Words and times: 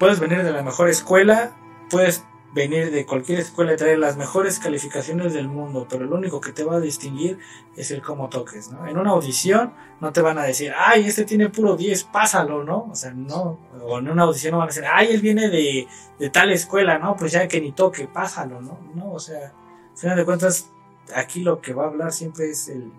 Puedes 0.00 0.18
venir 0.18 0.42
de 0.42 0.50
la 0.50 0.62
mejor 0.62 0.88
escuela, 0.88 1.52
puedes 1.90 2.24
venir 2.54 2.90
de 2.90 3.04
cualquier 3.04 3.38
escuela 3.38 3.74
y 3.74 3.76
traer 3.76 3.98
las 3.98 4.16
mejores 4.16 4.58
calificaciones 4.58 5.34
del 5.34 5.46
mundo, 5.46 5.86
pero 5.90 6.06
lo 6.06 6.16
único 6.16 6.40
que 6.40 6.52
te 6.52 6.64
va 6.64 6.76
a 6.76 6.80
distinguir 6.80 7.38
es 7.76 7.90
el 7.90 8.00
cómo 8.00 8.30
toques, 8.30 8.70
¿no? 8.70 8.86
En 8.86 8.96
una 8.96 9.10
audición 9.10 9.74
no 10.00 10.10
te 10.10 10.22
van 10.22 10.38
a 10.38 10.44
decir, 10.44 10.72
ay, 10.74 11.04
este 11.04 11.26
tiene 11.26 11.50
puro 11.50 11.76
10, 11.76 12.04
pásalo, 12.04 12.64
¿no? 12.64 12.88
O 12.90 12.94
sea, 12.94 13.12
no, 13.12 13.58
o 13.82 13.98
en 13.98 14.08
una 14.08 14.22
audición 14.22 14.52
no 14.52 14.58
van 14.60 14.68
a 14.68 14.72
decir, 14.72 14.84
ay, 14.90 15.08
él 15.10 15.20
viene 15.20 15.50
de, 15.50 15.86
tal 16.30 16.50
escuela, 16.50 16.98
¿no? 16.98 17.14
Pues 17.14 17.32
ya 17.32 17.46
que 17.46 17.60
ni 17.60 17.72
toque, 17.72 18.08
pásalo, 18.08 18.62
¿no? 18.62 18.80
No, 18.94 19.12
o 19.12 19.20
sea, 19.20 19.52
al 19.92 19.98
final 19.98 20.16
de 20.16 20.24
cuentas, 20.24 20.70
aquí 21.14 21.40
lo 21.40 21.60
que 21.60 21.74
va 21.74 21.84
a 21.84 21.88
hablar 21.88 22.12
siempre 22.12 22.48
es 22.48 22.70
el, 22.70 22.90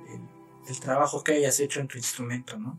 el 0.67 0.79
trabajo 0.79 1.23
que 1.23 1.33
hayas 1.33 1.59
hecho 1.61 1.79
en 1.79 1.87
tu 1.87 1.97
instrumento, 1.97 2.59
¿no? 2.59 2.77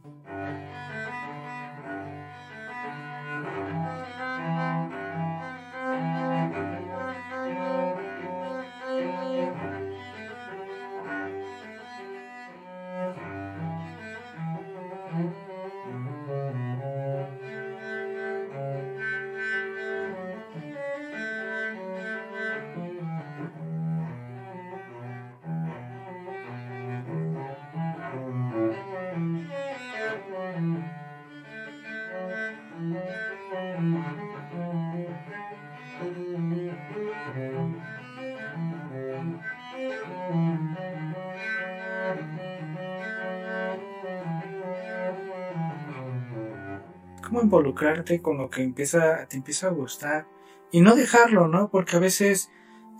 Involucrarte 47.52 48.22
con 48.22 48.38
lo 48.38 48.48
que 48.48 48.62
empieza, 48.62 49.26
te 49.26 49.36
empieza 49.36 49.66
a 49.66 49.70
gustar 49.70 50.26
y 50.70 50.80
no 50.80 50.94
dejarlo, 50.94 51.48
¿no? 51.48 51.68
Porque 51.70 51.96
a 51.96 51.98
veces 51.98 52.50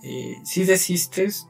eh, 0.02 0.36
si 0.44 0.64
desistes 0.64 1.48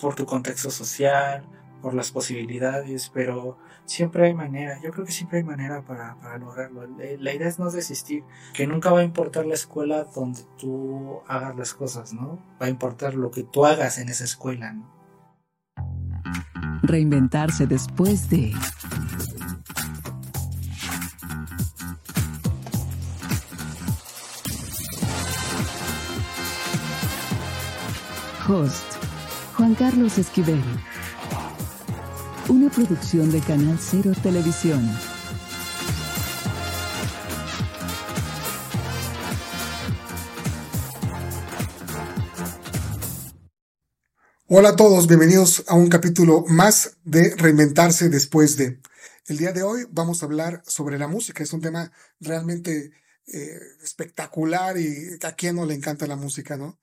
por 0.00 0.14
tu 0.14 0.24
contexto 0.24 0.70
social, 0.70 1.46
por 1.82 1.92
las 1.92 2.12
posibilidades, 2.12 3.10
pero 3.12 3.58
siempre 3.84 4.26
hay 4.26 4.34
manera, 4.34 4.80
yo 4.82 4.90
creo 4.90 5.04
que 5.04 5.12
siempre 5.12 5.38
hay 5.38 5.44
manera 5.44 5.82
para, 5.84 6.16
lograrlo. 6.38 6.86
La 7.18 7.34
idea 7.34 7.46
es 7.46 7.58
no 7.58 7.70
desistir, 7.70 8.24
que 8.54 8.66
nunca 8.66 8.90
va 8.90 9.00
a 9.00 9.04
importar 9.04 9.44
la 9.44 9.54
escuela 9.54 10.04
donde 10.04 10.40
tú 10.58 11.20
hagas 11.28 11.56
las 11.56 11.74
cosas, 11.74 12.14
¿no? 12.14 12.38
Va 12.60 12.66
a 12.66 12.70
importar 12.70 13.14
lo 13.14 13.30
que 13.30 13.42
tú 13.42 13.66
hagas 13.66 13.98
en 13.98 14.08
esa 14.08 14.24
escuela. 14.24 14.74
Reinventarse 16.82 17.66
después 17.66 18.30
de... 18.30 18.54
Host, 28.48 28.84
Juan 29.56 29.74
Carlos 29.74 30.18
Esquivel. 30.18 30.62
Una 32.48 32.70
producción 32.70 33.32
de 33.32 33.40
Canal 33.40 33.76
Cero 33.80 34.12
Televisión. 34.22 34.88
Hola 44.46 44.68
a 44.68 44.76
todos, 44.76 45.08
bienvenidos 45.08 45.64
a 45.66 45.74
un 45.74 45.88
capítulo 45.88 46.44
más 46.46 46.98
de 47.02 47.34
Reinventarse 47.36 48.08
después 48.10 48.56
de. 48.56 48.80
El 49.26 49.38
día 49.38 49.52
de 49.52 49.64
hoy 49.64 49.88
vamos 49.90 50.22
a 50.22 50.26
hablar 50.26 50.62
sobre 50.64 50.98
la 50.98 51.08
música. 51.08 51.42
Es 51.42 51.52
un 51.52 51.62
tema 51.62 51.90
realmente 52.20 52.92
eh, 53.26 53.58
espectacular 53.82 54.78
y 54.78 55.18
a 55.20 55.32
quien 55.32 55.56
no 55.56 55.66
le 55.66 55.74
encanta 55.74 56.06
la 56.06 56.14
música, 56.14 56.56
¿no? 56.56 56.78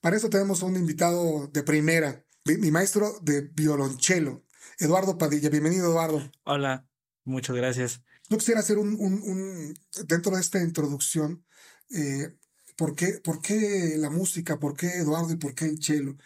Para 0.00 0.16
eso 0.16 0.30
tenemos 0.30 0.62
un 0.62 0.76
invitado 0.76 1.48
de 1.48 1.62
primera, 1.64 2.24
mi 2.44 2.70
maestro 2.70 3.18
de 3.20 3.42
violonchelo, 3.42 4.44
Eduardo 4.78 5.18
Padilla. 5.18 5.50
Bienvenido, 5.50 5.90
Eduardo. 5.90 6.22
Hola, 6.44 6.88
muchas 7.24 7.56
gracias. 7.56 8.00
Yo 8.28 8.38
quisiera 8.38 8.60
hacer 8.60 8.78
un, 8.78 9.76
dentro 10.06 10.36
de 10.36 10.40
esta 10.40 10.62
introducción, 10.62 11.44
eh, 11.90 12.36
¿por, 12.76 12.94
qué, 12.94 13.20
¿por 13.24 13.42
qué 13.42 13.96
la 13.98 14.08
música? 14.08 14.60
¿Por 14.60 14.76
qué 14.76 14.98
Eduardo 14.98 15.32
y 15.32 15.36
por 15.36 15.56
qué 15.56 15.64
el 15.64 15.80
chelo? 15.80 16.16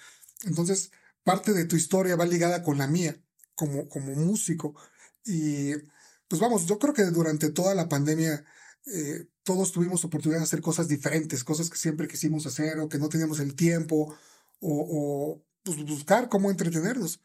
Entonces, 0.45 0.91
parte 1.25 1.55
de 1.55 1.65
tu 1.65 1.77
historia 1.77 2.17
va 2.17 2.27
ligada 2.27 2.63
con 2.63 2.77
la 2.77 2.87
mía, 2.87 3.17
como, 3.55 3.89
como 3.89 4.15
músico. 4.15 4.75
Y 5.25 5.73
pues 6.29 6.41
vamos, 6.43 6.67
yo 6.67 6.79
creo 6.79 6.93
que 6.93 7.05
durante 7.05 7.51
toda 7.51 7.75
la 7.75 7.89
pandemia 7.89 8.45
eh, 8.87 9.29
todos 9.45 9.73
tuvimos 9.73 10.05
oportunidad 10.05 10.41
de 10.41 10.45
hacer 10.45 10.61
cosas 10.61 10.89
diferentes, 10.89 11.45
cosas 11.45 11.71
que 11.71 11.77
siempre 11.77 12.09
quisimos 12.09 12.47
hacer 12.47 12.79
o 12.79 12.89
que 12.89 12.99
no 12.99 13.09
teníamos 13.09 13.41
el 13.41 13.55
tiempo 13.55 14.15
o, 14.61 15.43
pues, 15.63 15.85
buscar 15.85 16.29
cómo 16.29 16.51
entretenernos. 16.51 17.21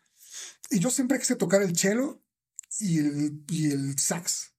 Y 0.70 0.80
yo 0.80 0.90
siempre 0.90 1.20
quise 1.20 1.36
tocar 1.36 1.62
el 1.62 1.78
cello 1.78 2.22
y 2.80 3.00
el, 3.00 3.44
y 3.50 3.72
el 3.72 3.98
sax. 4.00 4.54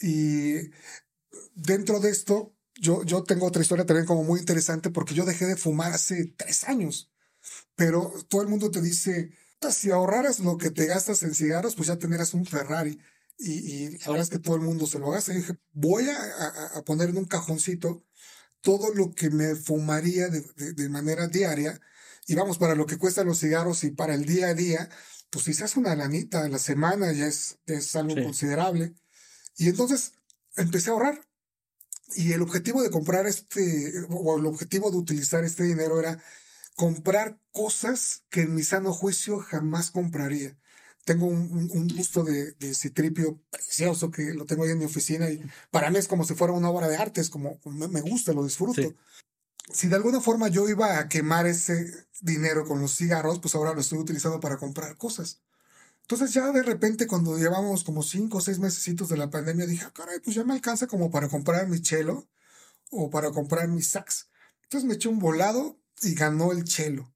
Y 0.00 0.70
dentro 1.54 2.00
de 2.00 2.10
esto, 2.10 2.54
yo, 2.74 3.02
yo 3.04 3.22
tengo 3.22 3.46
otra 3.46 3.62
historia 3.62 3.86
también 3.86 4.06
como 4.06 4.24
muy 4.24 4.40
interesante 4.40 4.90
porque 4.90 5.14
yo 5.14 5.24
dejé 5.24 5.46
de 5.46 5.56
fumar 5.56 5.92
hace 5.92 6.34
tres 6.36 6.64
años. 6.64 7.10
Pero 7.74 8.12
todo 8.28 8.42
el 8.42 8.48
mundo 8.48 8.70
te 8.70 8.80
dice, 8.80 9.30
si 9.70 9.90
ahorraras 9.90 10.40
lo 10.40 10.58
que 10.58 10.70
te 10.70 10.86
gastas 10.86 11.22
en 11.22 11.34
cigarros, 11.34 11.76
pues 11.76 11.88
ya 11.88 11.98
tendrás 11.98 12.34
un 12.34 12.46
Ferrari 12.46 12.98
y, 13.38 13.96
y 13.96 13.98
la 13.98 14.26
que 14.26 14.38
todo 14.38 14.56
el 14.56 14.62
mundo 14.62 14.86
se 14.86 14.98
lo 14.98 15.12
hace. 15.12 15.34
Dije, 15.34 15.58
voy 15.72 16.08
a, 16.08 16.82
poner 16.84 17.10
en 17.10 17.18
un 17.18 17.24
cajoncito 17.26 18.04
todo 18.60 18.92
lo 18.94 19.12
que 19.14 19.30
me 19.30 19.54
fumaría 19.54 20.28
de, 20.28 20.88
manera 20.88 21.28
diaria. 21.28 21.80
Y 22.26 22.34
vamos, 22.34 22.58
para 22.58 22.74
lo 22.74 22.86
que 22.86 22.98
cuestan 22.98 23.26
los 23.26 23.40
cigarros 23.40 23.84
y 23.84 23.90
para 23.90 24.14
el 24.14 24.24
día 24.24 24.48
a 24.48 24.54
día, 24.54 24.88
pues 25.30 25.62
hace 25.62 25.78
una 25.78 25.94
lanita 25.94 26.44
a 26.44 26.48
la 26.48 26.58
semana 26.58 27.12
ya 27.12 27.26
es, 27.26 27.58
es 27.66 27.94
algo 27.94 28.14
considerable. 28.14 28.94
Y 29.56 29.68
entonces 29.68 30.12
empecé 30.56 30.90
a 30.90 30.94
ahorrar. 30.94 31.20
Y 32.14 32.32
el 32.32 32.42
objetivo 32.42 32.82
de 32.82 32.90
comprar 32.90 33.26
este, 33.26 33.92
o 34.08 34.38
el 34.38 34.46
objetivo 34.46 34.90
de 34.90 34.96
utilizar 34.96 35.44
este 35.44 35.64
dinero 35.64 35.98
era 35.98 36.22
comprar 36.74 37.40
cosas 37.52 38.22
que 38.30 38.42
en 38.42 38.54
mi 38.54 38.62
sano 38.62 38.92
juicio 38.92 39.38
jamás 39.38 39.90
compraría 39.90 40.56
tengo 41.06 41.26
un, 41.26 41.70
un, 41.72 41.88
gusto 41.88 42.24
de, 42.24 42.52
de, 42.54 42.74
citripio 42.74 43.40
precioso 43.48 44.10
que 44.10 44.34
lo 44.34 44.44
tengo 44.44 44.64
ahí 44.64 44.72
en 44.72 44.78
mi 44.80 44.86
oficina 44.86 45.30
y 45.30 45.40
para 45.70 45.88
mí 45.88 45.98
es 45.98 46.08
como 46.08 46.24
si 46.24 46.34
fuera 46.34 46.52
una 46.52 46.68
obra 46.68 46.88
de 46.88 46.96
arte, 46.96 47.20
es 47.20 47.30
como 47.30 47.60
me, 47.64 48.00
gusta, 48.00 48.32
lo 48.32 48.42
disfruto. 48.42 48.92
Si 49.72 49.86
de 49.86 49.94
alguna 49.94 50.20
forma 50.20 50.48
yo 50.48 50.68
iba 50.68 50.98
a 50.98 51.08
quemar 51.08 51.46
ese 51.46 52.06
dinero 52.20 52.66
con 52.66 52.80
los 52.80 52.96
cigarros, 52.96 53.38
pues 53.38 53.54
ahora 53.54 53.72
lo 53.72 53.80
estoy 53.80 54.00
utilizando 54.00 54.40
para 54.40 54.56
comprar 54.56 54.96
cosas. 54.96 55.40
Entonces 56.02 56.34
ya 56.34 56.50
de 56.50 56.64
repente 56.64 57.06
cuando 57.06 57.38
llevamos 57.38 57.84
como 57.84 58.02
cinco 58.02 58.38
o 58.38 58.40
seis 58.40 58.58
meses 58.58 59.08
de 59.08 59.16
la 59.16 59.30
pandemia 59.30 59.64
dije, 59.66 59.84
ah, 59.86 59.92
caray, 59.94 60.18
pues 60.18 60.34
ya 60.34 60.42
me 60.42 60.54
alcanza 60.54 60.88
como 60.88 61.12
para 61.12 61.28
comprar 61.28 61.68
mi 61.68 61.80
chelo 61.80 62.26
o 62.90 63.10
para 63.10 63.30
comprar 63.30 63.68
mi 63.68 63.82
sax. 63.82 64.28
Entonces 64.64 64.88
me 64.88 64.94
eché 64.94 65.08
un 65.08 65.20
volado 65.20 65.78
y 66.02 66.14
ganó 66.14 66.50
el 66.50 66.64
chelo. 66.64 67.14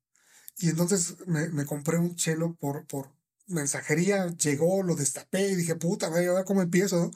Y 0.58 0.68
entonces 0.68 1.16
me, 1.26 1.48
me 1.48 1.66
compré 1.66 1.98
un 1.98 2.14
chelo 2.14 2.54
por, 2.54 2.86
por, 2.86 3.10
mensajería 3.50 4.28
llegó, 4.28 4.82
lo 4.82 4.94
destapé 4.94 5.48
y 5.48 5.54
dije, 5.54 5.74
puta, 5.74 6.06
a 6.06 6.10
ver 6.10 6.44
cómo 6.44 6.62
empiezo. 6.62 7.10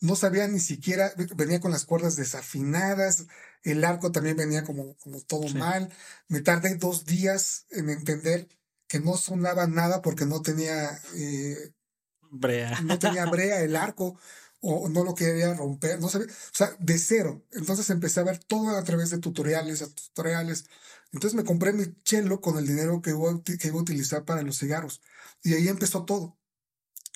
No 0.00 0.16
sabía 0.16 0.48
ni 0.48 0.60
siquiera, 0.60 1.12
venía 1.36 1.60
con 1.60 1.70
las 1.70 1.86
cuerdas 1.86 2.16
desafinadas, 2.16 3.26
el 3.62 3.84
arco 3.84 4.12
también 4.12 4.36
venía 4.36 4.64
como, 4.64 4.96
como 4.96 5.20
todo 5.22 5.48
mal. 5.54 5.90
Me 6.28 6.40
tardé 6.40 6.74
dos 6.76 7.06
días 7.06 7.66
en 7.70 7.88
entender 7.88 8.48
que 8.86 9.00
no 9.00 9.16
sonaba 9.16 9.66
nada 9.66 10.02
porque 10.02 10.26
no 10.26 10.42
tenía 10.42 11.00
eh, 11.16 11.72
brea. 12.30 12.80
No 12.82 12.98
tenía 12.98 13.24
brea 13.30 13.62
el 13.62 13.76
arco 13.76 14.18
o 14.66 14.88
no 14.88 15.04
lo 15.04 15.14
quería 15.14 15.52
romper, 15.52 16.00
no 16.00 16.08
sabía, 16.08 16.28
o 16.28 16.54
sea, 16.56 16.74
de 16.78 16.98
cero. 16.98 17.44
Entonces 17.52 17.90
empecé 17.90 18.20
a 18.20 18.24
ver 18.24 18.38
todo 18.38 18.76
a 18.76 18.82
través 18.82 19.10
de 19.10 19.18
tutoriales, 19.18 19.82
a 19.82 19.88
tutoriales. 19.88 20.66
Entonces 21.12 21.36
me 21.36 21.44
compré 21.44 21.72
mi 21.72 21.84
chelo 22.02 22.40
con 22.40 22.56
el 22.58 22.66
dinero 22.66 23.02
que 23.02 23.12
que 23.58 23.68
iba 23.68 23.78
a 23.78 23.82
utilizar 23.82 24.24
para 24.24 24.42
los 24.42 24.58
cigarros. 24.58 25.02
Y 25.44 25.54
ahí 25.54 25.68
empezó 25.68 26.04
todo. 26.04 26.36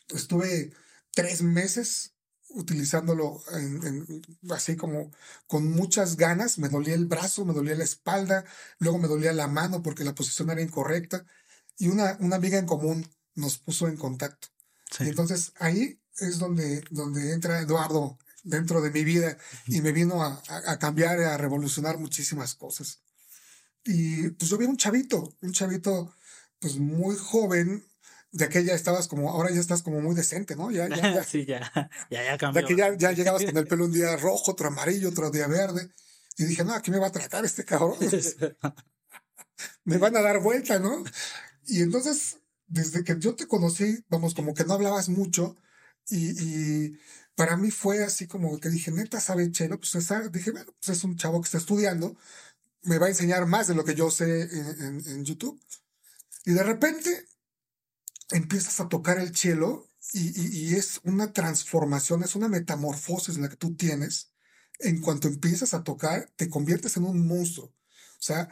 Estuve 0.09 0.73
tres 1.13 1.43
meses 1.43 2.13
utilizándolo 2.51 3.43
en, 3.53 3.87
en- 3.87 4.23
así 4.51 4.77
como 4.77 5.11
con 5.47 5.71
muchas 5.71 6.17
ganas. 6.17 6.59
Me 6.59 6.69
dolía 6.69 6.95
el 6.95 7.07
brazo, 7.07 7.45
me 7.45 7.53
dolía 7.55 7.75
la 7.75 7.85
espalda, 7.85 8.45
luego 8.79 8.99
me 8.99 9.09
dolía 9.09 9.33
la 9.33 9.49
mano 9.49 9.83
porque 9.83 10.05
la 10.05 10.15
posición 10.15 10.51
era 10.51 10.63
incorrecta. 10.63 11.27
Y 11.79 11.89
una, 11.89 12.17
una 12.21 12.37
amiga 12.37 12.59
en 12.59 12.67
común 12.67 13.09
nos 13.35 13.59
puso 13.59 13.89
en 13.89 13.97
contacto. 13.97 14.49
Y 14.93 15.05
Sí. 15.05 15.09
entonces 15.09 15.53
ahí 15.59 16.01
es 16.19 16.39
donde, 16.39 16.83
donde 16.91 17.33
entra 17.33 17.61
Eduardo 17.61 18.19
dentro 18.45 18.81
de 18.81 18.91
mi 18.91 19.05
vida 19.05 19.37
y 19.67 19.81
me 19.81 19.93
vino 19.93 20.23
a, 20.23 20.43
a- 20.49 20.73
a 20.73 20.79
cambiar, 20.79 21.19
a 21.21 21.37
revolucionar 21.39 21.99
muchísimas 21.99 22.55
cosas. 22.55 23.01
Y 23.85 24.29
pues 24.31 24.51
yo 24.51 24.59
vi 24.59 24.67
un 24.67 24.77
chavito, 24.77 25.35
un 25.41 25.53
chavito 25.53 26.15
pues 26.59 26.77
muy 26.79 27.17
joven, 27.17 27.85
de 28.33 28.45
aquella 28.45 28.75
estabas 28.75 29.09
como, 29.09 29.31
ahora 29.31 29.51
ya 29.51 29.61
estás 29.61 29.83
como 29.83 30.01
muy 30.01 30.15
decente, 30.15 30.55
¿no? 30.57 30.71
Ya, 30.71 30.89
ya, 30.89 31.15
ya, 31.15 31.25
Sí, 31.25 31.45
ya, 31.47 31.61
ya, 32.11 32.23
ya 32.25 32.33
de 32.33 32.39
cambió. 32.39 32.67
que 32.67 32.77
ya, 32.77 32.95
ya 32.97 33.13
llegabas 33.19 33.45
con 33.45 33.57
el 33.57 33.67
pelo 33.67 33.85
un 33.87 33.93
día 33.93 34.17
rojo, 34.17 34.53
otro 34.53 34.69
amarillo, 34.69 35.09
otro 35.11 35.31
día 35.31 35.47
verde. 35.47 35.91
Y 36.37 36.45
dije, 36.45 36.65
no, 36.65 36.73
aquí 36.75 36.91
me 36.91 36.99
va 36.99 37.09
a 37.09 37.13
tratar 37.13 37.45
este 37.45 37.65
cabrón. 37.65 37.97
me 39.85 39.99
van 39.99 40.17
a 40.17 40.21
dar 40.23 40.41
vuelta, 40.41 40.79
¿no? 40.79 41.03
Y 41.67 41.83
entonces, 41.83 42.39
desde 42.67 43.03
que 43.05 43.17
yo 43.19 43.35
te 43.35 43.47
conocí, 43.47 44.05
vamos, 44.09 44.35
como 44.35 44.55
que 44.55 44.65
no 44.65 44.75
hablabas 44.75 45.09
mucho 45.09 45.57
y, 46.09 46.31
y 46.87 46.99
para 47.35 47.57
mí 47.57 47.71
fue 47.71 48.05
así 48.05 48.27
como 48.27 48.59
que 48.61 48.69
dije, 48.71 48.91
neta, 48.91 49.21
sabe 49.21 49.51
Chelo, 49.51 49.79
pues 49.79 49.95
esa- 49.95 50.29
dije, 50.29 50.51
bueno, 50.53 50.73
pues 50.81 50.97
es 50.97 51.05
un 51.05 51.17
chavo 51.17 51.41
que 51.41 51.47
está 51.47 51.59
estudiando, 51.59 52.17
me 52.83 52.99
va 52.99 53.07
a 53.07 53.11
enseñar 53.11 53.47
más 53.47 53.67
de 53.69 53.75
lo 53.75 53.85
que 53.85 53.95
yo 53.95 54.11
sé 54.11 54.43
en, 54.43 54.83
en- 54.83 55.07
en 55.09 55.25
YouTube. 55.25 55.61
Y 56.45 56.53
de 56.53 56.63
repente 56.63 57.27
empiezas 58.31 58.81
a 58.81 58.89
tocar 58.89 59.19
el 59.19 59.35
cielo 59.37 59.89
y, 60.13 60.75
es 60.75 61.01
una 61.05 61.33
transformación, 61.33 62.23
es 62.23 62.35
una 62.35 62.49
metamorfosis 62.49 63.39
la 63.39 63.49
que 63.49 63.57
tú 63.57 63.77
tienes. 63.77 64.33
En 64.81 65.01
cuanto 65.01 65.29
empiezas 65.29 65.75
a 65.75 65.83
tocar, 65.85 66.31
te 66.37 66.49
conviertes 66.49 66.97
en 66.97 67.05
un 67.05 67.27
monstruo. 67.27 67.67
O 67.67 68.23
sea, 68.23 68.49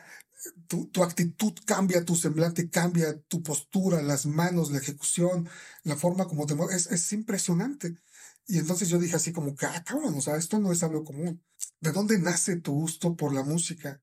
tu, 0.69 0.88
tu 0.88 1.02
actitud 1.02 1.55
cambia, 1.64 2.05
tu 2.05 2.14
semblante 2.17 2.69
cambia, 2.69 3.19
tu 3.23 3.43
postura, 3.43 4.02
las 4.02 4.26
manos, 4.26 4.70
la 4.70 4.78
ejecución, 4.78 5.49
la 5.82 5.96
forma 5.96 6.26
como 6.26 6.46
te 6.46 6.55
mueves, 6.55 6.87
es, 6.87 6.93
es 6.93 7.12
impresionante. 7.12 7.99
Y 8.46 8.58
entonces 8.58 8.88
yo 8.88 8.99
dije 8.99 9.17
así 9.17 9.32
como 9.32 9.55
ah, 9.62 9.84
cabrón, 9.84 10.14
o 10.17 10.20
sea, 10.20 10.37
esto 10.37 10.58
no 10.58 10.72
es 10.72 10.82
algo 10.82 11.05
común. 11.05 11.43
¿De 11.81 11.93
dónde 11.93 12.19
nace 12.19 12.56
tu 12.56 12.72
gusto 12.72 13.17
por 13.17 13.32
la 13.34 13.43
música? 13.43 14.02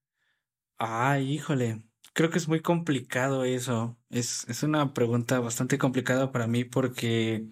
Ay, 0.77 1.33
híjole. 1.33 1.83
Creo 2.13 2.29
que 2.29 2.37
es 2.37 2.47
muy 2.47 2.61
complicado 2.61 3.43
eso. 3.43 3.97
Es, 4.09 4.47
es 4.47 4.61
una 4.63 4.93
pregunta 4.93 5.39
bastante 5.39 5.77
complicada 5.79 6.31
para 6.31 6.45
mí 6.47 6.63
porque, 6.63 7.47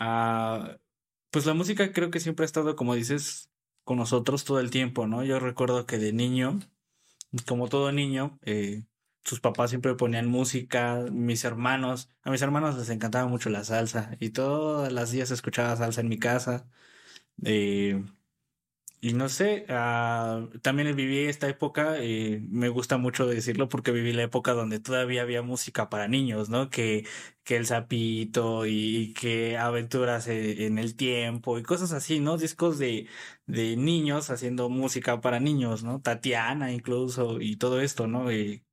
ah, 0.00 0.78
pues 1.30 1.46
la 1.46 1.54
música 1.54 1.92
creo 1.92 2.10
que 2.10 2.20
siempre 2.20 2.44
ha 2.44 2.46
estado, 2.46 2.76
como 2.76 2.94
dices, 2.94 3.50
con 3.84 3.98
nosotros 3.98 4.44
todo 4.44 4.60
el 4.60 4.70
tiempo, 4.70 5.06
¿no? 5.06 5.24
Yo 5.24 5.40
recuerdo 5.40 5.86
que 5.86 5.98
de 5.98 6.12
niño, 6.12 6.60
como 7.46 7.68
todo 7.68 7.92
niño, 7.92 8.38
eh, 8.44 8.84
sus 9.24 9.40
papás 9.40 9.70
siempre 9.70 9.94
ponían 9.96 10.28
música, 10.28 11.06
mis 11.12 11.44
hermanos, 11.44 12.10
a 12.22 12.30
mis 12.30 12.42
hermanos 12.42 12.76
les 12.78 12.90
encantaba 12.90 13.28
mucho 13.28 13.50
la 13.50 13.64
salsa 13.64 14.16
y 14.20 14.30
todas 14.30 14.92
las 14.92 15.10
días 15.12 15.30
escuchaba 15.32 15.76
salsa 15.76 16.00
en 16.02 16.08
mi 16.08 16.18
casa. 16.18 16.68
Eh, 17.44 18.04
y 19.00 19.12
no 19.14 19.28
sé, 19.28 19.64
ah, 19.68 20.48
también 20.62 20.94
viví 20.96 21.18
esta 21.26 21.48
época, 21.48 21.96
eh, 21.98 22.40
me 22.48 22.68
gusta 22.68 22.98
mucho 22.98 23.26
decirlo 23.26 23.68
porque 23.68 23.92
viví 23.92 24.12
la 24.12 24.24
época 24.24 24.52
donde 24.54 24.80
todavía 24.80 25.22
había 25.22 25.42
música 25.42 25.88
para 25.88 26.08
niños, 26.08 26.48
¿no? 26.48 26.70
Que, 26.70 27.06
que 27.44 27.56
el 27.56 27.66
sapito 27.66 28.66
y, 28.66 28.72
y 28.96 29.12
que 29.14 29.56
aventuras 29.56 30.26
e- 30.28 30.66
en 30.66 30.78
el 30.78 30.96
tiempo 30.96 31.58
y 31.58 31.62
cosas 31.62 31.92
así, 31.92 32.20
¿no? 32.20 32.36
Discos 32.38 32.78
de, 32.78 33.06
de 33.46 33.76
niños 33.76 34.30
haciendo 34.30 34.68
música 34.68 35.20
para 35.20 35.40
niños, 35.40 35.84
¿no? 35.84 36.00
Tatiana 36.00 36.72
incluso 36.72 37.40
y 37.40 37.56
todo 37.56 37.80
esto, 37.80 38.06
¿no? 38.08 38.30
Eh, 38.30 38.64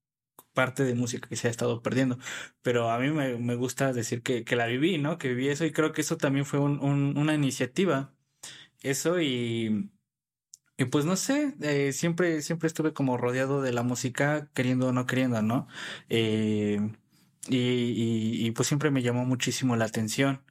parte 0.53 0.83
de 0.85 0.95
música 0.95 1.27
que 1.29 1.35
se 1.35 1.47
ha 1.47 1.51
estado 1.51 1.81
perdiendo. 1.81 2.17
Pero 2.61 2.89
a 2.91 2.99
mí 2.99 3.09
me, 3.11 3.37
me 3.37 3.55
gusta 3.55 3.93
decir 3.93 4.23
que, 4.23 4.43
que 4.45 4.55
la 4.55 4.67
viví, 4.67 4.97
¿no? 4.97 5.17
Que 5.17 5.29
viví 5.29 5.49
eso 5.49 5.65
y 5.65 5.71
creo 5.71 5.91
que 5.93 6.01
eso 6.01 6.17
también 6.17 6.45
fue 6.45 6.59
un- 6.59 6.79
un- 6.81 7.17
una 7.17 7.33
iniciativa. 7.35 8.13
Eso 8.81 9.19
y... 9.21 9.91
Y 10.77 10.85
pues 10.85 11.05
no 11.05 11.15
sé, 11.15 11.55
eh, 11.61 11.93
siempre, 11.93 12.41
siempre 12.41 12.67
estuve 12.67 12.93
como 12.93 13.17
rodeado 13.17 13.61
de 13.61 13.71
la 13.71 13.83
música, 13.83 14.49
queriendo 14.53 14.87
o 14.89 14.91
no 14.91 15.05
queriendo, 15.05 15.41
¿no? 15.41 15.67
Eh, 16.09 16.79
y, 17.47 17.57
y, 17.57 18.45
y, 18.47 18.51
pues 18.51 18.67
siempre 18.67 18.91
me 18.91 19.01
llamó 19.01 19.25
muchísimo 19.25 19.75
la 19.77 19.85
atención. 19.85 20.43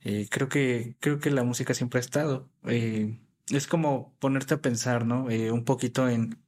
Eh, 0.00 0.28
creo 0.30 0.48
que, 0.48 0.96
creo 1.00 1.20
que 1.20 1.30
la 1.30 1.44
música 1.44 1.74
siempre 1.74 1.98
ha 1.98 2.00
estado. 2.00 2.50
Eh, 2.64 3.20
es 3.50 3.66
como 3.66 4.16
ponerte 4.18 4.54
a 4.54 4.60
pensar, 4.62 5.06
¿no? 5.06 5.30
Eh, 5.30 5.52
un 5.52 5.64
poquito 5.64 6.08
en, 6.08 6.42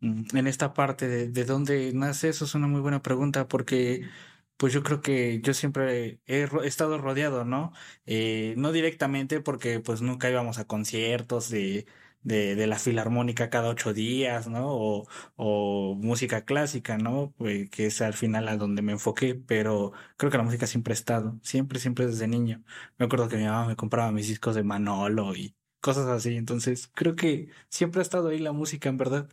mm, 0.00 0.36
en 0.36 0.46
esta 0.46 0.74
parte 0.74 1.08
de, 1.08 1.28
de 1.28 1.44
dónde 1.44 1.92
nace, 1.94 2.28
eso 2.30 2.44
es 2.46 2.54
una 2.54 2.66
muy 2.68 2.80
buena 2.80 3.02
pregunta, 3.02 3.48
porque 3.48 4.08
pues 4.56 4.72
yo 4.74 4.82
creo 4.82 5.00
que 5.00 5.40
yo 5.42 5.54
siempre 5.54 6.20
he, 6.26 6.48
estado 6.64 6.98
rodeado, 6.98 7.44
¿no? 7.46 7.72
Eh, 8.06 8.54
no 8.58 8.72
directamente 8.72 9.40
porque 9.40 9.80
pues 9.80 10.02
nunca 10.02 10.30
íbamos 10.30 10.58
a 10.58 10.66
conciertos 10.66 11.48
de, 11.48 11.86
de, 12.22 12.54
de 12.54 12.66
la 12.66 12.78
filarmónica 12.78 13.50
cada 13.50 13.68
ocho 13.68 13.92
días, 13.92 14.48
¿no? 14.48 14.68
O, 14.68 15.08
o 15.36 15.94
música 15.96 16.44
clásica, 16.44 16.98
¿no? 16.98 17.34
Eh, 17.40 17.68
que 17.70 17.86
es 17.86 18.00
al 18.02 18.14
final 18.14 18.48
a 18.48 18.56
donde 18.56 18.82
me 18.82 18.92
enfoqué, 18.92 19.34
pero 19.34 19.92
creo 20.16 20.30
que 20.30 20.38
la 20.38 20.44
música 20.44 20.66
siempre 20.66 20.92
ha 20.92 20.94
estado, 20.94 21.38
siempre, 21.42 21.78
siempre 21.80 22.06
desde 22.06 22.28
niño. 22.28 22.62
Me 22.98 23.06
acuerdo 23.06 23.28
que 23.28 23.36
mi 23.36 23.44
mamá 23.44 23.66
me 23.66 23.76
compraba 23.76 24.12
mis 24.12 24.28
discos 24.28 24.54
de 24.54 24.62
Manolo 24.62 25.34
y 25.36 25.56
cosas 25.80 26.06
así, 26.08 26.36
entonces 26.36 26.90
creo 26.94 27.16
que 27.16 27.50
siempre 27.68 28.00
ha 28.00 28.02
estado 28.02 28.28
ahí 28.28 28.38
la 28.38 28.52
música, 28.52 28.88
en 28.88 28.96
verdad. 28.98 29.28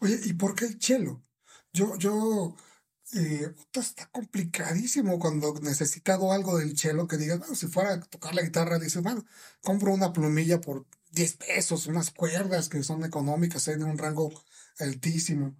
Oye, 0.00 0.18
¿y 0.24 0.32
por 0.34 0.54
qué 0.54 0.66
el 0.66 0.80
cello? 0.80 1.22
Yo, 1.72 1.96
yo, 1.98 2.56
eh, 3.14 3.54
está 3.72 4.06
complicadísimo 4.10 5.18
cuando 5.18 5.54
necesitado 5.60 6.32
algo 6.32 6.58
del 6.58 6.76
cello 6.78 7.06
que 7.08 7.16
digas, 7.16 7.38
bueno, 7.38 7.54
si 7.54 7.66
fuera 7.68 7.94
a 7.94 8.00
tocar 8.00 8.34
la 8.34 8.42
guitarra, 8.42 8.78
dices, 8.78 9.02
bueno, 9.02 9.24
compro 9.62 9.92
una 9.92 10.12
plumilla 10.12 10.60
por 10.60 10.86
10 11.14 11.36
pesos, 11.36 11.86
unas 11.86 12.10
cuerdas 12.10 12.68
que 12.68 12.82
son 12.82 13.04
económicas, 13.04 13.68
hay 13.68 13.76
de 13.76 13.84
un 13.84 13.98
rango 13.98 14.32
altísimo. 14.78 15.56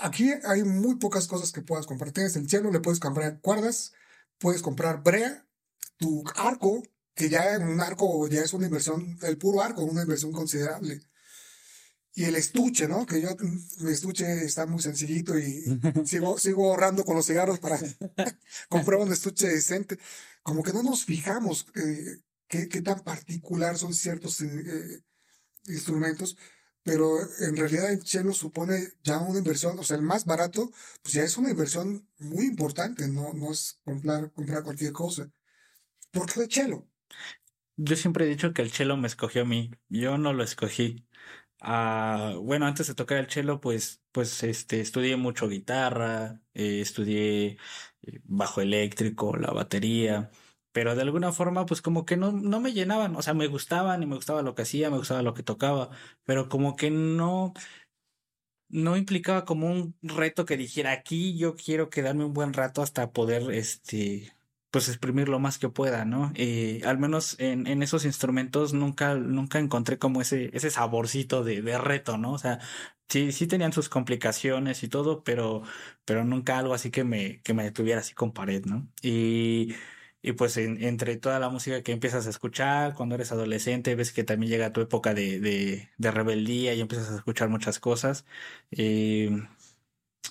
Aquí 0.00 0.32
hay 0.44 0.62
muy 0.62 0.96
pocas 0.96 1.26
cosas 1.26 1.50
que 1.50 1.62
puedas 1.62 1.86
comprar. 1.86 2.12
Tienes 2.12 2.36
el 2.36 2.48
cello, 2.48 2.70
le 2.70 2.80
puedes 2.80 3.00
comprar 3.00 3.40
cuerdas, 3.40 3.92
puedes 4.38 4.62
comprar 4.62 5.02
brea, 5.02 5.46
tu 5.96 6.22
arco, 6.36 6.82
que 7.14 7.28
ya 7.28 7.56
en 7.56 7.66
un 7.66 7.80
arco 7.80 8.28
ya 8.28 8.42
es 8.42 8.52
una 8.52 8.66
inversión, 8.66 9.18
el 9.22 9.36
puro 9.36 9.62
arco, 9.62 9.82
una 9.82 10.02
inversión 10.02 10.30
considerable. 10.32 11.00
Y 12.14 12.24
el 12.24 12.36
estuche, 12.36 12.86
¿no? 12.86 13.06
Que 13.06 13.20
yo, 13.20 13.30
mm, 13.30 13.84
mi 13.84 13.92
estuche 13.92 14.44
está 14.44 14.66
muy 14.66 14.80
sencillito 14.80 15.38
y 15.38 15.64
sigo, 16.04 16.38
sigo 16.38 16.70
ahorrando 16.70 17.04
con 17.04 17.16
los 17.16 17.26
cigarros 17.26 17.58
para 17.58 17.78
comprar 18.68 19.00
un 19.00 19.12
estuche 19.12 19.48
decente. 19.48 19.98
Como 20.42 20.62
que 20.62 20.72
no 20.72 20.82
nos 20.82 21.04
fijamos 21.04 21.66
eh, 21.74 22.20
qué, 22.48 22.68
qué 22.68 22.82
tan 22.82 23.00
particular 23.00 23.76
son 23.78 23.94
ciertos 23.94 24.40
eh, 24.40 25.02
instrumentos, 25.66 26.36
pero 26.82 27.18
en 27.40 27.56
realidad 27.56 27.92
el 27.92 28.04
cello 28.06 28.32
supone 28.32 28.88
ya 29.02 29.18
una 29.18 29.38
inversión, 29.38 29.78
o 29.78 29.84
sea, 29.84 29.96
el 29.96 30.02
más 30.02 30.24
barato, 30.24 30.70
pues 31.02 31.14
ya 31.14 31.22
es 31.22 31.36
una 31.36 31.50
inversión 31.50 32.08
muy 32.18 32.46
importante, 32.46 33.06
no, 33.08 33.32
no 33.34 33.52
es 33.52 33.78
comprar, 33.84 34.32
comprar 34.32 34.62
cualquier 34.62 34.92
cosa. 34.92 35.30
¿Por 36.10 36.32
qué 36.32 36.40
el 36.40 36.50
cello? 36.50 36.88
Yo 37.76 37.94
siempre 37.96 38.24
he 38.24 38.28
dicho 38.28 38.52
que 38.52 38.62
el 38.62 38.72
cello 38.72 38.96
me 38.96 39.06
escogió 39.06 39.42
a 39.42 39.44
mí, 39.44 39.70
yo 39.88 40.18
no 40.18 40.32
lo 40.32 40.42
escogí. 40.42 41.06
Ah, 41.60 42.34
bueno, 42.40 42.66
antes 42.66 42.86
de 42.86 42.94
tocar 42.94 43.18
el 43.18 43.30
cello, 43.30 43.60
pues, 43.60 44.02
pues, 44.12 44.42
este, 44.44 44.80
estudié 44.80 45.16
mucho 45.16 45.48
guitarra, 45.48 46.40
eh, 46.54 46.80
estudié 46.80 47.58
eh, 48.02 48.20
bajo 48.24 48.60
eléctrico, 48.60 49.36
la 49.36 49.50
batería, 49.52 50.30
pero 50.78 50.94
de 50.94 51.02
alguna 51.02 51.32
forma, 51.32 51.66
pues 51.66 51.82
como 51.82 52.06
que 52.06 52.16
no, 52.16 52.30
no 52.30 52.60
me 52.60 52.72
llenaban, 52.72 53.16
o 53.16 53.22
sea, 53.22 53.34
me 53.34 53.48
gustaban 53.48 54.00
y 54.00 54.06
me 54.06 54.14
gustaba 54.14 54.42
lo 54.42 54.54
que 54.54 54.62
hacía, 54.62 54.90
me 54.90 54.98
gustaba 54.98 55.22
lo 55.22 55.34
que 55.34 55.42
tocaba, 55.42 55.90
pero 56.24 56.48
como 56.48 56.76
que 56.76 56.88
no, 56.92 57.52
no 58.68 58.96
implicaba 58.96 59.44
como 59.44 59.68
un 59.68 59.96
reto 60.02 60.44
que 60.44 60.56
dijera 60.56 60.92
aquí 60.92 61.36
yo 61.36 61.56
quiero 61.56 61.90
quedarme 61.90 62.24
un 62.24 62.32
buen 62.32 62.52
rato 62.52 62.80
hasta 62.80 63.10
poder, 63.12 63.50
este, 63.50 64.32
pues 64.70 64.88
exprimir 64.88 65.28
lo 65.28 65.40
más 65.40 65.58
que 65.58 65.68
pueda, 65.68 66.04
¿no? 66.04 66.30
Eh, 66.36 66.80
al 66.84 66.98
menos 66.98 67.34
en, 67.40 67.66
en 67.66 67.82
esos 67.82 68.04
instrumentos 68.04 68.72
nunca, 68.72 69.16
nunca 69.16 69.58
encontré 69.58 69.98
como 69.98 70.20
ese, 70.20 70.50
ese 70.56 70.70
saborcito 70.70 71.42
de, 71.42 71.60
de 71.60 71.76
reto, 71.78 72.18
¿no? 72.18 72.32
O 72.34 72.38
sea, 72.38 72.60
sí, 73.08 73.32
sí 73.32 73.48
tenían 73.48 73.72
sus 73.72 73.88
complicaciones 73.88 74.84
y 74.84 74.88
todo, 74.88 75.24
pero, 75.24 75.62
pero 76.04 76.24
nunca 76.24 76.56
algo 76.58 76.72
así 76.74 76.92
que 76.92 77.02
me, 77.02 77.42
que 77.42 77.52
me 77.52 77.64
detuviera 77.64 78.00
así 78.00 78.14
con 78.14 78.32
pared, 78.32 78.64
¿no? 78.64 78.88
Y, 79.02 79.74
y 80.28 80.32
pues 80.32 80.56
en- 80.58 80.82
entre 80.82 81.16
toda 81.16 81.38
la 81.40 81.48
música 81.48 81.82
que 81.82 81.92
empiezas 81.92 82.26
a 82.26 82.30
escuchar 82.30 82.94
cuando 82.94 83.14
eres 83.14 83.32
adolescente, 83.32 83.94
ves 83.94 84.12
que 84.12 84.24
también 84.24 84.50
llega 84.52 84.72
tu 84.72 84.80
época 84.82 85.14
de, 85.14 85.40
de, 85.40 86.10
rebeldía 86.10 86.74
y 86.74 86.80
empiezas 86.80 87.10
a 87.10 87.16
escuchar 87.16 87.48
muchas 87.48 87.78
cosas. 87.80 88.26
Eh, 88.70 89.30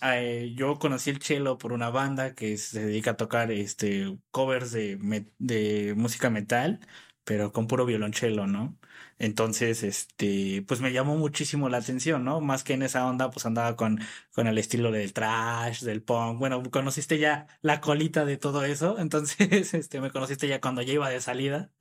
eh, 0.04 0.54
yo 0.56 0.78
conocí 0.80 1.10
el 1.10 1.22
cello 1.22 1.58
por 1.58 1.74
una 1.74 1.90
banda 1.90 2.36
que 2.36 2.58
se 2.58 2.86
dedica 2.86 3.12
a 3.12 3.18
tocar 3.18 3.52
este 3.52 4.20
covers 4.32 4.72
de, 4.72 4.98
de 5.40 5.94
música 5.98 6.30
metal, 6.30 6.80
pero 7.24 7.52
con 7.52 7.68
puro 7.68 7.86
violonchelo, 7.86 8.48
¿no? 8.48 8.78
Entonces, 9.20 9.84
este, 9.84 10.64
pues 10.68 10.82
me 10.82 10.92
llamó 10.94 11.16
muchísimo 11.18 11.70
la 11.70 11.78
atención, 11.78 12.24
¿no? 12.24 12.42
Más 12.42 12.64
que 12.64 12.74
en 12.74 12.84
esa 12.84 13.08
onda, 13.08 13.30
pues 13.32 13.46
andaba 13.46 13.76
con, 13.76 14.00
con 14.34 14.48
el 14.48 14.58
estilo 14.58 14.92
del 14.92 15.14
trash, 15.14 15.82
del 15.84 16.04
punk. 16.04 16.40
Bueno, 16.40 16.62
conociste 16.72 17.18
ya 17.20 17.48
la 17.62 17.82
colita 17.82 18.26
de 18.26 18.38
todo 18.38 18.64
eso. 18.66 18.98
Entonces, 19.00 19.74
este, 19.74 20.02
me 20.02 20.12
conociste 20.12 20.48
ya 20.48 20.62
cuando 20.62 20.82
ya 20.82 20.94
iba 20.94 21.10
de 21.10 21.22
salida. 21.22 21.72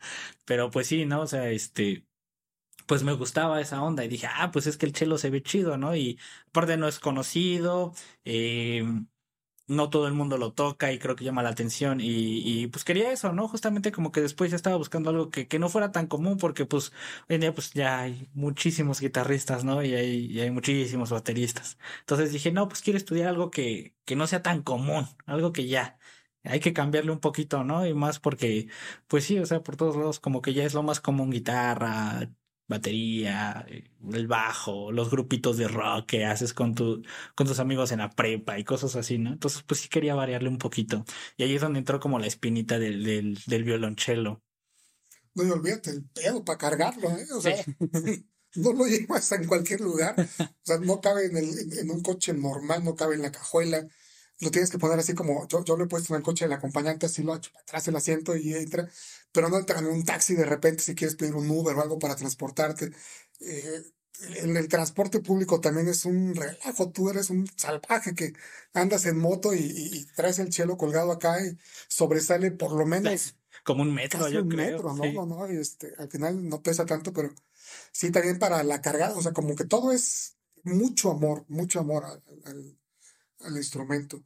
Pero 0.44 0.70
pues 0.70 0.86
sí, 0.88 1.06
¿no? 1.06 1.22
O 1.22 1.26
sea, 1.26 1.50
este, 1.50 2.06
pues 2.86 3.02
me 3.02 3.12
gustaba 3.14 3.60
esa 3.60 3.82
onda 3.82 4.04
y 4.04 4.08
dije, 4.08 4.28
ah, 4.30 4.50
pues 4.52 4.66
es 4.66 4.76
que 4.76 4.86
el 4.86 4.92
chelo 4.92 5.18
se 5.18 5.30
ve 5.30 5.42
chido, 5.42 5.76
¿no? 5.76 5.96
Y 5.96 6.18
aparte 6.48 6.76
no 6.76 6.88
es 6.88 7.00
conocido, 7.00 7.94
eh, 8.24 8.84
no 9.66 9.90
todo 9.90 10.06
el 10.06 10.14
mundo 10.14 10.38
lo 10.38 10.52
toca 10.52 10.92
y 10.92 10.98
creo 10.98 11.16
que 11.16 11.24
llama 11.24 11.42
la 11.42 11.50
atención 11.50 12.00
y, 12.00 12.06
y, 12.44 12.66
pues 12.68 12.84
quería 12.84 13.12
eso, 13.12 13.32
¿no? 13.32 13.48
Justamente 13.48 13.92
como 13.92 14.12
que 14.12 14.20
después 14.20 14.50
ya 14.50 14.56
estaba 14.56 14.76
buscando 14.76 15.10
algo 15.10 15.30
que, 15.30 15.48
que 15.48 15.58
no 15.58 15.68
fuera 15.68 15.92
tan 15.92 16.06
común 16.06 16.36
porque 16.38 16.66
pues 16.66 16.92
hoy 17.28 17.36
en 17.36 17.40
día 17.42 17.54
pues 17.54 17.72
ya 17.72 18.00
hay 18.00 18.28
muchísimos 18.34 19.00
guitarristas, 19.00 19.64
¿no? 19.64 19.82
Y 19.82 19.94
hay, 19.94 20.26
y 20.26 20.40
hay 20.40 20.50
muchísimos 20.50 21.10
bateristas. 21.10 21.78
Entonces 22.00 22.32
dije, 22.32 22.52
no, 22.52 22.68
pues 22.68 22.82
quiero 22.82 22.96
estudiar 22.96 23.28
algo 23.28 23.50
que, 23.50 23.94
que 24.04 24.16
no 24.16 24.26
sea 24.26 24.42
tan 24.42 24.62
común, 24.62 25.06
algo 25.26 25.52
que 25.52 25.66
ya 25.66 25.98
hay 26.44 26.60
que 26.60 26.72
cambiarle 26.72 27.10
un 27.12 27.20
poquito, 27.20 27.64
¿no? 27.64 27.86
Y 27.86 27.94
más 27.94 28.20
porque, 28.20 28.68
pues 29.08 29.24
sí, 29.24 29.38
o 29.38 29.46
sea, 29.46 29.62
por 29.62 29.76
todos 29.76 29.96
lados 29.96 30.20
como 30.20 30.42
que 30.42 30.54
ya 30.54 30.64
es 30.64 30.74
lo 30.74 30.82
más 30.82 31.00
común 31.00 31.30
guitarra, 31.30 32.30
batería, 32.68 33.64
eh, 33.68 33.84
el 34.12 34.26
bajo, 34.26 34.92
los 34.92 35.10
grupitos 35.10 35.56
de 35.56 35.68
rock 35.68 36.06
que 36.06 36.24
haces 36.24 36.52
con, 36.52 36.74
tu, 36.74 37.02
con 37.34 37.46
tus 37.46 37.58
amigos 37.60 37.92
en 37.92 37.98
la 37.98 38.10
prepa 38.10 38.58
y 38.58 38.64
cosas 38.64 38.96
así, 38.96 39.18
¿no? 39.18 39.32
Entonces, 39.32 39.62
pues 39.62 39.80
sí 39.80 39.88
quería 39.88 40.14
variarle 40.14 40.48
un 40.48 40.58
poquito. 40.58 41.04
Y 41.36 41.44
ahí 41.44 41.54
es 41.54 41.62
donde 41.62 41.78
entró 41.78 42.00
como 42.00 42.18
la 42.18 42.26
espinita 42.26 42.78
del, 42.78 43.04
del, 43.04 43.38
del 43.46 43.64
violonchelo. 43.64 44.42
No, 45.34 45.44
y 45.44 45.50
olvídate, 45.50 45.90
el 45.90 46.04
pedo 46.04 46.44
para 46.44 46.58
cargarlo, 46.58 47.10
¿eh? 47.10 47.26
O 47.34 47.40
sea, 47.40 47.56
no 48.56 48.72
lo 48.72 48.86
llevas 48.86 49.30
en 49.32 49.46
cualquier 49.46 49.80
lugar. 49.80 50.14
O 50.18 50.46
sea, 50.62 50.78
no 50.78 51.00
cabe 51.00 51.26
en, 51.26 51.36
el, 51.36 51.78
en 51.78 51.90
un 51.90 52.02
coche 52.02 52.32
normal, 52.32 52.82
no 52.84 52.96
cabe 52.96 53.14
en 53.14 53.22
la 53.22 53.32
cajuela 53.32 53.86
lo 54.40 54.50
tienes 54.50 54.70
que 54.70 54.78
poner 54.78 54.98
así 54.98 55.14
como 55.14 55.46
yo, 55.48 55.64
yo 55.64 55.76
lo 55.76 55.84
he 55.84 55.88
puesto 55.88 56.12
en 56.12 56.18
el 56.18 56.22
coche 56.22 56.44
del 56.44 56.52
acompañante, 56.52 57.06
así 57.06 57.22
lo 57.22 57.34
hecho 57.34 57.50
atrás 57.58 57.88
el 57.88 57.96
asiento 57.96 58.36
y 58.36 58.54
entra, 58.54 58.88
pero 59.36 59.50
no 59.50 59.58
entra 59.58 59.80
en 59.80 59.86
un 59.86 60.02
taxi 60.02 60.34
de 60.34 60.46
repente 60.46 60.82
si 60.82 60.94
quieres 60.94 61.14
pedir 61.14 61.34
un 61.34 61.50
Uber 61.50 61.76
o 61.76 61.82
algo 61.82 61.98
para 61.98 62.16
transportarte. 62.16 62.90
Eh, 63.40 63.82
en 64.38 64.56
el 64.56 64.66
transporte 64.66 65.20
público 65.20 65.60
también 65.60 65.88
es 65.88 66.06
un 66.06 66.34
relajo, 66.34 66.90
tú 66.90 67.10
eres 67.10 67.28
un 67.28 67.46
salvaje 67.54 68.14
que 68.14 68.32
andas 68.72 69.04
en 69.04 69.18
moto 69.18 69.52
y, 69.52 70.06
traes 70.16 70.38
el 70.38 70.54
cielo 70.54 70.78
colgado 70.78 71.12
acá 71.12 71.44
y 71.44 71.58
sobresale 71.86 72.50
por 72.50 72.72
lo 72.72 72.86
menos. 72.94 73.36
Como 73.62 73.82
un 73.82 73.92
metro, 73.92 74.26
yo 74.30 74.48
creo. 74.48 74.82
Metro, 74.82 74.94
no, 74.94 75.26
no, 75.26 75.26
no, 75.26 75.46
este, 75.46 75.92
al 75.98 76.08
final 76.08 76.48
no 76.48 76.62
pesa 76.62 76.86
tanto, 76.86 77.12
pero 77.12 77.30
sí 77.92 78.10
también 78.10 78.38
para 78.38 78.62
la 78.62 78.80
cargada, 78.80 79.18
o 79.18 79.20
sea, 79.20 79.34
como 79.34 79.54
que 79.54 79.66
todo 79.66 79.92
es 79.92 80.38
mucho 80.62 81.10
amor, 81.10 81.44
mucho 81.48 81.78
amor 81.80 82.06
al 82.06 82.22
al 82.46 82.78
instrumento. 83.54 84.22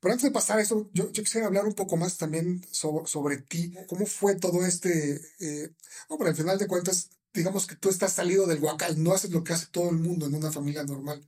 Pero 0.00 0.12
antes 0.12 0.24
de 0.24 0.30
pasar 0.30 0.58
a 0.58 0.62
eso, 0.62 0.88
yo, 0.92 1.10
yo, 1.12 1.22
quisiera 1.22 1.46
hablar 1.46 1.66
un 1.66 1.74
poco 1.74 1.96
más 1.96 2.16
también 2.16 2.64
sobre, 2.70 3.06
sobre 3.06 3.36
ti. 3.38 3.74
¿Cómo 3.88 4.06
fue 4.06 4.36
todo 4.36 4.64
este... 4.64 5.20
Eh, 5.40 5.70
bueno, 6.08 6.26
al 6.26 6.36
final 6.36 6.58
de 6.58 6.66
cuentas, 6.66 7.10
digamos 7.32 7.66
que 7.66 7.76
tú 7.76 7.90
estás 7.90 8.12
salido 8.12 8.46
del 8.46 8.60
guacal, 8.60 9.02
no 9.02 9.12
haces 9.12 9.30
lo 9.30 9.44
que 9.44 9.52
hace 9.52 9.66
todo 9.66 9.90
el 9.90 9.96
mundo 9.96 10.26
en 10.26 10.34
una 10.34 10.52
familia 10.52 10.84
normal. 10.84 11.22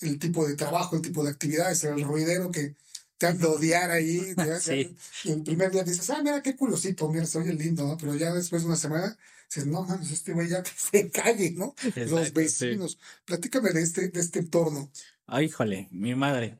El 0.00 0.18
tipo 0.18 0.46
de 0.46 0.54
trabajo, 0.54 0.96
el 0.96 1.02
tipo 1.02 1.24
de 1.24 1.30
actividades, 1.30 1.84
el 1.84 2.02
ruidero 2.02 2.50
que 2.50 2.76
te 3.18 3.26
han 3.26 3.38
de 3.38 3.46
odiar 3.46 3.90
ahí. 3.90 4.34
y 5.24 5.30
el 5.30 5.42
primer 5.42 5.70
día 5.72 5.82
dices, 5.82 6.08
ah, 6.10 6.22
mira 6.22 6.42
qué 6.42 6.56
culosito, 6.56 7.08
mira, 7.08 7.26
se 7.26 7.38
oye 7.38 7.52
lindo, 7.52 7.86
¿no? 7.86 7.96
Pero 7.96 8.14
ya 8.14 8.32
después 8.32 8.62
de 8.62 8.68
una 8.68 8.76
semana 8.76 9.18
dices, 9.48 9.66
no, 9.66 9.82
mames, 9.82 10.10
este 10.12 10.32
güey 10.32 10.48
ya 10.48 10.62
se 10.76 11.10
calle, 11.10 11.50
¿no? 11.50 11.74
Los 11.96 12.32
vecinos. 12.32 12.98
Platícame 13.24 13.70
de 13.70 13.82
este, 13.82 14.08
de 14.08 14.20
este 14.20 14.38
entorno. 14.38 14.90
Ay, 15.26 15.46
híjole, 15.46 15.88
mi 15.90 16.14
madre. 16.14 16.58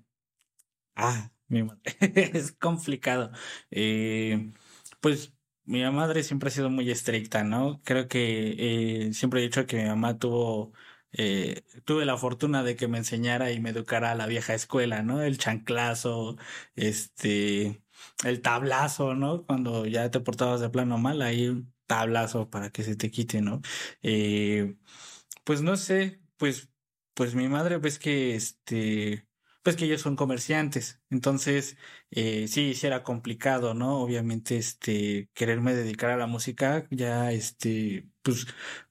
Ah, 1.00 1.30
mi 1.48 1.62
madre. 1.62 1.80
es 2.34 2.52
complicado. 2.52 3.30
Eh, 3.70 4.52
pues 5.00 5.32
mi 5.64 5.82
madre 5.90 6.22
siempre 6.24 6.48
ha 6.48 6.50
sido 6.52 6.70
muy 6.70 6.90
estricta, 6.90 7.44
¿no? 7.44 7.80
Creo 7.84 8.08
que 8.08 9.06
eh, 9.08 9.12
siempre 9.12 9.40
he 9.40 9.42
dicho 9.44 9.66
que 9.66 9.76
mi 9.76 9.84
mamá 9.88 10.18
tuvo, 10.18 10.72
eh, 11.12 11.62
tuve 11.84 12.04
la 12.04 12.16
fortuna 12.16 12.64
de 12.64 12.74
que 12.76 12.88
me 12.88 12.98
enseñara 12.98 13.52
y 13.52 13.60
me 13.60 13.70
educara 13.70 14.10
a 14.12 14.14
la 14.16 14.26
vieja 14.26 14.54
escuela, 14.54 15.02
¿no? 15.02 15.22
El 15.22 15.38
chanclazo, 15.38 16.36
este, 16.74 17.80
el 18.24 18.42
tablazo, 18.42 19.14
¿no? 19.14 19.44
Cuando 19.46 19.86
ya 19.86 20.10
te 20.10 20.18
portabas 20.20 20.60
de 20.60 20.70
plano 20.70 20.98
mal, 20.98 21.22
ahí 21.22 21.48
un 21.48 21.72
tablazo 21.86 22.50
para 22.50 22.70
que 22.70 22.82
se 22.82 22.96
te 22.96 23.10
quite, 23.12 23.40
¿no? 23.40 23.60
Eh, 24.02 24.76
pues 25.44 25.62
no 25.62 25.76
sé, 25.76 26.22
pues, 26.38 26.70
pues 27.14 27.34
mi 27.36 27.48
madre 27.48 27.78
ves 27.78 27.98
que 28.00 28.34
este, 28.36 29.27
pues 29.68 29.76
que 29.76 29.84
ellos 29.84 30.00
son 30.00 30.16
comerciantes. 30.16 31.02
Entonces, 31.10 31.76
eh, 32.10 32.48
sí, 32.48 32.74
sí 32.74 32.86
era 32.86 33.02
complicado, 33.02 33.74
¿no? 33.74 34.00
Obviamente, 34.00 34.56
este, 34.56 35.28
quererme 35.34 35.74
dedicar 35.74 36.10
a 36.10 36.16
la 36.16 36.26
música, 36.26 36.86
ya, 36.90 37.32
este, 37.32 38.08
pues, 38.22 38.46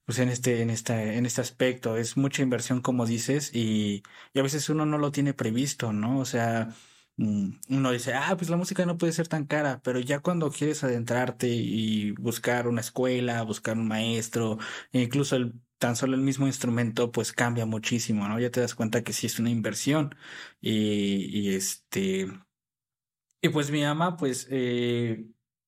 pues 0.05 0.19
en 0.19 0.29
este, 0.29 0.62
en 0.62 0.69
esta, 0.69 1.01
en 1.03 1.25
este 1.25 1.41
aspecto, 1.41 1.98
es 1.98 2.15
mucha 2.17 2.43
inversión, 2.43 2.81
como 2.81 3.05
dices, 3.07 3.51
y, 3.55 4.03
y 4.34 4.39
a 4.39 4.43
veces 4.43 4.69
uno 4.69 4.86
no 4.86 4.98
lo 5.00 5.12
tiene 5.12 5.34
previsto, 5.34 5.93
¿no? 5.93 6.19
O 6.19 6.25
sea, 6.25 6.69
mm, 7.17 7.50
uno 7.69 7.91
dice, 7.91 8.13
ah, 8.13 8.36
pues 8.38 8.50
la 8.50 8.57
música 8.57 8.86
no 8.86 8.98
puede 8.98 9.13
ser 9.13 9.27
tan 9.27 9.46
cara, 9.46 9.81
pero 9.84 10.00
ya 10.00 10.19
cuando 10.19 10.51
quieres 10.51 10.84
adentrarte 10.84 11.48
y 11.50 12.12
buscar 12.12 12.67
una 12.67 12.81
escuela, 12.81 13.41
buscar 13.43 13.77
un 13.77 13.88
maestro, 13.88 14.57
incluso 14.91 15.36
el 15.36 15.53
tan 15.77 15.96
solo 15.96 16.15
el 16.15 16.22
mismo 16.22 16.48
instrumento 16.48 17.12
pues 17.12 17.34
cambia 17.34 17.65
muchísimo, 17.65 18.27
¿no? 18.27 18.39
Ya 18.39 18.51
te 18.51 18.62
das 18.62 18.75
cuenta 18.75 19.03
que 19.03 19.13
sí 19.13 19.27
es 19.27 19.39
una 19.39 19.50
inversión 19.50 20.15
y, 20.62 21.55
este... 21.55 22.27
Y 23.41 23.50
pues 23.50 23.72
mi 23.72 23.84
mamá 23.84 24.17
pues... 24.17 24.48
Eh, 24.51 25.27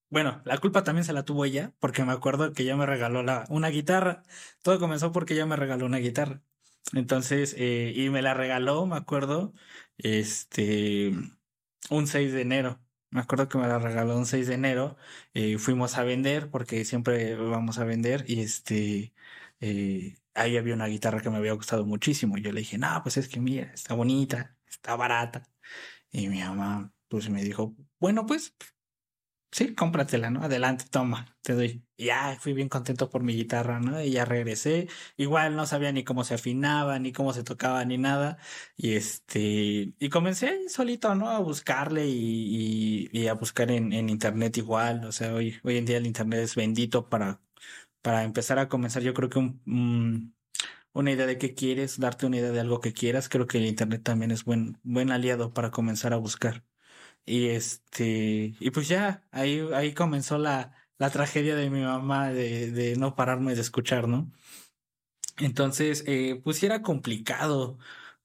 bueno, 0.09 0.41
la 0.45 0.57
culpa 0.57 0.83
también 0.83 1.05
se 1.05 1.13
la 1.13 1.23
tuvo 1.23 1.45
ella, 1.45 1.73
porque 1.79 2.03
me 2.03 2.11
acuerdo 2.13 2.51
que 2.53 2.63
ella 2.63 2.75
me 2.75 2.85
regaló 2.87 3.21
la, 3.23 3.45
una 3.49 3.69
guitarra. 3.69 4.23
Todo 4.63 4.79
comenzó 4.79 5.11
porque 5.11 5.35
ella 5.35 5.45
me 5.45 5.55
regaló 5.55 5.85
una 5.85 5.97
guitarra. 5.99 6.41
Entonces, 6.93 7.55
eh, 7.57 7.93
y 7.95 8.09
me 8.09 8.21
la 8.21 8.33
regaló, 8.33 8.85
me 8.87 8.95
acuerdo, 8.97 9.53
este, 9.97 11.11
un 11.89 12.07
6 12.07 12.33
de 12.33 12.41
enero. 12.41 12.81
Me 13.11 13.21
acuerdo 13.21 13.47
que 13.49 13.57
me 13.57 13.67
la 13.67 13.79
regaló 13.79 14.17
un 14.17 14.25
6 14.25 14.47
de 14.47 14.55
enero. 14.55 14.97
Eh, 15.33 15.57
fuimos 15.59 15.97
a 15.97 16.03
vender, 16.03 16.49
porque 16.49 16.85
siempre 16.85 17.35
vamos 17.35 17.77
a 17.79 17.85
vender, 17.85 18.25
y 18.27 18.41
este, 18.41 19.13
eh, 19.59 20.17
ahí 20.33 20.57
había 20.57 20.73
una 20.73 20.87
guitarra 20.87 21.21
que 21.21 21.29
me 21.29 21.37
había 21.37 21.53
gustado 21.53 21.85
muchísimo. 21.85 22.37
Y 22.37 22.41
yo 22.41 22.51
le 22.51 22.61
dije, 22.61 22.77
no, 22.77 23.01
pues 23.03 23.17
es 23.17 23.27
que 23.27 23.39
mira, 23.39 23.71
está 23.73 23.93
bonita, 23.93 24.57
está 24.67 24.95
barata. 24.95 25.49
Y 26.11 26.29
mi 26.29 26.39
mamá, 26.41 26.93
pues 27.07 27.29
me 27.29 27.43
dijo, 27.43 27.75
bueno, 27.99 28.25
pues 28.25 28.55
sí, 29.51 29.75
cómpratela, 29.75 30.29
¿no? 30.29 30.43
Adelante, 30.43 30.85
toma, 30.89 31.37
te 31.41 31.53
doy. 31.53 31.83
Ya 31.97 32.37
fui 32.39 32.53
bien 32.53 32.69
contento 32.69 33.09
por 33.09 33.23
mi 33.23 33.35
guitarra, 33.35 33.79
¿no? 33.79 34.01
Y 34.01 34.11
ya 34.11 34.25
regresé. 34.25 34.87
Igual 35.17 35.55
no 35.55 35.65
sabía 35.65 35.91
ni 35.91 36.03
cómo 36.03 36.23
se 36.23 36.35
afinaba, 36.35 36.99
ni 36.99 37.11
cómo 37.11 37.33
se 37.33 37.43
tocaba, 37.43 37.83
ni 37.85 37.97
nada. 37.97 38.37
Y 38.77 38.93
este, 38.93 39.93
y 39.99 40.09
comencé 40.09 40.69
solito, 40.69 41.15
¿no? 41.15 41.29
A 41.29 41.39
buscarle 41.39 42.07
y 42.07 43.27
a 43.27 43.33
buscar 43.33 43.71
en, 43.71 43.93
en, 43.93 44.09
internet 44.09 44.57
igual. 44.57 45.05
O 45.05 45.11
sea, 45.11 45.33
hoy, 45.33 45.59
hoy 45.63 45.77
en 45.77 45.85
día 45.85 45.97
el 45.97 46.07
internet 46.07 46.41
es 46.41 46.55
bendito 46.55 47.09
para 47.09 47.41
para 48.01 48.23
empezar 48.23 48.59
a 48.59 48.69
comenzar, 48.69 49.03
yo 49.03 49.13
creo 49.13 49.29
que 49.29 49.39
un, 49.39 50.35
una 50.93 51.11
idea 51.11 51.25
de 51.25 51.37
qué 51.37 51.55
quieres, 51.55 51.99
darte 51.99 52.25
una 52.25 52.37
idea 52.37 52.51
de 52.51 52.59
algo 52.59 52.79
que 52.81 52.93
quieras, 52.93 53.29
creo 53.29 53.47
que 53.47 53.57
el 53.59 53.65
internet 53.65 54.03
también 54.03 54.31
es 54.31 54.45
buen, 54.45 54.79
buen 54.83 55.11
aliado 55.11 55.53
para 55.53 55.71
comenzar 55.71 56.13
a 56.13 56.17
buscar. 56.17 56.65
Y 57.25 57.49
este, 57.49 58.55
y 58.59 58.71
pues 58.71 58.87
ya, 58.89 59.27
ahí, 59.31 59.61
ahí 59.73 59.93
comenzó 59.93 60.37
la, 60.39 60.73
la 60.97 61.09
tragedia 61.11 61.55
de 61.55 61.69
mi 61.69 61.81
mamá 61.81 62.31
de, 62.31 62.71
de 62.71 62.95
no 62.97 63.15
pararme 63.15 63.55
de 63.55 63.61
escuchar, 63.61 64.07
¿no? 64.07 64.31
Entonces, 65.37 66.03
eh, 66.07 66.41
pues 66.43 66.61
era 66.63 66.81
complicado 66.81 67.77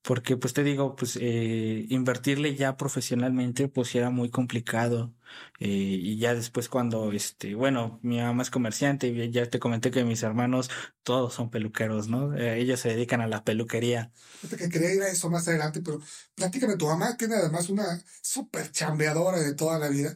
porque 0.05 0.37
pues 0.37 0.53
te 0.53 0.63
digo, 0.63 0.97
pues 0.97 1.17
eh, 1.19 1.87
invertirle 1.89 2.55
ya 2.55 2.77
profesionalmente 2.77 3.69
pues 3.69 3.95
era 3.95 4.11
muy 4.11 4.31
complicado 4.31 5.15
eh, 5.59 5.69
y 5.69 6.19
ya 6.19 6.35
después 6.35 6.69
cuando 6.69 7.11
este, 7.13 7.55
bueno, 7.55 8.01
mi 8.03 8.21
mamá 8.21 8.43
es 8.43 8.51
comerciante 8.51 9.09
y 9.09 9.31
ya 9.31 9.49
te 9.49 9.59
comenté 9.59 9.91
que 9.91 10.05
mis 10.05 10.23
hermanos 10.23 10.71
todos 11.03 11.33
son 11.33 11.51
peluqueros, 11.51 12.09
¿no? 12.09 12.37
Eh, 12.37 12.61
ellos 12.61 12.81
se 12.81 12.91
dedican 12.91 13.23
a 13.23 13.27
la 13.27 13.45
peluquería. 13.45 14.13
Que 14.59 14.69
quería 14.69 14.93
ir 14.93 15.03
a 15.03 15.09
eso 15.09 15.31
más 15.31 15.49
adelante, 15.49 15.81
pero 15.83 16.01
platícame, 16.35 16.77
tu 16.77 16.87
mamá 16.87 17.17
tiene 17.17 17.37
además 17.37 17.71
una 17.71 18.05
súper 18.21 18.71
chambeadora 18.73 19.41
de 19.41 19.55
toda 19.55 19.79
la 19.79 19.89
vida, 19.89 20.15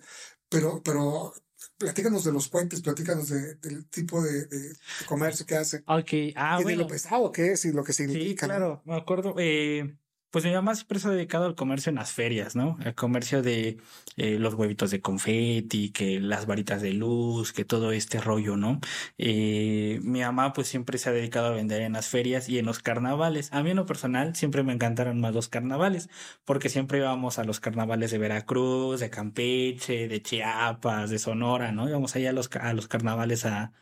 pero, 0.50 0.82
pero 0.82 1.32
platícanos 1.78 2.24
de 2.24 2.32
los 2.32 2.48
puentes, 2.48 2.82
platícanos 2.82 3.28
de, 3.28 3.54
del 3.56 3.88
tipo 3.88 4.22
de, 4.22 4.46
de, 4.46 4.76
comercio 5.06 5.46
que 5.46 5.56
hace. 5.56 5.78
Ok, 5.86 6.34
ah, 6.36 6.58
y 6.60 6.64
de 6.64 6.76
lo 6.76 6.86
pesado 6.86 7.32
que 7.32 7.52
es 7.52 7.64
y 7.64 7.72
lo 7.72 7.84
que 7.84 7.92
significa. 7.92 8.46
Sí, 8.46 8.50
claro, 8.50 8.82
me 8.84 8.96
acuerdo. 8.96 9.34
Eh, 9.38 9.96
Pues 10.30 10.44
mi 10.44 10.52
mamá 10.52 10.74
siempre 10.74 10.98
se 10.98 11.08
ha 11.08 11.10
dedicado 11.10 11.46
al 11.46 11.54
comercio 11.54 11.88
en 11.88 11.96
las 11.96 12.12
ferias, 12.12 12.54
¿no? 12.54 12.76
Al 12.84 12.94
comercio 12.94 13.40
de 13.42 13.78
eh, 14.16 14.38
los 14.38 14.52
huevitos 14.54 14.90
de 14.90 15.00
confeti, 15.00 15.90
que 15.90 16.20
las 16.20 16.44
varitas 16.44 16.82
de 16.82 16.92
luz, 16.92 17.52
que 17.54 17.64
todo 17.64 17.92
este 17.92 18.20
rollo, 18.20 18.56
¿no? 18.58 18.78
Eh, 19.16 20.00
mi 20.02 20.20
mamá 20.20 20.52
pues 20.52 20.68
siempre 20.68 20.98
se 20.98 21.08
ha 21.08 21.12
dedicado 21.12 21.46
a 21.46 21.50
vender 21.52 21.80
en 21.80 21.94
las 21.94 22.08
ferias 22.08 22.48
y 22.50 22.58
en 22.58 22.66
los 22.66 22.80
carnavales. 22.80 23.50
A 23.54 23.62
mí 23.62 23.70
en 23.70 23.76
lo 23.76 23.86
personal 23.86 24.36
siempre 24.36 24.62
me 24.62 24.74
encantaron 24.74 25.18
más 25.18 25.32
los 25.34 25.48
carnavales, 25.48 26.10
porque 26.44 26.68
siempre 26.68 26.98
íbamos 26.98 27.38
a 27.38 27.44
los 27.44 27.58
carnavales 27.60 28.10
de 28.10 28.18
Veracruz, 28.18 29.00
de 29.00 29.08
Campeche, 29.10 30.08
de 30.08 30.22
Chiapas, 30.22 31.08
de 31.08 31.18
Sonora, 31.18 31.72
¿no? 31.72 31.88
Íbamos 31.88 32.14
allá 32.16 32.30
a 32.30 32.32
los, 32.34 32.50
a 32.54 32.74
los 32.74 32.86
carnavales 32.86 33.46
a, 33.46 33.72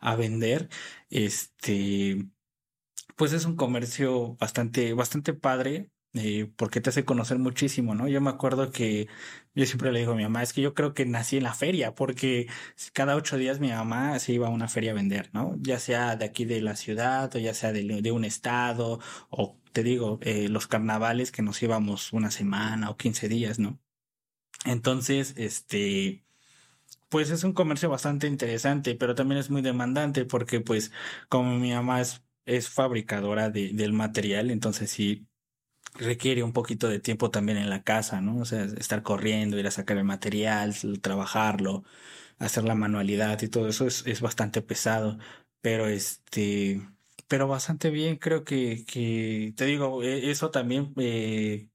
a 0.00 0.16
vender. 0.16 0.68
Este, 1.08 2.26
pues 3.16 3.32
es 3.32 3.44
un 3.44 3.56
comercio 3.56 4.36
bastante, 4.36 4.92
bastante 4.94 5.34
padre 5.34 5.90
porque 6.56 6.80
te 6.80 6.90
hace 6.90 7.04
conocer 7.04 7.38
muchísimo, 7.38 7.94
¿no? 7.94 8.08
Yo 8.08 8.20
me 8.20 8.30
acuerdo 8.30 8.70
que 8.70 9.08
yo 9.54 9.66
siempre 9.66 9.92
le 9.92 10.00
digo 10.00 10.12
a 10.12 10.16
mi 10.16 10.22
mamá, 10.22 10.42
es 10.42 10.52
que 10.52 10.60
yo 10.60 10.74
creo 10.74 10.94
que 10.94 11.06
nací 11.06 11.36
en 11.38 11.42
la 11.44 11.54
feria, 11.54 11.94
porque 11.94 12.48
cada 12.92 13.16
ocho 13.16 13.36
días 13.36 13.60
mi 13.60 13.70
mamá 13.70 14.18
se 14.20 14.32
iba 14.32 14.46
a 14.46 14.50
una 14.50 14.68
feria 14.68 14.92
a 14.92 14.94
vender, 14.94 15.30
¿no? 15.32 15.56
Ya 15.60 15.78
sea 15.80 16.16
de 16.16 16.24
aquí 16.24 16.44
de 16.44 16.60
la 16.60 16.76
ciudad, 16.76 17.34
o 17.34 17.38
ya 17.38 17.54
sea 17.54 17.72
de, 17.72 17.82
de 17.84 18.12
un 18.12 18.24
estado, 18.24 19.00
o 19.30 19.58
te 19.72 19.82
digo, 19.82 20.18
eh, 20.22 20.48
los 20.48 20.66
carnavales 20.68 21.32
que 21.32 21.42
nos 21.42 21.62
íbamos 21.62 22.12
una 22.12 22.30
semana 22.30 22.90
o 22.90 22.96
quince 22.96 23.28
días, 23.28 23.58
¿no? 23.58 23.80
Entonces, 24.64 25.34
este, 25.36 26.24
pues 27.08 27.30
es 27.30 27.44
un 27.44 27.52
comercio 27.52 27.88
bastante 27.90 28.26
interesante, 28.26 28.94
pero 28.96 29.14
también 29.14 29.38
es 29.40 29.50
muy 29.50 29.62
demandante 29.62 30.24
porque 30.24 30.60
pues 30.60 30.92
como 31.28 31.58
mi 31.58 31.72
mamá 31.72 32.00
es, 32.00 32.24
es 32.46 32.68
fabricadora 32.68 33.50
de, 33.50 33.70
del 33.72 33.92
material, 33.92 34.50
entonces 34.50 34.90
sí 34.90 35.28
requiere 35.94 36.42
un 36.42 36.52
poquito 36.52 36.88
de 36.88 37.00
tiempo 37.00 37.30
también 37.30 37.58
en 37.58 37.70
la 37.70 37.82
casa, 37.84 38.20
¿no? 38.20 38.38
O 38.38 38.44
sea, 38.44 38.64
estar 38.64 39.02
corriendo, 39.02 39.58
ir 39.58 39.66
a 39.66 39.70
sacar 39.70 39.96
el 39.98 40.04
material, 40.04 40.74
trabajarlo, 41.02 41.84
hacer 42.38 42.64
la 42.64 42.74
manualidad 42.74 43.40
y 43.42 43.48
todo 43.48 43.68
eso 43.68 43.86
es, 43.86 44.06
es 44.06 44.20
bastante 44.20 44.62
pesado. 44.62 45.18
Pero 45.60 45.86
este, 45.88 46.82
pero 47.28 47.48
bastante 47.48 47.90
bien, 47.90 48.16
creo 48.16 48.44
que, 48.44 48.84
que 48.86 49.54
te 49.56 49.64
digo, 49.66 50.02
e, 50.02 50.30
eso 50.30 50.50
también 50.50 50.92
eh, 50.98 51.68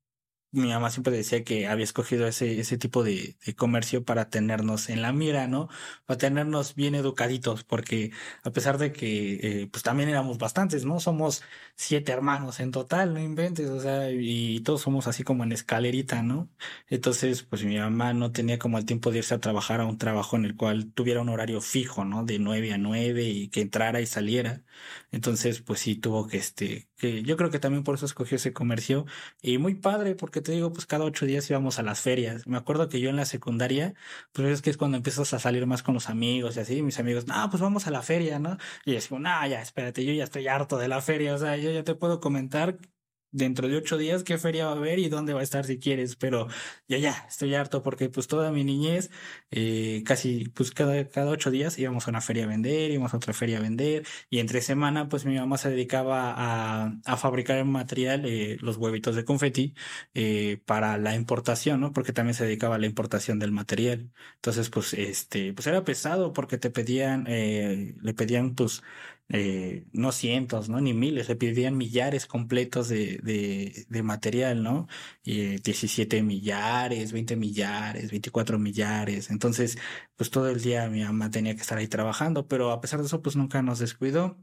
mi 0.51 0.69
mamá 0.69 0.89
siempre 0.89 1.15
decía 1.15 1.43
que 1.43 1.67
había 1.67 1.83
escogido 1.83 2.27
ese, 2.27 2.59
ese 2.59 2.77
tipo 2.77 3.03
de, 3.03 3.35
comercio 3.55 4.03
para 4.03 4.29
tenernos 4.29 4.89
en 4.89 5.01
la 5.01 5.11
mira, 5.13 5.47
¿no? 5.47 5.69
Para 6.05 6.17
tenernos 6.17 6.75
bien 6.75 6.95
educaditos, 6.95 7.63
porque 7.63 8.11
a 8.43 8.51
pesar 8.51 8.77
de 8.77 8.91
que, 8.91 9.61
eh, 9.63 9.67
pues 9.71 9.83
también 9.83 10.09
éramos 10.09 10.37
bastantes, 10.37 10.85
¿no? 10.85 10.99
Somos 10.99 11.43
siete 11.75 12.11
hermanos 12.11 12.59
en 12.59 12.71
total, 12.71 13.13
no 13.13 13.19
inventes, 13.19 13.69
o 13.69 13.79
sea, 13.79 14.11
y 14.11 14.59
todos 14.61 14.81
somos 14.81 15.07
así 15.07 15.23
como 15.23 15.43
en 15.43 15.51
escalerita, 15.51 16.23
¿no? 16.23 16.49
Entonces, 16.87 17.43
pues 17.43 17.63
mi 17.63 17.77
mamá 17.77 18.13
no 18.13 18.31
tenía 18.31 18.57
como 18.59 18.77
el 18.77 18.85
tiempo 18.85 19.11
de 19.11 19.19
irse 19.19 19.33
a 19.35 19.39
trabajar 19.39 19.81
a 19.81 19.85
un 19.85 19.97
trabajo 19.97 20.35
en 20.35 20.45
el 20.45 20.55
cual 20.55 20.91
tuviera 20.93 21.21
un 21.21 21.29
horario 21.29 21.61
fijo, 21.61 22.05
¿no? 22.05 22.23
De 22.25 22.39
nueve 22.39 22.73
a 22.73 22.77
nueve 22.77 23.23
y 23.23 23.49
que 23.49 23.61
entrara 23.61 24.01
y 24.01 24.05
saliera. 24.05 24.63
Entonces, 25.11 25.61
pues 25.61 25.79
sí 25.79 25.95
tuvo 25.95 26.27
que, 26.27 26.37
este, 26.37 26.89
que 26.97 27.23
yo 27.23 27.37
creo 27.37 27.49
que 27.49 27.59
también 27.59 27.83
por 27.83 27.95
eso 27.95 28.05
escogió 28.05 28.35
ese 28.37 28.53
comercio 28.53 29.05
y 29.41 29.57
muy 29.57 29.75
padre, 29.75 30.15
porque 30.15 30.41
te 30.41 30.51
digo, 30.51 30.71
pues 30.73 30.85
cada 30.85 31.05
ocho 31.05 31.25
días 31.25 31.49
íbamos 31.49 31.79
a 31.79 31.83
las 31.83 32.01
ferias. 32.01 32.47
Me 32.47 32.57
acuerdo 32.57 32.89
que 32.89 32.99
yo 32.99 33.09
en 33.09 33.15
la 33.15 33.25
secundaria, 33.25 33.93
pues 34.33 34.47
es 34.49 34.61
que 34.61 34.69
es 34.69 34.77
cuando 34.77 34.97
empiezas 34.97 35.33
a 35.33 35.39
salir 35.39 35.65
más 35.65 35.83
con 35.83 35.93
los 35.93 36.09
amigos 36.09 36.57
y 36.57 36.59
así, 36.59 36.81
mis 36.81 36.99
amigos, 36.99 37.27
no, 37.27 37.49
pues 37.49 37.61
vamos 37.61 37.87
a 37.87 37.91
la 37.91 38.01
feria, 38.01 38.39
¿no? 38.39 38.57
Y 38.85 38.91
yo 38.91 38.95
decía, 38.95 39.19
no, 39.19 39.47
ya, 39.47 39.61
espérate, 39.61 40.05
yo 40.05 40.13
ya 40.13 40.23
estoy 40.25 40.47
harto 40.47 40.77
de 40.77 40.87
la 40.87 41.01
feria, 41.01 41.33
o 41.35 41.37
sea, 41.37 41.57
yo 41.57 41.71
ya 41.71 41.83
te 41.83 41.95
puedo 41.95 42.19
comentar 42.19 42.77
dentro 43.31 43.67
de 43.67 43.77
ocho 43.77 43.97
días 43.97 44.23
qué 44.23 44.37
feria 44.37 44.65
va 44.65 44.71
a 44.71 44.75
haber 44.75 44.99
y 44.99 45.09
dónde 45.09 45.33
va 45.33 45.41
a 45.41 45.43
estar 45.43 45.65
si 45.65 45.79
quieres, 45.79 46.15
pero 46.15 46.47
ya, 46.87 46.97
ya, 46.97 47.25
estoy 47.27 47.53
harto 47.55 47.81
porque 47.81 48.09
pues 48.09 48.27
toda 48.27 48.51
mi 48.51 48.63
niñez, 48.63 49.09
eh, 49.51 50.03
casi 50.05 50.49
pues 50.49 50.71
cada, 50.71 51.07
cada 51.07 51.31
ocho 51.31 51.51
días 51.51 51.77
íbamos 51.79 52.07
a 52.07 52.11
una 52.11 52.21
feria 52.21 52.45
a 52.45 52.47
vender, 52.47 52.91
íbamos 52.91 53.13
a 53.13 53.17
otra 53.17 53.33
feria 53.33 53.57
a 53.59 53.61
vender 53.61 54.05
y 54.29 54.39
entre 54.39 54.61
semana 54.61 55.09
pues 55.09 55.25
mi 55.25 55.35
mamá 55.35 55.57
se 55.57 55.69
dedicaba 55.69 56.33
a, 56.35 56.93
a 57.05 57.17
fabricar 57.17 57.57
el 57.57 57.65
material, 57.65 58.25
eh, 58.25 58.57
los 58.61 58.77
huevitos 58.77 59.15
de 59.15 59.25
confeti, 59.25 59.73
eh, 60.13 60.61
para 60.65 60.97
la 60.97 61.15
importación, 61.15 61.79
¿no? 61.81 61.93
Porque 61.93 62.13
también 62.13 62.33
se 62.35 62.45
dedicaba 62.45 62.75
a 62.75 62.79
la 62.79 62.85
importación 62.87 63.39
del 63.39 63.51
material. 63.51 64.11
Entonces 64.35 64.69
pues 64.69 64.93
este, 64.93 65.53
pues 65.53 65.67
era 65.67 65.83
pesado 65.83 66.33
porque 66.33 66.57
te 66.57 66.69
pedían, 66.71 67.25
eh, 67.27 67.95
le 68.01 68.13
pedían 68.13 68.55
pues 68.55 68.81
eh, 69.29 69.85
no 69.93 70.11
cientos, 70.11 70.69
¿no? 70.69 70.81
Ni 70.81 70.93
miles, 70.93 71.29
le 71.29 71.35
pedían 71.35 71.77
millares 71.77 72.25
completos 72.25 72.89
de, 72.89 73.19
de, 73.87 74.03
material, 74.03 74.63
¿no? 74.63 74.87
Y 75.23 75.57
17 75.59 76.23
millares, 76.23 77.11
20 77.11 77.35
millares, 77.35 78.09
24 78.09 78.57
millares. 78.59 79.29
Entonces, 79.29 79.77
pues 80.15 80.31
todo 80.31 80.49
el 80.49 80.61
día 80.61 80.89
mi 80.89 81.03
mamá 81.03 81.29
tenía 81.29 81.55
que 81.55 81.61
estar 81.61 81.77
ahí 81.77 81.87
trabajando, 81.87 82.47
pero 82.47 82.71
a 82.71 82.81
pesar 82.81 82.99
de 83.01 83.05
eso, 83.07 83.21
pues 83.21 83.35
nunca 83.35 83.61
nos 83.61 83.79
descuidó. 83.79 84.37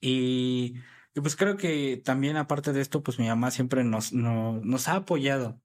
Y, 0.00 0.74
pues 1.14 1.36
creo 1.36 1.56
que 1.56 1.96
también 2.04 2.36
aparte 2.36 2.72
de 2.72 2.80
esto, 2.80 3.02
pues 3.02 3.18
mi 3.18 3.26
mamá 3.28 3.50
siempre 3.50 3.84
nos, 3.84 4.12
no, 4.12 4.60
nos 4.62 4.88
ha 4.88 4.96
apoyado. 4.96 5.60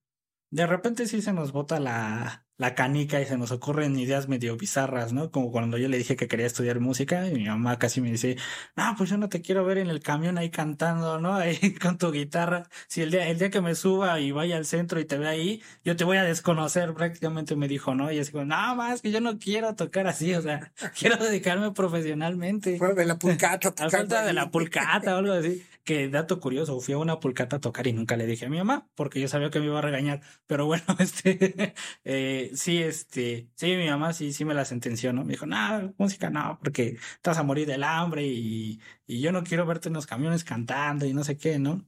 De 0.52 0.68
repente 0.68 1.08
sí 1.08 1.22
se 1.22 1.34
nos 1.34 1.52
bota 1.52 1.80
la, 1.80 2.43
la 2.58 2.76
canica 2.76 3.20
y 3.20 3.26
se 3.26 3.38
nos 3.38 3.52
ocurren 3.52 3.98
ideas 3.98 4.28
medio 4.28 4.56
bizarras, 4.58 5.12
¿no? 5.12 5.32
Como 5.32 5.52
cuando 5.52 5.78
yo 5.78 5.88
le 5.88 5.98
dije 5.98 6.16
que 6.16 6.28
quería 6.28 6.46
estudiar 6.46 6.80
música 6.80 7.28
y 7.28 7.34
mi 7.34 7.46
mamá 7.46 7.80
casi 7.80 8.00
me 8.02 8.12
dice, 8.12 8.38
no, 8.76 8.94
pues 8.98 9.10
yo 9.10 9.18
no 9.18 9.30
te 9.30 9.42
quiero 9.42 9.66
ver 9.66 9.80
en 9.80 9.90
el 9.90 10.02
camión 10.02 10.38
ahí 10.38 10.50
cantando, 10.50 11.20
¿no? 11.20 11.34
Ahí 11.44 11.74
con 11.76 11.98
tu 11.98 12.12
guitarra. 12.12 12.64
Si 12.88 13.02
el 13.02 13.12
día, 13.12 13.28
el 13.28 13.40
día 13.40 13.50
que 13.50 13.62
me 13.62 13.76
suba 13.76 14.20
y 14.20 14.32
vaya 14.32 14.58
al 14.58 14.66
centro 14.66 15.00
y 15.00 15.06
te 15.06 15.18
vea 15.18 15.32
ahí, 15.32 15.62
yo 15.84 15.96
te 15.96 16.04
voy 16.04 16.18
a 16.18 16.24
desconocer, 16.24 16.94
prácticamente 16.94 17.56
me 17.56 17.68
dijo, 17.68 17.96
¿no? 17.96 18.12
Y 18.12 18.20
así 18.20 18.32
como, 18.32 18.46
no, 18.46 18.76
más 18.76 19.02
que 19.02 19.12
yo 19.12 19.20
no 19.20 19.40
quiero 19.40 19.76
tocar 19.76 20.08
así, 20.08 20.34
o 20.36 20.42
sea, 20.42 20.72
quiero 20.98 21.18
dedicarme 21.18 21.72
profesionalmente. 21.72 22.80
De 22.80 23.06
la 23.06 23.18
pulcata. 23.18 23.70
a 23.78 23.90
falta 23.90 24.26
de 24.26 24.34
la 24.34 24.50
pulcata 24.52 25.16
o 25.16 25.18
algo 25.18 25.34
así. 25.34 25.64
Que 25.84 26.08
dato 26.08 26.40
curioso, 26.40 26.80
fui 26.80 26.94
a 26.94 26.98
una 26.98 27.20
pulcata 27.20 27.58
a 27.58 27.60
tocar 27.60 27.88
y 27.88 27.94
nunca 27.94 28.16
le 28.16 28.26
dije 28.26 28.46
a 28.46 28.50
mi 28.50 28.58
mamá, 28.58 28.90
porque 28.96 29.20
yo 29.20 29.28
sabía 29.28 29.50
que 29.50 29.60
me 29.60 29.66
iba 29.66 29.80
a 29.80 29.82
regañar. 29.82 30.22
Pero 30.48 30.66
bueno, 30.66 30.86
este, 31.00 31.76
eh, 32.06 32.52
sí, 32.56 32.82
este, 32.82 33.50
sí, 33.56 33.76
mi 33.76 33.88
mamá 33.90 34.14
sí, 34.14 34.32
sí 34.32 34.46
me 34.46 34.54
la 34.54 34.64
sentenció, 34.64 35.12
¿no? 35.12 35.26
Me 35.26 35.34
dijo, 35.34 35.46
no, 35.46 35.94
música 35.98 36.30
no, 36.30 36.58
porque 36.60 36.98
estás 37.16 37.38
a 37.38 37.44
morir 37.44 37.68
del 37.68 37.84
hambre 37.84 38.26
y, 38.26 38.80
y 39.06 39.20
yo 39.20 39.34
no 39.34 39.44
quiero 39.44 39.66
verte 39.66 39.90
en 39.90 39.96
los 39.96 40.06
camiones 40.06 40.46
cantando 40.46 41.06
y 41.06 41.14
no 41.14 41.24
sé 41.26 41.38
qué, 41.38 41.60
¿no? 41.60 41.86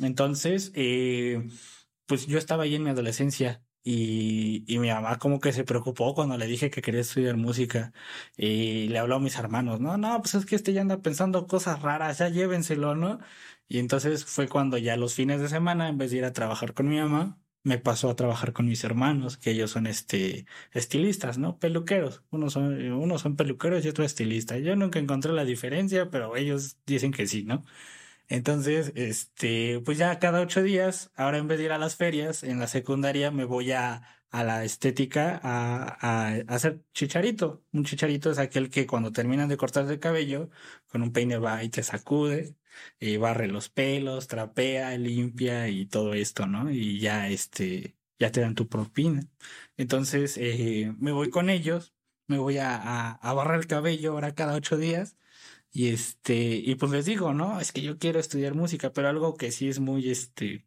Entonces, 0.00 0.72
eh, 0.74 1.48
pues 2.06 2.26
yo 2.26 2.38
estaba 2.38 2.64
ahí 2.64 2.74
en 2.74 2.82
mi 2.82 2.90
adolescencia 2.90 3.62
y, 3.82 4.64
y 4.72 4.78
mi 4.78 4.88
mamá 4.90 5.18
como 5.18 5.40
que 5.40 5.52
se 5.52 5.64
preocupó 5.64 6.14
cuando 6.14 6.36
le 6.38 6.46
dije 6.46 6.70
que 6.70 6.82
quería 6.82 7.00
estudiar 7.00 7.36
música 7.36 7.92
y 8.36 8.88
le 8.88 8.98
habló 8.98 9.16
a 9.16 9.20
mis 9.20 9.36
hermanos, 9.38 9.80
no, 9.80 9.96
no, 9.96 10.20
pues 10.20 10.34
es 10.34 10.46
que 10.46 10.56
este 10.56 10.72
ya 10.72 10.82
anda 10.82 11.02
pensando 11.02 11.46
cosas 11.46 11.82
raras, 11.82 12.18
ya 12.18 12.28
llévenselo, 12.28 12.94
¿no? 12.94 13.20
Y 13.68 13.78
entonces 13.78 14.24
fue 14.24 14.48
cuando 14.48 14.78
ya 14.78 14.96
los 14.96 15.14
fines 15.14 15.40
de 15.40 15.48
semana, 15.48 15.88
en 15.88 15.98
vez 15.98 16.10
de 16.10 16.18
ir 16.18 16.24
a 16.24 16.32
trabajar 16.32 16.74
con 16.74 16.88
mi 16.88 16.98
mamá, 16.98 17.38
me 17.62 17.78
pasó 17.78 18.08
a 18.10 18.16
trabajar 18.16 18.52
con 18.52 18.66
mis 18.66 18.82
hermanos, 18.84 19.36
que 19.36 19.50
ellos 19.50 19.70
son 19.70 19.86
este 19.86 20.46
estilistas, 20.72 21.38
¿no? 21.38 21.58
Peluqueros. 21.58 22.24
Unos 22.30 22.54
son, 22.54 22.74
unos 22.92 23.20
son 23.22 23.36
peluqueros 23.36 23.84
y 23.84 23.88
otro 23.88 24.04
estilista. 24.04 24.58
Yo 24.58 24.74
nunca 24.76 24.98
encontré 24.98 25.32
la 25.32 25.44
diferencia, 25.44 26.10
pero 26.10 26.36
ellos 26.36 26.78
dicen 26.86 27.12
que 27.12 27.26
sí, 27.26 27.44
¿no? 27.44 27.64
Entonces, 28.30 28.92
este, 28.94 29.80
pues 29.84 29.98
ya 29.98 30.20
cada 30.20 30.40
ocho 30.40 30.62
días, 30.62 31.10
ahora 31.16 31.38
en 31.38 31.48
vez 31.48 31.58
de 31.58 31.64
ir 31.64 31.72
a 31.72 31.78
las 31.78 31.96
ferias, 31.96 32.44
en 32.44 32.60
la 32.60 32.68
secundaria 32.68 33.32
me 33.32 33.44
voy 33.44 33.72
a, 33.72 34.02
a 34.30 34.44
la 34.44 34.64
estética 34.64 35.40
a, 35.42 35.98
a, 36.00 36.34
hacer 36.46 36.84
chicharito. 36.94 37.64
Un 37.72 37.84
chicharito 37.84 38.30
es 38.30 38.38
aquel 38.38 38.70
que 38.70 38.86
cuando 38.86 39.10
terminan 39.12 39.48
de 39.48 39.56
cortarse 39.56 39.92
el 39.94 39.98
cabello, 40.00 40.48
con 40.86 41.02
un 41.02 41.12
peine 41.12 41.38
va 41.38 41.64
y 41.64 41.70
te 41.70 41.82
sacude, 41.82 42.54
y 43.00 43.16
barre 43.16 43.48
los 43.48 43.68
pelos, 43.68 44.28
trapea, 44.28 44.96
limpia 44.96 45.68
y 45.68 45.86
todo 45.86 46.14
esto, 46.14 46.46
¿no? 46.46 46.70
Y 46.70 47.00
ya 47.00 47.28
este, 47.28 47.96
ya 48.20 48.30
te 48.30 48.40
dan 48.42 48.54
tu 48.54 48.68
propina. 48.68 49.22
Entonces, 49.76 50.36
eh, 50.38 50.94
me 50.98 51.10
voy 51.12 51.30
con 51.30 51.50
ellos, 51.50 51.94
me 52.28 52.38
voy 52.38 52.58
a, 52.58 52.76
a, 52.76 53.12
a 53.14 53.32
barrer 53.34 53.58
el 53.60 53.66
cabello 53.66 54.12
ahora 54.12 54.34
cada 54.36 54.54
ocho 54.54 54.76
días 54.76 55.16
y 55.72 55.88
este, 55.90 56.34
y 56.34 56.74
pues 56.74 56.90
les 56.92 57.06
digo, 57.06 57.32
¿no? 57.32 57.60
Es 57.60 57.72
que 57.72 57.82
yo 57.82 57.98
quiero 57.98 58.18
estudiar 58.20 58.54
música, 58.54 58.92
pero 58.92 59.08
algo 59.08 59.36
que 59.36 59.52
sí 59.52 59.68
es 59.68 59.78
muy, 59.80 60.10
este, 60.10 60.66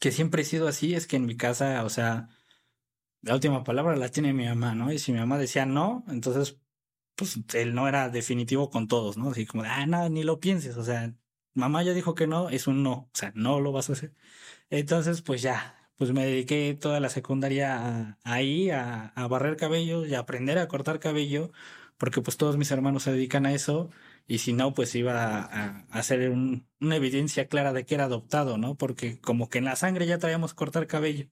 que 0.00 0.12
siempre 0.12 0.42
he 0.42 0.44
sido 0.46 0.68
así, 0.68 0.94
es 0.94 1.06
que 1.06 1.16
en 1.16 1.26
mi 1.26 1.36
casa, 1.36 1.84
o 1.84 1.90
sea, 1.90 2.28
la 3.22 3.34
última 3.34 3.64
palabra 3.64 3.96
la 3.96 4.10
tiene 4.10 4.32
mi 4.32 4.46
mamá, 4.46 4.74
¿no? 4.74 4.92
Y 4.92 4.98
si 4.98 5.12
mi 5.12 5.18
mamá 5.20 5.38
decía 5.38 5.66
no, 5.66 6.04
entonces, 6.08 6.60
pues 7.16 7.38
él 7.54 7.74
no 7.74 7.88
era 7.88 8.08
definitivo 8.10 8.70
con 8.70 8.88
todos, 8.88 9.16
¿no? 9.18 9.30
Así 9.30 9.46
como, 9.46 9.64
ah, 9.64 9.86
nada, 9.86 10.08
ni 10.08 10.24
lo 10.24 10.40
pienses, 10.40 10.76
o 10.76 10.84
sea, 10.84 11.14
mamá 11.54 11.82
ya 11.82 11.92
dijo 11.94 12.14
que 12.14 12.26
no, 12.26 12.50
es 12.50 12.66
un 12.66 12.82
no, 12.82 12.92
o 12.92 13.10
sea, 13.14 13.32
no 13.34 13.60
lo 13.60 13.72
vas 13.72 13.90
a 13.90 13.94
hacer. 13.94 14.14
Entonces, 14.70 15.22
pues 15.22 15.42
ya, 15.42 15.90
pues 15.96 16.12
me 16.12 16.26
dediqué 16.26 16.74
toda 16.80 17.00
la 17.00 17.10
secundaria 17.10 17.76
a, 17.78 18.18
ahí, 18.24 18.70
a, 18.70 19.08
a 19.08 19.28
barrer 19.28 19.56
cabello 19.56 20.06
y 20.06 20.14
a 20.14 20.20
aprender 20.20 20.58
a 20.58 20.68
cortar 20.68 21.00
cabello, 21.00 21.52
porque 21.98 22.20
pues 22.22 22.36
todos 22.36 22.56
mis 22.56 22.70
hermanos 22.70 23.04
se 23.04 23.12
dedican 23.12 23.46
a 23.46 23.54
eso 23.54 23.90
y 24.26 24.38
si 24.38 24.52
no, 24.54 24.72
pues 24.72 24.94
iba 24.94 25.38
a, 25.38 25.86
hacer 25.90 26.30
una 26.30 26.96
evidencia 26.96 27.46
clara 27.48 27.72
de 27.72 27.84
que 27.84 27.94
era 27.94 28.04
adoptado, 28.04 28.56
¿no? 28.58 28.76
Porque 28.76 29.20
como 29.20 29.48
que 29.48 29.58
en 29.58 29.64
la 29.66 29.76
sangre 29.76 30.06
ya 30.06 30.18
traíamos 30.18 30.54
cortar 30.54 30.86
cabello. 30.86 31.28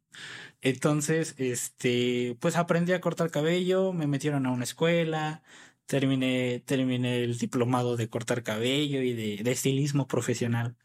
Entonces, 0.61 1.35
este, 1.39 2.37
pues 2.41 2.57
aprendí 2.57 2.93
a 2.93 3.01
cortar 3.01 3.31
cabello, 3.31 3.93
me 3.93 4.07
metieron 4.07 4.47
a 4.47 4.53
una 4.53 4.65
escuela, 4.65 5.43
terminé, 5.87 6.63
terminé 6.67 7.25
el 7.25 7.39
diplomado 7.39 7.97
de 7.97 8.09
cortar 8.09 8.43
cabello 8.43 9.03
y 9.03 9.13
de, 9.13 9.51
estilismo 9.51 10.07
profesional. 10.07 10.77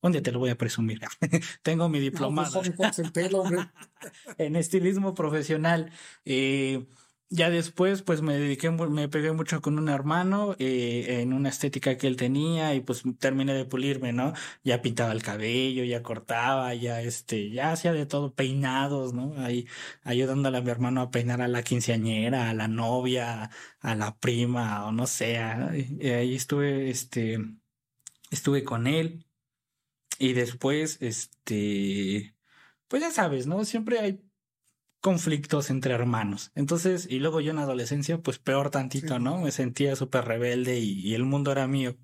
Un 0.00 0.12
día 0.12 0.22
te 0.22 0.32
lo 0.32 0.38
voy 0.38 0.50
a 0.50 0.58
presumir. 0.58 1.00
Tengo 1.62 1.88
mi 1.88 1.98
pues, 1.98 2.12
diplomado 2.12 2.62
en 4.38 4.56
estilismo 4.56 5.14
profesional. 5.14 5.90
Eh, 6.24 6.86
ya 7.28 7.50
después, 7.50 8.02
pues 8.02 8.22
me 8.22 8.38
dediqué, 8.38 8.70
me 8.70 9.08
pegué 9.08 9.32
mucho 9.32 9.60
con 9.60 9.78
un 9.78 9.88
hermano 9.88 10.54
eh, 10.58 11.20
en 11.22 11.32
una 11.32 11.48
estética 11.48 11.96
que 11.96 12.06
él 12.06 12.16
tenía 12.16 12.74
y 12.74 12.80
pues 12.80 13.02
terminé 13.18 13.52
de 13.54 13.64
pulirme, 13.64 14.12
¿no? 14.12 14.32
Ya 14.62 14.82
pintaba 14.82 15.12
el 15.12 15.22
cabello, 15.22 15.84
ya 15.84 16.02
cortaba, 16.02 16.74
ya 16.74 17.00
este, 17.02 17.50
ya 17.50 17.72
hacía 17.72 17.92
de 17.92 18.06
todo, 18.06 18.34
peinados, 18.34 19.12
¿no? 19.12 19.34
Ahí 19.38 19.66
ayudándole 20.04 20.58
a 20.58 20.60
mi 20.62 20.70
hermano 20.70 21.00
a 21.00 21.10
peinar 21.10 21.42
a 21.42 21.48
la 21.48 21.62
quinceañera, 21.62 22.50
a 22.50 22.54
la 22.54 22.68
novia, 22.68 23.50
a 23.80 23.94
la 23.96 24.16
prima, 24.18 24.86
o 24.86 24.92
no 24.92 25.06
sé. 25.06 25.38
ahí 25.38 26.34
estuve, 26.34 26.90
este, 26.90 27.38
estuve 28.30 28.64
con 28.64 28.86
él 28.86 29.26
y 30.18 30.32
después, 30.32 30.98
este, 31.02 32.36
pues 32.88 33.02
ya 33.02 33.10
sabes, 33.10 33.46
¿no? 33.46 33.64
Siempre 33.64 33.98
hay 34.00 34.25
conflictos 35.06 35.70
entre 35.70 35.94
hermanos. 35.94 36.50
Entonces, 36.56 37.06
y 37.08 37.20
luego 37.20 37.40
yo 37.40 37.52
en 37.52 37.60
adolescencia, 37.60 38.18
pues 38.18 38.40
peor 38.40 38.70
tantito, 38.70 39.20
¿no? 39.20 39.38
Me 39.38 39.52
sentía 39.52 39.94
súper 39.94 40.24
rebelde 40.24 40.80
y, 40.80 41.14
el 41.14 41.22
mundo 41.22 41.52
era 41.52 41.68
mío. 41.68 41.96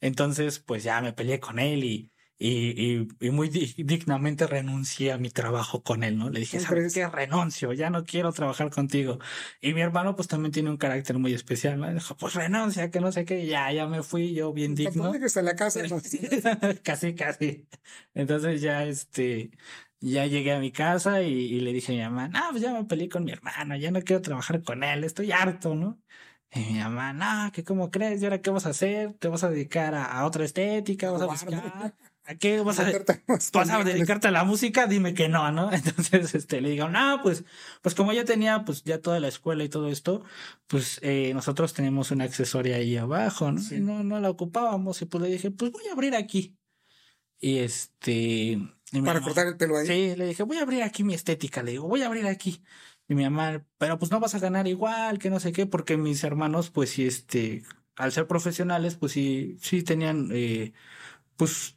Entonces, 0.00 0.58
pues 0.58 0.82
ya 0.82 1.02
me 1.02 1.12
peleé 1.12 1.40
con 1.40 1.58
él 1.58 1.84
y, 1.84 2.10
y, 2.38 3.06
y, 3.20 3.30
muy 3.30 3.50
dignamente 3.50 4.46
renuncié 4.46 5.12
a 5.12 5.18
mi 5.18 5.28
trabajo 5.28 5.82
con 5.82 6.02
él, 6.04 6.16
¿no? 6.16 6.30
Le 6.30 6.40
dije, 6.40 6.58
¿sabes 6.58 6.94
qué? 6.94 7.06
Renuncio, 7.06 7.74
ya 7.74 7.90
no 7.90 8.06
quiero 8.06 8.32
trabajar 8.32 8.70
contigo. 8.70 9.18
Y 9.60 9.74
mi 9.74 9.82
hermano, 9.82 10.16
pues 10.16 10.26
también 10.26 10.50
tiene 10.50 10.70
un 10.70 10.78
carácter 10.78 11.18
muy 11.18 11.34
especial, 11.34 11.78
¿no? 11.78 11.92
Dijo, 11.92 12.16
pues 12.16 12.32
renuncia, 12.32 12.90
que 12.90 13.00
no 13.00 13.12
sé 13.12 13.26
qué, 13.26 13.44
ya, 13.44 13.70
ya 13.72 13.86
me 13.86 14.02
fui, 14.02 14.32
yo 14.32 14.54
bien 14.54 14.74
digno. 14.74 15.12
en 15.14 15.44
la 15.44 15.54
casa, 15.54 15.82
casi, 16.82 17.14
casi. 17.14 17.68
Entonces 18.14 18.62
ya, 18.62 18.86
este, 18.86 19.50
ya 20.00 20.26
llegué 20.26 20.52
a 20.52 20.60
mi 20.60 20.72
casa 20.72 21.22
y, 21.22 21.60
le 21.60 21.72
dije 21.72 21.92
a 21.92 21.96
mi 21.96 22.14
mamá, 22.14 22.28
no, 22.28 22.40
pues 22.50 22.62
ya 22.62 22.72
me 22.72 22.84
peleé 22.84 23.08
con 23.08 23.24
mi 23.24 23.32
hermano, 23.32 23.76
ya 23.76 23.90
no 23.90 24.00
quiero 24.02 24.22
trabajar 24.22 24.62
con 24.62 24.84
él, 24.84 25.04
estoy 25.04 25.32
harto, 25.32 25.74
¿no? 25.74 26.00
Y 26.52 26.60
mi 26.60 26.78
mamá, 26.78 27.12
no, 27.12 27.52
que 27.52 27.64
cómo 27.64 27.90
crees, 27.90 28.22
¿y 28.22 28.24
ahora 28.24 28.40
qué 28.40 28.50
vas 28.50 28.66
a 28.66 28.70
hacer? 28.70 29.12
¿Te 29.14 29.28
vas 29.28 29.44
a 29.44 29.50
dedicar 29.50 29.94
a, 29.94 30.24
otra 30.24 30.44
estética? 30.44 31.10
¿Vas 31.10 31.22
a 31.22 31.26
buscar? 31.26 31.94
¿A 32.24 32.34
qué 32.34 32.60
vas 32.60 32.78
a, 32.78 32.92
¿Vas 33.54 33.70
a 33.70 33.84
dedicarte 33.84 34.28
a 34.28 34.30
la 34.30 34.44
música? 34.44 34.86
Dime 34.86 35.14
que 35.14 35.30
no, 35.30 35.50
¿no? 35.50 35.72
Entonces, 35.72 36.34
este, 36.34 36.60
le 36.60 36.70
digo, 36.70 36.88
no, 36.88 37.20
pues, 37.22 37.44
pues 37.80 37.94
como 37.94 38.12
ya 38.12 38.26
tenía, 38.26 38.66
pues 38.66 38.84
ya 38.84 39.00
toda 39.00 39.18
la 39.18 39.28
escuela 39.28 39.64
y 39.64 39.70
todo 39.70 39.88
esto, 39.88 40.24
pues 40.66 41.00
eh, 41.02 41.32
nosotros 41.32 41.72
tenemos 41.72 42.10
una 42.10 42.24
accesoria 42.24 42.76
ahí 42.76 42.98
abajo, 42.98 43.50
¿no? 43.50 43.62
Y 43.70 43.80
no, 43.80 44.04
no 44.04 44.20
la 44.20 44.28
ocupábamos 44.28 45.00
y 45.00 45.06
pues 45.06 45.22
le 45.22 45.30
dije, 45.30 45.50
pues 45.50 45.72
voy 45.72 45.86
a 45.88 45.92
abrir 45.92 46.14
aquí. 46.14 46.54
Y 47.40 47.58
este, 47.58 48.58
para 49.04 49.20
cortar 49.20 49.46
el 49.46 49.56
pelo 49.56 49.76
ahí. 49.76 49.86
Sí, 49.86 50.16
le 50.16 50.26
dije, 50.26 50.42
voy 50.42 50.58
a 50.58 50.62
abrir 50.62 50.82
aquí 50.82 51.04
mi 51.04 51.14
estética, 51.14 51.62
le 51.62 51.72
digo, 51.72 51.88
voy 51.88 52.02
a 52.02 52.06
abrir 52.06 52.26
aquí. 52.26 52.62
Y 53.08 53.14
mi 53.14 53.24
mamá, 53.24 53.64
pero 53.78 53.98
pues 53.98 54.10
no 54.10 54.20
vas 54.20 54.34
a 54.34 54.38
ganar 54.38 54.66
igual, 54.66 55.18
que 55.18 55.30
no 55.30 55.40
sé 55.40 55.52
qué, 55.52 55.66
porque 55.66 55.96
mis 55.96 56.24
hermanos, 56.24 56.70
pues 56.70 56.90
sí, 56.90 57.06
este, 57.06 57.64
al 57.96 58.12
ser 58.12 58.26
profesionales, 58.26 58.96
pues 58.96 59.12
sí, 59.12 59.56
sí 59.60 59.82
tenían, 59.82 60.28
eh, 60.32 60.72
pues 61.36 61.76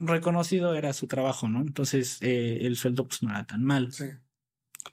reconocido 0.00 0.74
era 0.74 0.92
su 0.92 1.06
trabajo, 1.06 1.48
¿no? 1.48 1.60
Entonces, 1.60 2.18
eh, 2.22 2.58
el 2.62 2.76
sueldo 2.76 3.06
pues 3.06 3.22
no 3.22 3.30
era 3.30 3.46
tan 3.46 3.64
mal. 3.64 3.92
Sí. 3.92 4.06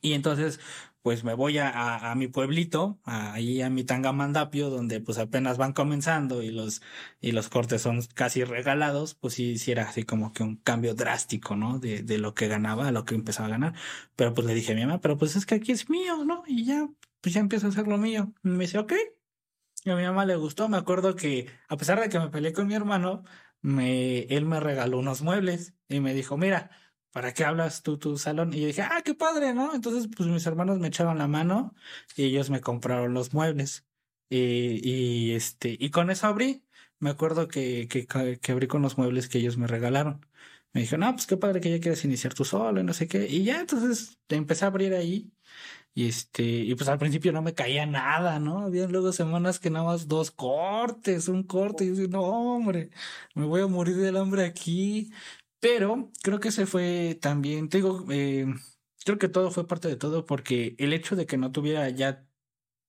Y 0.01 0.13
entonces, 0.13 0.59
pues 1.05 1.23
me 1.23 1.35
voy 1.35 1.59
a, 1.59 2.09
a, 2.11 2.15
mi 2.15 2.27
pueblito, 2.27 2.99
ahí 3.03 3.61
a 3.61 3.69
mi 3.69 3.83
Tangamandapio, 3.83 4.71
donde 4.71 5.01
pues 5.01 5.19
apenas 5.19 5.59
van 5.59 5.71
comenzando 5.71 6.41
y 6.41 6.49
los, 6.49 6.81
y 7.21 7.31
los 7.31 7.47
cortes 7.47 7.83
son 7.83 8.01
casi 8.15 8.43
regalados, 8.43 9.13
pues 9.13 9.35
sí, 9.35 9.59
sí 9.59 9.71
así 9.73 10.01
como 10.01 10.33
que 10.33 10.41
un 10.41 10.55
cambio 10.55 10.95
drástico, 10.95 11.55
¿no? 11.55 11.77
De, 11.77 12.01
de 12.01 12.17
lo 12.17 12.33
que 12.33 12.47
ganaba 12.47 12.87
a 12.87 12.91
lo 12.91 13.05
que 13.05 13.13
empezaba 13.13 13.47
a 13.49 13.51
ganar. 13.51 13.73
Pero 14.15 14.33
pues 14.33 14.47
le 14.47 14.55
dije 14.55 14.71
a 14.71 14.75
mi 14.75 14.83
mamá, 14.83 14.99
pero 14.99 15.15
pues 15.15 15.35
es 15.35 15.45
que 15.45 15.53
aquí 15.53 15.73
es 15.73 15.91
mío, 15.91 16.25
¿no? 16.25 16.43
Y 16.47 16.65
ya, 16.65 16.89
pues 17.21 17.35
ya 17.35 17.41
empiezo 17.41 17.67
a 17.67 17.69
hacer 17.69 17.87
lo 17.87 17.99
mío. 17.99 18.33
Y 18.43 18.49
me 18.49 18.63
dice, 18.63 18.79
ok. 18.79 18.93
Y 19.83 19.91
a 19.91 19.95
mi 19.95 20.03
mamá 20.03 20.25
le 20.25 20.35
gustó. 20.37 20.69
Me 20.69 20.77
acuerdo 20.77 21.15
que, 21.15 21.47
a 21.67 21.77
pesar 21.77 21.99
de 22.01 22.09
que 22.09 22.17
me 22.19 22.29
peleé 22.29 22.51
con 22.51 22.65
mi 22.65 22.73
hermano, 22.73 23.23
me, 23.61 24.21
él 24.23 24.45
me 24.45 24.59
regaló 24.59 24.97
unos 24.97 25.21
muebles 25.21 25.75
y 25.87 25.99
me 25.99 26.15
dijo, 26.15 26.35
mira, 26.35 26.71
¿para 27.15 27.33
qué 27.33 27.45
hablas 27.45 27.81
tú 27.81 27.97
tu 27.97 28.17
salón? 28.17 28.53
Y 28.53 28.59
yo 28.59 28.67
dije, 28.67 28.81
ah, 28.81 29.01
qué 29.05 29.15
padre, 29.15 29.53
¿no? 29.53 29.73
Entonces, 29.73 30.09
pues 30.15 30.27
mis 30.29 30.45
hermanos 30.47 30.79
me 30.79 30.89
echaron 30.89 31.17
la 31.17 31.29
mano 31.29 31.73
y 32.17 32.25
ellos 32.25 32.49
me 32.49 32.59
compraron 32.59 33.13
los 33.13 33.33
muebles. 33.33 33.85
Y, 34.29 34.81
y 34.83 35.31
este, 35.33 35.77
y 35.79 35.91
con 35.91 36.11
eso 36.11 36.27
abrí. 36.27 36.65
Me 36.99 37.09
acuerdo 37.11 37.47
que, 37.47 37.87
que, 37.87 38.51
abrí 38.51 38.67
con 38.67 38.81
los 38.81 38.97
muebles 38.97 39.29
que 39.29 39.37
ellos 39.39 39.57
me 39.57 39.67
regalaron. 39.67 40.25
Me 40.73 40.81
dijo, 40.81 40.97
no, 40.97 41.13
pues 41.13 41.25
qué 41.27 41.37
padre 41.37 41.61
que 41.61 41.71
ya 41.71 41.79
quieres 41.79 42.03
iniciar 42.05 42.33
tú 42.33 42.43
solo 42.45 42.81
y 42.81 42.83
no 42.83 42.93
sé 42.93 43.07
qué. 43.07 43.27
Y 43.29 43.45
ya, 43.45 43.61
entonces 43.61 44.19
empecé 44.29 44.65
a 44.65 44.69
abrir 44.69 44.93
ahí. 44.93 45.31
Y 45.93 46.09
este, 46.09 46.43
y 46.43 46.75
pues 46.75 46.89
al 46.89 46.99
principio 46.99 47.31
no 47.31 47.41
me 47.41 47.53
caía 47.53 47.85
nada, 47.85 48.39
¿no? 48.39 48.59
Había 48.65 48.87
luego 48.87 49.13
semanas 49.13 49.59
que 49.59 49.69
nada 49.69 49.85
más 49.85 50.07
dos 50.09 50.31
cortes, 50.31 51.29
un 51.29 51.43
corte. 51.43 51.85
Y 51.85 51.87
yo 51.89 51.95
dije, 51.95 52.07
no, 52.09 52.23
hombre, 52.55 52.89
me 53.35 53.45
voy 53.45 53.61
a 53.61 53.67
morir 53.67 53.95
del 53.97 54.17
hambre 54.17 54.43
aquí. 54.45 55.11
Pero 55.65 56.11
creo 56.21 56.39
que 56.39 56.51
se 56.51 56.67
fue 56.67 57.17
también, 57.19 57.69
te 57.69 57.77
digo, 57.77 58.05
eh, 58.11 58.45
creo 59.03 59.17
que 59.17 59.29
todo 59.29 59.49
fue 59.49 59.67
parte 59.67 59.87
de 59.87 59.95
todo 59.95 60.27
porque 60.27 60.75
el 60.77 60.93
hecho 60.93 61.15
de 61.15 61.25
que 61.25 61.37
no 61.37 61.51
tuviera 61.51 61.89
ya 61.89 62.23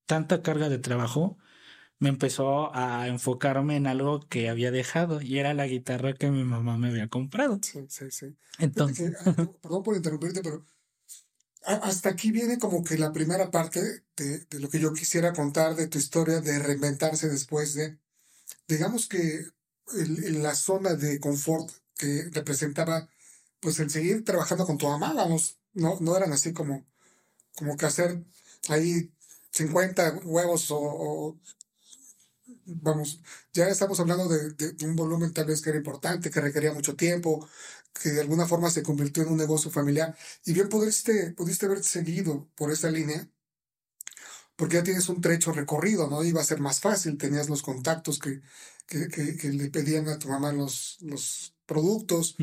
tanta 0.04 0.42
carga 0.42 0.68
de 0.68 0.76
trabajo 0.76 1.38
me 1.98 2.10
empezó 2.10 2.76
a 2.76 3.08
enfocarme 3.08 3.76
en 3.76 3.86
algo 3.86 4.20
que 4.28 4.50
había 4.50 4.70
dejado 4.72 5.22
y 5.22 5.38
era 5.38 5.54
la 5.54 5.66
guitarra 5.66 6.12
que 6.12 6.30
mi 6.30 6.44
mamá 6.44 6.76
me 6.76 6.88
había 6.88 7.08
comprado. 7.08 7.58
Sí, 7.62 7.86
sí, 7.88 8.10
sí. 8.10 8.36
Entonces, 8.58 9.14
ah, 9.24 9.32
perdón 9.62 9.82
por 9.82 9.96
interrumpirte, 9.96 10.42
pero 10.42 10.66
hasta 11.64 12.10
aquí 12.10 12.30
viene 12.30 12.58
como 12.58 12.84
que 12.84 12.98
la 12.98 13.10
primera 13.10 13.50
parte 13.50 13.80
de, 14.18 14.44
de, 14.50 14.60
lo 14.60 14.68
que 14.68 14.80
yo 14.80 14.92
quisiera 14.92 15.32
contar 15.32 15.76
de 15.76 15.86
tu 15.86 15.96
historia 15.96 16.42
de 16.42 16.58
reinventarse 16.58 17.30
después 17.30 17.72
de, 17.72 17.96
digamos 18.68 19.08
que 19.08 19.46
en 19.94 20.42
la 20.42 20.54
zona 20.54 20.94
de 20.94 21.18
confort 21.20 21.70
que 21.96 22.28
representaba 22.32 23.08
pues 23.60 23.80
el 23.80 23.90
seguir 23.90 24.24
trabajando 24.24 24.66
con 24.66 24.78
tu 24.78 24.86
mamá, 24.86 25.12
vamos, 25.14 25.58
no, 25.74 25.98
no 26.00 26.16
eran 26.16 26.32
así 26.32 26.52
como, 26.52 26.86
como 27.56 27.76
que 27.76 27.86
hacer 27.86 28.24
ahí 28.68 29.12
50 29.50 30.20
huevos 30.24 30.66
o, 30.70 31.38
vamos, 32.66 33.20
ya 33.52 33.68
estamos 33.68 33.98
hablando 34.00 34.28
de, 34.28 34.86
un 34.86 34.96
volumen 34.96 35.32
tal 35.32 35.46
vez 35.46 35.60
que 35.62 35.70
era 35.70 35.78
importante, 35.78 36.30
que 36.30 36.40
requería 36.40 36.72
mucho 36.72 36.96
tiempo, 36.96 37.48
que 37.92 38.10
de 38.10 38.20
alguna 38.20 38.46
forma 38.46 38.70
se 38.70 38.82
convirtió 38.82 39.22
en 39.22 39.30
un 39.30 39.38
negocio 39.38 39.70
familiar. 39.70 40.16
Y 40.44 40.52
bien 40.52 40.68
pudiste, 40.68 41.32
pudiste 41.32 41.66
haber 41.66 41.82
seguido 41.82 42.48
por 42.56 42.70
esa 42.70 42.90
línea, 42.90 43.28
porque 44.56 44.76
ya 44.76 44.82
tienes 44.84 45.08
un 45.08 45.20
trecho 45.20 45.52
recorrido, 45.52 46.08
¿no? 46.08 46.24
Iba 46.24 46.40
a 46.40 46.44
ser 46.44 46.60
más 46.60 46.80
fácil, 46.80 47.18
tenías 47.18 47.48
los 47.48 47.62
contactos 47.62 48.18
que, 48.18 48.42
que, 48.86 49.08
que, 49.08 49.48
le 49.50 49.70
pedían 49.70 50.08
a 50.08 50.18
tu 50.18 50.28
mamá 50.28 50.52
los, 50.52 50.98
los 51.00 51.55
productos, 51.66 52.36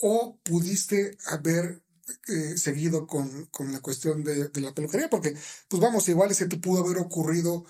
o 0.00 0.38
pudiste 0.42 1.16
haber 1.26 1.82
eh, 2.28 2.58
seguido 2.58 3.06
con, 3.06 3.46
con, 3.46 3.72
la 3.72 3.80
cuestión 3.80 4.22
de, 4.24 4.48
de, 4.48 4.60
la 4.60 4.74
peluquería, 4.74 5.08
porque, 5.08 5.34
pues 5.68 5.80
vamos, 5.80 6.08
igual 6.08 6.34
se 6.34 6.46
te 6.46 6.58
pudo 6.58 6.84
haber 6.84 6.98
ocurrido 6.98 7.64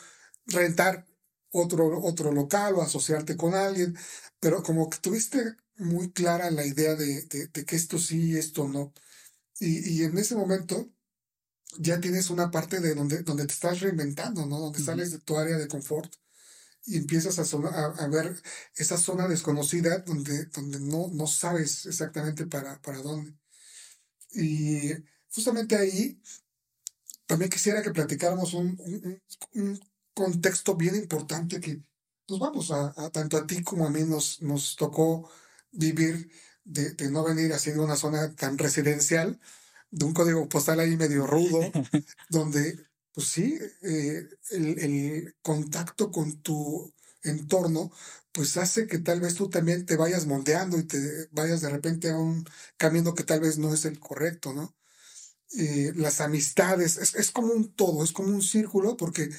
rentar 0.46 1.06
otro, 1.52 2.00
otro 2.02 2.32
local 2.32 2.74
o 2.74 2.82
asociarte 2.82 3.36
con 3.36 3.54
alguien, 3.54 3.96
pero 4.40 4.62
como 4.62 4.90
que 4.90 4.98
tuviste 4.98 5.56
muy 5.76 6.10
clara 6.10 6.50
la 6.50 6.66
idea 6.66 6.94
de, 6.96 7.22
de, 7.22 7.46
de 7.48 7.64
que 7.64 7.76
esto 7.76 7.98
sí 7.98 8.36
esto 8.36 8.68
no. 8.68 8.92
Y, 9.60 10.00
y, 10.00 10.02
en 10.02 10.18
ese 10.18 10.34
momento 10.34 10.90
ya 11.78 12.00
tienes 12.00 12.30
una 12.30 12.50
parte 12.50 12.80
de 12.80 12.94
donde, 12.94 13.22
donde 13.22 13.46
te 13.46 13.52
estás 13.52 13.80
reinventando, 13.80 14.46
¿no? 14.46 14.58
Donde 14.58 14.80
sales 14.80 15.12
de 15.12 15.20
tu 15.20 15.36
área 15.36 15.56
de 15.56 15.68
confort 15.68 16.12
y 16.86 16.98
empiezas 16.98 17.38
a, 17.38 18.04
a, 18.04 18.08
ver 18.08 18.42
esa 18.76 18.98
zona 18.98 19.26
desconocida 19.26 19.98
donde, 20.00 20.46
donde 20.46 20.80
no, 20.80 21.08
no 21.12 21.26
sabes 21.26 21.86
exactamente 21.86 22.46
para, 22.46 22.80
para 22.82 23.00
dónde. 23.00 23.34
Y 24.32 24.92
justamente 25.30 25.76
ahí 25.76 26.20
también 27.26 27.50
quisiera 27.50 27.82
que 27.82 27.90
platicáramos 27.90 28.54
un, 28.54 28.78
un, 29.54 29.80
contexto 30.14 30.76
bien 30.76 30.94
importante 30.94 31.60
que, 31.60 31.82
pues 32.26 32.38
vamos, 32.38 32.70
a, 32.70 32.92
tanto 33.10 33.36
a 33.36 33.46
ti 33.46 33.64
como 33.64 33.86
a 33.86 33.90
mí 33.90 34.02
nos, 34.04 34.40
nos 34.42 34.76
tocó 34.76 35.28
vivir 35.72 36.30
de, 36.62 36.92
de 36.92 37.10
no 37.10 37.24
venir 37.24 37.52
así 37.52 37.72
de 37.72 37.80
una 37.80 37.96
zona 37.96 38.32
tan 38.36 38.56
residencial, 38.56 39.40
de 39.90 40.04
un 40.04 40.14
código 40.14 40.48
postal 40.48 40.78
ahí 40.80 40.96
medio 40.96 41.26
rudo, 41.26 41.60
donde 42.30 42.78
pues 43.14 43.29
sí, 43.29 43.59
eh, 43.83 44.29
el, 44.50 44.79
el, 44.81 45.37
contacto 45.42 46.11
con 46.11 46.42
tu 46.42 46.92
entorno, 47.22 47.92
pues 48.33 48.57
hace 48.57 48.87
que 48.88 48.98
tal 48.98 49.20
vez 49.20 49.35
tú 49.37 49.48
también 49.48 49.87
te 49.87 49.96
vayas 49.96 50.27
moldeando 50.27 50.79
y 50.79 50.85
te 50.85 51.29
vayas 51.33 51.61
de 51.61 51.70
repente 51.70 52.11
a 52.11 52.18
un 52.18 52.44
camino 52.77 53.14
que 53.14 53.24
tal 53.24 53.40
vez 53.40 53.59
no 53.59 53.72
es 53.72 53.85
el 53.85 54.00
correcto, 54.00 54.53
¿no? 54.53 54.74
Eh, 55.59 55.92
las 55.96 56.20
amistades, 56.20 56.96
es, 56.98 57.14
es 57.14 57.31
como 57.31 57.53
un 57.53 57.72
todo, 57.74 58.03
es 58.05 58.12
como 58.12 58.31
un 58.31 58.42
círculo, 58.42 58.96
porque 58.96 59.31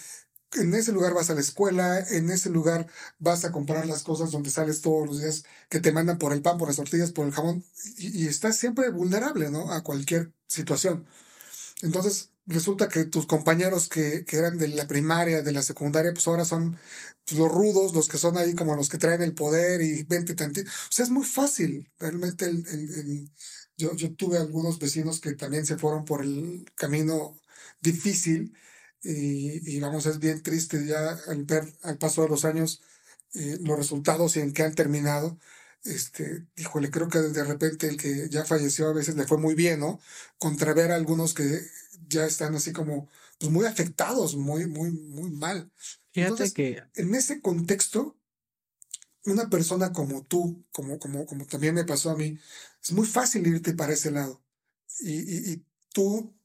en 0.54 0.74
ese 0.74 0.92
lugar 0.94 1.14
vas 1.14 1.30
a 1.30 1.36
la 1.36 1.42
escuela, 1.42 2.00
en 2.00 2.30
ese 2.32 2.50
lugar 2.50 2.88
vas 3.20 3.46
a 3.46 3.52
comprar 3.52 3.86
las 3.88 4.04
cosas 4.04 4.32
donde 4.32 4.52
sales 4.52 4.82
todos 4.82 5.08
los 5.08 5.20
días, 5.20 5.44
que 5.70 5.82
te 5.82 5.92
mandan 5.92 6.18
por 6.18 6.34
el 6.34 6.42
pan, 6.42 6.58
por 6.58 6.70
las 6.70 6.78
tortillas, 6.78 7.12
por 7.12 7.28
el 7.28 7.34
jamón, 7.34 7.66
y, 7.98 8.24
y 8.24 8.28
estás 8.28 8.58
siempre 8.58 8.90
vulnerable, 8.92 9.50
¿no? 9.52 9.72
A 9.74 9.84
cualquier 9.84 10.34
situación. 10.48 11.06
Entonces, 11.82 12.32
resulta 12.48 12.90
que 12.90 13.06
tus 13.06 13.26
compañeros 13.26 13.90
que, 13.90 14.26
que, 14.26 14.38
eran 14.38 14.58
de 14.58 14.68
la 14.70 14.88
primaria, 14.88 15.42
de 15.42 15.52
la 15.52 15.62
secundaria, 15.62 16.14
pues 16.14 16.28
ahora 16.28 16.46
son 16.46 16.78
los 17.32 17.52
rudos, 17.52 17.94
los 17.94 18.08
que 18.10 18.18
son 18.18 18.38
ahí 18.38 18.54
como 18.56 18.76
los 18.76 18.90
que 18.90 18.98
traen 18.98 19.22
el 19.22 19.34
poder 19.34 19.82
y 19.82 20.04
vente 20.04 20.36
tantito. 20.36 20.70
O 20.70 20.92
sea, 20.92 21.06
es 21.06 21.12
muy 21.12 21.26
fácil. 21.26 21.92
Realmente 22.00 22.52
yo, 23.78 23.96
yo 23.96 24.14
tuve 24.16 24.38
algunos 24.38 24.80
vecinos 24.80 25.20
que 25.20 25.34
también 25.34 25.66
se 25.66 25.78
fueron 25.78 26.06
por 26.06 26.22
el 26.24 26.66
camino 26.76 27.36
difícil 27.82 28.54
y, 29.02 29.76
y 29.76 29.80
vamos, 29.80 30.06
es 30.06 30.20
bien 30.20 30.42
triste 30.44 30.86
ya 30.86 31.18
al 31.28 31.44
ver 31.46 31.74
al 31.84 31.98
paso 31.98 32.24
de 32.24 32.30
los 32.30 32.46
años 32.46 32.82
eh, 33.34 33.58
los 33.62 33.78
resultados 33.78 34.38
y 34.38 34.42
en 34.42 34.54
qué 34.54 34.64
han 34.64 34.76
terminado 34.76 35.38
este, 35.86 36.48
híjole, 36.58 36.90
creo 36.92 37.08
que 37.08 37.20
de 37.20 37.44
repente 37.44 37.88
el 37.88 37.98
que 37.98 38.30
ya 38.30 38.46
falleció 38.46 38.90
a 38.90 38.94
veces 38.94 39.16
le 39.16 39.26
fue 39.26 39.38
muy 39.38 39.56
bien, 39.56 39.80
¿no? 39.80 40.00
Contra 40.38 40.74
ver 40.74 40.92
a 40.92 40.96
algunos 40.96 41.34
que 41.34 41.62
ya 42.08 42.26
están 42.26 42.56
así 42.56 42.72
como, 42.74 43.10
pues 43.40 43.52
muy 43.52 43.66
afectados, 43.66 44.36
muy, 44.36 44.68
muy, 44.68 44.92
muy 44.92 45.30
mal. 45.32 45.72
Fíjate 46.12 46.32
Entonces, 46.32 46.54
que. 46.54 46.84
En 46.96 47.16
ese 47.16 47.42
contexto, 47.42 48.18
una 49.26 49.50
persona 49.50 49.92
como 49.94 50.24
tú, 50.24 50.66
como, 50.72 51.00
como, 51.00 51.26
como 51.26 51.46
también 51.46 51.76
me 51.76 51.86
pasó 51.86 52.12
a 52.12 52.16
mí, 52.18 52.38
es 52.84 52.92
muy 52.92 53.08
fácil 53.08 53.46
irte 53.48 53.74
para 53.74 53.94
ese 53.94 54.12
lado. 54.12 54.42
Y, 55.00 55.14
y, 55.14 55.52
y 55.54 55.66
tú 55.94 56.36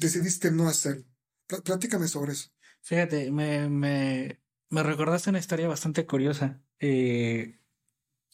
decidiste 0.00 0.50
no 0.50 0.68
hacerlo. 0.68 1.04
Platícame 1.46 2.08
sobre 2.08 2.32
eso. 2.32 2.50
Fíjate, 2.82 3.30
me, 3.30 3.68
me, 3.68 4.40
me 4.68 4.82
recordaste 4.82 5.30
una 5.30 5.38
historia 5.38 5.68
bastante 5.68 6.06
curiosa. 6.06 6.62
Eh, 6.78 7.59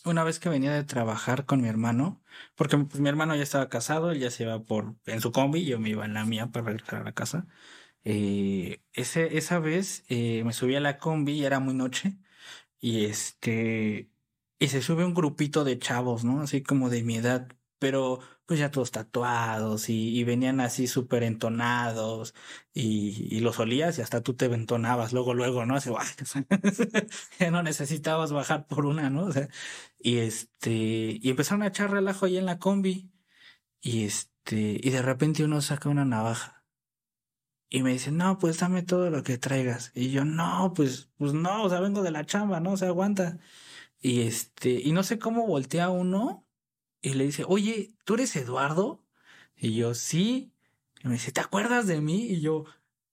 una 0.06 0.24
vez 0.24 0.38
que 0.40 0.48
venía 0.48 0.72
de 0.72 0.84
trabajar 0.84 1.46
con 1.46 1.60
mi 1.60 1.68
hermano, 1.68 2.22
porque 2.54 2.76
pues, 2.78 3.00
mi 3.00 3.08
hermano 3.08 3.34
ya 3.36 3.42
estaba 3.42 3.68
casado, 3.68 4.10
él 4.12 4.20
ya 4.20 4.30
se 4.30 4.44
iba 4.44 4.64
por 4.64 4.96
en 5.06 5.20
su 5.20 5.32
combi, 5.32 5.64
yo 5.64 5.78
me 5.80 5.90
iba 5.90 6.04
en 6.04 6.14
la 6.14 6.24
mía 6.24 6.48
para 6.52 6.66
regresar 6.66 7.00
a 7.00 7.04
la 7.04 7.12
casa. 7.14 7.46
Eh, 8.04 8.82
ese, 8.92 9.36
esa 9.38 9.58
vez 9.58 10.04
eh, 10.08 10.44
me 10.44 10.52
subí 10.52 10.76
a 10.76 10.80
la 10.80 10.98
combi 10.98 11.34
y 11.34 11.44
era 11.44 11.60
muy 11.60 11.74
noche 11.74 12.18
y 12.80 13.06
este 13.06 14.10
y 14.58 14.68
se 14.68 14.82
sube 14.82 15.04
un 15.04 15.14
grupito 15.14 15.64
de 15.64 15.78
chavos, 15.78 16.24
¿no? 16.24 16.40
Así 16.42 16.62
como 16.62 16.90
de 16.90 17.02
mi 17.02 17.16
edad, 17.16 17.48
pero 17.78 18.20
pues 18.46 18.60
ya 18.60 18.70
todos 18.70 18.92
tatuados 18.92 19.88
y, 19.88 20.22
venían 20.24 20.60
así 20.60 20.86
súper 20.86 21.24
entonados 21.24 22.34
y, 22.72 23.28
y, 23.36 23.40
los 23.40 23.58
olías 23.58 23.98
y 23.98 24.02
hasta 24.02 24.22
tú 24.22 24.34
te 24.34 24.46
entonabas 24.46 25.12
luego, 25.12 25.34
luego, 25.34 25.66
¿no? 25.66 25.76
Así, 25.76 25.90
ya 27.40 27.50
no 27.50 27.62
necesitabas 27.62 28.32
bajar 28.32 28.66
por 28.66 28.86
una, 28.86 29.10
¿no? 29.10 29.24
O 29.24 29.32
sea, 29.32 29.48
y 29.98 30.18
este, 30.18 31.18
y 31.20 31.30
empezaron 31.30 31.62
a 31.62 31.68
echar 31.68 31.90
relajo 31.90 32.26
ahí 32.26 32.38
en 32.38 32.46
la 32.46 32.58
combi 32.58 33.10
y 33.80 34.04
este, 34.04 34.80
y 34.82 34.90
de 34.90 35.02
repente 35.02 35.44
uno 35.44 35.60
saca 35.60 35.88
una 35.88 36.04
navaja 36.04 36.56
y 37.68 37.82
me 37.82 37.92
dice, 37.92 38.12
no, 38.12 38.38
pues 38.38 38.58
dame 38.60 38.82
todo 38.82 39.10
lo 39.10 39.22
que 39.22 39.38
traigas. 39.38 39.90
Y 39.94 40.10
yo, 40.10 40.24
no, 40.24 40.72
pues, 40.74 41.10
pues 41.18 41.32
no, 41.34 41.64
o 41.64 41.68
sea, 41.68 41.80
vengo 41.80 42.02
de 42.02 42.10
la 42.12 42.24
chamba, 42.24 42.60
¿no? 42.60 42.72
O 42.72 42.76
sea, 42.76 42.88
aguanta. 42.88 43.38
Y 44.00 44.22
este, 44.22 44.70
y 44.70 44.92
no 44.92 45.02
sé 45.02 45.18
cómo 45.18 45.46
voltea 45.46 45.90
uno 45.90 46.45
y 47.06 47.14
le 47.14 47.24
dice, 47.24 47.44
oye, 47.46 47.94
¿tú 48.04 48.14
eres 48.14 48.34
Eduardo? 48.34 49.00
Y 49.56 49.76
yo, 49.76 49.94
sí. 49.94 50.52
Y 51.04 51.06
me 51.06 51.14
dice, 51.14 51.30
¿te 51.30 51.40
acuerdas 51.40 51.86
de 51.86 52.00
mí? 52.00 52.26
Y 52.26 52.40
yo, 52.40 52.64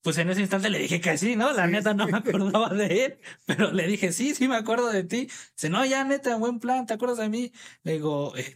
pues 0.01 0.17
en 0.17 0.31
ese 0.31 0.41
instante 0.41 0.71
le 0.71 0.79
dije 0.79 0.99
que 0.99 1.15
sí, 1.15 1.35
¿no? 1.35 1.53
La 1.53 1.67
neta 1.67 1.93
no 1.93 2.07
me 2.07 2.17
acordaba 2.17 2.69
de 2.69 3.05
él, 3.05 3.19
pero 3.45 3.71
le 3.71 3.85
dije, 3.85 4.11
sí, 4.11 4.33
sí 4.33 4.47
me 4.47 4.55
acuerdo 4.55 4.89
de 4.89 5.03
ti. 5.03 5.29
Dice, 5.55 5.69
no, 5.69 5.85
ya 5.85 6.03
neta, 6.05 6.35
buen 6.37 6.59
plan, 6.59 6.87
¿te 6.87 6.95
acuerdas 6.95 7.19
de 7.19 7.29
mí? 7.29 7.53
Le 7.83 7.93
digo, 7.93 8.35
eh, 8.35 8.55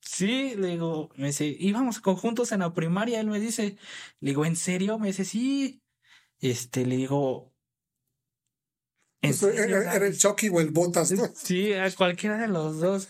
sí, 0.00 0.56
le 0.56 0.66
digo, 0.66 1.10
me 1.14 1.28
dice, 1.28 1.46
íbamos 1.46 2.00
conjuntos 2.00 2.50
en 2.50 2.58
la 2.58 2.74
primaria, 2.74 3.20
él 3.20 3.28
me 3.28 3.38
dice, 3.38 3.76
le 4.18 4.30
digo, 4.30 4.44
¿en 4.44 4.56
serio? 4.56 4.98
Me 4.98 5.08
dice, 5.08 5.24
sí. 5.24 5.80
Este, 6.40 6.86
le 6.86 6.96
digo, 6.96 7.54
¿en 9.22 9.32
serio? 9.32 9.62
Era, 9.62 9.94
era, 9.94 10.06
el 10.06 10.18
Chucky 10.18 10.48
o 10.48 10.60
el 10.60 10.70
Botas, 10.70 11.12
¿no? 11.12 11.28
Sí, 11.36 11.72
a 11.72 11.88
cualquiera 11.94 12.36
de 12.36 12.48
los 12.48 12.80
dos. 12.80 13.08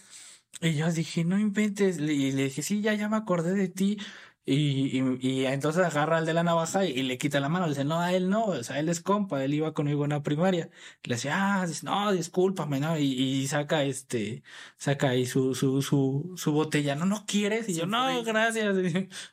Y 0.61 0.75
yo 0.77 0.91
dije, 0.93 1.25
no 1.25 1.39
inventes. 1.39 1.99
Y 1.99 2.33
le 2.33 2.45
dije, 2.45 2.63
sí, 2.63 2.83
ya, 2.83 2.95
ya 2.95 3.09
me 3.09 3.17
acordé 3.17 3.55
de 3.55 3.69
ti. 3.69 3.99
Y, 4.47 4.99
y, 4.99 5.19
y, 5.21 5.47
entonces 5.47 5.85
agarra 5.85 6.17
al 6.17 6.27
de 6.27 6.35
la 6.35 6.43
navaja 6.43 6.85
y, 6.85 6.91
y, 6.93 7.03
le 7.03 7.19
quita 7.19 7.39
la 7.41 7.49
mano. 7.49 7.67
Le 7.67 7.73
dice, 7.73 7.85
no, 7.85 8.01
a 8.01 8.13
él 8.13 8.31
no, 8.31 8.47
o 8.47 8.63
sea, 8.65 8.81
él 8.81 8.89
es 8.89 9.01
compa, 9.01 9.45
él 9.45 9.55
iba 9.55 9.73
conmigo 9.75 10.05
en 10.05 10.11
la 10.11 10.23
primaria. 10.23 10.71
Le 11.05 11.15
dice, 11.15 11.31
ah, 11.31 11.65
dice, 11.69 11.85
no, 11.87 12.11
discúlpame, 12.13 12.81
¿no? 12.81 12.99
Y, 12.99 13.05
y, 13.05 13.47
saca 13.49 13.85
este, 13.85 14.43
saca 14.77 15.11
ahí 15.11 15.27
su, 15.27 15.55
su, 15.55 15.83
su, 15.83 16.33
su 16.37 16.53
botella. 16.53 16.97
No, 16.97 17.07
no 17.07 17.27
quieres. 17.27 17.69
Y 17.69 17.75
yo, 17.75 17.87
no, 17.87 18.23
gracias. 18.25 18.75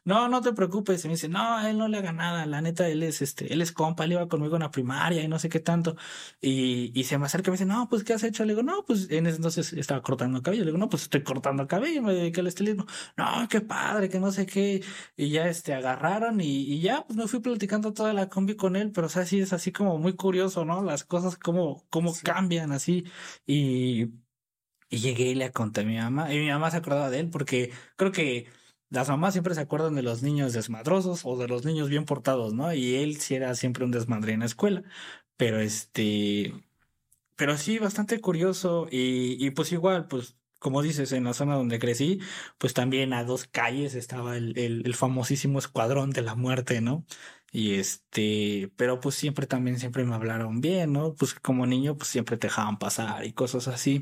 no, 0.04 0.28
no 0.30 0.41
te 0.41 0.54
preocupes. 0.54 1.04
Y 1.06 1.08
me 1.08 1.13
dice, 1.15 1.30
no, 1.30 1.56
a 1.58 1.70
él 1.70 1.78
no 1.78 1.88
le 1.88 1.98
haga 1.98 2.12
nada. 2.13 2.46
La 2.46 2.62
neta, 2.62 2.88
él 2.88 3.02
es 3.02 3.22
este, 3.22 3.52
él 3.54 3.62
es 3.62 3.72
compa, 3.72 4.06
él 4.06 4.12
iba 4.12 4.28
conmigo 4.28 4.56
en 4.58 4.63
la 4.63 4.72
primaria 4.72 5.24
y 5.24 5.28
no 5.28 5.39
sé 5.39 5.50
qué 5.50 5.60
tanto. 5.60 5.96
Y, 6.41 6.91
y 7.00 7.06
se 7.06 7.17
me 7.17 7.26
acerca 7.26 7.50
y 7.50 7.52
me 7.52 7.56
dice, 7.56 7.65
no, 7.65 7.88
pues, 7.89 8.04
¿qué 8.04 8.13
has 8.13 8.24
hecho? 8.24 8.43
Le 8.46 8.54
digo, 8.54 8.63
no, 8.63 8.84
pues 8.86 9.10
en 9.10 9.26
ese 9.26 9.38
entonces 9.38 9.74
estaba 9.74 10.02
cortando 10.02 10.38
el 10.38 10.43
cabello. 10.43 10.63
Le 10.63 10.67
digo, 10.72 10.78
no, 10.78 10.89
pues 10.89 11.04
estoy 11.04 11.24
cortando 11.24 11.63
el 11.63 11.70
cabello, 11.70 12.02
me 12.02 12.13
dediqué 12.13 12.41
al 12.41 12.48
estilismo. 12.48 12.86
No, 13.17 13.48
qué 13.50 13.62
padre, 13.62 14.10
que 14.10 14.20
no 14.20 14.32
sé 14.32 14.46
qué 14.46 14.84
y 15.15 15.29
ya 15.29 15.47
este 15.49 15.73
agarraron 15.73 16.41
y, 16.41 16.45
y, 16.63 16.81
ya 16.81 17.05
pues 17.05 17.17
me 17.17 17.27
fui 17.27 17.39
platicando 17.39 17.93
toda 17.93 18.13
la 18.13 18.29
combi 18.29 18.55
con 18.55 18.75
él, 18.75 18.91
pero 18.91 19.07
o 19.07 19.10
sea, 19.10 19.25
sí 19.25 19.39
es 19.39 19.53
así 19.53 19.71
como 19.71 19.97
muy 19.97 20.15
curioso, 20.15 20.65
¿no? 20.65 20.83
Las 20.83 21.03
cosas 21.03 21.38
como, 21.38 21.86
como 21.89 22.13
sí. 22.13 22.21
cambian 22.23 22.71
así 22.71 23.05
y, 23.45 24.12
y 24.89 24.97
llegué 24.99 25.25
y 25.31 25.36
le 25.36 25.51
conté 25.51 25.81
a 25.81 25.83
mi 25.86 25.97
mamá 25.97 26.33
y 26.33 26.39
mi 26.39 26.49
mamá 26.49 26.71
se 26.71 26.77
acordaba 26.77 27.10
de 27.10 27.19
él 27.19 27.29
porque 27.29 27.71
creo 27.95 28.12
que 28.12 28.47
las 28.89 29.10
mamás 29.10 29.33
siempre 29.33 29.53
se 29.55 29.62
acuerdan 29.62 29.95
de 29.95 30.03
los 30.03 30.23
niños 30.23 30.53
desmadrosos 30.53 31.21
o 31.25 31.38
de 31.38 31.47
los 31.47 31.65
niños 31.65 31.89
bien 31.89 32.05
portados, 32.05 32.53
¿no? 32.53 32.73
Y 32.73 32.95
él 32.95 33.17
sí 33.19 33.36
era 33.36 33.53
siempre 33.55 33.83
un 33.86 33.91
desmadre 33.91 34.33
en 34.33 34.39
la 34.41 34.45
escuela, 34.45 34.83
pero 35.36 35.60
este, 35.60 36.53
pero 37.36 37.57
sí, 37.57 37.79
bastante 37.79 38.19
curioso 38.21 38.88
y, 38.91 39.43
y 39.45 39.51
pues 39.51 39.71
igual, 39.71 40.07
pues 40.07 40.38
como 40.60 40.82
dices, 40.82 41.12
en 41.12 41.24
la 41.26 41.34
zona 41.34 41.56
donde 41.56 41.80
crecí, 41.80 42.20
pues 42.58 42.74
también 42.74 43.13
a 43.13 43.24
dos 43.24 43.46
calles 43.48 43.96
estaba 43.96 44.38
el, 44.38 44.58
el, 44.58 44.96
famosísimo 44.96 45.60
escuadrón 45.60 46.12
de 46.12 46.22
la 46.22 46.36
muerte, 46.36 46.82
¿no? 46.82 47.06
Y 47.52 47.76
este, 47.76 48.72
pero 48.76 49.00
pues 49.00 49.15
siempre 49.15 49.48
también, 49.48 49.80
siempre 49.80 50.04
me 50.06 50.15
hablaron 50.15 50.62
bien, 50.62 50.93
¿no? 50.93 51.15
Pues 51.15 51.34
como 51.36 51.65
niño, 51.65 51.98
pues 51.98 52.10
siempre 52.10 52.38
te 52.38 52.48
dejaban 52.48 52.80
pasar 52.80 53.26
y 53.26 53.34
cosas 53.34 53.67
así. 53.67 54.02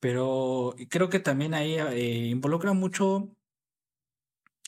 Pero 0.00 0.74
creo 0.88 1.08
que 1.10 1.20
también 1.20 1.54
ahí 1.54 1.74
eh, 1.74 2.28
involucra 2.28 2.72
mucho, 2.72 3.30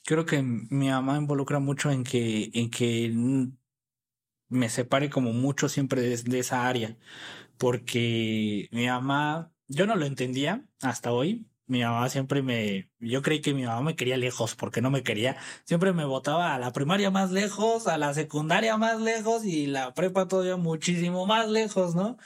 creo 0.04 0.26
que 0.26 0.42
mi 0.42 0.88
mamá 0.88 1.16
involucra 1.18 1.58
mucho 1.58 1.90
en 1.90 2.04
que, 2.04 2.50
en 2.54 2.70
que 2.70 3.10
me 4.48 4.68
separe 4.68 5.10
como 5.10 5.32
mucho 5.32 5.68
siempre 5.68 6.02
de, 6.02 6.16
de 6.16 6.38
esa 6.38 6.68
área, 6.68 6.96
porque 7.58 8.68
mi 8.72 8.86
mamá 8.86 9.51
yo 9.68 9.86
no 9.86 9.96
lo 9.96 10.06
entendía 10.06 10.66
hasta 10.80 11.12
hoy. 11.12 11.48
Mi 11.66 11.82
mamá 11.82 12.08
siempre 12.08 12.42
me, 12.42 12.90
yo 12.98 13.22
creí 13.22 13.40
que 13.40 13.54
mi 13.54 13.64
mamá 13.64 13.80
me 13.82 13.96
quería 13.96 14.16
lejos 14.16 14.54
porque 14.56 14.82
no 14.82 14.90
me 14.90 15.02
quería. 15.02 15.36
Siempre 15.64 15.92
me 15.92 16.04
votaba 16.04 16.54
a 16.54 16.58
la 16.58 16.72
primaria 16.72 17.10
más 17.10 17.30
lejos, 17.30 17.86
a 17.86 17.96
la 17.98 18.12
secundaria 18.14 18.76
más 18.76 19.00
lejos 19.00 19.44
y 19.44 19.66
la 19.66 19.94
prepa 19.94 20.28
todavía 20.28 20.56
muchísimo 20.56 21.24
más 21.26 21.48
lejos, 21.48 21.94
¿no? 21.94 22.18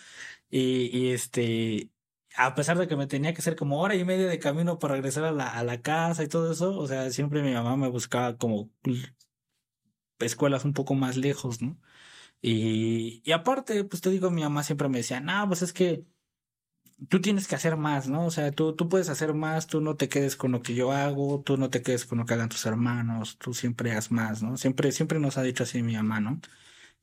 Y, 0.51 0.91
y 0.97 1.11
este, 1.13 1.91
a 2.37 2.55
pesar 2.55 2.79
de 2.79 2.89
que 2.89 2.97
me 2.97 3.07
tenía 3.07 3.33
que 3.35 3.41
hacer 3.41 3.57
como 3.57 3.81
hora 3.81 3.95
y 3.97 4.05
media 4.05 4.27
de 4.29 4.39
camino 4.39 4.79
para 4.79 4.95
regresar 4.95 5.25
a 5.25 5.33
la, 5.33 5.49
a 5.49 5.65
la 5.65 5.83
casa 5.83 6.23
y 6.25 6.29
todo 6.29 6.53
eso, 6.53 6.79
o 6.79 6.87
sea, 6.89 7.11
siempre 7.11 7.43
mi 7.43 7.53
mamá 7.53 7.77
me 7.77 7.89
buscaba 7.89 8.37
como 8.39 8.71
escuelas 10.19 10.65
un 10.65 10.73
poco 10.73 10.95
más 10.95 11.17
lejos, 11.17 11.63
¿no? 11.63 11.79
Y, 12.43 13.23
y 13.25 13.33
aparte, 13.33 13.85
pues 13.85 14.03
te 14.03 14.11
digo, 14.11 14.31
mi 14.31 14.43
mamá 14.43 14.63
siempre 14.63 14.89
me 14.89 14.99
decía, 14.99 15.21
no, 15.21 15.47
pues 15.49 15.63
es 15.63 15.73
que 15.73 16.07
tú 17.09 17.21
tienes 17.21 17.49
que 17.49 17.55
hacer 17.55 17.77
más, 17.77 18.09
¿no? 18.09 18.27
O 18.27 18.31
sea, 18.31 18.53
tú, 18.53 18.75
tú 18.75 18.89
puedes 18.89 19.09
hacer 19.09 19.35
más, 19.35 19.67
tú 19.67 19.81
no 19.81 19.97
te 19.97 20.09
quedes 20.09 20.37
con 20.37 20.53
lo 20.53 20.63
que 20.63 20.75
yo 20.75 20.93
hago, 20.93 21.43
tú 21.43 21.57
no 21.57 21.71
te 21.71 21.83
quedes 21.83 22.07
con 22.07 22.19
lo 22.19 22.27
que 22.27 22.35
hagan 22.35 22.49
tus 22.49 22.67
hermanos, 22.67 23.39
tú 23.39 23.55
siempre 23.55 23.93
haz 23.93 24.11
más, 24.11 24.43
¿no? 24.43 24.57
Siempre, 24.57 24.93
siempre 24.93 25.19
nos 25.21 25.37
ha 25.39 25.43
dicho 25.43 25.63
así 25.65 25.83
mi 25.83 25.95
mamá, 25.97 26.21
¿no? 26.21 26.41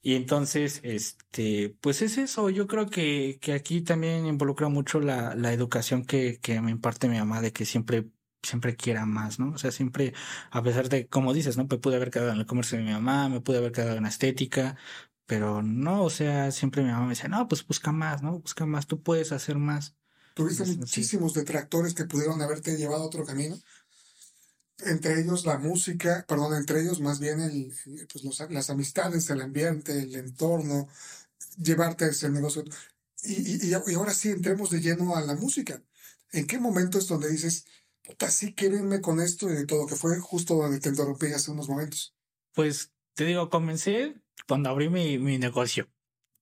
Y 0.01 0.15
entonces, 0.15 0.81
este, 0.83 1.77
pues 1.81 2.01
es 2.01 2.17
eso, 2.17 2.49
yo 2.49 2.67
creo 2.67 2.89
que, 2.89 3.39
que 3.41 3.53
aquí 3.53 3.81
también 3.81 4.25
involucra 4.25 4.67
mucho 4.69 4.99
la, 4.99 5.35
la 5.35 5.53
educación 5.53 6.05
que, 6.05 6.39
que 6.41 6.59
me 6.61 6.71
imparte 6.71 7.07
mi 7.07 7.17
mamá 7.19 7.41
de 7.41 7.53
que 7.53 7.65
siempre 7.65 8.09
siempre 8.43 8.75
quiera 8.75 9.05
más, 9.05 9.39
¿no? 9.39 9.51
O 9.53 9.57
sea, 9.57 9.71
siempre, 9.71 10.13
a 10.51 10.61
pesar 10.61 10.89
de, 10.89 11.07
como 11.07 11.33
dices, 11.33 11.55
¿no? 11.57 11.63
Me 11.65 11.77
pude 11.77 11.95
haber 11.95 12.11
quedado 12.11 12.31
en 12.33 12.39
el 12.39 12.45
comercio 12.45 12.77
de 12.77 12.83
mi 12.83 12.91
mamá, 12.91 13.29
me 13.29 13.39
pude 13.41 13.57
haber 13.59 13.71
quedado 13.71 13.95
en 13.97 14.05
estética, 14.05 14.75
Pero 15.25 15.61
no, 15.61 16.03
o 16.03 16.09
sea, 16.09 16.51
siempre 16.51 16.83
mi 16.83 16.89
mamá 16.89 17.03
me 17.03 17.09
decía, 17.11 17.29
no, 17.29 17.47
pues 17.47 17.65
busca 17.65 17.91
más, 17.91 18.21
¿no? 18.21 18.39
Busca 18.39 18.65
más, 18.65 18.87
tú 18.87 19.01
puedes 19.01 19.31
hacer 19.31 19.57
más. 19.57 19.95
Tuviste 20.33 20.65
muchísimos 20.65 21.33
detractores 21.33 21.93
que 21.93 22.05
pudieron 22.05 22.41
haberte 22.41 22.75
llevado 22.75 23.03
a 23.03 23.05
otro 23.05 23.23
camino. 23.23 23.57
Entre 24.79 25.21
ellos 25.21 25.45
la 25.45 25.57
música, 25.59 26.25
perdón, 26.27 26.55
entre 26.55 26.81
ellos 26.81 26.99
más 26.99 27.19
bien 27.19 27.39
el, 27.39 27.73
pues 28.11 28.23
los- 28.23 28.39
las 28.49 28.69
amistades, 28.69 29.29
el 29.29 29.41
ambiente, 29.41 29.97
el 29.97 30.15
entorno, 30.15 30.89
llevarte 31.57 32.05
a 32.05 32.07
ese 32.09 32.29
negocio. 32.29 32.63
Y, 33.23 33.67
y- 33.67 33.71
y- 33.71 33.93
ahora 33.93 34.13
sí, 34.13 34.29
entremos 34.29 34.71
de 34.71 34.81
lleno 34.81 35.15
a 35.15 35.21
la 35.21 35.35
música. 35.35 35.81
¿En 36.31 36.47
qué 36.47 36.57
momento 36.59 36.97
es 36.97 37.07
donde 37.07 37.29
dices, 37.29 37.65
puta, 38.03 38.29
sí 38.29 38.53
irme 38.57 38.99
con 38.99 39.21
esto 39.21 39.49
y 39.49 39.53
de 39.53 39.65
todo? 39.65 39.85
Que 39.85 39.95
fue 39.95 40.19
justo 40.19 40.55
donde 40.55 40.79
te 40.79 40.89
interrumpí 40.89 41.27
hace 41.27 41.51
unos 41.51 41.69
momentos. 41.69 42.15
Pues 42.53 42.91
te 43.13 43.25
digo, 43.25 43.49
comencé 43.49 44.22
cuando 44.47 44.69
abrí 44.69 44.89
mi, 44.89 45.17
mi 45.19 45.37
negocio. 45.37 45.89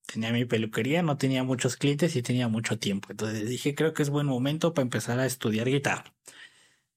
Tenía 0.06 0.32
mi 0.34 0.46
peluquería, 0.46 1.04
no 1.04 1.18
tenía 1.18 1.44
muchos 1.44 1.78
clientes 1.78 2.16
y 2.16 2.22
tenía 2.24 2.48
mucho 2.50 2.80
tiempo. 2.80 3.10
Entonces 3.12 3.50
dije, 3.50 3.76
creo 3.76 3.94
que 3.94 4.04
es 4.04 4.10
buen 4.10 4.28
momento 4.28 4.74
para 4.74 4.84
empezar 4.84 5.20
a 5.20 5.26
estudiar 5.26 5.68
guitarra. 5.70 6.14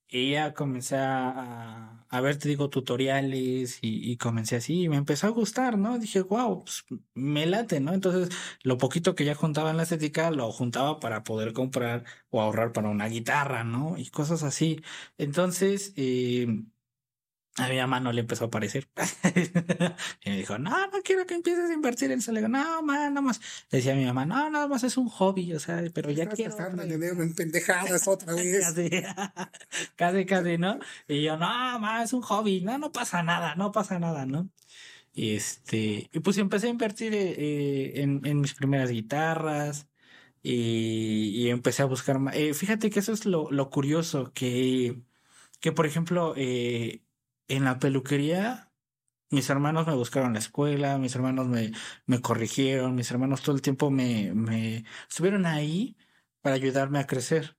Y 0.06 0.30
ya 0.32 0.54
comencé 0.54 0.96
a, 0.96 2.06
a, 2.08 2.20
ver, 2.20 2.38
te 2.38 2.48
digo, 2.48 2.70
tutoriales 2.70 3.78
y, 3.82 4.12
y 4.12 4.16
comencé 4.16 4.56
así 4.56 4.82
y 4.84 4.88
me 4.88 4.96
empezó 4.96 5.26
a 5.26 5.30
gustar, 5.30 5.76
¿no? 5.76 5.98
Dije, 5.98 6.22
wow, 6.22 6.62
pues, 6.64 6.84
me 7.14 7.46
late, 7.46 7.80
¿no? 7.80 7.92
Entonces, 7.92 8.28
lo 8.62 8.78
poquito 8.78 9.16
que 9.16 9.24
ya 9.24 9.34
juntaba 9.34 9.70
en 9.70 9.76
la 9.76 9.82
estética 9.82 10.30
lo 10.30 10.52
juntaba 10.52 11.00
para 11.00 11.24
poder 11.24 11.52
comprar 11.52 12.04
o 12.30 12.40
ahorrar 12.40 12.70
para 12.72 12.90
una 12.90 13.08
guitarra, 13.08 13.64
¿no? 13.64 13.98
Y 13.98 14.10
cosas 14.10 14.44
así. 14.44 14.80
Entonces, 15.18 15.92
eh, 15.96 16.46
a 17.56 17.68
mi 17.68 17.76
mamá 17.76 18.00
no 18.00 18.12
le 18.12 18.20
empezó 18.22 18.46
a 18.46 18.50
parecer. 18.50 18.88
y 20.24 20.30
me 20.30 20.36
dijo, 20.38 20.58
no, 20.58 20.70
no 20.88 21.02
quiero 21.04 21.24
que 21.26 21.34
empieces 21.34 21.70
a 21.70 21.72
invertir 21.74 22.10
en 22.10 22.18
eso. 22.18 22.32
Le 22.32 22.40
digo, 22.40 22.48
no, 22.48 22.58
mamá, 22.82 23.08
nada 23.10 23.20
más. 23.20 23.40
Le 23.70 23.78
decía 23.78 23.92
a 23.92 23.96
mi 23.96 24.04
mamá, 24.04 24.26
no, 24.26 24.50
nada 24.50 24.66
más 24.68 24.82
es 24.84 24.96
un 24.96 25.08
hobby, 25.08 25.52
o 25.54 25.60
sea, 25.60 25.82
pero 25.94 26.10
ya 26.10 26.24
Estás 26.24 26.36
quiero. 26.36 26.50
gastando 26.56 26.82
otra 26.82 26.94
el 26.94 27.00
vez". 27.00 27.10
dinero 27.10 27.22
en 27.22 27.34
pendejadas 27.34 28.08
otra 28.08 28.34
vez. 28.34 28.64
Casi, 28.64 28.90
casi, 29.96 30.26
casi, 30.26 30.58
¿no? 30.58 30.78
Y 31.08 31.22
yo, 31.22 31.36
no, 31.36 31.46
mamá, 31.46 32.02
es 32.02 32.12
un 32.12 32.22
hobby, 32.22 32.60
no, 32.62 32.78
no 32.78 32.92
pasa 32.92 33.22
nada, 33.22 33.54
no 33.54 33.72
pasa 33.72 33.98
nada, 33.98 34.26
¿no? 34.26 34.50
Y 35.12 35.34
este, 35.36 36.10
y 36.12 36.20
pues 36.20 36.38
empecé 36.38 36.66
a 36.68 36.70
invertir 36.70 37.14
eh, 37.14 37.34
eh, 37.38 38.02
en, 38.02 38.20
en 38.26 38.40
mis 38.40 38.54
primeras 38.54 38.90
guitarras 38.90 39.88
y, 40.42 41.30
y 41.46 41.50
empecé 41.50 41.82
a 41.82 41.86
buscar 41.86 42.18
más. 42.18 42.34
Eh, 42.36 42.54
fíjate 42.54 42.90
que 42.90 43.00
eso 43.00 43.12
es 43.12 43.26
lo, 43.26 43.50
lo 43.52 43.70
curioso, 43.70 44.32
que, 44.34 45.02
que 45.60 45.72
por 45.72 45.86
ejemplo, 45.86 46.34
eh, 46.36 47.03
en 47.48 47.64
la 47.64 47.78
peluquería, 47.78 48.72
mis 49.30 49.50
hermanos 49.50 49.86
me 49.86 49.94
buscaron 49.94 50.34
la 50.34 50.38
escuela, 50.40 50.98
mis 50.98 51.14
hermanos 51.16 51.48
me, 51.48 51.72
me 52.06 52.20
corrigieron, 52.22 52.94
mis 52.94 53.10
hermanos 53.10 53.42
todo 53.42 53.56
el 53.56 53.62
tiempo 53.62 53.90
me, 53.90 54.32
me 54.34 54.84
estuvieron 55.08 55.46
ahí 55.46 55.96
para 56.42 56.56
ayudarme 56.56 56.98
a 57.00 57.06
crecer. 57.06 57.56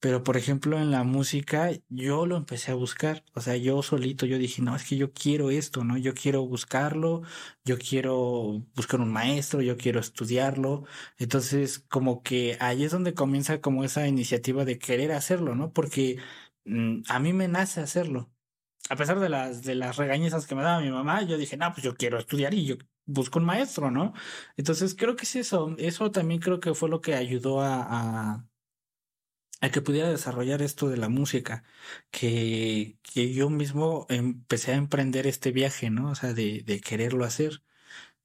Pero, 0.00 0.22
por 0.24 0.38
ejemplo, 0.38 0.78
en 0.78 0.90
la 0.90 1.04
música, 1.04 1.70
yo 1.90 2.24
lo 2.24 2.36
empecé 2.36 2.72
a 2.72 2.74
buscar. 2.74 3.22
O 3.34 3.40
sea, 3.42 3.56
yo 3.56 3.82
solito, 3.82 4.24
yo 4.24 4.38
dije, 4.38 4.62
no, 4.62 4.74
es 4.74 4.84
que 4.88 4.96
yo 4.96 5.12
quiero 5.12 5.50
esto, 5.50 5.84
¿no? 5.84 5.98
Yo 5.98 6.14
quiero 6.14 6.46
buscarlo, 6.46 7.22
yo 7.64 7.76
quiero 7.78 8.64
buscar 8.74 9.00
un 9.00 9.12
maestro, 9.12 9.60
yo 9.60 9.76
quiero 9.76 10.00
estudiarlo. 10.00 10.84
Entonces, 11.18 11.80
como 11.80 12.22
que 12.22 12.56
ahí 12.60 12.84
es 12.84 12.92
donde 12.92 13.12
comienza 13.14 13.60
como 13.60 13.84
esa 13.84 14.06
iniciativa 14.08 14.64
de 14.64 14.78
querer 14.78 15.12
hacerlo, 15.12 15.54
¿no? 15.54 15.72
Porque 15.72 16.18
mm, 16.64 17.02
a 17.08 17.18
mí 17.20 17.32
me 17.34 17.48
nace 17.48 17.80
hacerlo. 17.82 18.30
A 18.90 18.96
pesar 18.96 19.20
de 19.20 19.28
las, 19.30 19.62
de 19.62 19.74
las 19.76 19.96
regañezas 19.96 20.46
que 20.46 20.54
me 20.56 20.62
daba 20.62 20.80
mi 20.82 20.90
mamá, 20.90 21.22
yo 21.22 21.38
dije, 21.38 21.56
no, 21.56 21.72
pues 21.72 21.84
yo 21.84 21.96
quiero 21.96 22.18
estudiar 22.18 22.54
y 22.54 22.66
yo 22.66 22.76
busco 23.06 23.38
un 23.38 23.46
maestro, 23.46 23.90
¿no? 23.90 24.14
Entonces, 24.56 24.94
creo 24.96 25.16
que 25.16 25.24
es 25.24 25.36
eso. 25.36 25.74
Eso 25.78 26.10
también 26.10 26.40
creo 26.40 26.60
que 26.60 26.74
fue 26.74 26.88
lo 26.90 27.00
que 27.00 27.14
ayudó 27.14 27.60
a, 27.62 28.46
a 29.60 29.70
que 29.70 29.82
pudiera 29.82 30.08
desarrollar 30.10 30.62
esto 30.62 30.88
de 30.88 30.96
la 30.96 31.08
música, 31.08 31.64
que, 32.10 32.98
que 33.02 33.32
yo 33.34 33.50
mismo 33.50 34.06
empecé 34.08 34.72
a 34.72 34.76
emprender 34.76 35.26
este 35.26 35.52
viaje, 35.52 35.90
¿no? 35.90 36.10
O 36.10 36.14
sea, 36.14 36.32
de, 36.34 36.62
de 36.64 36.80
quererlo 36.80 37.24
hacer. 37.24 37.62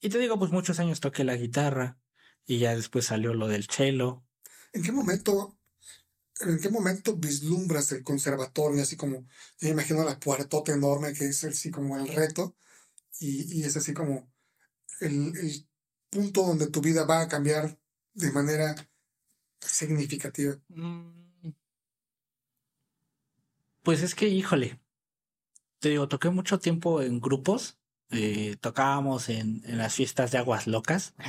Y 0.01 0.09
te 0.09 0.19
digo, 0.19 0.39
pues 0.39 0.51
muchos 0.51 0.79
años 0.79 1.01
toqué 1.01 1.23
la 1.25 1.35
guitarra 1.37 1.99
y 2.45 2.59
ya 2.59 2.75
después 2.75 3.05
salió 3.07 3.33
lo 3.33 3.47
del 3.47 3.65
cello. 3.67 4.25
¿En 4.73 4.83
qué 4.83 4.91
momento, 4.91 5.54
en 6.41 6.59
qué 6.59 6.69
momento 6.69 7.15
vislumbras 7.15 7.91
el 7.91 8.03
conservatorio? 8.03 8.81
Así 8.81 8.95
como, 8.95 9.25
yo 9.59 9.69
imagino 9.69 10.03
la 10.03 10.19
puertota 10.19 10.73
enorme 10.73 11.13
que 11.13 11.25
es 11.25 11.43
así 11.43 11.71
como 11.71 11.97
el 11.97 12.07
reto 12.07 12.55
y, 13.19 13.59
y 13.59 13.63
es 13.63 13.77
así 13.77 13.93
como 13.93 14.31
el, 14.99 15.35
el 15.37 15.67
punto 16.09 16.43
donde 16.43 16.67
tu 16.67 16.81
vida 16.81 17.05
va 17.05 17.21
a 17.21 17.27
cambiar 17.27 17.79
de 18.13 18.31
manera 18.31 18.75
significativa. 19.59 20.59
Mm. 20.69 21.25
Pues 23.83 24.01
es 24.01 24.15
que, 24.15 24.27
híjole, 24.27 24.79
te 25.79 25.89
digo, 25.89 26.07
toqué 26.07 26.29
mucho 26.29 26.59
tiempo 26.59 27.01
en 27.01 27.21
grupos. 27.21 27.77
Eh, 28.11 28.55
tocábamos 28.61 29.29
en, 29.29 29.63
en 29.65 29.77
las 29.77 29.95
fiestas 29.95 30.31
de 30.31 30.37
aguas 30.39 30.67
locas. 30.67 31.13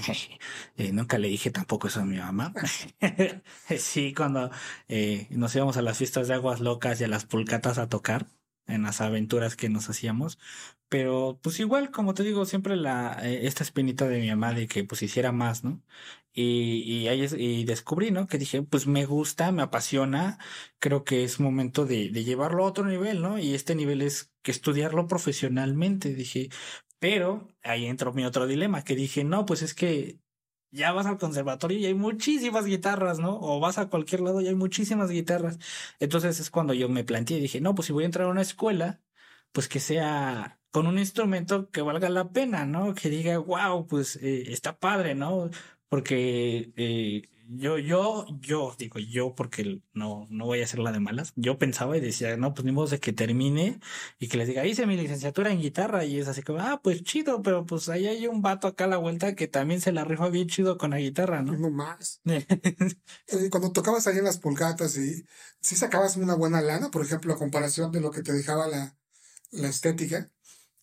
Eh, 0.78 0.92
nunca 0.92 1.18
le 1.18 1.28
dije 1.28 1.50
tampoco 1.50 1.88
eso 1.88 2.00
a 2.00 2.04
mi 2.04 2.18
mamá. 2.18 2.52
sí, 3.78 4.12
cuando 4.14 4.50
eh, 4.88 5.26
nos 5.30 5.54
íbamos 5.56 5.76
a 5.76 5.82
las 5.82 5.96
fiestas 5.98 6.28
de 6.28 6.34
aguas 6.34 6.60
locas 6.60 7.00
y 7.00 7.04
a 7.04 7.08
las 7.08 7.24
pulcatas 7.24 7.78
a 7.78 7.88
tocar 7.88 8.26
en 8.66 8.82
las 8.82 9.00
aventuras 9.00 9.56
que 9.56 9.68
nos 9.68 9.88
hacíamos. 9.88 10.38
Pero 10.88 11.38
pues 11.42 11.58
igual, 11.60 11.90
como 11.90 12.14
te 12.14 12.22
digo, 12.22 12.44
siempre 12.46 12.76
la, 12.76 13.18
eh, 13.22 13.46
esta 13.46 13.64
espinita 13.64 14.06
de 14.08 14.20
mi 14.20 14.28
mamá 14.30 14.52
de 14.52 14.68
que 14.68 14.84
pues 14.84 15.02
hiciera 15.02 15.32
más, 15.32 15.64
¿no? 15.64 15.82
Y, 16.38 16.82
y 16.82 17.08
ahí 17.08 17.22
es- 17.22 17.32
y 17.38 17.64
descubrí, 17.64 18.10
¿no? 18.10 18.26
Que 18.26 18.36
dije, 18.38 18.62
pues 18.62 18.86
me 18.86 19.06
gusta, 19.06 19.52
me 19.52 19.62
apasiona, 19.62 20.38
creo 20.78 21.02
que 21.04 21.24
es 21.24 21.40
momento 21.40 21.86
de, 21.86 22.10
llevarlo 22.10 22.64
a 22.64 22.68
otro 22.68 22.84
nivel, 22.84 23.22
¿no? 23.22 23.38
Y 23.38 23.54
este 23.54 23.74
nivel 23.74 24.02
es 24.02 24.32
que 24.42 24.50
estudiarlo 24.50 25.06
profesionalmente, 25.08 26.12
dije, 26.14 26.50
pero 26.98 27.48
ahí 27.62 27.86
entró 27.86 28.12
mi 28.12 28.24
otro 28.26 28.46
dilema, 28.46 28.84
que 28.84 28.94
dije, 28.96 29.24
no, 29.24 29.46
pues 29.46 29.62
es 29.62 29.74
que 29.74 30.20
ya 30.70 30.92
vas 30.92 31.06
al 31.06 31.18
conservatorio 31.18 31.78
y 31.78 31.86
hay 31.86 31.94
muchísimas 31.94 32.66
guitarras, 32.66 33.18
¿no? 33.18 33.38
O 33.40 33.60
vas 33.60 33.78
a 33.78 33.88
cualquier 33.88 34.20
lado 34.20 34.40
y 34.40 34.48
hay 34.48 34.54
muchísimas 34.54 35.10
guitarras. 35.10 35.58
Entonces 36.00 36.38
es 36.40 36.50
cuando 36.50 36.74
yo 36.74 36.88
me 36.88 37.04
planteé, 37.04 37.40
dije, 37.40 37.60
no, 37.60 37.74
pues 37.74 37.86
si 37.86 37.92
voy 37.92 38.02
a 38.04 38.06
entrar 38.06 38.26
a 38.26 38.30
una 38.30 38.42
escuela, 38.42 39.00
pues 39.52 39.68
que 39.68 39.80
sea 39.80 40.60
con 40.70 40.86
un 40.86 40.98
instrumento 40.98 41.70
que 41.70 41.80
valga 41.82 42.10
la 42.10 42.30
pena, 42.32 42.66
¿no? 42.66 42.94
Que 42.94 43.08
diga, 43.08 43.38
wow, 43.38 43.86
pues 43.86 44.16
eh, 44.16 44.52
está 44.52 44.78
padre, 44.78 45.14
¿no? 45.14 45.50
Porque 45.88 46.72
eh, 46.76 47.22
yo, 47.48 47.78
yo, 47.78 48.26
yo, 48.40 48.74
digo 48.78 48.98
yo, 48.98 49.34
porque 49.34 49.80
no, 49.92 50.26
no 50.30 50.46
voy 50.46 50.60
a 50.60 50.64
hacer 50.64 50.80
la 50.80 50.92
de 50.92 51.00
malas. 51.00 51.32
Yo 51.36 51.58
pensaba 51.58 51.96
y 51.96 52.00
decía, 52.00 52.36
no, 52.36 52.54
pues 52.54 52.64
ni 52.64 52.72
modo 52.72 52.88
de 52.88 53.00
que 53.00 53.12
termine 53.12 53.80
y 54.18 54.28
que 54.28 54.36
les 54.36 54.48
diga, 54.48 54.66
hice 54.66 54.86
mi 54.86 54.96
licenciatura 54.96 55.52
en 55.52 55.60
guitarra 55.60 56.04
y 56.04 56.18
es 56.18 56.28
así 56.28 56.42
como, 56.42 56.60
ah, 56.60 56.80
pues 56.82 57.02
chido, 57.04 57.42
pero 57.42 57.64
pues 57.64 57.88
ahí 57.88 58.06
hay 58.06 58.26
un 58.26 58.42
vato 58.42 58.66
acá 58.66 58.84
a 58.84 58.88
la 58.88 58.96
vuelta 58.96 59.34
que 59.34 59.46
también 59.48 59.80
se 59.80 59.92
la 59.92 60.04
rifa 60.04 60.28
bien 60.28 60.48
chido 60.48 60.76
con 60.76 60.90
la 60.90 60.98
guitarra, 60.98 61.42
¿no? 61.42 61.56
No 61.56 61.70
más. 61.70 62.20
Eh, 63.28 63.50
cuando 63.50 63.72
tocabas 63.72 64.06
ahí 64.06 64.18
en 64.18 64.24
las 64.24 64.38
pulgatas 64.38 64.96
y 64.96 65.24
si 65.60 65.74
sacabas 65.74 66.16
una 66.16 66.34
buena 66.34 66.60
lana, 66.60 66.90
por 66.90 67.02
ejemplo, 67.02 67.32
a 67.32 67.38
comparación 67.38 67.90
de 67.90 68.00
lo 68.00 68.10
que 68.10 68.22
te 68.22 68.32
dejaba 68.32 68.68
la, 68.68 68.96
la 69.50 69.68
estética, 69.68 70.30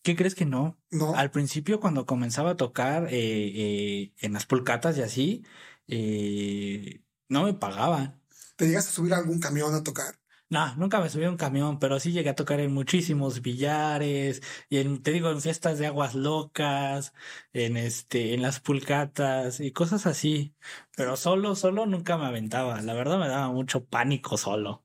¿Qué 0.04 0.14
crees 0.16 0.34
que 0.34 0.44
no? 0.44 0.78
no. 0.90 1.14
Al 1.16 1.30
principio, 1.30 1.80
cuando 1.80 2.04
comenzaba 2.04 2.50
a 2.50 2.56
tocar 2.56 3.08
eh, 3.10 3.12
eh, 3.12 4.12
en 4.20 4.34
las 4.34 4.44
pulcatas 4.44 4.98
y 4.98 5.02
así, 5.02 5.44
eh, 5.88 7.02
no 7.30 7.44
me 7.44 7.54
pagaban. 7.54 8.20
¿Te 8.56 8.66
llegaste 8.66 8.90
a 8.90 8.92
subir 8.92 9.14
a 9.14 9.16
algún 9.16 9.40
camión 9.40 9.74
a 9.74 9.82
tocar? 9.82 10.14
No, 10.50 10.76
nunca 10.76 11.00
me 11.00 11.08
subí 11.08 11.24
a 11.24 11.30
un 11.30 11.38
camión, 11.38 11.78
pero 11.78 11.98
sí 11.98 12.12
llegué 12.12 12.28
a 12.28 12.34
tocar 12.34 12.60
en 12.60 12.74
muchísimos 12.74 13.40
billares, 13.40 14.42
y 14.68 14.76
en, 14.76 15.02
te 15.02 15.10
digo, 15.10 15.30
en 15.30 15.40
fiestas 15.40 15.78
de 15.78 15.86
aguas 15.86 16.14
locas, 16.14 17.14
en 17.54 17.78
este, 17.78 18.34
en 18.34 18.42
las 18.42 18.60
pulcatas 18.60 19.58
y 19.58 19.72
cosas 19.72 20.04
así. 20.06 20.54
Pero 20.94 21.16
solo, 21.16 21.56
solo 21.56 21.86
nunca 21.86 22.18
me 22.18 22.26
aventaba. 22.26 22.82
La 22.82 22.92
verdad 22.92 23.18
me 23.18 23.28
daba 23.28 23.50
mucho 23.50 23.86
pánico 23.86 24.36
solo. 24.36 24.84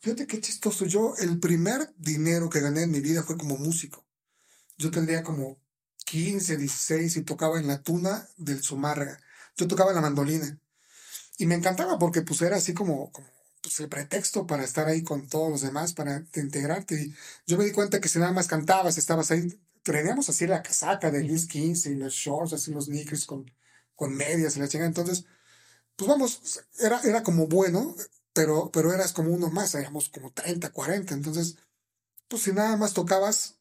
Fíjate 0.00 0.26
qué 0.26 0.40
chistoso. 0.40 0.86
Yo, 0.86 1.14
el 1.18 1.38
primer 1.38 1.94
dinero 1.98 2.48
que 2.48 2.60
gané 2.60 2.84
en 2.84 2.90
mi 2.90 3.00
vida 3.00 3.22
fue 3.22 3.36
como 3.36 3.58
músico. 3.58 4.03
Yo 4.76 4.90
tendría 4.90 5.22
como 5.22 5.58
15, 6.06 6.56
16 6.56 7.16
y 7.16 7.22
tocaba 7.22 7.58
en 7.58 7.66
la 7.66 7.82
tuna 7.82 8.28
del 8.36 8.62
Zumárraga. 8.62 9.18
Yo 9.56 9.66
tocaba 9.68 9.92
la 9.92 10.00
mandolina. 10.00 10.58
Y 11.38 11.46
me 11.46 11.54
encantaba 11.54 11.98
porque 11.98 12.22
pues 12.22 12.42
era 12.42 12.56
así 12.56 12.74
como, 12.74 13.10
como 13.12 13.28
pues, 13.62 13.80
el 13.80 13.88
pretexto 13.88 14.46
para 14.46 14.64
estar 14.64 14.86
ahí 14.86 15.02
con 15.02 15.28
todos 15.28 15.50
los 15.50 15.62
demás, 15.62 15.94
para 15.94 16.24
te 16.24 16.40
integrarte. 16.40 16.94
Y 17.02 17.14
yo 17.46 17.56
me 17.56 17.64
di 17.64 17.72
cuenta 17.72 18.00
que 18.00 18.08
si 18.08 18.18
nada 18.18 18.32
más 18.32 18.46
cantabas, 18.46 18.98
estabas 18.98 19.30
ahí, 19.30 19.58
traíamos 19.82 20.28
así 20.28 20.46
la 20.46 20.62
casaca 20.62 21.10
de 21.10 21.24
Luis 21.24 21.46
15 21.46 21.90
y 21.90 21.94
los 21.96 22.14
shorts, 22.14 22.52
así 22.52 22.72
los 22.72 22.86
knickers 22.86 23.26
con, 23.26 23.50
con 23.94 24.14
medias 24.14 24.56
y 24.56 24.60
la 24.60 24.68
chingada. 24.68 24.88
Entonces, 24.88 25.24
pues 25.96 26.08
vamos, 26.08 26.60
era, 26.78 27.00
era 27.02 27.22
como 27.22 27.46
bueno, 27.46 27.96
pero, 28.32 28.70
pero 28.72 28.92
eras 28.92 29.12
como 29.12 29.30
uno 29.30 29.48
más, 29.50 29.74
éramos 29.74 30.08
como 30.10 30.32
30, 30.32 30.70
40. 30.70 31.14
Entonces, 31.14 31.56
pues 32.28 32.42
si 32.42 32.52
nada 32.52 32.76
más 32.76 32.94
tocabas, 32.94 33.56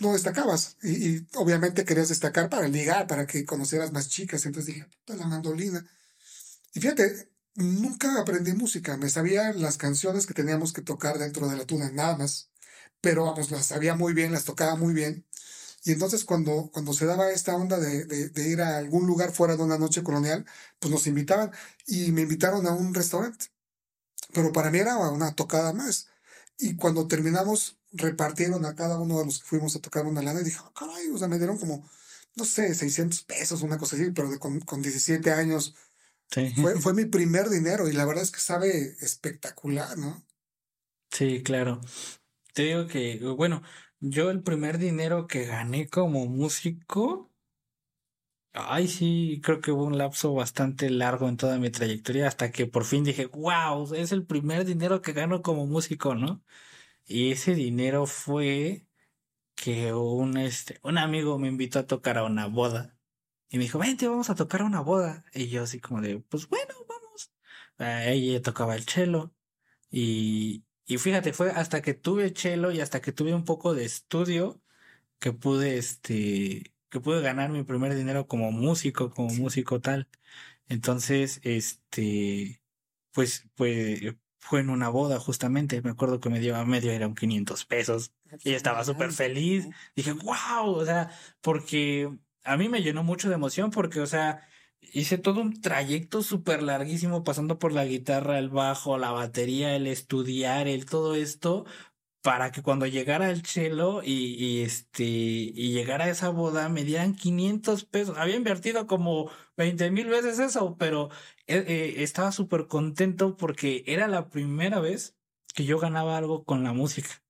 no 0.00 0.12
destacabas. 0.12 0.76
Y, 0.82 1.26
obviamente 1.34 1.84
querías 1.84 2.08
destacar 2.08 2.48
para 2.48 2.68
ligar, 2.68 3.06
para 3.06 3.26
que 3.26 3.44
conocieras 3.44 3.92
más 3.92 4.08
chicas. 4.08 4.46
Entonces 4.46 4.74
dije, 4.74 4.88
la 5.06 5.26
mandolina. 5.26 5.86
Y 6.74 6.80
fíjate, 6.80 7.30
nunca 7.54 8.20
aprendí 8.20 8.52
música. 8.52 8.96
Me 8.96 9.10
sabía 9.10 9.52
las 9.52 9.76
canciones 9.78 10.26
que 10.26 10.34
teníamos 10.34 10.72
que 10.72 10.82
tocar 10.82 11.18
dentro 11.18 11.48
de 11.48 11.56
la 11.56 11.66
tuna, 11.66 11.90
nada 11.90 12.16
más. 12.16 12.50
Pero 13.00 13.24
vamos, 13.24 13.50
las 13.50 13.66
sabía 13.66 13.94
muy 13.94 14.12
bien, 14.14 14.32
las 14.32 14.44
tocaba 14.44 14.76
muy 14.76 14.94
bien. 14.94 15.26
Y 15.84 15.92
entonces 15.92 16.24
cuando, 16.24 16.70
cuando 16.72 16.92
se 16.92 17.06
daba 17.06 17.30
esta 17.30 17.56
onda 17.56 17.78
de, 17.78 18.04
de, 18.04 18.48
ir 18.48 18.60
a 18.60 18.76
algún 18.78 19.06
lugar 19.06 19.32
fuera 19.32 19.56
de 19.56 19.62
una 19.62 19.78
noche 19.78 20.02
colonial, 20.02 20.44
pues 20.78 20.92
nos 20.92 21.06
invitaban 21.06 21.52
y 21.86 22.12
me 22.12 22.22
invitaron 22.22 22.66
a 22.66 22.72
un 22.72 22.94
restaurante. 22.94 23.46
Pero 24.34 24.52
para 24.52 24.70
mí 24.70 24.78
era 24.78 24.98
una 24.98 25.34
tocada 25.34 25.72
más. 25.72 26.08
Y 26.58 26.76
cuando 26.76 27.06
terminamos, 27.08 27.79
repartieron 27.92 28.64
a 28.64 28.74
cada 28.74 28.98
uno 28.98 29.18
de 29.18 29.26
los 29.26 29.40
que 29.40 29.46
fuimos 29.46 29.76
a 29.76 29.80
tocar 29.80 30.06
una 30.06 30.22
lana 30.22 30.40
y 30.40 30.44
dije, 30.44 30.58
oh, 30.64 30.72
caray, 30.72 31.08
o 31.10 31.18
sea, 31.18 31.28
me 31.28 31.38
dieron 31.38 31.58
como, 31.58 31.88
no 32.36 32.44
sé, 32.44 32.74
600 32.74 33.22
pesos, 33.24 33.62
una 33.62 33.78
cosa 33.78 33.96
así, 33.96 34.10
pero 34.12 34.30
de, 34.30 34.38
con, 34.38 34.60
con 34.60 34.82
17 34.82 35.30
años. 35.32 35.74
Sí. 36.30 36.52
Fue, 36.60 36.80
fue 36.80 36.94
mi 36.94 37.06
primer 37.06 37.48
dinero 37.48 37.88
y 37.88 37.92
la 37.92 38.04
verdad 38.04 38.22
es 38.22 38.30
que 38.30 38.40
sabe 38.40 38.96
espectacular, 39.00 39.98
¿no? 39.98 40.24
Sí, 41.10 41.42
claro. 41.42 41.80
Te 42.54 42.62
digo 42.62 42.86
que, 42.86 43.18
bueno, 43.36 43.62
yo 44.00 44.30
el 44.30 44.42
primer 44.42 44.78
dinero 44.78 45.26
que 45.26 45.44
gané 45.44 45.88
como 45.88 46.26
músico, 46.26 47.30
ay 48.52 48.88
sí, 48.88 49.40
creo 49.42 49.60
que 49.60 49.72
hubo 49.72 49.84
un 49.84 49.98
lapso 49.98 50.32
bastante 50.34 50.90
largo 50.90 51.28
en 51.28 51.36
toda 51.36 51.58
mi 51.58 51.70
trayectoria 51.70 52.26
hasta 52.28 52.50
que 52.50 52.66
por 52.66 52.84
fin 52.84 53.04
dije, 53.04 53.26
wow, 53.26 53.94
es 53.94 54.12
el 54.12 54.24
primer 54.26 54.64
dinero 54.64 55.02
que 55.02 55.12
gano 55.12 55.42
como 55.42 55.66
músico, 55.66 56.14
¿no? 56.14 56.42
Y 57.10 57.32
ese 57.32 57.56
dinero 57.56 58.06
fue 58.06 58.86
que 59.56 59.92
un, 59.94 60.36
este, 60.38 60.80
un 60.84 60.98
amigo 60.98 61.38
me 61.38 61.48
invitó 61.48 61.80
a 61.80 61.86
tocar 61.86 62.18
a 62.18 62.24
una 62.24 62.46
boda. 62.46 62.98
Y 63.50 63.58
me 63.58 63.64
dijo, 63.64 63.80
vente, 63.80 64.08
vamos 64.08 64.30
a 64.30 64.36
tocar 64.36 64.62
a 64.62 64.66
una 64.66 64.80
boda. 64.80 65.24
Y 65.34 65.48
yo 65.48 65.64
así 65.64 65.80
como 65.80 66.00
de, 66.02 66.20
pues 66.20 66.48
bueno, 66.48 66.74
vamos. 66.88 67.32
ella 68.06 68.42
tocaba 68.42 68.76
el 68.76 68.84
cello. 68.86 69.34
Y, 69.90 70.64
y 70.86 70.98
fíjate, 70.98 71.32
fue 71.32 71.50
hasta 71.52 71.82
que 71.82 71.94
tuve 71.94 72.32
chelo 72.32 72.72
y 72.72 72.80
hasta 72.80 73.00
que 73.02 73.12
tuve 73.12 73.34
un 73.34 73.44
poco 73.44 73.74
de 73.74 73.84
estudio 73.86 74.62
que 75.20 75.32
pude, 75.32 75.78
este, 75.78 76.74
que 76.90 77.00
pude 77.00 77.22
ganar 77.22 77.50
mi 77.50 77.64
primer 77.64 77.94
dinero 77.96 78.28
como 78.28 78.52
músico, 78.52 79.10
como 79.10 79.30
músico 79.34 79.80
tal. 79.80 80.08
Entonces, 80.68 81.40
este, 81.44 82.62
pues, 83.12 83.48
pues, 83.56 84.02
fue 84.40 84.60
en 84.60 84.70
una 84.70 84.88
boda 84.88 85.20
justamente. 85.20 85.82
Me 85.82 85.90
acuerdo 85.90 86.20
que 86.20 86.30
me 86.30 86.40
dio 86.40 86.56
a 86.56 86.64
medio, 86.64 86.90
eran 86.90 87.14
500 87.14 87.64
pesos. 87.66 88.12
Y 88.42 88.54
estaba 88.54 88.84
súper 88.84 89.12
feliz. 89.12 89.68
Dije, 89.94 90.12
wow, 90.12 90.70
o 90.70 90.84
sea, 90.84 91.10
porque 91.40 92.10
a 92.44 92.56
mí 92.56 92.68
me 92.68 92.82
llenó 92.82 93.02
mucho 93.04 93.28
de 93.28 93.34
emoción 93.34 93.70
porque, 93.70 94.00
o 94.00 94.06
sea, 94.06 94.48
hice 94.80 95.18
todo 95.18 95.40
un 95.40 95.60
trayecto 95.60 96.22
súper 96.22 96.62
larguísimo 96.62 97.22
pasando 97.22 97.58
por 97.58 97.72
la 97.72 97.84
guitarra, 97.84 98.38
el 98.38 98.48
bajo, 98.48 98.98
la 98.98 99.12
batería, 99.12 99.76
el 99.76 99.86
estudiar, 99.86 100.68
el 100.68 100.86
todo 100.86 101.14
esto, 101.14 101.66
para 102.22 102.52
que 102.52 102.62
cuando 102.62 102.86
llegara 102.86 103.30
el 103.30 103.42
chelo 103.42 104.02
y, 104.04 104.34
y, 104.34 104.62
este 104.62 105.04
y 105.04 105.72
llegara 105.72 106.04
a 106.06 106.10
esa 106.10 106.28
boda 106.28 106.68
me 106.68 106.84
dieran 106.84 107.14
500 107.14 107.84
pesos. 107.84 108.18
Había 108.18 108.36
invertido 108.36 108.86
como 108.86 109.30
20 109.56 109.90
mil 109.90 110.08
veces 110.08 110.38
eso, 110.38 110.76
pero 110.78 111.10
eh, 111.46 111.64
eh, 111.66 111.94
estaba 112.02 112.32
súper 112.32 112.66
contento 112.66 113.36
porque 113.36 113.84
era 113.86 114.08
la 114.08 114.28
primera 114.28 114.80
vez 114.80 115.16
que 115.54 115.64
yo 115.64 115.78
ganaba 115.78 116.16
algo 116.16 116.44
con 116.44 116.62
la 116.64 116.72
música. 116.72 117.22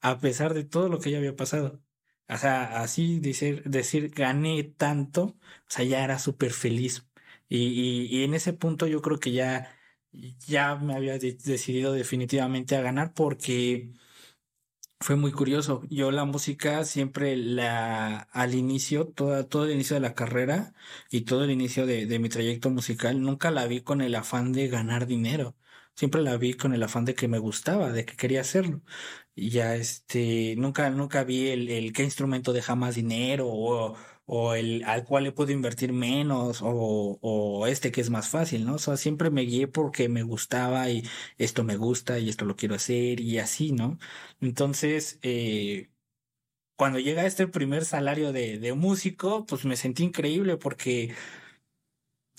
A 0.00 0.18
pesar 0.20 0.54
de 0.54 0.64
todo 0.64 0.88
lo 0.88 1.00
que 1.00 1.10
ya 1.10 1.18
había 1.18 1.36
pasado. 1.36 1.82
O 2.28 2.36
sea, 2.36 2.80
así 2.82 3.20
decir, 3.20 3.62
decir 3.64 4.10
gané 4.10 4.62
tanto, 4.64 5.22
o 5.22 5.36
sea, 5.68 5.84
ya 5.84 6.04
era 6.04 6.18
súper 6.18 6.52
feliz. 6.52 7.06
Y, 7.48 7.58
y, 7.68 8.06
y, 8.20 8.24
en 8.24 8.34
ese 8.34 8.52
punto 8.52 8.86
yo 8.86 9.00
creo 9.02 9.18
que 9.18 9.32
ya, 9.32 9.74
ya 10.12 10.76
me 10.76 10.94
había 10.94 11.18
de 11.18 11.32
decidido 11.32 11.92
definitivamente 11.92 12.76
a 12.76 12.82
ganar 12.82 13.14
porque 13.14 13.92
fue 15.00 15.16
muy 15.16 15.32
curioso. 15.32 15.82
Yo 15.90 16.10
la 16.10 16.24
música 16.24 16.84
siempre 16.84 17.36
la, 17.36 18.20
al 18.32 18.54
inicio, 18.54 19.06
toda, 19.08 19.48
todo 19.48 19.64
el 19.66 19.72
inicio 19.72 19.94
de 19.94 20.00
la 20.00 20.14
carrera 20.14 20.74
y 21.10 21.22
todo 21.22 21.44
el 21.44 21.50
inicio 21.50 21.86
de, 21.86 22.06
de 22.06 22.18
mi 22.18 22.28
trayecto 22.28 22.70
musical, 22.70 23.20
nunca 23.22 23.50
la 23.50 23.66
vi 23.66 23.80
con 23.82 24.00
el 24.02 24.14
afán 24.14 24.52
de 24.52 24.68
ganar 24.68 25.06
dinero. 25.06 25.56
Siempre 25.94 26.22
la 26.22 26.36
vi 26.36 26.54
con 26.54 26.74
el 26.74 26.82
afán 26.82 27.04
de 27.04 27.14
que 27.14 27.28
me 27.28 27.38
gustaba, 27.38 27.90
de 27.92 28.04
que 28.04 28.16
quería 28.16 28.40
hacerlo. 28.42 28.82
Y 29.34 29.50
ya 29.50 29.74
este, 29.76 30.54
nunca, 30.56 30.90
nunca 30.90 31.24
vi 31.24 31.48
el, 31.48 31.68
el 31.70 31.92
qué 31.92 32.02
instrumento 32.04 32.52
deja 32.52 32.74
más 32.74 32.94
dinero 32.96 33.48
o, 33.48 33.96
o 34.30 34.54
el 34.54 34.84
al 34.84 35.04
cual 35.04 35.24
le 35.24 35.32
puedo 35.32 35.52
invertir 35.52 35.92
menos 35.94 36.60
o, 36.62 37.18
o 37.22 37.66
este 37.66 37.90
que 37.90 38.02
es 38.02 38.10
más 38.10 38.28
fácil, 38.28 38.66
¿no? 38.66 38.74
O 38.74 38.78
sea, 38.78 38.96
siempre 38.98 39.30
me 39.30 39.42
guié 39.42 39.68
porque 39.68 40.08
me 40.10 40.22
gustaba 40.22 40.90
y 40.90 41.02
esto 41.38 41.64
me 41.64 41.76
gusta 41.76 42.18
y 42.18 42.28
esto 42.28 42.44
lo 42.44 42.54
quiero 42.56 42.74
hacer 42.74 43.20
y 43.20 43.38
así, 43.38 43.72
¿no? 43.72 43.98
Entonces, 44.40 45.18
eh, 45.22 45.90
cuando 46.76 46.98
llega 47.00 47.26
este 47.26 47.48
primer 47.48 47.84
salario 47.84 48.32
de, 48.32 48.58
de 48.58 48.74
músico, 48.74 49.46
pues 49.46 49.64
me 49.64 49.76
sentí 49.76 50.04
increíble 50.04 50.56
porque, 50.58 51.14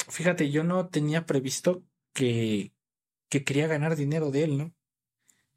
fíjate, 0.09 0.51
yo 0.51 0.63
no 0.63 0.89
tenía 0.89 1.25
previsto 1.25 1.83
que, 2.13 2.73
que 3.29 3.43
quería 3.43 3.67
ganar 3.67 3.95
dinero 3.95 4.31
de 4.31 4.43
él, 4.43 4.57
¿no? 4.57 4.73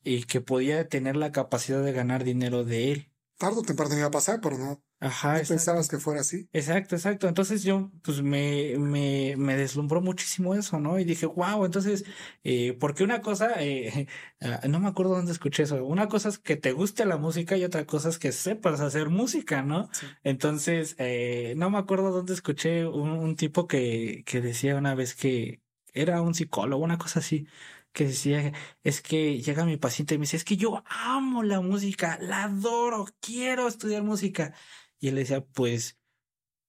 Y 0.04 0.24
que 0.24 0.40
podía 0.40 0.88
tener 0.88 1.16
la 1.16 1.32
capacidad 1.32 1.82
de 1.82 1.92
ganar 1.92 2.24
dinero 2.24 2.64
de 2.64 2.92
él. 2.92 3.12
Tardo 3.38 3.60
o 3.60 3.62
temprano 3.64 3.96
iba 3.96 4.06
a 4.06 4.10
pasar, 4.10 4.40
pero 4.40 4.58
no. 4.58 4.82
Ajá. 5.03 5.38
¿No 5.40 5.48
pensabas 5.48 5.88
que 5.88 5.98
fuera 5.98 6.20
así? 6.20 6.48
Exacto, 6.53 6.94
exacto. 6.94 7.26
Entonces 7.26 7.64
yo, 7.64 7.90
pues 8.03 8.22
me, 8.22 8.76
me, 8.78 9.34
me 9.36 9.57
deslumbró 9.57 10.00
muchísimo 10.00 10.55
eso, 10.55 10.78
¿no? 10.78 10.98
Y 11.00 11.05
dije, 11.05 11.26
wow, 11.26 11.64
entonces, 11.64 12.05
eh, 12.44 12.76
porque 12.78 13.03
una 13.03 13.20
cosa, 13.20 13.55
eh, 13.59 14.07
no 14.68 14.78
me 14.78 14.88
acuerdo 14.88 15.16
dónde 15.16 15.32
escuché 15.32 15.64
eso. 15.64 15.84
Una 15.84 16.09
cosa 16.09 16.28
es 16.28 16.38
que 16.38 16.55
te 16.57 16.70
guste 16.72 17.05
la 17.05 17.16
música 17.16 17.57
y 17.57 17.64
otra 17.64 17.84
cosa 17.84 18.11
es 18.11 18.18
que 18.20 18.30
sepas 18.30 18.80
hacer 18.80 19.09
música, 19.09 19.62
¿no? 19.62 19.88
Sí. 19.92 20.07
Entonces, 20.22 20.94
eh, 20.98 21.55
no 21.57 21.68
me 21.70 21.78
acuerdo 21.78 22.12
dónde 22.12 22.32
escuché 22.34 22.86
un, 22.86 23.11
un 23.11 23.34
tipo 23.34 23.66
que, 23.66 24.22
que 24.24 24.40
decía 24.40 24.76
una 24.76 24.94
vez 24.94 25.16
que 25.16 25.62
era 25.94 26.22
un 26.22 26.34
psicólogo, 26.34 26.84
una 26.84 26.98
cosa 26.98 27.18
así 27.18 27.48
que 27.92 28.07
decía, 28.07 28.53
es 28.84 29.03
que 29.03 29.40
llega 29.42 29.64
mi 29.66 29.76
paciente 29.76 30.14
y 30.14 30.18
me 30.18 30.22
dice, 30.22 30.36
es 30.38 30.44
que 30.44 30.57
yo 30.57 30.82
amo 30.86 31.42
la 31.42 31.61
música, 31.61 32.18
la 32.22 32.44
adoro, 32.44 33.07
quiero 33.20 33.68
estudiar 33.68 34.03
música. 34.03 34.55
Y 35.03 35.09
él 35.09 35.16
le 35.16 35.22
decía, 35.22 35.44
pues, 35.44 35.98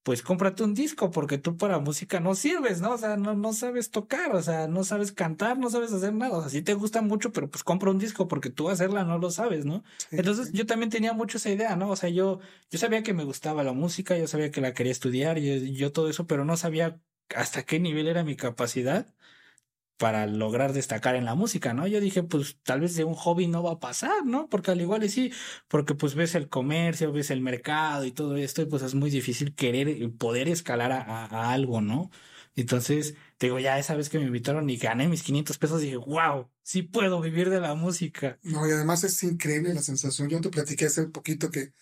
pues 0.02 0.22
cómprate 0.22 0.64
un 0.64 0.74
disco, 0.74 1.10
porque 1.12 1.38
tú 1.38 1.56
para 1.56 1.78
música 1.78 2.20
no 2.20 2.34
sirves, 2.34 2.80
¿no? 2.82 2.92
O 2.94 2.98
sea, 2.98 3.16
no, 3.16 3.34
no 3.36 3.52
sabes 3.54 3.90
tocar, 3.90 4.34
o 4.36 4.42
sea, 4.42 4.68
no 4.68 4.84
sabes 4.84 5.12
cantar, 5.12 5.58
no 5.58 5.70
sabes 5.70 5.92
hacer 5.92 6.14
nada. 6.14 6.36
O 6.38 6.40
sea, 6.42 6.50
sí 6.50 6.62
te 6.62 6.74
gusta 6.74 7.02
mucho, 7.02 7.32
pero 7.32 7.50
pues 7.50 7.64
compra 7.64 7.90
un 7.92 7.98
disco 7.98 8.28
porque 8.28 8.50
tú 8.50 8.70
hacerla 8.70 9.04
no 9.04 9.18
lo 9.18 9.30
sabes, 9.30 9.64
¿no? 9.66 9.84
Sí, 9.96 10.16
Entonces 10.16 10.48
sí. 10.48 10.52
yo 10.52 10.66
también 10.66 10.90
tenía 10.90 11.12
mucho 11.14 11.38
esa 11.38 11.50
idea, 11.50 11.76
¿no? 11.76 11.90
O 11.90 11.96
sea, 11.96 12.10
yo, 12.10 12.40
yo 12.70 12.78
sabía 12.78 13.02
que 13.04 13.14
me 13.14 13.24
gustaba 13.24 13.62
la 13.64 13.72
música, 13.72 14.18
yo 14.18 14.26
sabía 14.28 14.50
que 14.50 14.60
la 14.60 14.74
quería 14.74 14.92
estudiar, 14.92 15.38
y 15.38 15.74
yo 15.76 15.92
todo 15.92 16.08
eso, 16.10 16.26
pero 16.26 16.44
no 16.44 16.56
sabía 16.56 17.00
hasta 17.36 17.64
qué 17.64 17.80
nivel 17.80 18.08
era 18.08 18.24
mi 18.24 18.36
capacidad 18.36 19.13
para 20.04 20.26
lograr 20.26 20.74
destacar 20.74 21.16
en 21.16 21.24
la 21.24 21.34
música, 21.34 21.72
¿no? 21.72 21.86
Yo 21.86 21.98
dije, 21.98 22.22
pues 22.22 22.58
tal 22.62 22.82
vez 22.82 22.94
de 22.94 23.04
un 23.04 23.14
hobby 23.14 23.46
no 23.46 23.62
va 23.62 23.72
a 23.72 23.80
pasar, 23.80 24.26
¿no? 24.26 24.50
Porque 24.50 24.70
al 24.70 24.82
igual 24.82 25.02
y 25.02 25.08
sí, 25.08 25.32
porque 25.66 25.94
pues 25.94 26.14
ves 26.14 26.34
el 26.34 26.50
comercio, 26.50 27.10
ves 27.10 27.30
el 27.30 27.40
mercado 27.40 28.04
y 28.04 28.12
todo 28.12 28.36
esto, 28.36 28.60
y 28.60 28.66
pues 28.66 28.82
es 28.82 28.94
muy 28.94 29.08
difícil 29.08 29.54
querer 29.54 30.12
poder 30.18 30.50
escalar 30.50 30.92
a, 30.92 31.00
a, 31.00 31.24
a 31.24 31.52
algo, 31.54 31.80
¿no? 31.80 32.10
Entonces, 32.54 33.14
te 33.38 33.46
digo, 33.46 33.58
ya 33.60 33.78
esa 33.78 33.96
vez 33.96 34.10
que 34.10 34.18
me 34.18 34.26
invitaron 34.26 34.68
y 34.68 34.76
gané 34.76 35.08
mis 35.08 35.22
500 35.22 35.56
pesos, 35.56 35.80
dije, 35.80 35.96
wow, 35.96 36.50
sí 36.62 36.82
puedo 36.82 37.22
vivir 37.22 37.48
de 37.48 37.60
la 37.60 37.74
música. 37.74 38.38
No, 38.42 38.68
y 38.68 38.72
además 38.72 39.04
es 39.04 39.22
increíble 39.22 39.72
la 39.72 39.80
sensación. 39.80 40.28
Yo 40.28 40.38
te 40.42 40.50
platiqué 40.50 40.84
hace 40.84 41.06
poquito 41.06 41.50
que 41.50 41.72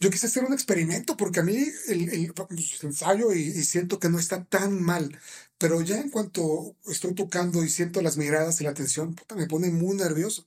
yo 0.00 0.10
quise 0.10 0.28
hacer 0.28 0.44
un 0.44 0.52
experimento 0.52 1.16
porque 1.16 1.40
a 1.40 1.42
mí 1.42 1.56
el, 1.88 2.08
el, 2.10 2.32
el 2.50 2.64
ensayo 2.82 3.32
y, 3.32 3.40
y, 3.40 3.64
siento 3.64 3.98
que 3.98 4.08
no 4.08 4.18
está 4.20 4.44
tan 4.44 4.80
mal, 4.80 5.18
pero 5.58 5.80
ya 5.82 5.98
en 6.00 6.10
cuanto 6.10 6.76
estoy 6.86 7.14
tocando 7.14 7.64
y 7.64 7.68
siento 7.68 8.02
las 8.02 8.16
miradas 8.16 8.60
y 8.60 8.64
la 8.64 8.70
atención, 8.70 9.14
puta, 9.14 9.34
me 9.34 9.46
pone 9.46 9.70
muy 9.70 9.96
nervioso. 9.96 10.46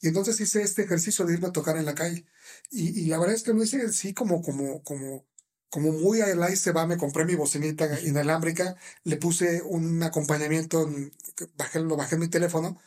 Y 0.00 0.08
entonces 0.08 0.40
hice 0.40 0.62
este 0.62 0.82
ejercicio 0.82 1.24
de 1.24 1.34
irme 1.34 1.48
a 1.48 1.52
tocar 1.52 1.76
en 1.76 1.84
la 1.86 1.94
calle. 1.94 2.26
Y, 2.70 3.00
y 3.02 3.06
la 3.06 3.18
verdad 3.18 3.34
es 3.36 3.42
que 3.42 3.52
lo 3.52 3.62
hice 3.62 3.82
así 3.82 4.14
como, 4.14 4.42
como, 4.42 4.82
como, 4.82 5.24
como 5.70 5.92
muy 5.92 6.20
ahí 6.22 6.56
se 6.56 6.72
va, 6.72 6.86
me 6.86 6.98
compré 6.98 7.24
mi 7.24 7.34
bocinita 7.34 8.00
inalámbrica, 8.02 8.76
le 9.04 9.16
puse 9.16 9.62
un 9.62 10.02
acompañamiento, 10.02 10.88
bajé, 11.56 11.80
lo 11.80 11.96
bajé 11.96 12.16
en 12.16 12.20
mi 12.22 12.28
teléfono 12.28 12.80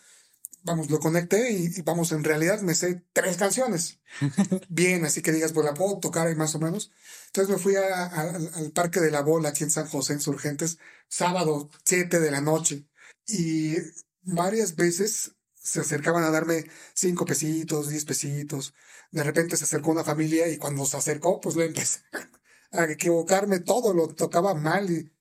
vamos, 0.65 0.89
lo 0.89 0.99
conecté 0.99 1.51
y, 1.51 1.67
y, 1.77 1.81
vamos, 1.83 2.11
en 2.11 2.23
realidad 2.23 2.61
me 2.61 2.75
sé 2.75 3.03
tres 3.13 3.37
canciones. 3.37 3.99
Bien, 4.69 5.05
así 5.05 5.21
que 5.21 5.31
digas, 5.31 5.53
pues 5.53 5.65
la 5.65 5.73
puedo 5.73 5.99
tocar 5.99 6.27
ahí 6.27 6.35
más 6.35 6.55
o 6.55 6.59
menos. 6.59 6.91
Entonces 7.27 7.55
me 7.55 7.61
fui 7.61 7.75
a, 7.75 8.05
a, 8.05 8.21
al 8.31 8.71
Parque 8.73 8.99
de 8.99 9.11
la 9.11 9.21
Bola 9.21 9.49
aquí 9.49 9.63
en 9.63 9.71
San 9.71 9.87
José, 9.87 10.13
Insurgentes, 10.13 10.79
sábado, 11.07 11.69
siete 11.85 12.19
de 12.19 12.31
la 12.31 12.41
noche. 12.41 12.87
Y 13.27 13.75
varias 14.23 14.75
veces 14.75 15.35
se 15.53 15.79
acercaban 15.81 16.23
a 16.23 16.31
darme 16.31 16.65
cinco 16.93 17.25
pesitos, 17.25 17.89
diez 17.89 18.05
pesitos. 18.05 18.73
De 19.11 19.23
repente 19.23 19.57
se 19.57 19.63
acercó 19.65 19.91
una 19.91 20.03
familia 20.03 20.47
y 20.47 20.57
cuando 20.57 20.85
se 20.85 20.97
acercó, 20.97 21.39
pues 21.39 21.55
le 21.55 21.65
empecé 21.65 22.01
a 22.71 22.85
equivocarme 22.85 23.59
todo, 23.59 23.93
lo 23.93 24.07
tocaba 24.09 24.55
mal. 24.55 24.89
Y, 24.89 25.11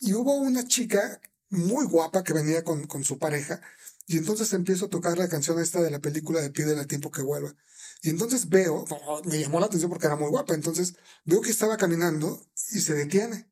y 0.00 0.14
hubo 0.14 0.34
una 0.36 0.66
chica 0.66 1.20
muy 1.50 1.86
guapa 1.86 2.24
que 2.24 2.32
venía 2.32 2.64
con, 2.64 2.86
con 2.86 3.04
su 3.04 3.18
pareja 3.18 3.60
y 4.06 4.18
entonces 4.18 4.52
empiezo 4.52 4.86
a 4.86 4.90
tocar 4.90 5.18
la 5.18 5.28
canción 5.28 5.60
esta 5.60 5.82
de 5.82 5.90
la 5.90 6.00
película 6.00 6.40
de 6.40 6.50
Pídele 6.50 6.80
al 6.80 6.86
tiempo 6.86 7.10
que 7.10 7.22
vuelva. 7.22 7.54
Y 8.02 8.10
entonces 8.10 8.48
veo, 8.48 8.84
me 9.24 9.40
llamó 9.40 9.58
la 9.58 9.66
atención 9.66 9.90
porque 9.90 10.06
era 10.06 10.16
muy 10.16 10.28
guapa, 10.28 10.54
entonces 10.54 10.94
veo 11.24 11.40
que 11.40 11.50
estaba 11.50 11.76
caminando 11.76 12.46
y 12.70 12.80
se 12.80 12.94
detiene. 12.94 13.50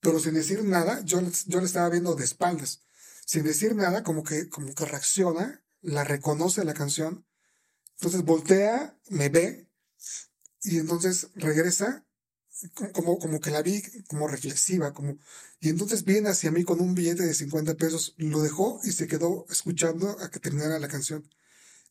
Pero 0.00 0.20
sin 0.20 0.34
decir 0.34 0.62
nada, 0.64 1.02
yo, 1.04 1.20
yo 1.46 1.60
le 1.60 1.66
estaba 1.66 1.88
viendo 1.88 2.14
de 2.14 2.24
espaldas. 2.24 2.82
Sin 3.26 3.44
decir 3.44 3.74
nada, 3.74 4.02
como 4.04 4.22
que, 4.22 4.48
como 4.48 4.74
que 4.74 4.84
reacciona, 4.84 5.62
la 5.82 6.04
reconoce 6.04 6.64
la 6.64 6.74
canción. 6.74 7.26
Entonces 7.96 8.22
voltea, 8.22 8.98
me 9.08 9.28
ve 9.28 9.68
y 10.62 10.78
entonces 10.78 11.28
regresa 11.34 12.06
como, 12.92 13.18
como 13.18 13.40
que 13.40 13.50
la 13.50 13.62
vi 13.62 13.82
como 14.08 14.28
reflexiva, 14.28 14.92
como, 14.92 15.16
y 15.60 15.68
entonces 15.68 16.04
viene 16.04 16.28
hacia 16.28 16.50
mí 16.50 16.64
con 16.64 16.80
un 16.80 16.94
billete 16.94 17.24
de 17.24 17.34
50 17.34 17.74
pesos, 17.74 18.14
lo 18.18 18.42
dejó 18.42 18.80
y 18.84 18.92
se 18.92 19.06
quedó 19.06 19.46
escuchando 19.50 20.16
a 20.20 20.30
que 20.30 20.40
terminara 20.40 20.78
la 20.78 20.88
canción. 20.88 21.28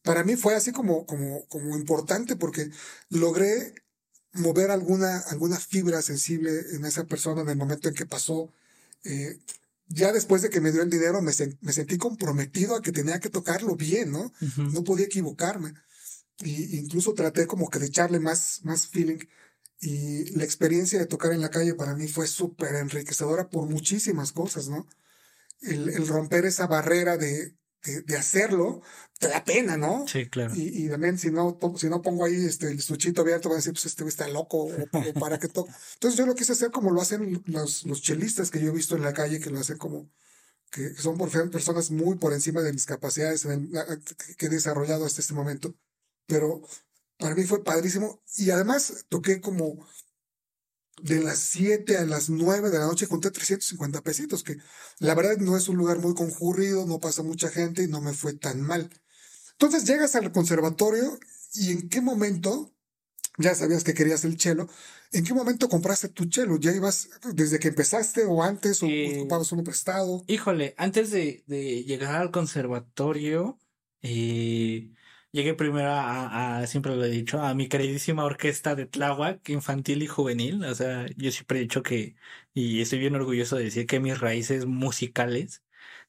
Para 0.03 0.23
mí 0.23 0.35
fue 0.35 0.55
así 0.55 0.71
como, 0.71 1.05
como, 1.05 1.45
como 1.47 1.77
importante 1.77 2.35
porque 2.35 2.71
logré 3.09 3.73
mover 4.33 4.71
alguna, 4.71 5.19
alguna 5.19 5.57
fibra 5.57 6.01
sensible 6.01 6.51
en 6.73 6.85
esa 6.85 7.05
persona 7.05 7.41
en 7.41 7.49
el 7.49 7.57
momento 7.57 7.89
en 7.89 7.95
que 7.95 8.05
pasó. 8.05 8.51
Eh, 9.03 9.39
ya 9.87 10.13
después 10.13 10.41
de 10.41 10.49
que 10.49 10.61
me 10.61 10.71
dio 10.71 10.83
el 10.83 10.89
dinero 10.89 11.21
me, 11.21 11.31
me, 11.61 11.73
sentí 11.73 11.97
comprometido 11.97 12.75
a 12.75 12.81
que 12.81 12.91
tenía 12.91 13.19
que 13.19 13.29
tocarlo 13.29 13.75
bien, 13.75 14.11
¿no? 14.11 14.31
No 14.57 14.83
podía 14.83 15.07
equivocarme. 15.07 15.73
Y 16.41 16.77
incluso 16.77 17.13
traté 17.13 17.47
como 17.47 17.69
que 17.69 17.79
de 17.79 17.87
echarle 17.87 18.19
más, 18.19 18.61
más 18.63 18.87
feeling 18.87 19.19
y 19.81 20.31
la 20.37 20.43
experiencia 20.43 20.99
de 20.99 21.05
tocar 21.05 21.31
en 21.31 21.41
la 21.41 21.49
calle 21.49 21.73
para 21.73 21.95
mí 21.95 22.07
fue 22.07 22.27
súper 22.27 22.75
enriquecedora 22.75 23.49
por 23.49 23.69
muchísimas 23.69 24.31
cosas, 24.31 24.67
¿no? 24.67 24.87
El, 25.61 25.89
el 25.89 26.07
romper 26.07 26.45
esa 26.45 26.67
barrera 26.67 27.17
de, 27.17 27.55
de, 27.83 28.17
hacerlo, 28.17 28.81
te 29.19 29.27
da 29.27 29.43
pena, 29.43 29.77
¿no? 29.77 30.05
Sí, 30.07 30.27
claro. 30.27 30.53
Y, 30.55 30.85
y 30.85 30.89
también 30.89 31.17
si 31.17 31.31
no, 31.31 31.57
si 31.77 31.89
no 31.89 32.01
pongo 32.01 32.25
ahí 32.25 32.45
este, 32.45 32.67
el 32.67 32.79
estuchito 32.79 33.21
abierto, 33.21 33.49
van 33.49 33.55
a 33.55 33.57
decir, 33.57 33.73
pues 33.73 33.85
este 33.85 34.05
está 34.05 34.27
loco, 34.27 34.65
o, 34.65 35.19
para 35.19 35.39
que 35.39 35.47
toque. 35.47 35.71
Entonces 35.93 36.17
yo 36.17 36.25
lo 36.25 36.35
quise 36.35 36.51
hacer 36.51 36.71
como 36.71 36.91
lo 36.91 37.01
hacen 37.01 37.41
los, 37.45 37.85
los 37.85 38.01
chelistas 38.01 38.51
que 38.51 38.59
yo 38.59 38.69
he 38.69 38.75
visto 38.75 38.95
en 38.95 39.03
la 39.03 39.13
calle, 39.13 39.39
que 39.39 39.49
lo 39.49 39.59
hacen 39.59 39.77
como, 39.77 40.09
que 40.71 40.93
son 40.95 41.17
por 41.17 41.29
personas 41.49 41.89
muy 41.91 42.17
por 42.17 42.33
encima 42.33 42.61
de 42.61 42.73
mis 42.73 42.85
capacidades 42.85 43.47
que 44.37 44.45
he 44.45 44.49
desarrollado 44.49 45.05
hasta 45.05 45.21
este 45.21 45.33
momento. 45.33 45.73
Pero 46.25 46.61
para 47.19 47.35
mí 47.35 47.43
fue 47.43 47.63
padrísimo. 47.63 48.23
Y 48.37 48.49
además 48.49 49.05
toqué 49.09 49.39
como 49.41 49.85
de 51.01 51.21
las 51.21 51.39
7 51.39 51.97
a 51.97 52.05
las 52.05 52.29
9 52.29 52.71
de 52.71 52.79
la 52.79 52.85
noche, 52.85 53.07
conté 53.07 53.29
350 53.29 54.01
pesitos, 54.01 54.43
que 54.43 54.57
la 54.99 55.15
verdad 55.15 55.37
no 55.37 55.55
es 55.55 55.69
un 55.69 55.77
lugar 55.77 55.99
muy 55.99 56.13
concurrido, 56.13 56.85
no 56.85 56.99
pasa 56.99 57.23
mucha 57.23 57.49
gente 57.49 57.83
y 57.83 57.87
no 57.87 58.01
me 58.01 58.13
fue 58.13 58.33
tan 58.33 58.61
mal. 58.61 58.89
Entonces 59.51 59.85
llegas 59.85 60.15
al 60.15 60.31
conservatorio 60.31 61.19
y 61.53 61.71
en 61.71 61.89
qué 61.89 62.01
momento, 62.01 62.73
ya 63.37 63.55
sabías 63.55 63.83
que 63.83 63.93
querías 63.93 64.23
el 64.25 64.37
chelo, 64.37 64.67
¿en 65.11 65.23
qué 65.23 65.33
momento 65.33 65.69
compraste 65.69 66.09
tu 66.09 66.25
chelo? 66.25 66.57
¿Ya 66.57 66.73
ibas 66.73 67.09
desde 67.33 67.59
que 67.59 67.69
empezaste 67.69 68.25
o 68.25 68.43
antes 68.43 68.81
o 68.83 68.87
eh, 68.87 69.19
ocupabas 69.19 69.51
uno 69.51 69.63
prestado? 69.63 70.23
Híjole, 70.27 70.75
antes 70.77 71.11
de, 71.11 71.43
de 71.47 71.83
llegar 71.83 72.15
al 72.15 72.31
conservatorio, 72.31 73.57
eh, 74.01 74.91
Llegué 75.31 75.53
primero 75.53 75.89
a, 75.91 76.65
siempre 76.65 76.95
lo 76.95 77.05
he 77.05 77.09
dicho, 77.09 77.39
a 77.41 77.53
mi 77.53 77.67
queridísima 77.69 78.23
orquesta 78.25 78.73
de 78.75 78.87
Tláhuac, 78.87 79.47
infantil 79.49 80.01
y 80.01 80.07
juvenil. 80.07 80.63
O 80.65 80.73
sea, 80.73 81.05
yo 81.17 81.31
siempre 81.31 81.59
he 81.59 81.61
dicho 81.61 81.83
que, 81.83 82.15
y 82.55 82.81
estoy 82.81 82.97
bien 82.99 83.15
orgulloso 83.15 83.55
de 83.55 83.65
decir 83.65 83.85
que 83.85 83.99
mis 83.99 84.19
raíces 84.19 84.65
musicales 84.65 85.63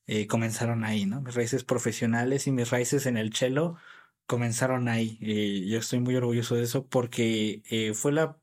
eh, 0.07 0.27
comenzaron 0.27 0.85
ahí, 0.85 1.07
¿no? 1.07 1.21
Mis 1.23 1.35
raíces 1.35 1.64
profesionales 1.64 2.47
y 2.47 2.53
mis 2.53 2.71
raíces 2.71 3.07
en 3.07 3.18
el 3.18 3.35
cello 3.35 3.77
comenzaron 4.27 4.89
ahí. 4.89 5.18
Eh, 5.23 5.66
yo 5.68 5.79
estoy 5.79 6.01
muy 6.01 6.16
orgulloso 6.16 6.55
de 6.57 6.62
eso 6.64 6.87
porque 6.89 7.62
eh, 7.71 7.95
fue 7.95 8.12
la 8.12 8.39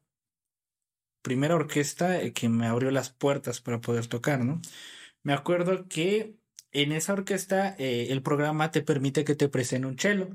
primera 1.22 1.56
orquesta 1.56 2.32
que 2.34 2.50
me 2.50 2.68
abrió 2.68 2.92
las 2.92 3.10
puertas 3.12 3.62
para 3.62 3.82
poder 3.82 4.08
tocar, 4.08 4.44
¿no? 4.46 4.62
Me 5.24 5.34
acuerdo 5.34 5.88
que 5.88 6.38
en 6.72 6.92
esa 6.92 7.14
orquesta 7.14 7.70
el 7.78 8.22
programa 8.24 8.72
te 8.72 8.82
permite 8.84 9.24
que 9.26 9.36
te 9.36 9.50
presten 9.50 9.86
un 9.86 9.98
cello. 10.00 10.30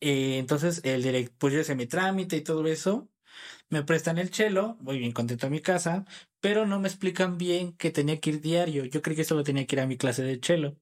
Eh, 0.00 0.38
entonces, 0.38 0.80
el 0.84 1.02
director, 1.02 1.36
pues 1.38 1.54
yo 1.54 1.60
hice 1.60 1.74
mi 1.74 1.86
trámite 1.86 2.36
y 2.36 2.42
todo 2.42 2.66
eso. 2.66 3.08
Me 3.70 3.82
prestan 3.84 4.18
el 4.18 4.30
chelo, 4.30 4.76
voy 4.80 4.98
bien 4.98 5.12
contento 5.12 5.46
a 5.48 5.50
mi 5.50 5.60
casa, 5.60 6.04
pero 6.40 6.66
no 6.66 6.80
me 6.80 6.88
explican 6.88 7.38
bien 7.38 7.74
que 7.76 7.90
tenía 7.90 8.20
que 8.20 8.30
ir 8.30 8.40
diario. 8.40 8.84
Yo 8.86 9.02
creí 9.02 9.16
que 9.16 9.24
solo 9.24 9.44
tenía 9.44 9.66
que 9.66 9.76
ir 9.76 9.80
a 9.80 9.86
mi 9.86 9.96
clase 9.98 10.22
de 10.22 10.40
chelo. 10.40 10.78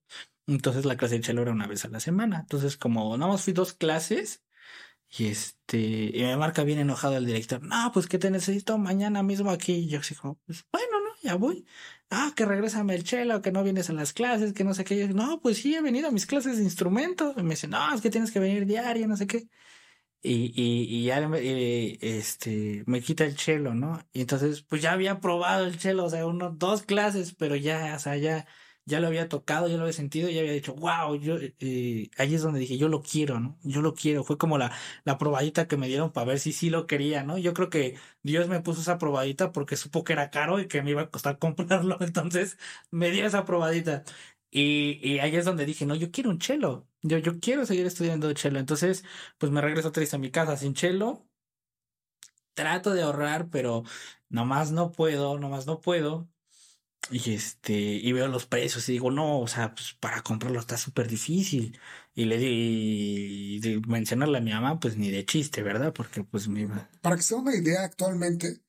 Entonces 0.47 0.85
la 0.85 0.97
clase 0.97 1.17
de 1.17 1.23
chelo 1.23 1.43
era 1.43 1.53
una 1.53 1.67
vez 1.67 1.85
a 1.85 1.89
la 1.89 2.01
semana. 2.01 2.41
Entonces, 2.41 2.77
como 2.77 3.17
nada 3.17 3.33
más 3.33 3.45
fui 3.45 3.53
dos 3.55 3.73
clases, 3.75 4.45
y 5.09 5.27
este, 5.29 5.79
y 5.79 6.23
me 6.23 6.37
marca 6.37 6.65
bien 6.65 6.79
enojado 6.79 7.17
el 7.17 7.27
director. 7.27 7.63
No, 7.63 7.91
pues 7.93 8.07
que 8.07 8.19
te 8.19 8.31
necesito 8.31 8.79
mañana 8.79 9.23
mismo 9.23 9.51
aquí. 9.51 9.73
Y 9.75 9.89
yo 9.89 10.01
así 10.01 10.15
como, 10.15 10.37
pues 10.47 10.65
bueno, 10.73 10.89
no, 10.92 10.92
ya 11.23 11.37
voy 11.37 11.67
ah, 12.13 12.33
que 12.37 12.45
regrésame 12.45 12.95
el 12.95 13.05
chelo, 13.05 13.43
que 13.43 13.53
no 13.53 13.65
vienes 13.65 13.91
a 13.91 13.95
las 13.95 14.13
clases, 14.13 14.53
que 14.53 14.65
no 14.65 14.75
sé 14.75 14.85
qué. 14.85 15.09
No, 15.09 15.41
pues 15.41 15.59
sí, 15.59 15.75
he 15.75 15.81
venido 15.83 16.09
a 16.09 16.11
mis 16.13 16.27
clases 16.27 16.59
de 16.59 16.65
instrumentos. 16.65 17.35
Y 17.37 17.43
me 17.43 17.51
dice, 17.51 17.69
no, 17.69 17.95
es 17.95 18.01
que 18.03 18.11
tienes 18.11 18.31
que 18.31 18.39
venir 18.39 18.67
diario, 18.67 19.09
no 19.09 19.17
sé 19.17 19.27
qué. 19.27 19.49
Y, 20.23 20.53
y, 20.55 20.85
y 20.99 21.05
ya 21.07 21.19
este, 22.01 22.85
me 22.87 23.01
quita 23.01 23.25
el 23.25 23.37
chelo, 23.37 23.75
¿no? 23.75 23.99
Y 24.13 24.21
entonces, 24.21 24.63
pues 24.63 24.83
ya 24.83 24.93
había 24.93 25.21
probado 25.21 25.67
el 25.67 25.79
chelo, 25.79 26.05
o 26.05 26.11
sea, 26.11 26.27
uno, 26.27 26.51
dos 26.51 26.83
clases, 26.83 27.35
pero 27.35 27.57
ya, 27.57 27.95
o 27.97 27.99
sea, 27.99 28.17
ya, 28.17 28.47
ya 28.85 29.01
lo 29.01 29.07
había 29.09 29.29
tocado, 29.29 29.69
ya 29.69 29.77
lo 29.77 29.83
había 29.83 29.93
sentido, 29.93 30.29
ya 30.29 30.41
había 30.41 30.53
dicho, 30.53 30.75
wow, 30.75 31.15
yo, 31.17 31.37
eh, 31.41 32.11
ahí 32.19 32.35
es 32.35 32.43
donde 32.43 32.61
dije, 32.61 32.79
yo 32.79 32.89
lo 32.89 33.03
quiero, 33.03 33.41
¿no? 33.41 33.59
Yo 33.63 33.81
lo 33.83 33.95
quiero. 33.95 34.25
Fue 34.25 34.39
como 34.39 34.59
la, 34.59 34.73
la 35.05 35.19
probadita 35.19 35.69
que 35.69 35.77
me 35.77 35.89
dieron 35.89 36.13
para 36.13 36.27
ver 36.27 36.39
si 36.41 36.53
sí 36.53 36.71
lo 36.71 36.87
quería, 36.87 37.23
¿no? 37.25 37.39
Yo 37.39 37.55
creo 37.55 37.71
que 37.71 37.99
Dios 38.23 38.49
me 38.49 38.61
puso 38.61 38.81
esa 38.81 38.99
probadita 38.99 39.53
porque 39.53 39.77
supo 39.77 40.05
que 40.05 40.13
era 40.15 40.31
caro 40.31 40.61
y 40.61 40.69
que 40.69 40.83
me 40.83 40.91
iba 40.91 41.03
a 41.03 41.11
costar 41.11 41.39
comprarlo, 41.41 41.97
entonces 42.01 42.59
me 42.91 43.11
dio 43.11 43.27
esa 43.27 43.45
probadita. 43.45 44.05
Y, 44.51 45.01
y 45.03 45.19
ahí 45.21 45.35
es 45.37 45.45
donde 45.47 45.65
dije, 45.65 45.87
no, 45.87 45.95
yo 45.95 46.11
quiero 46.11 46.29
un 46.31 46.39
chelo, 46.39 46.87
yo, 47.03 47.19
yo 47.19 47.41
quiero 47.41 47.65
seguir 47.67 47.87
estudiando 47.87 48.33
chelo. 48.35 48.59
Entonces, 48.59 49.05
pues 49.39 49.51
me 49.53 49.61
regreso 49.63 49.91
vez 49.93 50.13
a 50.15 50.19
mi 50.19 50.31
casa 50.31 50.57
sin 50.57 50.75
chelo. 50.75 51.27
Trato 52.55 52.93
de 52.95 53.03
ahorrar, 53.03 53.49
pero 53.51 53.83
nomás 54.29 54.73
no 54.73 54.93
puedo, 54.93 55.39
nomás 55.39 55.67
no 55.67 55.81
puedo. 55.81 56.29
Y 57.11 57.35
este, 57.35 57.73
y 57.75 58.13
veo 58.13 58.29
los 58.29 58.47
precios 58.47 58.89
y 58.89 58.93
digo, 58.93 59.11
no, 59.11 59.41
o 59.41 59.49
sea, 59.49 59.75
pues 59.75 59.95
para 59.95 60.23
comprarlo 60.23 60.61
está 60.61 60.77
súper 60.79 61.09
difícil. 61.09 61.79
Y 62.15 62.27
le 62.27 62.39
di, 62.39 63.61
y 63.63 63.81
mencionarle 63.87 64.39
a 64.39 64.41
mi 64.41 64.53
mamá, 64.53 64.79
pues 64.81 64.97
ni 64.97 65.11
de 65.11 65.25
chiste, 65.25 65.63
¿verdad? 65.63 65.93
Porque 65.93 66.25
pues 66.25 66.49
mi 66.49 66.67
Para 67.01 67.17
que 67.17 67.23
se 67.23 67.35
una 67.35 67.55
idea, 67.57 67.85
actualmente, 67.85 68.63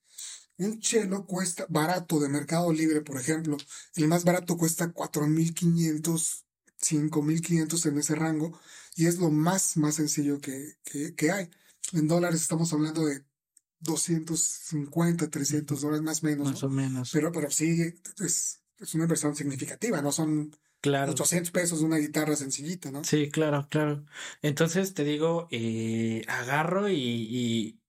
un 0.57 0.79
chelo 0.79 1.25
cuesta 1.25 1.65
barato 1.69 2.19
de 2.19 2.29
Mercado 2.29 2.71
Libre, 2.73 3.01
por 3.01 3.19
ejemplo. 3.19 3.57
El 3.95 4.07
más 4.07 4.23
barato 4.23 4.57
cuesta 4.57 4.93
4.500, 4.93 6.45
5.500 6.81 7.85
en 7.85 7.97
ese 7.99 8.15
rango. 8.15 8.59
Y 8.95 9.07
es 9.07 9.17
lo 9.19 9.29
más, 9.31 9.77
más 9.77 9.95
sencillo 9.95 10.39
que, 10.39 10.77
que 11.15 11.31
hay. 11.31 11.49
En 11.93 12.07
dólares 12.07 12.41
estamos 12.41 12.71
hablando 12.73 13.05
de 13.05 13.25
250, 13.83 15.29
300 15.29 15.81
dólares 15.81 16.01
más 16.03 16.23
o 16.23 16.25
menos. 16.25 16.47
Más 16.47 16.63
o 16.63 16.69
menos. 16.69 17.11
Pero, 17.11 17.31
pero 17.31 17.49
sí, 17.51 17.93
es, 18.23 18.61
es 18.79 18.93
una 18.95 19.03
inversión 19.03 19.35
significativa, 19.35 20.01
no 20.01 20.11
son 20.11 20.55
claro. 20.81 21.11
800 21.11 21.51
pesos 21.51 21.81
una 21.81 21.97
guitarra 21.97 22.35
sencillita, 22.35 22.91
¿no? 22.91 23.03
Sí, 23.03 23.29
claro, 23.29 23.67
claro. 23.69 24.05
Entonces 24.41 24.93
te 24.93 25.03
digo, 25.03 25.47
eh, 25.51 26.23
agarro 26.27 26.89
y, 26.89 26.95
y, 26.95 27.79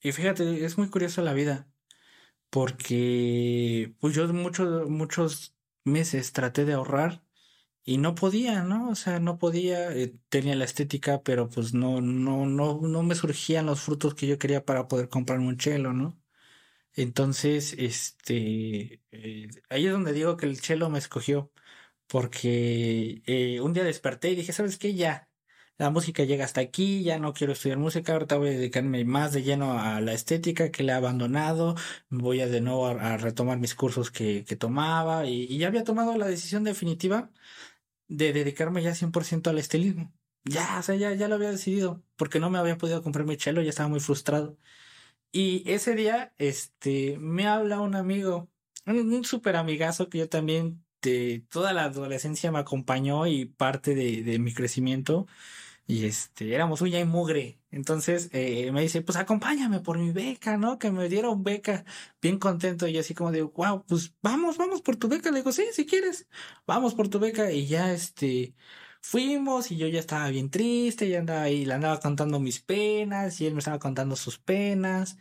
y, 0.00 0.12
fíjate, 0.12 0.64
es 0.64 0.78
muy 0.78 0.88
curioso 0.88 1.22
la 1.22 1.34
vida, 1.34 1.68
porque 2.50 3.94
pues 4.00 4.14
yo 4.14 4.26
muchos, 4.32 4.88
muchos 4.88 5.56
meses 5.84 6.32
traté 6.32 6.64
de 6.64 6.74
ahorrar 6.74 7.23
y 7.84 7.98
no 7.98 8.14
podía, 8.14 8.62
¿no? 8.62 8.88
O 8.90 8.94
sea, 8.94 9.20
no 9.20 9.38
podía, 9.38 9.92
eh, 9.92 10.14
tenía 10.28 10.54
la 10.56 10.64
estética, 10.64 11.22
pero 11.22 11.48
pues 11.50 11.74
no, 11.74 12.00
no, 12.00 12.46
no, 12.46 12.80
no 12.80 13.02
me 13.02 13.14
surgían 13.14 13.66
los 13.66 13.82
frutos 13.82 14.14
que 14.14 14.26
yo 14.26 14.38
quería 14.38 14.64
para 14.64 14.88
poder 14.88 15.08
comprarme 15.08 15.48
un 15.48 15.58
chelo, 15.58 15.92
¿no? 15.92 16.18
Entonces, 16.94 17.74
este, 17.78 19.02
eh, 19.12 19.48
ahí 19.68 19.86
es 19.86 19.92
donde 19.92 20.12
digo 20.12 20.36
que 20.36 20.46
el 20.46 20.60
chelo 20.60 20.90
me 20.90 20.98
escogió, 20.98 21.52
porque 22.06 23.22
eh, 23.26 23.60
un 23.60 23.72
día 23.72 23.84
desperté 23.84 24.30
y 24.30 24.36
dije, 24.36 24.52
¿sabes 24.52 24.78
qué? 24.78 24.94
Ya, 24.94 25.28
la 25.78 25.90
música 25.90 26.24
llega 26.24 26.44
hasta 26.44 26.60
aquí, 26.60 27.02
ya 27.02 27.18
no 27.18 27.32
quiero 27.34 27.52
estudiar 27.52 27.78
música, 27.78 28.12
ahorita 28.12 28.36
voy 28.36 28.48
a 28.50 28.52
dedicarme 28.52 29.04
más 29.04 29.32
de 29.32 29.42
lleno 29.42 29.78
a 29.80 30.00
la 30.00 30.12
estética 30.12 30.70
que 30.70 30.84
le 30.84 30.92
he 30.92 30.94
abandonado, 30.94 31.74
voy 32.10 32.40
a 32.40 32.46
de 32.48 32.60
nuevo 32.60 32.86
a, 32.86 33.16
retomar 33.16 33.58
mis 33.58 33.74
cursos 33.74 34.10
que, 34.10 34.44
que 34.44 34.56
tomaba 34.56 35.26
y, 35.26 35.44
y 35.44 35.58
ya 35.58 35.68
había 35.68 35.84
tomado 35.84 36.16
la 36.16 36.28
decisión 36.28 36.64
definitiva 36.64 37.30
de 38.08 38.32
dedicarme 38.32 38.82
ya 38.82 38.94
100% 38.94 39.50
al 39.50 39.58
estilismo. 39.58 40.12
Ya, 40.44 40.78
o 40.78 40.82
sea, 40.82 40.94
ya, 40.96 41.14
ya 41.14 41.28
lo 41.28 41.36
había 41.36 41.50
decidido, 41.50 42.04
porque 42.16 42.38
no 42.40 42.50
me 42.50 42.58
había 42.58 42.76
podido 42.76 43.02
comprar 43.02 43.26
mi 43.26 43.36
chelo, 43.36 43.62
ya 43.62 43.70
estaba 43.70 43.88
muy 43.88 44.00
frustrado. 44.00 44.58
Y 45.32 45.68
ese 45.70 45.94
día, 45.96 46.34
este, 46.38 47.18
me 47.18 47.46
habla 47.48 47.80
un 47.80 47.96
amigo, 47.96 48.50
un, 48.86 49.12
un 49.12 49.24
súper 49.24 49.56
amigazo 49.56 50.08
que 50.08 50.18
yo 50.18 50.28
también 50.28 50.84
de 51.02 51.46
toda 51.50 51.72
la 51.72 51.84
adolescencia 51.84 52.52
me 52.52 52.58
acompañó 52.60 53.26
y 53.26 53.46
parte 53.46 53.94
de, 53.94 54.22
de 54.22 54.38
mi 54.38 54.54
crecimiento. 54.54 55.26
Y 55.86 56.06
este, 56.06 56.54
éramos 56.54 56.80
uña 56.82 57.00
y 57.00 57.04
mugre. 57.04 57.60
Entonces 57.74 58.30
eh, 58.32 58.70
me 58.72 58.82
dice, 58.82 59.02
pues 59.02 59.18
acompáñame 59.18 59.80
por 59.80 59.98
mi 59.98 60.12
beca, 60.12 60.56
¿no? 60.56 60.78
Que 60.78 60.90
me 60.92 61.08
dieron 61.08 61.42
beca. 61.42 61.84
Bien 62.22 62.38
contento. 62.38 62.86
Y 62.86 62.98
así 62.98 63.14
como 63.14 63.32
de, 63.32 63.42
wow, 63.42 63.84
pues 63.86 64.14
vamos, 64.22 64.58
vamos 64.58 64.80
por 64.80 64.96
tu 64.96 65.08
beca. 65.08 65.30
Le 65.30 65.38
digo, 65.38 65.50
sí, 65.52 65.64
si 65.72 65.84
quieres, 65.86 66.28
vamos 66.66 66.94
por 66.94 67.08
tu 67.08 67.18
beca. 67.18 67.50
Y 67.50 67.66
ya 67.66 67.92
este, 67.92 68.54
fuimos 69.00 69.70
y 69.72 69.76
yo 69.76 69.88
ya 69.88 69.98
estaba 70.00 70.28
bien 70.28 70.50
triste. 70.50 71.08
Ya 71.08 71.18
andaba 71.18 71.42
ahí, 71.42 71.64
le 71.64 71.74
andaba 71.74 71.98
contando 72.00 72.38
mis 72.40 72.60
penas 72.60 73.40
y 73.40 73.46
él 73.46 73.54
me 73.54 73.58
estaba 73.58 73.78
contando 73.80 74.14
sus 74.16 74.38
penas. 74.38 75.16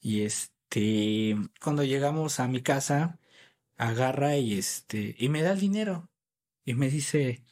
Y 0.00 0.22
este, 0.22 1.36
cuando 1.60 1.84
llegamos 1.84 2.40
a 2.40 2.48
mi 2.48 2.62
casa, 2.62 3.18
agarra 3.76 4.36
y 4.38 4.54
este, 4.58 5.16
y 5.18 5.28
me 5.30 5.42
da 5.42 5.52
el 5.52 5.60
dinero. 5.60 6.10
Y 6.64 6.74
me 6.74 6.90
dice, 6.90 7.44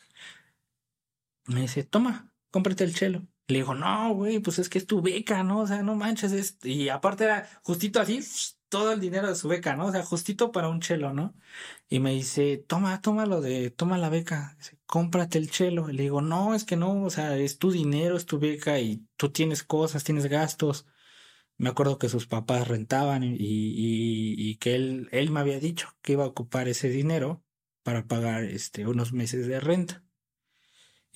me 1.47 1.63
dice, 1.63 1.85
toma, 1.85 2.31
cómprate 2.51 2.85
el 2.85 2.95
chelo. 2.95 3.27
Le 3.47 3.57
digo, 3.59 3.75
no, 3.75 4.15
güey, 4.15 4.39
pues 4.41 4.59
es 4.59 4.69
que 4.71 4.79
es 4.79 4.87
tu 4.87 5.03
beca, 5.03 5.43
¿no? 5.43 5.61
O 5.61 5.67
sea, 5.67 5.83
no 5.83 5.95
manches. 5.95 6.33
Es... 6.33 6.59
Y 6.63 6.89
aparte 6.89 7.25
era 7.25 7.49
justito 7.63 8.01
así, 8.01 8.21
todo 8.69 8.93
el 8.93 9.01
dinero 9.01 9.29
de 9.29 9.37
su 9.37 9.49
beca, 9.49 9.77
¿no? 9.77 9.87
O 9.87 9.93
sea, 9.93 10.03
justito 10.03 10.51
para 10.51 10.69
un 10.69 10.81
chelo, 10.81 11.13
¿no? 11.13 11.35
Y 11.89 12.01
me 12.01 12.13
dice, 12.13 12.57
toma, 12.67 13.01
toma 13.03 13.27
lo 13.27 13.41
de, 13.41 13.71
toma 13.71 13.99
la 13.99 14.09
beca, 14.09 14.57
cómprate 14.87 15.39
el 15.39 15.51
chelo. 15.51 15.91
Y 15.91 15.93
le 15.93 16.05
digo, 16.05 16.23
no, 16.23 16.55
es 16.55 16.65
que 16.65 16.77
no, 16.77 17.05
o 17.05 17.11
sea, 17.11 17.37
es 17.37 17.59
tu 17.59 17.71
dinero, 17.71 18.17
es 18.17 18.27
tu 18.27 18.39
beca 18.39 18.81
y 18.81 19.07
tú 19.17 19.31
tienes 19.31 19.63
cosas, 19.63 20.05
tienes 20.05 20.27
gastos. 20.27 20.87
Me 21.57 21.69
acuerdo 21.71 21.99
que 21.99 22.09
sus 22.09 22.27
papás 22.27 22.69
rentaban 22.69 23.23
y, 23.25 23.37
y, 23.39 24.35
y 24.51 24.57
que 24.59 24.75
él, 24.75 25.09
él 25.13 25.31
me 25.31 25.41
había 25.41 25.61
dicho 25.61 25.89
que 26.03 26.13
iba 26.13 26.25
a 26.25 26.29
ocupar 26.29 26.69
ese 26.69 26.89
dinero 26.91 27.45
para 27.83 28.07
pagar 28.07 28.45
este, 28.45 28.87
unos 28.87 29.13
meses 29.13 29.47
de 29.47 29.61
renta. 29.61 30.05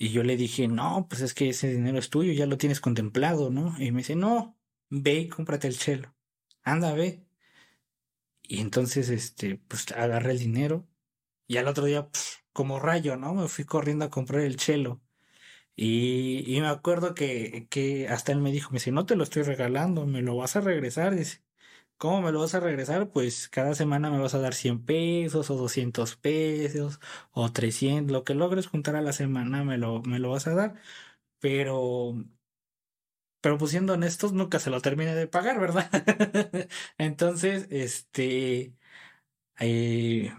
Y 0.01 0.11
yo 0.11 0.23
le 0.23 0.37
dije, 0.37 0.69
no, 0.69 1.07
pues 1.09 1.21
es 1.21 1.33
que 1.33 1.49
ese 1.49 1.69
dinero 1.73 1.99
es 1.99 2.09
tuyo, 2.09 2.31
ya 2.33 2.45
lo 2.45 2.57
tienes 2.57 2.79
contemplado, 2.79 3.51
¿no? 3.51 3.75
Y 3.79 3.91
me 3.91 3.99
dice, 3.99 4.15
no, 4.15 4.57
ve 4.89 5.15
y 5.15 5.29
cómprate 5.29 5.67
el 5.67 5.77
chelo. 5.77 6.15
Anda, 6.63 6.93
ve. 6.93 7.25
Y 8.41 8.61
entonces, 8.61 9.09
este, 9.09 9.57
pues 9.67 9.91
agarré 9.91 10.31
el 10.31 10.39
dinero. 10.39 10.87
Y 11.47 11.57
al 11.57 11.67
otro 11.67 11.85
día, 11.85 12.09
pues, 12.09 12.39
como 12.53 12.79
rayo, 12.79 13.17
¿no? 13.17 13.33
Me 13.35 13.47
fui 13.49 13.65
corriendo 13.65 14.05
a 14.05 14.09
comprar 14.09 14.41
el 14.41 14.57
chelo. 14.57 15.01
Y, 15.75 16.43
y 16.47 16.61
me 16.61 16.67
acuerdo 16.69 17.13
que, 17.15 17.67
que 17.69 18.07
hasta 18.09 18.31
él 18.31 18.39
me 18.41 18.51
dijo, 18.53 18.71
me 18.71 18.75
dice, 18.79 18.91
no 18.91 19.05
te 19.05 19.15
lo 19.17 19.23
estoy 19.23 19.43
regalando, 19.43 20.05
me 20.07 20.21
lo 20.21 20.37
vas 20.37 20.55
a 20.55 20.61
regresar. 20.61 21.15
Dice, 21.15 21.43
¿Cómo 21.99 22.21
me 22.21 22.31
lo 22.31 22.39
vas 22.39 22.55
a 22.55 22.61
regresar? 22.61 23.11
Pues 23.11 23.49
cada 23.49 23.75
semana 23.75 24.09
me 24.09 24.19
vas 24.19 24.33
a 24.33 24.39
dar 24.39 24.53
100 24.55 24.85
pesos 24.85 25.49
o 25.49 25.55
200 25.55 26.15
pesos 26.15 26.99
o 27.31 27.51
300, 27.51 28.11
lo 28.13 28.23
que 28.23 28.33
logres 28.35 28.67
juntar 28.67 28.95
a 28.95 29.01
la 29.01 29.11
semana 29.13 29.65
me 29.65 29.77
lo, 29.77 30.01
me 30.03 30.19
lo 30.19 30.29
vas 30.31 30.47
a 30.47 30.55
dar. 30.55 30.75
Pero, 31.39 32.15
pero 33.41 33.57
pues 33.57 33.73
honestos, 33.75 34.33
nunca 34.33 34.59
se 34.59 34.69
lo 34.69 34.81
termine 34.81 35.15
de 35.15 35.27
pagar, 35.27 35.59
¿verdad? 35.59 35.89
Entonces, 36.97 37.67
este, 37.71 38.75
eh, 39.59 40.33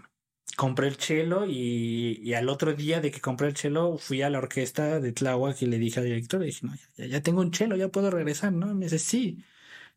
compré 0.57 0.87
el 0.89 0.97
chelo 0.97 1.45
y, 1.47 2.33
al 2.35 2.49
otro 2.49 2.73
día 2.75 3.01
de 3.01 3.11
que 3.11 3.21
compré 3.21 3.47
el 3.49 3.55
chelo 3.55 3.97
fui 3.99 4.21
a 4.23 4.29
la 4.29 4.39
orquesta 4.39 4.99
de 5.01 5.13
Tláhuac 5.13 5.61
y 5.63 5.67
le 5.67 5.79
dije 5.79 5.99
al 5.99 6.05
director, 6.07 6.41
dije, 6.41 6.65
no, 6.67 6.75
ya, 6.97 7.07
ya 7.07 7.21
tengo 7.23 7.41
un 7.41 7.51
chelo, 7.51 7.75
ya 7.77 7.89
puedo 7.89 8.11
regresar, 8.11 8.53
¿no? 8.53 8.71
Y 8.71 8.75
me 8.75 8.85
dice, 8.85 8.99
sí. 8.99 9.43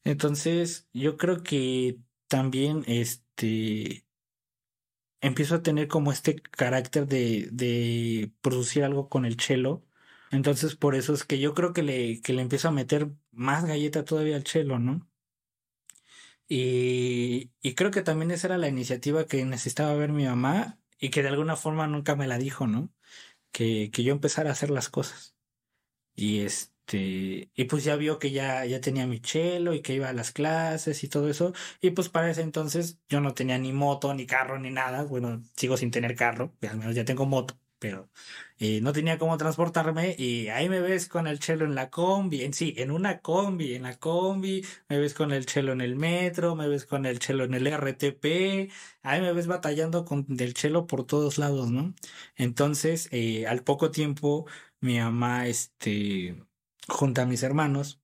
Entonces, 0.04 0.88
yo 0.92 1.16
creo 1.16 1.42
que 1.42 1.98
también 2.28 2.84
este 2.86 4.06
empiezo 5.20 5.56
a 5.56 5.62
tener 5.62 5.88
como 5.88 6.12
este 6.12 6.36
carácter 6.42 7.06
de, 7.06 7.48
de 7.52 8.32
producir 8.42 8.84
algo 8.84 9.08
con 9.08 9.24
el 9.24 9.36
chelo. 9.36 9.86
Entonces, 10.30 10.76
por 10.76 10.94
eso 10.94 11.14
es 11.14 11.24
que 11.24 11.38
yo 11.38 11.54
creo 11.54 11.72
que 11.72 11.82
le, 11.82 12.20
que 12.22 12.32
le 12.32 12.42
empiezo 12.42 12.68
a 12.68 12.72
meter 12.72 13.10
más 13.32 13.64
galleta 13.64 14.04
todavía 14.04 14.36
al 14.36 14.44
chelo, 14.44 14.78
¿no? 14.78 15.08
Y, 16.48 17.52
y 17.62 17.74
creo 17.74 17.90
que 17.90 18.02
también 18.02 18.30
esa 18.30 18.48
era 18.48 18.58
la 18.58 18.68
iniciativa 18.68 19.26
que 19.26 19.44
necesitaba 19.44 19.94
ver 19.94 20.12
mi 20.12 20.24
mamá 20.26 20.78
y 20.98 21.10
que 21.10 21.22
de 21.22 21.28
alguna 21.28 21.56
forma 21.56 21.86
nunca 21.86 22.16
me 22.16 22.26
la 22.26 22.38
dijo, 22.38 22.66
¿no? 22.66 22.92
Que, 23.52 23.90
que 23.92 24.04
yo 24.04 24.12
empezara 24.14 24.50
a 24.50 24.54
hacer 24.54 24.70
las 24.70 24.90
cosas. 24.90 25.36
Y 26.16 26.40
este 26.42 26.73
este, 26.86 27.50
y 27.54 27.64
pues 27.64 27.84
ya 27.84 27.96
vio 27.96 28.18
que 28.18 28.30
ya, 28.30 28.64
ya 28.66 28.80
tenía 28.80 29.06
mi 29.06 29.20
chelo 29.20 29.72
y 29.74 29.80
que 29.82 29.94
iba 29.94 30.08
a 30.10 30.12
las 30.12 30.32
clases 30.32 31.02
y 31.04 31.08
todo 31.08 31.28
eso. 31.30 31.52
Y 31.80 31.90
pues 31.90 32.08
para 32.10 32.30
ese 32.30 32.42
entonces 32.42 32.98
yo 33.08 33.20
no 33.20 33.32
tenía 33.34 33.58
ni 33.58 33.72
moto, 33.72 34.12
ni 34.14 34.26
carro, 34.26 34.58
ni 34.58 34.70
nada. 34.70 35.04
Bueno, 35.04 35.42
sigo 35.56 35.76
sin 35.76 35.90
tener 35.90 36.14
carro, 36.14 36.52
al 36.68 36.76
menos 36.78 36.94
ya 36.94 37.04
tengo 37.04 37.24
moto, 37.26 37.58
pero 37.78 38.10
eh, 38.58 38.80
no 38.82 38.92
tenía 38.92 39.18
cómo 39.18 39.36
transportarme. 39.38 40.14
Y 40.18 40.48
ahí 40.48 40.68
me 40.68 40.80
ves 40.80 41.08
con 41.08 41.26
el 41.26 41.38
chelo 41.38 41.64
en 41.64 41.74
la 41.74 41.88
combi, 41.90 42.42
en 42.42 42.52
sí, 42.52 42.74
en 42.76 42.90
una 42.90 43.20
combi, 43.20 43.74
en 43.74 43.82
la 43.84 43.98
combi, 43.98 44.64
me 44.88 44.98
ves 44.98 45.14
con 45.14 45.32
el 45.32 45.46
chelo 45.46 45.72
en 45.72 45.80
el 45.80 45.96
metro, 45.96 46.54
me 46.54 46.68
ves 46.68 46.84
con 46.86 47.06
el 47.06 47.18
chelo 47.18 47.44
en 47.44 47.54
el 47.54 47.66
RTP, 47.66 48.70
ahí 49.02 49.20
me 49.22 49.32
ves 49.32 49.46
batallando 49.46 50.04
con 50.04 50.26
el 50.38 50.54
chelo 50.54 50.86
por 50.86 51.06
todos 51.06 51.38
lados, 51.38 51.70
¿no? 51.70 51.94
Entonces, 52.36 53.08
eh, 53.12 53.46
al 53.46 53.62
poco 53.64 53.90
tiempo, 53.90 54.46
mi 54.80 54.98
mamá, 54.98 55.46
este, 55.48 56.36
junto 56.88 57.22
a 57.22 57.26
mis 57.26 57.42
hermanos, 57.42 58.00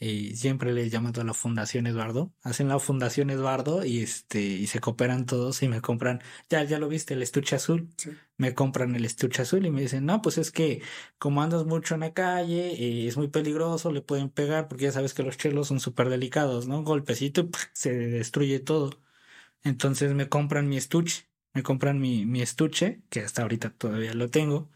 y 0.00 0.36
siempre 0.36 0.72
les 0.72 0.92
llaman 0.92 1.12
a 1.18 1.24
la 1.24 1.34
Fundación 1.34 1.86
Eduardo, 1.88 2.32
hacen 2.42 2.68
la 2.68 2.78
Fundación 2.78 3.30
Eduardo 3.30 3.84
y 3.84 4.00
este, 4.00 4.40
y 4.40 4.66
se 4.68 4.78
cooperan 4.80 5.26
todos 5.26 5.62
y 5.62 5.68
me 5.68 5.80
compran, 5.80 6.20
ya, 6.48 6.62
ya 6.62 6.78
lo 6.78 6.88
viste, 6.88 7.14
el 7.14 7.22
estuche 7.22 7.56
azul, 7.56 7.88
Sí. 7.96 8.10
me 8.36 8.54
compran 8.54 8.94
el 8.94 9.04
estuche 9.04 9.42
azul 9.42 9.66
y 9.66 9.70
me 9.72 9.80
dicen, 9.80 10.06
no, 10.06 10.22
pues 10.22 10.38
es 10.38 10.52
que 10.52 10.82
como 11.18 11.42
andas 11.42 11.64
mucho 11.66 11.94
en 11.94 12.00
la 12.00 12.12
calle, 12.14 12.72
eh, 12.74 13.08
es 13.08 13.16
muy 13.16 13.26
peligroso, 13.28 13.90
le 13.90 14.00
pueden 14.02 14.30
pegar, 14.30 14.68
porque 14.68 14.84
ya 14.84 14.92
sabes 14.92 15.14
que 15.14 15.24
los 15.24 15.36
chelos 15.36 15.66
son 15.68 15.80
súper 15.80 16.08
delicados, 16.10 16.68
¿no? 16.68 16.78
Un 16.78 16.84
golpecito 16.84 17.48
se 17.72 17.92
destruye 17.92 18.60
todo. 18.60 19.00
Entonces 19.64 20.14
me 20.14 20.28
compran 20.28 20.68
mi 20.68 20.76
estuche, 20.76 21.28
me 21.54 21.62
compran 21.62 22.00
mi, 22.00 22.24
mi 22.26 22.42
estuche, 22.42 23.02
que 23.10 23.20
hasta 23.20 23.42
ahorita 23.42 23.70
todavía 23.70 24.14
lo 24.14 24.30
tengo, 24.30 24.70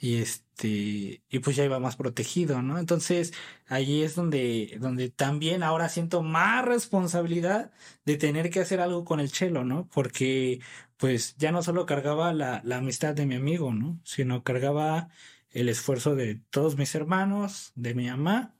y 0.00 0.16
este, 0.16 1.22
y 1.28 1.38
pues 1.40 1.56
ya 1.56 1.64
iba 1.64 1.78
más 1.78 1.96
protegido, 1.96 2.62
¿no? 2.62 2.78
Entonces, 2.78 3.32
allí 3.66 4.02
es 4.02 4.14
donde, 4.14 4.78
donde 4.80 5.10
también 5.10 5.62
ahora 5.62 5.90
siento 5.90 6.22
más 6.22 6.64
responsabilidad 6.64 7.70
de 8.06 8.16
tener 8.16 8.50
que 8.50 8.60
hacer 8.60 8.80
algo 8.80 9.04
con 9.04 9.20
el 9.20 9.30
chelo, 9.30 9.64
¿no? 9.64 9.88
Porque, 9.92 10.60
pues, 10.96 11.36
ya 11.36 11.52
no 11.52 11.62
solo 11.62 11.86
cargaba 11.86 12.32
la, 12.32 12.62
la 12.64 12.78
amistad 12.78 13.14
de 13.14 13.26
mi 13.26 13.34
amigo, 13.36 13.74
¿no? 13.74 14.00
Sino 14.04 14.42
cargaba 14.42 15.10
el 15.50 15.68
esfuerzo 15.68 16.14
de 16.14 16.36
todos 16.50 16.76
mis 16.78 16.94
hermanos, 16.94 17.72
de 17.74 17.94
mi 17.94 18.06
mamá, 18.08 18.56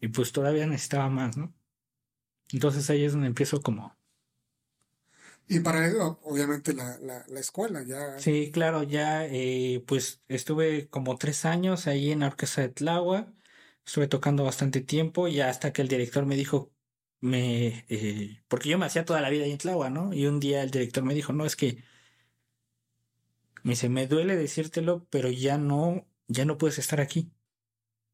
y 0.00 0.08
pues 0.08 0.32
todavía 0.32 0.66
necesitaba 0.66 1.08
más, 1.10 1.36
¿no? 1.36 1.54
Entonces 2.52 2.88
ahí 2.90 3.04
es 3.04 3.12
donde 3.12 3.28
empiezo 3.28 3.62
como, 3.62 3.96
Y 5.52 5.60
para 5.60 5.86
eso, 5.86 6.18
obviamente, 6.22 6.72
la, 6.72 6.98
la, 7.02 7.26
la 7.28 7.40
escuela 7.40 7.82
ya. 7.82 8.18
Sí, 8.18 8.50
claro, 8.50 8.84
ya 8.84 9.26
eh, 9.26 9.84
pues 9.86 10.22
estuve 10.28 10.88
como 10.88 11.18
tres 11.18 11.44
años 11.44 11.86
ahí 11.86 12.10
en 12.10 12.20
la 12.20 12.28
orquesta 12.28 12.62
de 12.62 12.70
Tláhuac, 12.70 13.28
estuve 13.84 14.08
tocando 14.08 14.44
bastante 14.44 14.80
tiempo 14.80 15.28
y 15.28 15.42
hasta 15.42 15.74
que 15.74 15.82
el 15.82 15.88
director 15.88 16.24
me 16.24 16.36
dijo, 16.36 16.72
me, 17.20 17.84
eh, 17.90 18.42
porque 18.48 18.70
yo 18.70 18.78
me 18.78 18.86
hacía 18.86 19.04
toda 19.04 19.20
la 19.20 19.28
vida 19.28 19.44
ahí 19.44 19.52
en 19.52 19.58
Tláhuac, 19.58 19.92
¿no? 19.92 20.14
Y 20.14 20.24
un 20.24 20.40
día 20.40 20.62
el 20.62 20.70
director 20.70 21.04
me 21.04 21.12
dijo, 21.12 21.34
no, 21.34 21.44
es 21.44 21.54
que, 21.54 21.84
me 23.62 23.72
dice, 23.72 23.90
me 23.90 24.06
duele 24.06 24.36
decírtelo, 24.36 25.06
pero 25.10 25.28
ya 25.30 25.58
no, 25.58 26.08
ya 26.28 26.46
no 26.46 26.56
puedes 26.56 26.78
estar 26.78 27.02
aquí. 27.02 27.30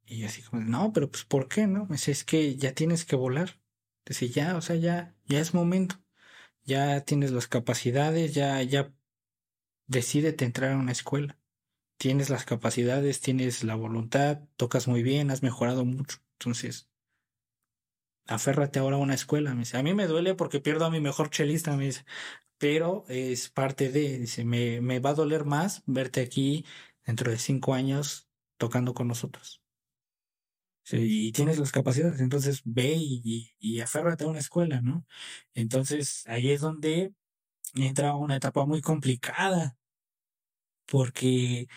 Y 0.07 0.19
yo 0.19 0.27
así 0.27 0.43
como, 0.43 0.63
no, 0.63 0.93
pero 0.93 1.09
pues 1.09 1.25
¿por 1.25 1.47
qué, 1.47 1.69
no? 1.69 1.87
Me 1.87 1.93
dice, 1.99 2.11
es 2.11 2.25
que 2.25 2.57
ya 2.57 2.75
tienes 2.75 3.05
que 3.05 3.15
volar. 3.15 3.61
Dice, 4.05 4.29
ya, 4.29 4.57
o 4.57 4.61
sea, 4.61 4.75
ya, 4.75 5.15
ya 5.27 5.39
es 5.39 5.55
momento 5.55 6.03
ya 6.69 7.01
tienes 7.01 7.33
las 7.33 7.49
capacidades, 7.49 8.35
ya, 8.35 8.63
ya 8.63 8.93
decídete 9.87 10.45
entrar 10.45 10.73
a 10.73 10.77
una 10.77 10.93
escuela. 10.93 11.39
Tienes 11.99 12.31
las 12.31 12.45
capacidades, 12.45 13.21
tienes 13.21 13.65
la 13.65 13.75
voluntad, 13.75 14.41
tocas 14.57 14.87
muy 14.87 15.03
bien, 15.03 15.31
has 15.31 15.43
mejorado 15.43 15.85
mucho. 15.87 16.19
Entonces, 16.35 16.91
aférrate 18.27 18.79
ahora 18.79 18.97
a 18.97 19.01
una 19.01 19.15
escuela. 19.15 19.55
Me 19.55 19.61
dice, 19.61 19.79
a 19.79 19.83
mí 19.83 19.95
me 19.95 20.07
duele 20.07 20.35
porque 20.35 20.61
pierdo 20.61 20.85
a 20.85 20.91
mi 20.91 21.01
mejor 21.01 21.31
chelista, 21.31 21.77
me 21.77 21.87
dice, 21.87 22.05
pero 22.59 23.05
es 23.09 23.49
parte 23.49 23.91
de, 23.91 24.19
dice, 24.19 24.45
me, 24.45 24.81
me 24.83 25.01
va 25.01 25.11
a 25.11 25.15
doler 25.15 25.45
más 25.47 25.83
verte 25.87 26.21
aquí 26.21 26.67
dentro 27.07 27.31
de 27.31 27.39
cinco 27.39 27.75
años 27.75 28.29
tocando 28.59 28.95
con 28.95 29.09
nosotros. 29.09 29.63
Y 30.93 31.33
tienes 31.33 31.59
las 31.59 31.73
capacidades, 31.73 32.21
entonces 32.21 32.63
ve 32.65 32.95
y, 32.97 33.53
y, 33.59 33.81
aférrate 33.81 34.25
a 34.25 34.29
una 34.29 34.39
escuela, 34.39 34.81
¿no? 34.81 35.07
Entonces 35.55 36.25
ahí 36.27 36.51
es 36.51 36.61
donde 36.63 37.13
entra 37.75 38.15
una 38.17 38.37
etapa 38.37 38.65
muy 38.67 38.81
complicada, 38.81 39.77
porque 40.87 41.69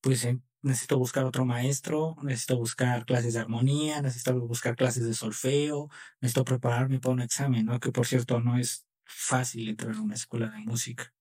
pues 0.00 0.26
necesito 0.62 0.98
buscar 0.98 1.24
otro 1.24 1.44
maestro, 1.44 2.16
necesito 2.22 2.56
buscar 2.58 3.04
clases 3.06 3.34
de 3.34 3.40
armonía, 3.40 4.02
necesito 4.02 4.38
buscar 4.40 4.76
clases 4.76 5.06
de 5.06 5.14
solfeo, 5.14 5.90
necesito 6.20 6.44
prepararme 6.44 7.00
para 7.00 7.14
un 7.14 7.22
examen, 7.22 7.66
¿no? 7.66 7.80
Que 7.80 7.92
por 7.92 8.06
cierto 8.06 8.40
no 8.40 8.58
es 8.58 8.86
fácil 9.04 9.68
entrar 9.68 9.94
a 9.96 10.00
una 10.00 10.14
escuela 10.14 10.50
de 10.50 10.58
música. 10.60 11.12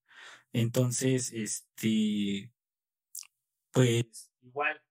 Entonces, 0.54 1.32
este, 1.34 2.52
pues 3.72 4.32
igual 4.42 4.83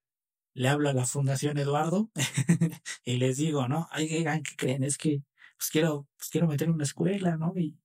le 0.55 0.69
hablo 0.69 0.89
a 0.89 0.93
la 0.93 1.07
Fundación 1.07 1.59
Eduardo 1.59 2.11
y 3.05 3.17
les 3.17 3.37
digo, 3.39 3.69
¿no? 3.69 3.89
Ay, 3.91 4.09
¿qué 4.09 4.57
creen? 4.57 4.85
Es 4.85 4.99
que 4.99 5.23
pues 5.57 5.71
quiero, 5.71 6.09
pues 6.17 6.31
quiero 6.31 6.49
meter 6.49 6.71
una 6.71 6.85
escuela, 6.85 7.37
¿no? 7.37 7.53
Y 7.57 7.79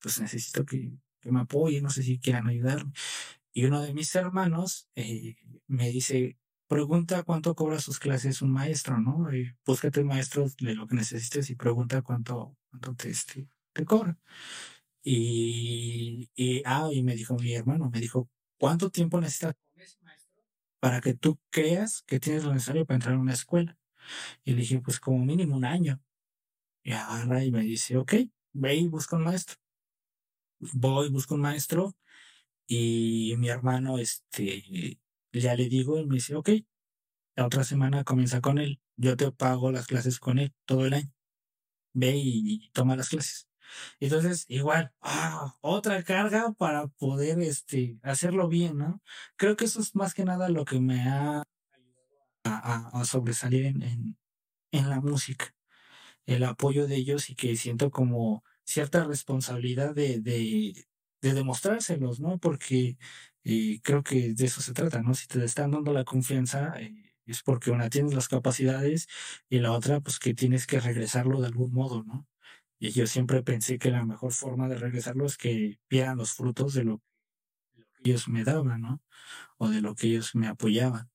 pues 0.00 0.20
necesito 0.20 0.64
que, 0.64 0.92
que 1.20 1.32
me 1.32 1.40
apoyen, 1.40 1.82
no 1.82 1.90
sé 1.90 2.02
si 2.02 2.18
quieran 2.18 2.48
ayudarme. 2.48 2.92
Y 3.52 3.64
uno 3.66 3.82
de 3.82 3.94
mis 3.94 4.14
hermanos 4.14 4.88
eh, 4.94 5.36
me 5.66 5.90
dice, 5.90 6.38
pregunta 6.68 7.22
cuánto 7.24 7.54
cobra 7.54 7.80
sus 7.80 7.98
clases 7.98 8.42
un 8.42 8.52
maestro, 8.52 8.98
¿no? 8.98 9.34
Y 9.34 9.52
búscate 9.66 10.00
un 10.00 10.08
maestro 10.08 10.46
de 10.60 10.74
lo 10.74 10.86
que 10.86 10.96
necesites 10.96 11.50
y 11.50 11.56
pregunta 11.56 12.02
cuánto, 12.02 12.56
cuánto 12.70 12.94
te, 12.94 13.10
este, 13.10 13.48
te 13.72 13.84
cobra. 13.84 14.18
Y, 15.02 16.30
y, 16.34 16.62
ah, 16.64 16.88
y 16.92 17.02
me 17.02 17.14
dijo 17.16 17.36
mi 17.36 17.52
hermano, 17.54 17.90
me 17.90 18.00
dijo, 18.00 18.30
¿cuánto 18.58 18.90
tiempo 18.90 19.20
necesitas 19.20 19.54
para 20.82 21.00
que 21.00 21.14
tú 21.14 21.38
creas 21.50 22.02
que 22.02 22.18
tienes 22.18 22.42
lo 22.42 22.52
necesario 22.52 22.84
para 22.84 22.96
entrar 22.96 23.14
a 23.14 23.20
una 23.20 23.34
escuela? 23.34 23.78
Y 24.44 24.50
le 24.50 24.62
dije, 24.62 24.80
pues 24.80 24.98
como 24.98 25.24
mínimo 25.24 25.56
un 25.56 25.64
año. 25.64 26.02
Y 26.82 26.90
agarra 26.90 27.44
y 27.44 27.52
me 27.52 27.60
dice, 27.60 27.96
ok, 27.96 28.14
ve 28.52 28.74
y 28.74 28.88
busca 28.88 29.14
un 29.14 29.22
maestro. 29.22 29.58
Voy, 30.58 31.08
busco 31.08 31.36
un 31.36 31.42
maestro 31.42 31.94
y 32.66 33.34
mi 33.38 33.48
hermano, 33.48 33.98
este, 33.98 34.98
ya 35.32 35.54
le 35.54 35.68
digo 35.68 36.00
y 36.00 36.06
me 36.06 36.16
dice, 36.16 36.34
ok, 36.34 36.50
la 37.36 37.46
otra 37.46 37.62
semana 37.62 38.02
comienza 38.02 38.40
con 38.40 38.58
él. 38.58 38.80
Yo 38.96 39.16
te 39.16 39.30
pago 39.30 39.70
las 39.70 39.86
clases 39.86 40.18
con 40.18 40.40
él 40.40 40.52
todo 40.64 40.86
el 40.86 40.94
año. 40.94 41.12
Ve 41.94 42.16
y, 42.16 42.70
toma 42.72 42.96
las 42.96 43.08
clases. 43.08 43.48
Entonces, 44.00 44.44
igual, 44.48 44.92
ah, 45.00 45.56
otra 45.60 46.02
carga 46.04 46.52
para 46.58 46.88
poder 46.88 47.40
este, 47.40 47.98
hacerlo 48.02 48.48
bien, 48.48 48.78
¿no? 48.78 49.02
Creo 49.36 49.56
que 49.56 49.66
eso 49.66 49.80
es 49.80 49.94
más 49.94 50.14
que 50.14 50.24
nada 50.24 50.48
lo 50.48 50.64
que 50.64 50.80
me 50.80 51.02
ha 51.08 51.42
ayudado 52.44 52.90
a, 52.92 53.04
sobresalir 53.04 53.66
en, 53.66 53.82
en, 53.82 54.18
en 54.72 54.90
la 54.90 55.00
música 55.00 55.54
el 56.26 56.44
apoyo 56.44 56.86
de 56.86 56.96
ellos 56.96 57.30
y 57.30 57.34
que 57.34 57.56
siento 57.56 57.90
como 57.90 58.44
cierta 58.64 59.04
responsabilidad 59.04 59.94
de, 59.94 60.20
de, 60.20 60.86
de 61.20 61.34
demostrárselos, 61.34 62.20
¿no? 62.20 62.38
Porque 62.38 62.98
eh, 63.44 63.80
creo 63.82 64.02
que 64.02 64.34
de 64.34 64.44
eso 64.46 64.60
se 64.60 64.72
trata, 64.74 65.02
¿no? 65.02 65.14
Si 65.14 65.26
te 65.26 65.44
están 65.44 65.72
dando 65.72 65.92
la 65.92 66.04
confianza, 66.04 66.74
eh, 66.80 67.14
es 67.26 67.42
porque 67.42 67.70
una 67.70 67.90
tienes 67.90 68.14
las 68.14 68.28
capacidades 68.28 69.08
y 69.48 69.58
la 69.60 69.72
otra, 69.72 70.00
pues 70.00 70.18
que 70.18 70.34
tienes 70.34 70.66
que 70.66 70.80
regresarlo 70.80 71.40
de 71.40 71.48
algún 71.48 71.72
modo, 71.72 72.04
¿no? 72.04 72.26
Y 72.82 72.90
yo 72.90 73.06
siempre 73.06 73.44
pensé 73.44 73.78
que 73.78 73.92
la 73.92 74.04
mejor 74.04 74.32
forma 74.32 74.68
de 74.68 74.76
regresarlo 74.76 75.24
es 75.24 75.36
que 75.36 75.78
vieran 75.88 76.18
los 76.18 76.32
frutos 76.32 76.74
de 76.74 76.82
lo, 76.82 77.00
que 78.02 78.10
ellos 78.10 78.26
me 78.26 78.42
daban, 78.42 78.80
¿no? 78.82 79.00
O 79.56 79.68
de 79.68 79.80
lo 79.80 79.94
que 79.94 80.08
ellos 80.08 80.34
me 80.34 80.48
apoyaban. 80.48 81.08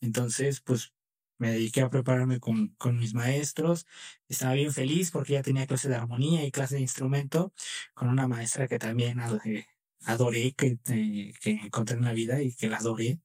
Entonces, 0.00 0.60
pues 0.60 0.94
me 1.38 1.50
dediqué 1.50 1.80
a 1.82 1.90
prepararme 1.90 2.38
con, 2.38 2.68
con 2.78 2.98
mis 2.98 3.14
maestros. 3.14 3.84
Estaba 4.28 4.54
bien 4.54 4.72
feliz 4.72 5.10
porque 5.10 5.32
ya 5.32 5.42
tenía 5.42 5.66
clase 5.66 5.88
de 5.88 5.96
armonía 5.96 6.44
y 6.44 6.52
clase 6.52 6.76
de 6.76 6.82
instrumento 6.82 7.52
con 7.94 8.08
una 8.10 8.28
maestra 8.28 8.68
que 8.68 8.78
también 8.78 9.18
adoré, 9.18 10.52
que, 10.54 10.78
eh, 10.88 11.32
que 11.40 11.50
encontré 11.50 11.96
en 11.96 12.04
la 12.04 12.12
vida 12.12 12.40
y 12.42 12.54
que 12.54 12.68
la 12.68 12.76
adoré. 12.76 13.20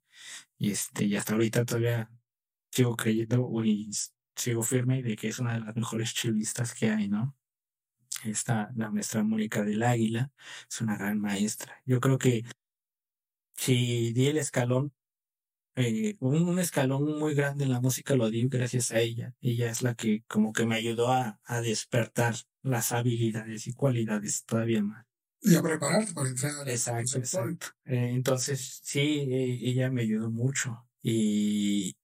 Y, 0.58 0.72
este, 0.72 1.06
y 1.06 1.16
hasta 1.16 1.34
ahorita 1.34 1.64
todavía 1.66 2.10
sigo 2.72 2.96
creyendo 2.96 3.52
y 3.64 3.92
sigo 4.36 4.64
firme 4.64 5.04
de 5.04 5.16
que 5.16 5.28
es 5.28 5.38
una 5.38 5.54
de 5.54 5.60
las 5.60 5.76
mejores 5.76 6.16
chilistas 6.16 6.74
que 6.74 6.90
hay, 6.90 7.08
¿no? 7.08 7.38
Esta, 8.24 8.72
la 8.76 8.90
maestra 8.92 9.24
Mónica 9.24 9.64
del 9.64 9.84
Águila, 9.84 10.32
es 10.70 10.82
una 10.82 10.98
gran 10.98 11.20
maestra. 11.20 11.82
Yo 11.86 12.00
creo 12.00 12.18
que 12.18 12.44
si 13.56 14.14
di 14.14 14.28
el 14.28 14.38
escalón 14.38 14.94
eh, 15.76 16.18
un, 16.20 16.60
escalón 16.60 17.18
muy 17.18 17.34
grande 17.34 17.64
en 17.64 17.72
la 17.72 17.82
música 17.82 18.16
lo 18.16 18.30
di 18.30 18.48
gracias 18.48 18.92
a 18.92 19.00
ella. 19.00 19.34
Ella 19.42 19.72
es 19.72 19.82
la 19.82 19.96
que 19.96 20.24
como 20.28 20.54
que 20.54 20.66
me 20.68 20.76
ayudó 20.76 21.12
a, 21.12 21.40
a 21.46 21.62
despertar 21.62 22.36
las 22.62 22.92
habilidades 22.92 23.66
y 23.68 23.74
cualidades 23.74 24.46
todavía 24.46 24.84
más. 24.84 25.06
Y 25.42 25.56
a 25.56 25.62
prepararte 25.62 26.14
para 26.14 26.30
entrar. 26.30 26.70
Exacto, 26.70 27.18
exacto. 27.18 27.68
Eh, 27.86 28.12
entonces, 28.14 28.80
sí, 28.84 29.28
eh, 29.30 29.60
ella 29.64 29.92
me 29.92 30.02
ayudó 30.02 30.32
mucho. 30.32 30.88
Y, 31.02 31.98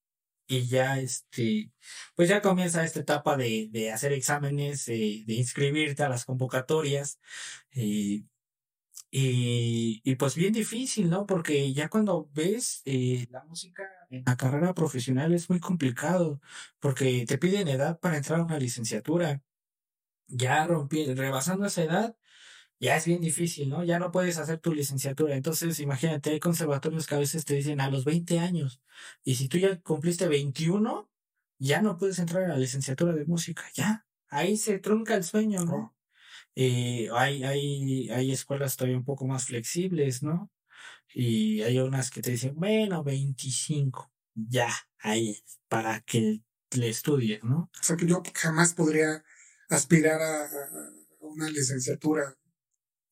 y 0.49 0.67
ya, 0.67 0.99
este, 0.99 1.71
pues 2.15 2.29
ya 2.29 2.41
comienza 2.41 2.83
esta 2.83 3.01
etapa 3.01 3.37
de, 3.37 3.69
de 3.71 3.91
hacer 3.93 4.13
exámenes, 4.13 4.85
de 4.87 5.25
inscribirte 5.27 6.03
a 6.03 6.09
las 6.09 6.25
convocatorias. 6.25 7.19
Eh, 7.71 8.23
y, 9.11 10.01
y 10.03 10.15
pues 10.15 10.35
bien 10.35 10.53
difícil, 10.53 11.09
¿no? 11.09 11.25
Porque 11.25 11.73
ya 11.73 11.89
cuando 11.89 12.29
ves 12.33 12.81
eh, 12.85 13.27
la 13.31 13.43
música 13.45 13.83
en 14.09 14.23
la 14.25 14.37
carrera 14.37 14.73
profesional 14.73 15.33
es 15.33 15.49
muy 15.49 15.59
complicado, 15.59 16.41
porque 16.79 17.25
te 17.27 17.37
piden 17.37 17.67
edad 17.67 17.99
para 17.99 18.17
entrar 18.17 18.39
a 18.41 18.43
una 18.45 18.59
licenciatura. 18.59 19.43
Ya 20.27 20.65
rompí, 20.67 21.05
rebasando 21.13 21.65
esa 21.67 21.83
edad, 21.83 22.17
ya 22.79 22.95
es 22.95 23.05
bien 23.05 23.21
difícil, 23.21 23.69
¿no? 23.69 23.83
Ya 23.83 23.99
no 23.99 24.11
puedes 24.11 24.37
hacer 24.37 24.59
tu 24.59 24.73
licenciatura. 24.73 25.35
Entonces, 25.35 25.79
imagínate, 25.79 26.31
hay 26.31 26.39
conservatorios 26.39 27.07
que 27.07 27.15
a 27.15 27.19
veces 27.19 27.45
te 27.45 27.55
dicen 27.55 27.81
a 27.81 27.89
los 27.89 28.05
20 28.05 28.39
años. 28.39 28.81
Y 29.23 29.35
si 29.35 29.49
tú 29.49 29.57
ya 29.57 29.79
cumpliste 29.81 30.27
21, 30.27 31.09
ya 31.59 31.81
no 31.81 31.97
puedes 31.97 32.19
entrar 32.19 32.43
a 32.43 32.49
la 32.49 32.57
licenciatura 32.57 33.13
de 33.13 33.25
música. 33.25 33.63
Ya, 33.73 34.07
ahí 34.29 34.57
se 34.57 34.79
trunca 34.79 35.15
el 35.15 35.23
sueño, 35.23 35.65
¿no? 35.65 35.95
Eh, 36.55 37.09
hay, 37.13 37.43
hay, 37.43 38.09
hay 38.09 38.31
escuelas 38.31 38.75
todavía 38.75 38.97
un 38.97 39.05
poco 39.05 39.27
más 39.27 39.45
flexibles, 39.45 40.23
¿no? 40.23 40.51
Y 41.13 41.61
hay 41.61 41.79
unas 41.79 42.11
que 42.11 42.21
te 42.21 42.31
dicen, 42.31 42.53
bueno, 42.55 43.03
25, 43.03 44.11
ya, 44.35 44.69
ahí, 44.99 45.43
para 45.67 46.01
que 46.01 46.41
le 46.71 46.89
estudies, 46.89 47.43
¿no? 47.43 47.69
O 47.79 47.83
sea 47.83 47.97
que 47.97 48.05
yo 48.05 48.21
jamás 48.33 48.73
podría 48.73 49.23
aspirar 49.69 50.21
a, 50.21 50.49
una 51.19 51.49
licenciatura. 51.49 52.35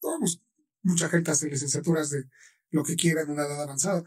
Vamos, 0.07 0.41
mucha 0.83 1.09
gente 1.09 1.31
hace 1.31 1.49
licenciaturas 1.49 2.09
de 2.09 2.23
lo 2.71 2.83
que 2.83 2.95
quiera 2.95 3.21
en 3.21 3.29
una 3.31 3.43
edad 3.43 3.63
avanzada. 3.63 4.03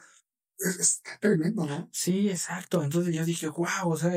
Es, 0.59 1.03
tremendo, 1.21 1.65
¿no? 1.67 1.89
Sí, 1.93 2.31
exacto. 2.31 2.83
Entonces 2.83 3.15
yo 3.15 3.25
dije, 3.25 3.49
wow, 3.49 3.69
o 3.85 3.97
sea, 3.97 4.13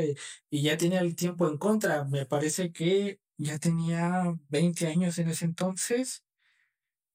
y 0.49 0.61
ya 0.61 0.77
tenía 0.77 1.01
el 1.01 1.15
tiempo 1.15 1.47
en 1.47 1.57
contra. 1.57 2.05
Me 2.05 2.25
parece 2.25 2.71
que 2.71 3.19
ya 3.37 3.59
tenía 3.59 4.33
20 4.49 4.87
años 4.87 5.17
en 5.17 5.29
ese 5.29 5.45
entonces 5.45 6.23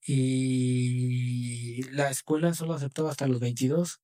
y 0.03 1.83
la 1.91 2.11
escuela 2.11 2.55
solo 2.55 2.75
aceptaba 2.75 3.11
hasta 3.11 3.27
los 3.27 3.41
22. 3.41 4.01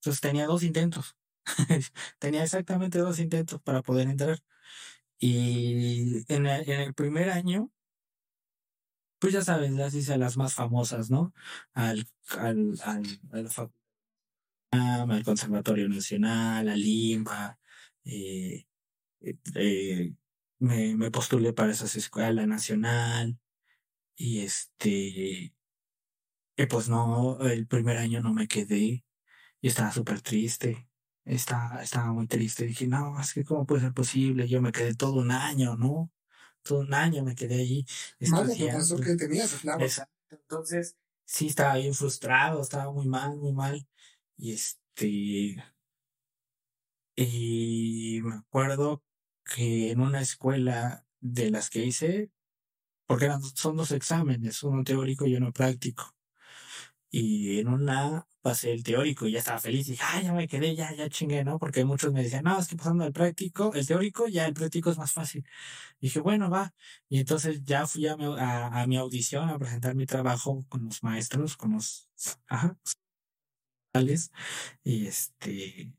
Entonces 0.00 0.20
tenía 0.20 0.46
dos 0.46 0.62
intentos. 0.62 1.16
tenía 2.18 2.44
exactamente 2.44 2.98
dos 2.98 3.18
intentos 3.18 3.60
para 3.62 3.82
poder 3.82 4.08
entrar. 4.08 4.38
Y 5.18 6.24
en 6.32 6.46
el 6.46 6.94
primer 6.94 7.30
año, 7.30 7.70
pues 9.22 9.34
ya 9.34 9.42
sabes, 9.42 9.70
las 9.70 9.94
hice 9.94 10.18
las 10.18 10.36
más 10.36 10.54
famosas, 10.54 11.08
¿no? 11.08 11.32
Al, 11.74 12.04
al, 12.38 12.76
al, 12.82 13.20
al, 14.72 15.24
Conservatorio 15.24 15.88
Nacional, 15.88 16.68
al 16.68 16.80
LIMBA, 16.80 17.56
eh, 18.04 18.66
eh, 19.54 20.14
me, 20.58 20.96
me 20.96 21.10
postulé 21.12 21.52
para 21.52 21.70
esas 21.70 21.94
escuelas 21.94 22.48
nacional 22.48 23.38
y 24.16 24.40
este, 24.40 25.54
y 26.56 26.66
pues 26.68 26.88
no, 26.88 27.38
el 27.42 27.68
primer 27.68 27.98
año 27.98 28.20
no 28.22 28.34
me 28.34 28.48
quedé 28.48 29.04
y 29.60 29.68
estaba 29.68 29.92
súper 29.92 30.20
triste. 30.20 30.88
Estaba, 31.24 31.80
estaba 31.82 32.12
muy 32.12 32.26
triste. 32.26 32.66
Dije, 32.66 32.88
no, 32.88 33.20
es 33.20 33.34
que 33.34 33.44
cómo 33.44 33.66
puede 33.66 33.82
ser 33.82 33.92
posible. 33.94 34.48
Yo 34.48 34.60
me 34.60 34.72
quedé 34.72 34.94
todo 34.94 35.20
un 35.20 35.30
año, 35.30 35.76
¿no? 35.76 36.10
Todo 36.62 36.80
un 36.80 36.94
año 36.94 37.22
me 37.22 37.34
quedé 37.34 37.56
ahí. 37.56 37.86
Estudiando. 38.18 39.00
que 39.00 39.16
tenías, 39.16 39.54
claro. 39.54 39.84
Exacto. 39.84 40.12
Entonces, 40.30 40.96
sí, 41.24 41.48
estaba 41.48 41.76
bien 41.76 41.94
frustrado, 41.94 42.62
estaba 42.62 42.92
muy 42.92 43.06
mal, 43.06 43.36
muy 43.36 43.52
mal. 43.52 43.86
Y 44.36 44.52
este, 44.52 45.62
y 47.16 48.20
me 48.22 48.36
acuerdo 48.36 49.02
que 49.44 49.90
en 49.90 50.00
una 50.00 50.20
escuela 50.20 51.06
de 51.20 51.50
las 51.50 51.70
que 51.70 51.84
hice, 51.84 52.30
porque 53.06 53.26
eran, 53.26 53.42
son 53.42 53.76
dos 53.76 53.92
exámenes, 53.92 54.62
uno 54.62 54.84
teórico 54.84 55.26
y 55.26 55.36
uno 55.36 55.52
práctico. 55.52 56.14
Y 57.10 57.60
en 57.60 57.68
una 57.68 58.26
pasé 58.42 58.72
el 58.72 58.82
teórico 58.82 59.26
y 59.26 59.32
ya 59.32 59.38
estaba 59.38 59.58
feliz. 59.58 59.88
Y 59.88 59.92
dije, 59.92 60.04
ah, 60.06 60.20
ya 60.22 60.32
me 60.32 60.48
quedé, 60.48 60.74
ya, 60.76 60.94
ya 60.94 61.08
chingué, 61.08 61.44
¿no? 61.44 61.58
Porque 61.58 61.84
muchos 61.84 62.12
me 62.12 62.22
decían, 62.22 62.44
no, 62.44 62.58
es 62.58 62.68
que 62.68 62.76
pasando 62.76 63.04
el 63.06 63.12
práctico, 63.12 63.72
el 63.74 63.86
teórico, 63.86 64.28
ya 64.28 64.46
el 64.46 64.54
práctico 64.54 64.90
es 64.90 64.98
más 64.98 65.12
fácil. 65.12 65.46
Dije, 66.00 66.20
bueno, 66.20 66.50
va. 66.50 66.74
Y 67.08 67.20
entonces 67.20 67.62
ya 67.64 67.86
fui 67.86 68.06
a 68.08 68.16
mi, 68.16 68.26
a, 68.38 68.86
mi 68.86 68.96
audición 68.96 69.48
a 69.48 69.58
presentar 69.58 69.94
mi 69.94 70.06
trabajo 70.06 70.64
con 70.68 70.84
los 70.86 71.02
maestros, 71.02 71.56
con 71.56 71.72
los, 71.72 72.08
ajá, 72.48 72.76
y 74.84 75.06
este, 75.06 75.92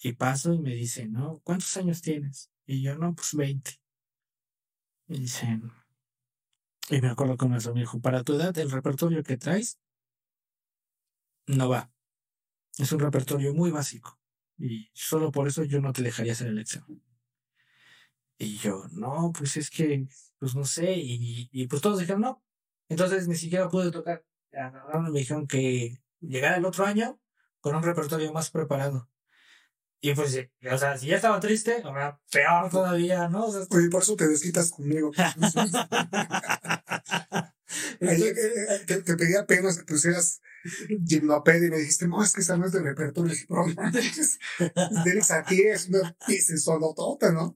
y 0.00 0.12
paso 0.12 0.54
y 0.54 0.58
me 0.60 0.74
dicen, 0.74 1.12
¿no? 1.12 1.40
¿Cuántos 1.42 1.76
años 1.76 2.00
tienes? 2.00 2.50
Y 2.66 2.82
yo, 2.82 2.96
no, 2.96 3.14
pues 3.14 3.34
20. 3.34 3.72
Y 5.08 5.18
dicen, 5.20 5.72
y 6.90 7.00
me 7.00 7.08
acuerdo 7.08 7.36
eso, 7.56 7.74
me 7.74 7.80
dijo, 7.80 8.00
para 8.00 8.22
tu 8.22 8.34
edad, 8.34 8.56
el 8.58 8.70
repertorio 8.70 9.22
que 9.24 9.36
traes 9.36 9.78
no 11.46 11.68
va. 11.68 11.90
Es 12.78 12.92
un 12.92 13.00
repertorio 13.00 13.54
muy 13.54 13.70
básico. 13.70 14.18
Y 14.58 14.90
solo 14.94 15.30
por 15.30 15.48
eso 15.48 15.64
yo 15.64 15.80
no 15.80 15.92
te 15.92 16.02
dejaría 16.02 16.32
hacer 16.32 16.48
el 16.48 16.58
examen. 16.58 17.02
Y 18.38 18.58
yo, 18.58 18.84
no, 18.92 19.32
pues 19.36 19.56
es 19.56 19.70
que, 19.70 20.06
pues 20.38 20.54
no 20.54 20.64
sé. 20.64 20.94
Y, 20.96 21.48
y 21.52 21.66
pues 21.66 21.82
todos 21.82 21.98
dijeron 21.98 22.22
no. 22.22 22.42
Entonces 22.88 23.28
ni 23.28 23.36
siquiera 23.36 23.68
pude 23.68 23.90
tocar. 23.90 24.24
Agarraron 24.52 25.08
y 25.08 25.10
me 25.10 25.18
dijeron 25.20 25.46
que 25.46 26.00
llegara 26.20 26.56
el 26.56 26.64
otro 26.64 26.86
año 26.86 27.20
con 27.60 27.74
un 27.74 27.82
repertorio 27.82 28.32
más 28.32 28.50
preparado. 28.50 29.10
Y 30.00 30.14
pues, 30.14 30.38
o 30.70 30.78
sea, 30.78 30.96
si 30.96 31.08
ya 31.08 31.16
estaba 31.16 31.40
triste, 31.40 31.82
ahora 31.82 32.20
peor 32.30 32.70
todavía, 32.70 33.28
¿no? 33.28 33.46
O 33.46 33.52
sea, 33.52 33.62
Oye, 33.70 33.88
por 33.88 34.02
eso 34.02 34.14
te 34.14 34.28
desquitas 34.28 34.70
conmigo. 34.70 35.10
Te, 38.86 39.02
te 39.02 39.16
pedía 39.16 39.40
apenas 39.40 39.78
que 39.78 39.84
pusieras 39.84 40.40
gimnopedia 41.06 41.68
y 41.68 41.70
me 41.70 41.78
dijiste, 41.78 42.08
no, 42.08 42.22
es 42.22 42.32
que 42.32 42.40
esa 42.40 42.56
no 42.56 42.66
es 42.66 42.72
de 42.72 42.82
repertorio. 42.82 43.32
Y 43.32 43.34
dije, 43.34 43.46
"Bro, 43.48 43.66
manches, 43.74 44.38
Tienes 45.04 45.30
aquí 45.30 45.62
es 45.62 45.88
una 45.88 46.16
pieza 46.26 46.56
sonotota, 46.56 47.32
¿no? 47.32 47.54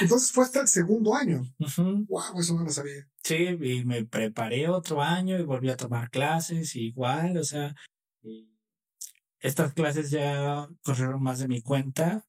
Entonces 0.00 0.32
fue 0.32 0.44
hasta 0.44 0.60
el 0.60 0.68
segundo 0.68 1.14
año. 1.14 1.42
ujú. 1.58 2.06
Wow, 2.08 2.40
eso 2.40 2.54
no 2.54 2.64
lo 2.64 2.70
sabía. 2.70 3.08
Sí, 3.22 3.36
y 3.60 3.84
me 3.84 4.04
preparé 4.04 4.68
otro 4.68 5.00
año 5.02 5.38
y 5.38 5.42
volví 5.44 5.70
a 5.70 5.76
tomar 5.76 6.10
clases, 6.10 6.74
y 6.76 6.88
igual, 6.88 7.38
o 7.38 7.44
sea, 7.44 7.74
y 8.22 8.50
estas 9.40 9.72
clases 9.74 10.10
ya 10.10 10.68
corrieron 10.82 11.22
más 11.22 11.38
de 11.38 11.48
mi 11.48 11.62
cuenta. 11.62 12.24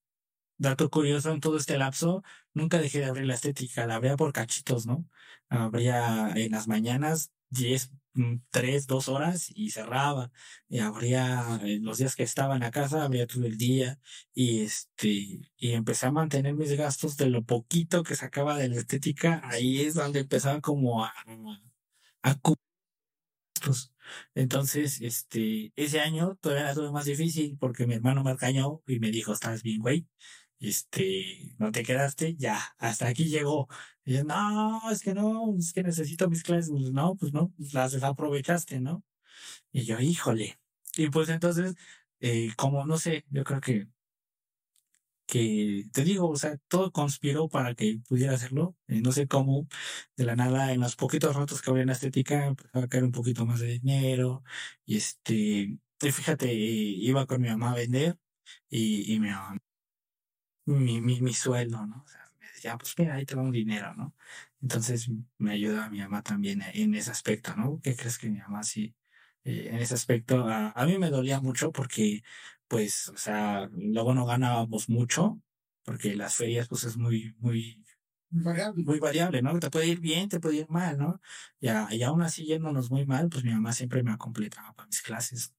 Dato 0.57 0.89
curioso, 0.89 1.31
en 1.31 1.41
todo 1.41 1.57
este 1.57 1.77
lapso, 1.77 2.23
nunca 2.53 2.79
dejé 2.79 2.99
de 2.99 3.05
abrir 3.05 3.25
la 3.25 3.33
estética, 3.35 3.85
la 3.87 3.95
abría 3.95 4.15
por 4.15 4.31
cachitos, 4.33 4.85
¿no? 4.85 5.05
Abría 5.49 6.31
en 6.35 6.51
las 6.51 6.67
mañanas 6.67 7.31
10, 7.49 7.91
mm, 8.13 8.35
3, 8.51 8.87
2 8.87 9.09
horas 9.09 9.51
y 9.53 9.71
cerraba. 9.71 10.31
Y 10.69 10.79
abría 10.79 11.59
en 11.63 11.83
los 11.83 11.97
días 11.97 12.15
que 12.15 12.23
estaba 12.23 12.55
en 12.55 12.61
la 12.61 12.71
casa, 12.71 13.03
abría 13.03 13.27
todo 13.27 13.45
el 13.45 13.57
día. 13.57 13.99
Y 14.33 14.61
este, 14.61 15.09
y 15.57 15.71
empecé 15.73 16.07
a 16.07 16.11
mantener 16.11 16.53
mis 16.55 16.71
gastos 16.77 17.17
de 17.17 17.29
lo 17.29 17.43
poquito 17.43 18.03
que 18.03 18.15
sacaba 18.15 18.57
de 18.57 18.69
la 18.69 18.77
estética. 18.77 19.41
Ahí 19.45 19.81
es 19.81 19.93
donde 19.95 20.21
empezaba 20.21 20.61
como 20.61 21.03
a, 21.03 21.13
a. 22.23 22.35
Entonces, 24.35 25.01
este, 25.01 25.73
ese 25.75 25.99
año 25.99 26.37
todavía 26.41 26.65
la 26.65 26.73
tuve 26.75 26.91
más 26.91 27.05
difícil 27.05 27.57
porque 27.59 27.87
mi 27.87 27.95
hermano 27.95 28.23
me 28.23 28.33
regañó 28.33 28.81
y 28.87 28.99
me 28.99 29.11
dijo, 29.11 29.33
estás 29.33 29.63
bien, 29.63 29.81
güey. 29.81 30.07
Este, 30.59 31.55
no 31.59 31.71
te 31.71 31.83
quedaste, 31.83 32.35
ya, 32.35 32.59
hasta 32.77 33.07
aquí 33.07 33.25
llegó. 33.25 33.67
Y 34.05 34.13
yo, 34.15 34.23
no, 34.23 34.81
es 34.91 35.01
que 35.01 35.13
no, 35.13 35.55
es 35.57 35.73
que 35.73 35.83
necesito 35.83 36.29
mis 36.29 36.43
clases. 36.43 36.71
No, 36.71 37.15
pues 37.15 37.33
no, 37.33 37.53
las 37.73 37.91
desaprovechaste, 37.93 38.79
¿no? 38.81 39.03
Y 39.71 39.85
yo, 39.85 39.99
híjole. 39.99 40.59
Y 40.97 41.09
pues 41.09 41.29
entonces, 41.29 41.75
eh, 42.21 42.51
como 42.57 42.85
no 42.85 42.97
sé, 42.97 43.25
yo 43.29 43.43
creo 43.43 43.61
que, 43.61 43.87
que 45.27 45.85
te 45.93 46.03
digo, 46.03 46.29
o 46.29 46.35
sea, 46.37 46.57
todo 46.67 46.91
conspiró 46.91 47.49
para 47.49 47.73
que 47.75 47.99
pudiera 48.07 48.33
hacerlo. 48.35 48.75
Eh, 48.87 49.01
no 49.01 49.11
sé 49.11 49.27
cómo, 49.27 49.67
de 50.15 50.25
la 50.25 50.35
nada, 50.35 50.71
en 50.73 50.81
los 50.81 50.95
poquitos 50.95 51.35
ratos 51.35 51.61
que 51.61 51.71
había 51.71 51.81
en 51.83 51.87
la 51.87 51.93
estética, 51.93 52.45
empezaba 52.45 52.85
a 52.85 52.87
caer 52.87 53.03
un 53.05 53.11
poquito 53.11 53.45
más 53.45 53.59
de 53.59 53.67
dinero. 53.67 54.43
Y 54.85 54.97
este, 54.97 55.79
y 56.01 56.11
fíjate, 56.11 56.53
iba 56.53 57.25
con 57.25 57.41
mi 57.41 57.49
mamá 57.49 57.71
a 57.71 57.75
vender 57.75 58.17
y, 58.69 59.13
y 59.13 59.19
mi 59.19 59.29
mamá, 59.29 59.57
mi, 60.65 61.01
mi, 61.01 61.21
mi 61.21 61.33
sueldo, 61.33 61.85
¿no? 61.85 62.03
O 62.03 62.07
sea, 62.07 62.31
me 62.39 62.47
decía, 62.47 62.77
pues 62.77 62.95
mira, 62.97 63.15
ahí 63.15 63.25
te 63.25 63.35
va 63.35 63.41
un 63.43 63.51
dinero, 63.51 63.93
¿no? 63.95 64.15
Entonces 64.61 65.09
me 65.37 65.51
ayuda 65.51 65.89
mi 65.89 65.99
mamá 65.99 66.23
también 66.23 66.61
en 66.73 66.95
ese 66.95 67.11
aspecto, 67.11 67.55
¿no? 67.55 67.79
¿Qué 67.83 67.95
crees 67.95 68.17
que 68.17 68.29
mi 68.29 68.39
mamá 68.39 68.63
sí? 68.63 68.95
eh, 69.43 69.69
en 69.69 69.75
ese 69.77 69.93
aspecto, 69.93 70.47
a, 70.47 70.71
a 70.71 70.85
mí 70.85 70.97
me 70.97 71.09
dolía 71.11 71.39
mucho 71.41 71.71
porque, 71.71 72.23
pues, 72.67 73.09
o 73.09 73.17
sea, 73.17 73.69
luego 73.71 74.13
no 74.15 74.25
ganábamos 74.25 74.89
mucho, 74.89 75.41
porque 75.83 76.15
las 76.15 76.35
ferias, 76.35 76.67
pues, 76.67 76.83
es 76.85 76.97
muy, 76.97 77.35
muy, 77.39 77.85
Variable. 78.45 78.85
muy 78.85 78.99
variable, 78.99 79.41
¿no? 79.41 79.57
Te 79.59 79.69
puede 79.71 79.87
ir 79.87 79.99
bien, 79.99 80.29
te 80.29 80.39
puede 80.39 80.57
ir 80.57 80.69
mal, 80.69 80.97
¿no? 80.97 81.21
Y, 81.59 81.67
a- 81.69 81.87
y 81.91 82.03
aún 82.03 82.21
así 82.21 82.45
yéndonos 82.45 82.91
muy 82.91 83.05
mal, 83.05 83.29
pues 83.29 83.43
mi 83.43 83.51
mamá 83.53 83.73
siempre 83.73 84.03
me 84.03 84.17
completaba 84.17 84.73
para 84.73 84.87
mis 84.87 85.01
clases. 85.01 85.53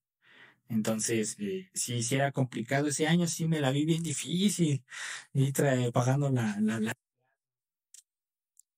Entonces, 0.69 1.37
eh, 1.41 1.71
sí, 1.75 2.03
sí 2.03 2.15
era 2.17 2.33
complicado. 2.33 2.89
Ese 2.89 3.07
año 3.07 3.27
sí 3.29 3.47
me 3.49 3.61
la 3.61 3.71
vi 3.71 3.85
bien 3.87 4.03
difícil 4.03 4.85
y 5.33 5.53
trae, 5.53 5.93
pagando 5.93 6.31
la, 6.31 6.57
la, 6.61 6.81
la. 6.81 6.93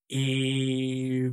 Y 0.09 1.25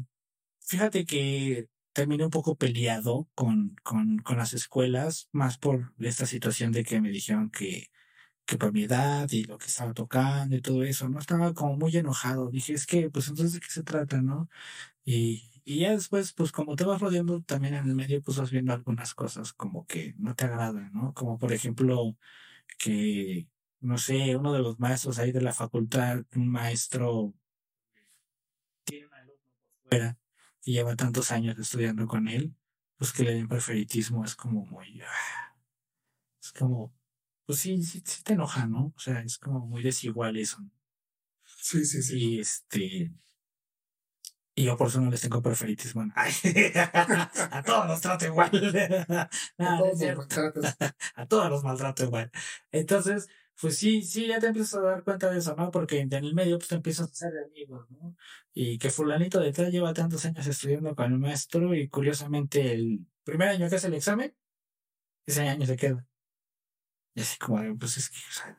fíjate 0.62 1.06
que 1.06 1.70
terminé 1.94 2.26
un 2.26 2.32
poco 2.32 2.58
peleado 2.58 3.30
con, 3.36 3.76
con, 3.84 4.20
con 4.20 4.38
las 4.38 4.54
escuelas, 4.54 5.30
más 5.32 5.58
por 5.58 5.94
esta 6.00 6.26
situación 6.28 6.72
de 6.74 6.84
que 6.86 7.02
me 7.02 7.10
dijeron 7.12 7.50
que, 7.52 7.92
que 8.46 8.58
por 8.58 8.74
mi 8.74 8.84
edad 8.86 9.30
y 9.32 9.46
lo 9.46 9.58
que 9.60 9.68
estaba 9.68 9.94
tocando 9.94 10.56
y 10.58 10.62
todo 10.62 10.84
eso, 10.84 11.10
¿no? 11.10 11.20
Estaba 11.20 11.54
como 11.54 11.78
muy 11.78 11.96
enojado. 11.98 12.52
Dije, 12.52 12.74
es 12.74 12.86
que, 12.88 13.10
pues 13.12 13.30
entonces, 13.30 13.54
¿de 13.56 13.62
qué 13.62 13.70
se 13.72 13.84
trata, 13.84 14.22
no? 14.22 14.50
Y, 15.06 15.55
y 15.66 15.80
ya 15.82 15.92
después, 15.92 16.34
pues 16.34 16.52
como 16.52 16.76
te 16.76 16.86
vas 16.86 17.02
rodeando 17.02 17.42
también 17.44 17.74
en 17.76 17.88
el 17.88 17.96
medio, 17.96 18.22
pues 18.22 18.38
vas 18.38 18.52
viendo 18.52 18.74
algunas 18.74 19.16
cosas 19.16 19.54
como 19.54 19.88
que 19.88 20.14
no 20.20 20.36
te 20.36 20.46
agradan, 20.46 20.92
¿no? 20.94 21.14
Como 21.14 21.40
por 21.40 21.54
ejemplo, 21.54 22.18
que, 22.80 23.48
no 23.82 23.98
sé, 23.98 24.36
uno 24.38 24.54
de 24.54 24.60
los 24.62 24.80
maestros 24.80 25.20
ahí 25.20 25.32
de 25.32 25.42
la 25.42 25.54
facultad, 25.54 26.26
un 26.36 26.50
maestro 26.50 27.34
tiene 28.84 29.08
un 29.08 29.14
alumno 29.14 29.52
por 29.60 29.90
fuera 29.90 30.18
y 30.64 30.74
lleva 30.74 30.96
tantos 30.96 31.32
años 31.32 31.58
estudiando 31.60 32.08
con 32.08 32.28
él, 32.28 32.56
pues 32.98 33.12
que 33.14 33.24
le 33.24 33.34
den 33.34 33.48
preferitismo 33.48 34.24
es 34.26 34.36
como 34.36 34.66
muy, 34.66 35.02
ah, 35.02 35.56
es 36.42 36.52
como, 36.54 36.94
pues 37.46 37.60
sí, 37.60 37.82
sí, 37.84 38.02
sí 38.06 38.24
te 38.24 38.34
enoja, 38.34 38.68
¿no? 38.68 38.94
O 38.96 39.00
sea, 39.00 39.22
es 39.22 39.38
como 39.38 39.66
muy 39.68 39.84
desigual 39.84 40.38
eso. 40.38 40.62
¿no? 40.62 40.72
Sí, 41.46 41.86
sí, 41.86 42.02
sí. 42.04 42.18
Y 42.18 42.40
este, 42.40 43.12
y 44.56 44.64
yo 44.64 44.78
por 44.78 44.88
eso 44.88 45.02
no 45.02 45.12
les 45.12 45.22
tengo 45.22 45.42
preferitismo. 45.42 46.06
Ay, 46.16 46.32
a 47.52 47.64
todos 47.66 47.88
los 47.88 48.02
trato 48.02 48.26
igual. 48.26 48.50
A 49.60 49.78
todos 49.78 50.16
los 50.16 50.28
a 51.16 51.26
todos 51.28 51.50
los 51.50 51.64
maltrato 51.64 52.06
igual. 52.06 52.32
Entonces, 52.72 53.28
pues 53.60 53.78
sí, 53.78 54.02
sí, 54.02 54.28
ya 54.28 54.40
te 54.40 54.48
empiezas 54.48 54.76
a 54.76 54.82
dar 54.82 55.04
cuenta 55.04 55.30
de 55.30 55.40
eso, 55.40 55.56
¿no? 55.56 55.72
Porque 55.72 56.00
en 56.00 56.14
el 56.14 56.34
medio 56.34 56.58
pues 56.58 56.70
te 56.70 56.76
empiezas 56.76 57.10
a 57.10 57.12
hacer 57.12 57.34
amigos, 57.46 57.90
¿no? 57.92 58.16
Y 58.54 58.78
que 58.78 58.90
fulanito 58.90 59.40
de 59.42 59.52
tal 59.52 59.72
lleva 59.72 59.94
tantos 59.94 60.26
años 60.26 60.48
estudiando 60.48 60.96
con 60.96 61.12
el 61.12 61.20
maestro 61.20 61.76
y 61.76 61.90
curiosamente 61.90 62.72
el 62.74 63.06
primer 63.24 63.50
año 63.50 63.70
que 63.70 63.76
hace 63.76 63.88
el 63.88 63.94
examen, 63.96 64.34
ese 65.26 65.48
año 65.48 65.66
se 65.66 65.76
queda. 65.78 66.08
Y 67.14 67.22
así 67.22 67.38
como, 67.38 67.78
pues 67.78 67.98
es 67.98 68.10
que, 68.10 68.18
o 68.18 68.32
sea, 68.34 68.58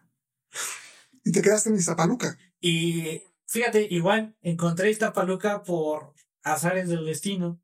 Y 1.25 1.33
te 1.33 1.43
quedaste 1.43 1.71
en 1.71 1.77
Izapaluca. 1.77 2.39
Y 2.61 3.23
fíjate, 3.47 3.87
igual 3.91 4.37
encontré 4.43 4.91
esta 4.91 5.13
paluca 5.13 5.63
por 5.63 6.15
azares 6.43 6.89
del 6.89 7.05
destino. 7.07 7.61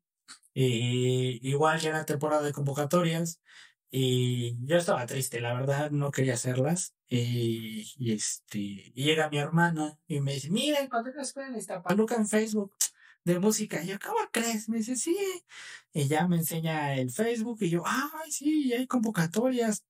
Y 0.53 1.39
igual 1.47 1.79
ya 1.79 1.89
era 1.89 2.05
temporada 2.05 2.43
de 2.43 2.53
convocatorias. 2.53 3.41
Y 3.89 4.57
yo 4.65 4.77
estaba 4.77 5.05
triste, 5.05 5.39
la 5.39 5.53
verdad, 5.53 5.91
no 5.91 6.11
quería 6.11 6.33
hacerlas. 6.33 6.95
Y, 7.07 8.11
este, 8.11 8.57
llega 8.95 9.29
mi 9.29 9.37
hermana 9.37 9.99
y 10.07 10.19
me 10.21 10.33
dice, 10.33 10.49
mira, 10.49 10.79
encontré 10.79 11.13
una 11.13 11.21
escuela 11.21 11.49
en 11.49 11.57
Iztapaluca 11.57 12.15
en 12.15 12.27
Facebook 12.27 12.75
de 13.23 13.39
música. 13.39 13.83
Y 13.83 13.87
yo, 13.87 13.99
¿cómo 14.03 14.17
crees? 14.31 14.69
Me 14.69 14.77
dice, 14.77 14.95
sí. 14.95 15.15
Y 15.93 16.07
ya 16.07 16.27
me 16.27 16.37
enseña 16.37 16.95
el 16.95 17.11
Facebook 17.11 17.59
y 17.61 17.69
yo, 17.69 17.83
ay, 17.85 18.31
sí, 18.31 18.69
y 18.69 18.73
hay 18.73 18.87
convocatorias. 18.87 19.85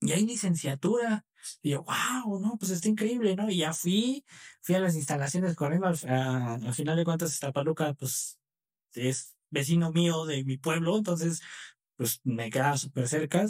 Y 0.00 0.12
hay 0.12 0.26
licenciatura. 0.26 1.26
Y 1.62 1.70
yo, 1.70 1.84
wow, 1.84 2.40
no, 2.40 2.56
pues 2.58 2.70
está 2.70 2.88
increíble, 2.88 3.36
¿no? 3.36 3.50
Y 3.50 3.58
ya 3.58 3.72
fui, 3.72 4.24
fui 4.62 4.74
a 4.74 4.80
las 4.80 4.96
instalaciones 4.96 5.54
corriendo, 5.56 5.86
al, 5.88 6.74
final 6.74 6.96
de 6.96 7.04
cuentas, 7.04 7.32
Iztapaluca, 7.32 7.94
pues, 7.94 8.38
es 8.94 9.34
vecino 9.50 9.92
mío 9.92 10.26
de 10.26 10.44
mi 10.44 10.58
pueblo, 10.58 10.96
entonces, 10.96 11.42
pues, 11.96 12.20
me 12.24 12.50
quedaba 12.50 12.76
súper 12.76 13.08
cerca. 13.08 13.46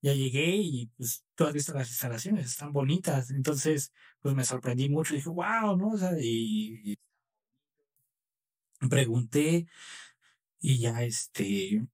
Ya 0.00 0.14
llegué 0.14 0.56
y, 0.56 0.86
pues, 0.96 1.24
tú 1.34 1.44
has 1.44 1.52
visto 1.52 1.74
las 1.74 1.88
instalaciones, 1.90 2.46
están 2.46 2.72
bonitas. 2.72 3.30
Entonces, 3.30 3.92
pues, 4.20 4.34
me 4.34 4.44
sorprendí 4.44 4.88
mucho, 4.88 5.14
dije, 5.14 5.28
wow, 5.28 5.76
¿no? 5.76 5.90
O 5.90 5.98
sea, 5.98 6.12
y, 6.20 6.80
y 8.80 8.88
pregunté 8.88 9.66
y 10.60 10.78
ya, 10.78 11.02
este, 11.02 11.86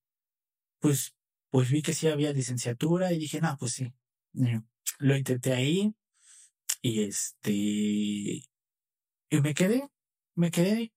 pues, 0.81 1.15
pues 1.51 1.71
vi 1.71 1.83
que 1.83 1.95
sí 1.95 2.09
había 2.09 2.33
licenciatura 2.33 3.13
y 3.13 3.19
dije, 3.19 3.41
no, 3.41 3.57
pues 3.59 3.73
sí. 3.73 3.93
Lo 4.99 5.17
intenté 5.17 5.53
ahí 5.53 5.95
y 6.83 7.05
este, 7.05 7.51
y 7.51 8.47
me 9.43 9.55
quedé, 9.55 9.89
me 10.35 10.51
quedé 10.51 10.93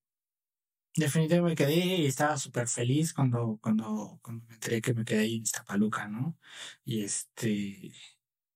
definitivamente 0.97 1.65
me 1.65 1.69
quedé 1.71 1.75
y 1.97 2.05
estaba 2.07 2.37
súper 2.37 2.67
feliz 2.67 3.13
cuando, 3.13 3.59
cuando, 3.61 4.19
cuando 4.23 4.45
me 4.47 4.55
enteré 4.55 4.81
que 4.81 4.93
me 4.93 5.05
quedé 5.05 5.21
ahí 5.21 5.35
en 5.37 5.43
Iztapaluca, 5.43 6.07
¿no? 6.07 6.37
Y 6.85 7.03
este, 7.03 7.93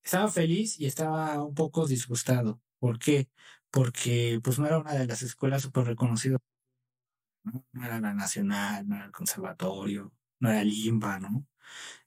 estaba 0.04 0.30
feliz 0.32 0.80
y 0.80 0.86
estaba 0.88 1.44
un 1.44 1.54
poco 1.56 1.88
disgustado. 1.88 2.62
¿Por 2.80 3.00
qué? 3.00 3.30
Porque 3.72 4.39
pues 4.44 4.60
no 4.60 4.66
era 4.68 4.80
una 4.80 4.94
de 4.94 5.08
las 5.08 5.22
escuelas 5.22 5.62
súper 5.64 5.86
reconocidas, 5.86 6.39
¿no? 7.44 7.66
No 7.72 7.86
era 7.86 8.00
la 8.00 8.14
Nacional, 8.14 8.88
no 8.88 8.96
era 8.96 9.06
el 9.06 9.12
Conservatorio, 9.12 10.12
no 10.39 10.50
era 10.50 10.62
el 10.62 10.74
IMBA, 10.74 11.20
¿no? 11.20 11.48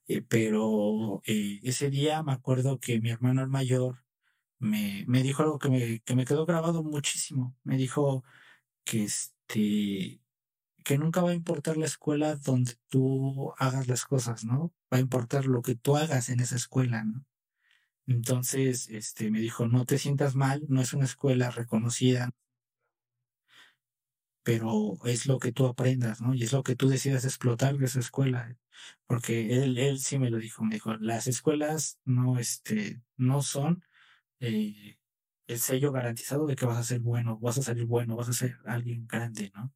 Eh, 0.07 0.21
pero 0.21 1.21
eh, 1.25 1.59
ese 1.63 1.89
día 1.89 2.23
me 2.23 2.33
acuerdo 2.33 2.79
que 2.79 2.99
mi 3.01 3.09
hermano 3.09 3.41
el 3.41 3.49
mayor 3.49 4.05
me, 4.59 5.05
me 5.07 5.23
dijo 5.23 5.43
algo 5.43 5.59
que 5.59 5.69
me, 5.69 6.01
que 6.01 6.15
me 6.15 6.25
quedó 6.25 6.45
grabado 6.45 6.83
muchísimo. 6.83 7.55
Me 7.63 7.77
dijo 7.77 8.23
que 8.85 9.05
este 9.05 10.21
que 10.85 10.97
nunca 10.99 11.21
va 11.21 11.31
a 11.31 11.33
importar 11.33 11.77
la 11.77 11.87
escuela 11.87 12.35
donde 12.35 12.75
tú 12.89 13.53
hagas 13.57 13.87
las 13.87 14.05
cosas, 14.05 14.45
¿no? 14.45 14.73
Va 14.93 14.97
a 14.99 15.01
importar 15.01 15.45
lo 15.47 15.61
que 15.63 15.75
tú 15.75 15.97
hagas 15.97 16.29
en 16.29 16.39
esa 16.41 16.55
escuela, 16.55 17.03
¿no? 17.03 17.25
Entonces, 18.07 18.89
este, 18.89 19.31
me 19.31 19.39
dijo, 19.39 19.67
no 19.67 19.85
te 19.85 19.97
sientas 19.97 20.35
mal, 20.35 20.63
no 20.69 20.81
es 20.81 20.93
una 20.93 21.05
escuela 21.05 21.49
reconocida, 21.51 22.31
pero 24.45 24.99
es 25.05 25.25
lo 25.25 25.39
que 25.39 25.51
tú 25.51 25.65
aprendas, 25.65 26.21
¿no? 26.21 26.35
Y 26.35 26.43
es 26.43 26.53
lo 26.53 26.61
que 26.61 26.75
tú 26.75 26.87
decidas 26.87 27.25
explotar 27.25 27.77
de 27.79 27.85
esa 27.87 27.99
escuela. 27.99 28.55
Porque 29.07 29.63
él, 29.63 29.79
él 29.79 29.99
sí 29.99 30.19
me 30.19 30.29
lo 30.29 30.37
dijo, 30.37 30.63
me 30.63 30.75
dijo, 30.75 30.93
las 30.97 31.25
escuelas 31.25 31.99
no, 32.05 32.37
este, 32.37 33.01
no 33.17 33.41
son 33.41 33.83
eh, 34.39 34.99
el 35.47 35.59
sello 35.59 35.91
garantizado 35.91 36.45
de 36.45 36.55
que 36.55 36.67
vas 36.67 36.77
a 36.77 36.83
ser 36.83 36.99
bueno, 36.99 37.39
vas 37.39 37.57
a 37.57 37.63
salir 37.63 37.85
bueno, 37.85 38.15
vas 38.15 38.29
a 38.29 38.33
ser 38.33 38.59
alguien 38.65 39.07
grande, 39.07 39.51
¿no? 39.55 39.73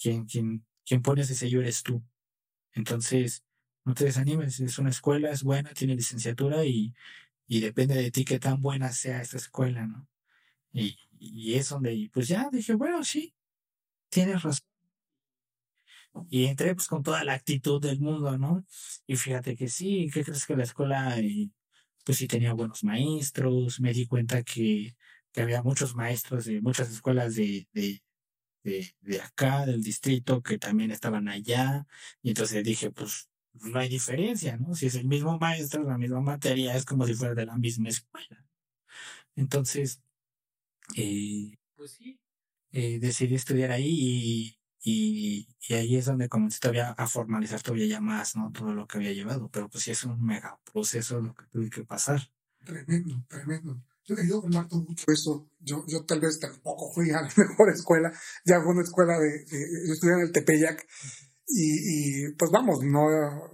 Quien, 0.00 0.26
quien, 0.26 0.64
quien 0.86 1.02
pone 1.02 1.22
ese 1.22 1.34
sello 1.34 1.60
eres 1.60 1.82
tú. 1.82 2.00
Entonces, 2.72 3.44
no 3.84 3.94
te 3.94 4.04
desanimes, 4.04 4.60
es 4.60 4.78
una 4.78 4.90
escuela, 4.90 5.32
es 5.32 5.42
buena, 5.42 5.74
tiene 5.74 5.96
licenciatura 5.96 6.64
y, 6.64 6.94
y 7.48 7.60
depende 7.60 7.96
de 7.96 8.12
ti 8.12 8.24
qué 8.24 8.38
tan 8.38 8.62
buena 8.62 8.92
sea 8.92 9.20
esta 9.22 9.38
escuela, 9.38 9.88
¿no? 9.88 10.08
Y, 10.72 10.96
y 11.18 11.54
es 11.54 11.70
donde, 11.70 12.10
pues 12.12 12.28
ya 12.28 12.48
dije, 12.52 12.74
bueno, 12.74 13.02
sí, 13.02 13.34
tienes 14.14 14.42
razón. 14.42 14.66
Y 16.30 16.46
entré 16.46 16.74
pues 16.74 16.86
con 16.88 17.02
toda 17.02 17.24
la 17.24 17.34
actitud 17.34 17.80
del 17.80 18.00
mundo, 18.00 18.38
¿no? 18.38 18.64
Y 19.06 19.16
fíjate 19.16 19.56
que 19.56 19.68
sí, 19.68 20.08
¿qué 20.12 20.24
crees 20.24 20.46
que 20.46 20.56
la 20.56 20.62
escuela, 20.64 21.18
eh, 21.18 21.50
pues 22.04 22.18
sí 22.18 22.28
tenía 22.28 22.52
buenos 22.54 22.84
maestros, 22.84 23.80
me 23.80 23.92
di 23.92 24.06
cuenta 24.06 24.42
que, 24.44 24.96
que 25.32 25.42
había 25.42 25.62
muchos 25.62 25.94
maestros 25.96 26.44
de 26.46 26.60
muchas 26.60 26.90
escuelas 26.90 27.34
de, 27.34 27.68
de, 27.72 28.02
de, 28.64 28.94
de 29.02 29.22
acá, 29.22 29.66
del 29.66 29.82
distrito, 29.82 30.42
que 30.42 30.58
también 30.58 30.90
estaban 30.92 31.28
allá, 31.28 31.86
y 32.22 32.30
entonces 32.30 32.64
dije, 32.64 32.90
pues 32.92 33.30
no 33.54 33.78
hay 33.80 33.88
diferencia, 33.88 34.56
¿no? 34.58 34.74
Si 34.74 34.86
es 34.86 34.96
el 34.96 35.06
mismo 35.08 35.38
maestro, 35.38 35.84
la 35.84 35.98
misma 35.98 36.20
materia, 36.20 36.76
es 36.76 36.84
como 36.84 37.06
si 37.06 37.14
fuera 37.14 37.34
de 37.34 37.46
la 37.46 37.58
misma 37.58 37.88
escuela. 37.90 38.46
Entonces, 39.36 40.02
eh, 40.96 41.56
pues 41.76 41.92
sí, 41.92 42.20
eh, 42.76 42.98
decidí 43.00 43.36
estudiar 43.36 43.70
ahí 43.70 43.86
y, 43.88 44.58
y, 44.82 45.48
y, 45.68 45.74
ahí 45.74 45.96
es 45.96 46.06
donde 46.06 46.28
comencé 46.28 46.58
todavía 46.58 46.90
a 46.90 47.06
formalizar 47.06 47.62
todavía 47.62 47.86
ya 47.86 48.00
más, 48.00 48.34
¿no? 48.34 48.50
Todo 48.50 48.74
lo 48.74 48.88
que 48.88 48.98
había 48.98 49.12
llevado, 49.12 49.48
pero 49.48 49.68
pues 49.68 49.84
sí 49.84 49.92
es 49.92 50.02
un 50.02 50.20
mega 50.20 50.58
proceso 50.72 51.20
lo 51.20 51.34
que 51.34 51.44
tuve 51.52 51.70
que 51.70 51.84
pasar. 51.84 52.20
Tremendo, 52.64 53.24
tremendo. 53.28 53.80
Yo 54.04 54.16
digo 54.16 54.42
Marto 54.48 54.76
mucho 54.76 55.04
eso. 55.06 55.48
Yo, 55.60 55.84
yo 55.86 56.04
tal 56.04 56.20
vez 56.20 56.40
tampoco 56.40 56.92
fui 56.92 57.10
a 57.10 57.22
la 57.22 57.28
mejor 57.36 57.70
escuela. 57.70 58.12
Ya 58.44 58.60
fue 58.60 58.72
una 58.72 58.82
escuela 58.82 59.18
de, 59.20 59.44
de 59.44 59.86
yo 59.86 59.92
estudié 59.92 60.14
en 60.14 60.20
el 60.20 60.32
Tepeyac 60.32 60.84
y, 61.46 62.26
y, 62.26 62.32
pues 62.32 62.50
vamos, 62.50 62.80
no, 62.82 63.02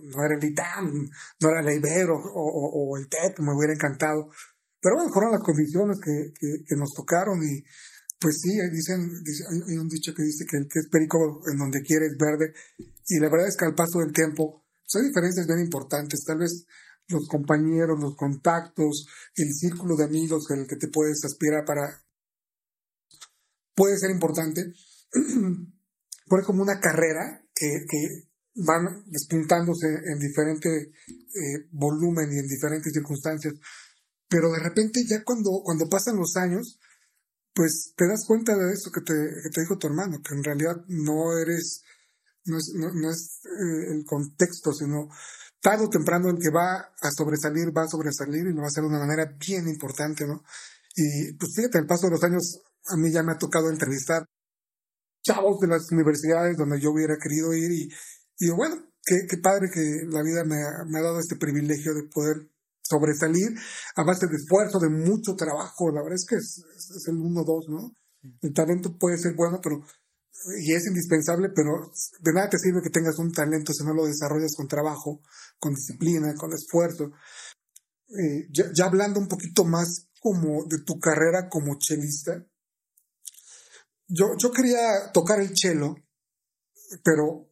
no 0.01 0.25
era 0.25 0.35
el 0.35 0.45
ITAM, 0.45 1.11
no 1.41 1.49
era 1.51 1.61
el 1.61 1.77
Ibero 1.77 2.17
o, 2.17 2.43
o, 2.43 2.93
o, 2.93 2.97
el 2.97 3.09
TEP, 3.09 3.41
me 3.41 3.55
hubiera 3.55 3.75
encantado. 3.75 4.31
Pero 4.81 4.97
bueno, 4.97 5.13
fueron 5.13 5.33
las 5.33 5.43
condiciones 5.43 6.01
que, 6.01 6.33
que, 6.39 6.65
que 6.67 6.77
nos 6.77 6.95
tocaron 6.95 7.39
y 7.43 7.63
pues 8.21 8.41
sí, 8.43 8.51
dicen, 8.71 9.11
dice, 9.25 9.45
hay, 9.49 9.79
un 9.79 9.89
dicho 9.89 10.13
que 10.15 10.23
dice 10.23 10.45
que 10.45 10.59
el 10.59 10.69
que 10.69 10.81
es 10.81 10.89
perico 10.89 11.41
en 11.51 11.57
donde 11.57 11.81
quiere 11.81 12.07
es 12.07 12.17
verde 12.19 12.53
y 13.07 13.19
la 13.19 13.31
verdad 13.31 13.49
es 13.49 13.57
que 13.57 13.65
al 13.65 13.75
paso 13.75 14.01
del 14.01 14.13
tiempo 14.13 14.63
pues 14.85 15.03
hay 15.03 15.09
diferencias 15.09 15.47
bien 15.47 15.61
importantes. 15.61 16.25
Tal 16.25 16.39
vez 16.39 16.67
los 17.09 17.27
compañeros, 17.29 17.99
los 17.99 18.17
contactos, 18.17 19.07
el 19.35 19.53
círculo 19.55 19.97
de 19.97 20.05
amigos 20.05 20.51
el 20.51 20.67
que 20.67 20.77
te 20.77 20.89
puedes 20.89 21.25
aspirar 21.25 21.65
para 21.65 22.05
puede 23.75 23.99
ser 23.99 24.11
importante. 24.11 24.73
Por 26.27 26.45
como 26.45 26.63
una 26.63 26.79
carrera 26.79 27.43
que, 27.55 27.67
que 27.89 28.31
van 28.55 29.05
despuntándose 29.07 29.87
en 29.87 30.19
diferente 30.19 30.69
eh, 30.71 31.67
volumen 31.73 32.31
y 32.33 32.39
en 32.39 32.47
diferentes 32.47 32.93
circunstancias. 32.93 33.55
Pero 34.29 34.53
de 34.53 34.61
repente 34.61 35.03
ya 35.09 35.25
cuando, 35.25 35.63
cuando 35.65 35.89
pasan 35.89 36.17
los 36.17 36.37
años, 36.37 36.79
pues 37.55 37.93
te 37.97 38.07
das 38.07 38.25
cuenta 38.27 38.57
de 38.57 38.73
eso 38.73 38.91
que 38.91 39.01
te, 39.01 39.15
que 39.15 39.51
te 39.51 39.61
dijo 39.63 39.79
tu 39.79 39.87
hermano, 39.87 40.21
que 40.23 40.35
en 40.35 40.45
realidad 40.45 40.77
no 40.89 41.37
eres, 41.39 41.83
no 42.45 42.59
es, 42.59 42.73
no, 42.75 43.11
es 43.11 43.41
eh, 43.45 43.93
el 43.93 44.05
contexto, 44.05 44.73
sino 44.73 45.09
tarde 45.61 45.85
o 45.85 45.91
temprano 45.91 46.31
el 46.31 46.39
que 46.39 46.51
va 46.51 46.93
a 47.01 47.11
sobresalir, 47.11 47.77
va 47.77 47.85
a 47.85 47.89
sobresalir 47.89 48.47
y 48.47 48.53
lo 48.53 48.61
va 48.61 48.65
a 48.65 48.69
hacer 48.69 48.83
de 48.83 48.89
una 48.89 49.01
manera 49.01 49.37
bien 49.39 49.69
importante, 49.69 50.27
¿no? 50.27 50.43
Y 50.97 51.33
pues 51.35 51.53
fíjate, 51.55 51.79
al 51.79 51.87
paso 51.87 52.07
de 52.07 52.13
los 52.13 52.25
años, 52.25 52.63
a 52.87 52.97
mí 52.97 53.11
ya 53.11 53.23
me 53.23 53.33
ha 53.33 53.39
tocado 53.39 53.69
entrevistar 53.71 54.25
chavos 55.23 55.61
de 55.61 55.69
las 55.69 55.91
universidades 55.93 56.57
donde 56.57 56.81
yo 56.81 56.93
hubiera 56.93 57.17
querido 57.19 57.53
ir 57.53 57.71
y, 57.73 57.89
y 58.39 58.51
bueno, 58.51 58.77
qué, 59.05 59.37
padre 59.39 59.69
que 59.73 60.07
la 60.09 60.23
vida 60.23 60.45
me 60.45 60.57
ha 60.99 61.03
dado 61.03 61.21
este 61.21 61.37
privilegio 61.37 61.95
de 61.95 62.05
poder 62.05 62.50
sobresalir 62.91 63.55
a 63.95 64.03
base 64.03 64.27
de 64.27 64.37
esfuerzo, 64.37 64.81
de 64.81 64.91
mucho 64.91 65.37
trabajo. 65.37 65.91
La 65.91 66.03
verdad 66.03 66.17
es 66.17 66.27
que 66.27 66.37
es, 66.37 66.63
es 66.97 67.07
el 67.07 67.17
1-2, 67.17 67.69
¿no? 67.69 67.93
El 68.43 68.53
talento 68.53 68.99
puede 68.99 69.17
ser 69.17 69.35
bueno, 69.35 69.61
pero 69.63 69.81
y 70.59 70.73
es 70.73 70.87
indispensable, 70.87 71.51
pero 71.55 71.93
de 72.21 72.33
nada 72.33 72.49
te 72.49 72.59
sirve 72.59 72.83
que 72.83 72.91
tengas 72.91 73.19
un 73.19 73.31
talento 73.31 73.73
si 73.73 73.85
no 73.85 73.93
lo 73.93 74.07
desarrollas 74.07 74.55
con 74.57 74.69
trabajo, 74.69 75.21
con 75.59 75.75
disciplina, 75.75 76.35
con 76.35 76.53
esfuerzo. 76.53 77.13
Eh, 78.09 78.49
ya, 78.51 78.65
ya, 78.75 78.87
hablando 78.87 79.21
un 79.21 79.29
poquito 79.29 79.65
más 79.65 80.09
como 80.21 80.65
de 80.67 80.83
tu 80.85 80.99
carrera 80.99 81.49
como 81.49 81.79
chelista, 81.79 82.45
yo, 84.09 84.37
yo 84.39 84.51
quería 84.51 85.13
tocar 85.13 85.41
el 85.41 85.53
chelo, 85.53 85.95
pero 87.05 87.49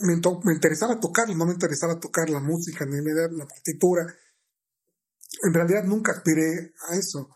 me, 0.00 0.14
me 0.44 0.54
interesaba 0.54 1.00
tocarlo, 1.00 1.34
no 1.34 1.46
me 1.46 1.54
interesaba 1.54 1.98
tocar 1.98 2.30
la 2.30 2.40
música, 2.40 2.84
ni 2.86 2.98
la 3.02 3.46
partitura. 3.46 4.06
En 5.42 5.54
realidad 5.54 5.84
nunca 5.84 6.12
aspiré 6.12 6.74
a 6.88 6.96
eso, 6.96 7.28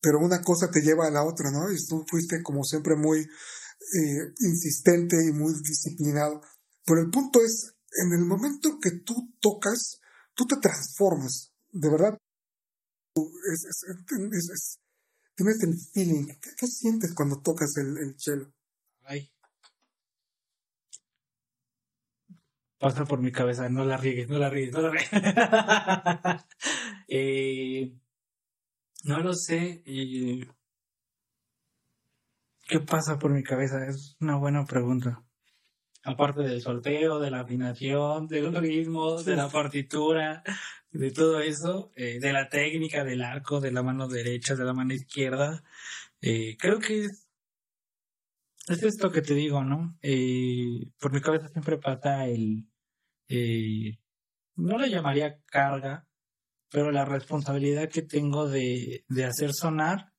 pero 0.00 0.18
una 0.18 0.42
cosa 0.42 0.70
te 0.70 0.80
lleva 0.80 1.06
a 1.06 1.10
la 1.10 1.24
otra, 1.24 1.50
¿no? 1.50 1.70
Y 1.72 1.76
tú 1.86 2.04
fuiste 2.08 2.42
como 2.42 2.62
siempre 2.64 2.96
muy 2.96 3.20
eh, 3.20 4.34
insistente 4.40 5.16
y 5.28 5.32
muy 5.32 5.54
disciplinado. 5.62 6.40
Pero 6.84 7.00
el 7.00 7.10
punto 7.10 7.40
es, 7.40 7.74
en 8.04 8.12
el 8.12 8.24
momento 8.24 8.78
que 8.80 8.92
tú 9.04 9.34
tocas, 9.40 10.00
tú 10.34 10.46
te 10.46 10.56
transformas, 10.56 11.52
de 11.70 11.90
verdad. 11.90 12.18
Es, 13.52 13.64
es, 13.64 13.84
es, 14.52 14.78
tienes 15.34 15.62
el 15.62 15.74
feeling. 15.92 16.26
¿Qué, 16.40 16.50
¿Qué, 16.56 16.66
sientes 16.66 17.12
cuando 17.14 17.40
tocas 17.40 17.76
el, 17.76 17.98
el 17.98 18.14
cello? 18.18 18.52
Ay. 19.04 19.32
Pasa 22.78 23.04
por 23.04 23.20
mi 23.20 23.32
cabeza, 23.32 23.68
no 23.68 23.84
la 23.84 23.96
riegues, 23.96 24.28
no 24.28 24.38
la 24.38 24.50
riegues, 24.50 24.72
no 24.72 24.82
la 24.82 24.90
riegues. 24.90 25.10
eh, 27.08 27.92
no 29.02 29.18
lo 29.20 29.27
sé. 29.38 29.82
Eh, 29.86 30.46
¿Qué 32.68 32.80
pasa 32.80 33.18
por 33.18 33.30
mi 33.32 33.42
cabeza? 33.42 33.86
Es 33.86 34.16
una 34.20 34.36
buena 34.36 34.66
pregunta. 34.66 35.24
Aparte 36.04 36.42
del 36.42 36.60
solfeo, 36.60 37.18
de 37.18 37.30
la 37.30 37.40
afinación, 37.40 38.26
del 38.26 38.54
ritmo, 38.54 39.22
de 39.22 39.36
la 39.36 39.48
partitura, 39.48 40.42
de 40.90 41.10
todo 41.10 41.40
eso, 41.40 41.92
eh, 41.96 42.18
de 42.20 42.32
la 42.32 42.48
técnica 42.48 43.04
del 43.04 43.22
arco, 43.22 43.60
de 43.60 43.72
la 43.72 43.82
mano 43.82 44.08
derecha, 44.08 44.54
de 44.54 44.64
la 44.64 44.72
mano 44.72 44.94
izquierda, 44.94 45.62
eh, 46.20 46.56
creo 46.58 46.78
que 46.78 47.04
es, 47.04 47.28
es, 48.68 48.82
esto 48.82 49.10
que 49.10 49.22
te 49.22 49.34
digo, 49.34 49.64
¿no? 49.64 49.98
Eh, 50.02 50.90
por 50.98 51.12
mi 51.12 51.20
cabeza 51.20 51.48
siempre 51.48 51.78
pasa 51.78 52.26
el, 52.26 52.66
no 54.56 54.78
le 54.78 54.90
llamaría 54.90 55.40
carga, 55.46 56.07
pero 56.70 56.90
la 56.90 57.04
responsabilidad 57.04 57.88
que 57.88 58.02
tengo 58.02 58.48
de, 58.48 59.04
de 59.08 59.24
hacer 59.24 59.52
sonar 59.52 60.12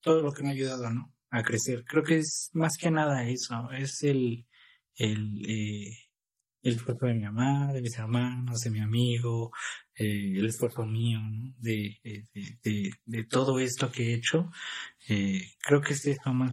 todo 0.00 0.22
lo 0.22 0.32
que 0.32 0.42
me 0.42 0.50
ha 0.50 0.52
ayudado, 0.52 0.90
¿no? 0.90 1.12
a 1.30 1.42
crecer. 1.42 1.84
Creo 1.84 2.02
que 2.02 2.18
es 2.18 2.50
más 2.52 2.76
que 2.76 2.90
nada 2.90 3.24
eso, 3.28 3.70
es 3.72 4.02
el, 4.02 4.46
el, 4.96 5.44
eh, 5.48 5.96
el 6.62 6.74
esfuerzo 6.74 7.06
de 7.06 7.14
mi 7.14 7.24
mamá, 7.24 7.72
de 7.72 7.82
mis 7.82 7.96
hermanos, 7.98 8.60
de 8.60 8.70
mi 8.70 8.80
amigo, 8.80 9.52
eh, 9.94 10.34
el 10.36 10.46
esfuerzo 10.46 10.84
mío, 10.84 11.20
¿no? 11.20 11.54
de, 11.58 11.98
de, 12.02 12.58
de, 12.62 12.90
de, 13.04 13.24
todo 13.24 13.60
esto 13.60 13.90
que 13.90 14.10
he 14.10 14.14
hecho. 14.14 14.50
Eh, 15.08 15.42
creo 15.60 15.80
que 15.80 15.94
es 15.94 16.06
eso 16.06 16.32
más. 16.32 16.52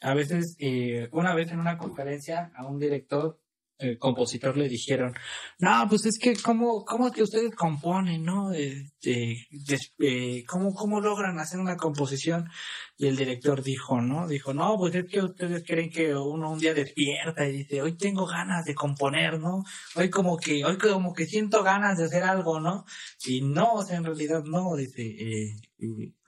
A 0.00 0.14
veces, 0.14 0.56
eh, 0.58 1.08
una 1.12 1.34
vez 1.34 1.50
en 1.50 1.60
una 1.60 1.78
conferencia 1.78 2.52
a 2.54 2.66
un 2.66 2.78
director 2.78 3.40
el 3.78 3.98
compositor 3.98 4.56
le 4.56 4.68
dijeron, 4.68 5.14
no, 5.58 5.86
pues 5.88 6.06
es 6.06 6.18
que 6.18 6.34
cómo, 6.36 6.84
cómo 6.84 7.10
que 7.10 7.22
ustedes 7.22 7.54
componen, 7.54 8.24
¿no? 8.24 8.52
Eh, 8.52 8.92
eh, 9.02 10.44
¿cómo, 10.46 10.72
¿Cómo 10.74 11.00
logran 11.00 11.38
hacer 11.38 11.58
una 11.58 11.76
composición? 11.76 12.48
Y 12.96 13.08
el 13.08 13.16
director 13.16 13.62
dijo, 13.62 14.00
¿no? 14.00 14.28
Dijo, 14.28 14.54
no, 14.54 14.76
pues 14.78 14.94
es 14.94 15.04
que 15.06 15.20
ustedes 15.20 15.64
creen 15.66 15.90
que 15.90 16.14
uno 16.14 16.52
un 16.52 16.58
día 16.58 16.74
despierta 16.74 17.46
y 17.46 17.58
dice, 17.58 17.82
hoy 17.82 17.96
tengo 17.96 18.26
ganas 18.26 18.64
de 18.64 18.74
componer, 18.74 19.40
¿no? 19.40 19.64
Hoy 19.96 20.08
como 20.10 20.36
que, 20.36 20.64
hoy 20.64 20.78
como 20.78 21.12
que 21.12 21.26
siento 21.26 21.62
ganas 21.62 21.98
de 21.98 22.04
hacer 22.04 22.22
algo, 22.22 22.60
¿no? 22.60 22.84
Y 23.26 23.42
no, 23.42 23.74
o 23.74 23.84
sea, 23.84 23.96
en 23.96 24.04
realidad 24.04 24.44
no, 24.44 24.76
dice, 24.76 25.02
eh, 25.02 25.56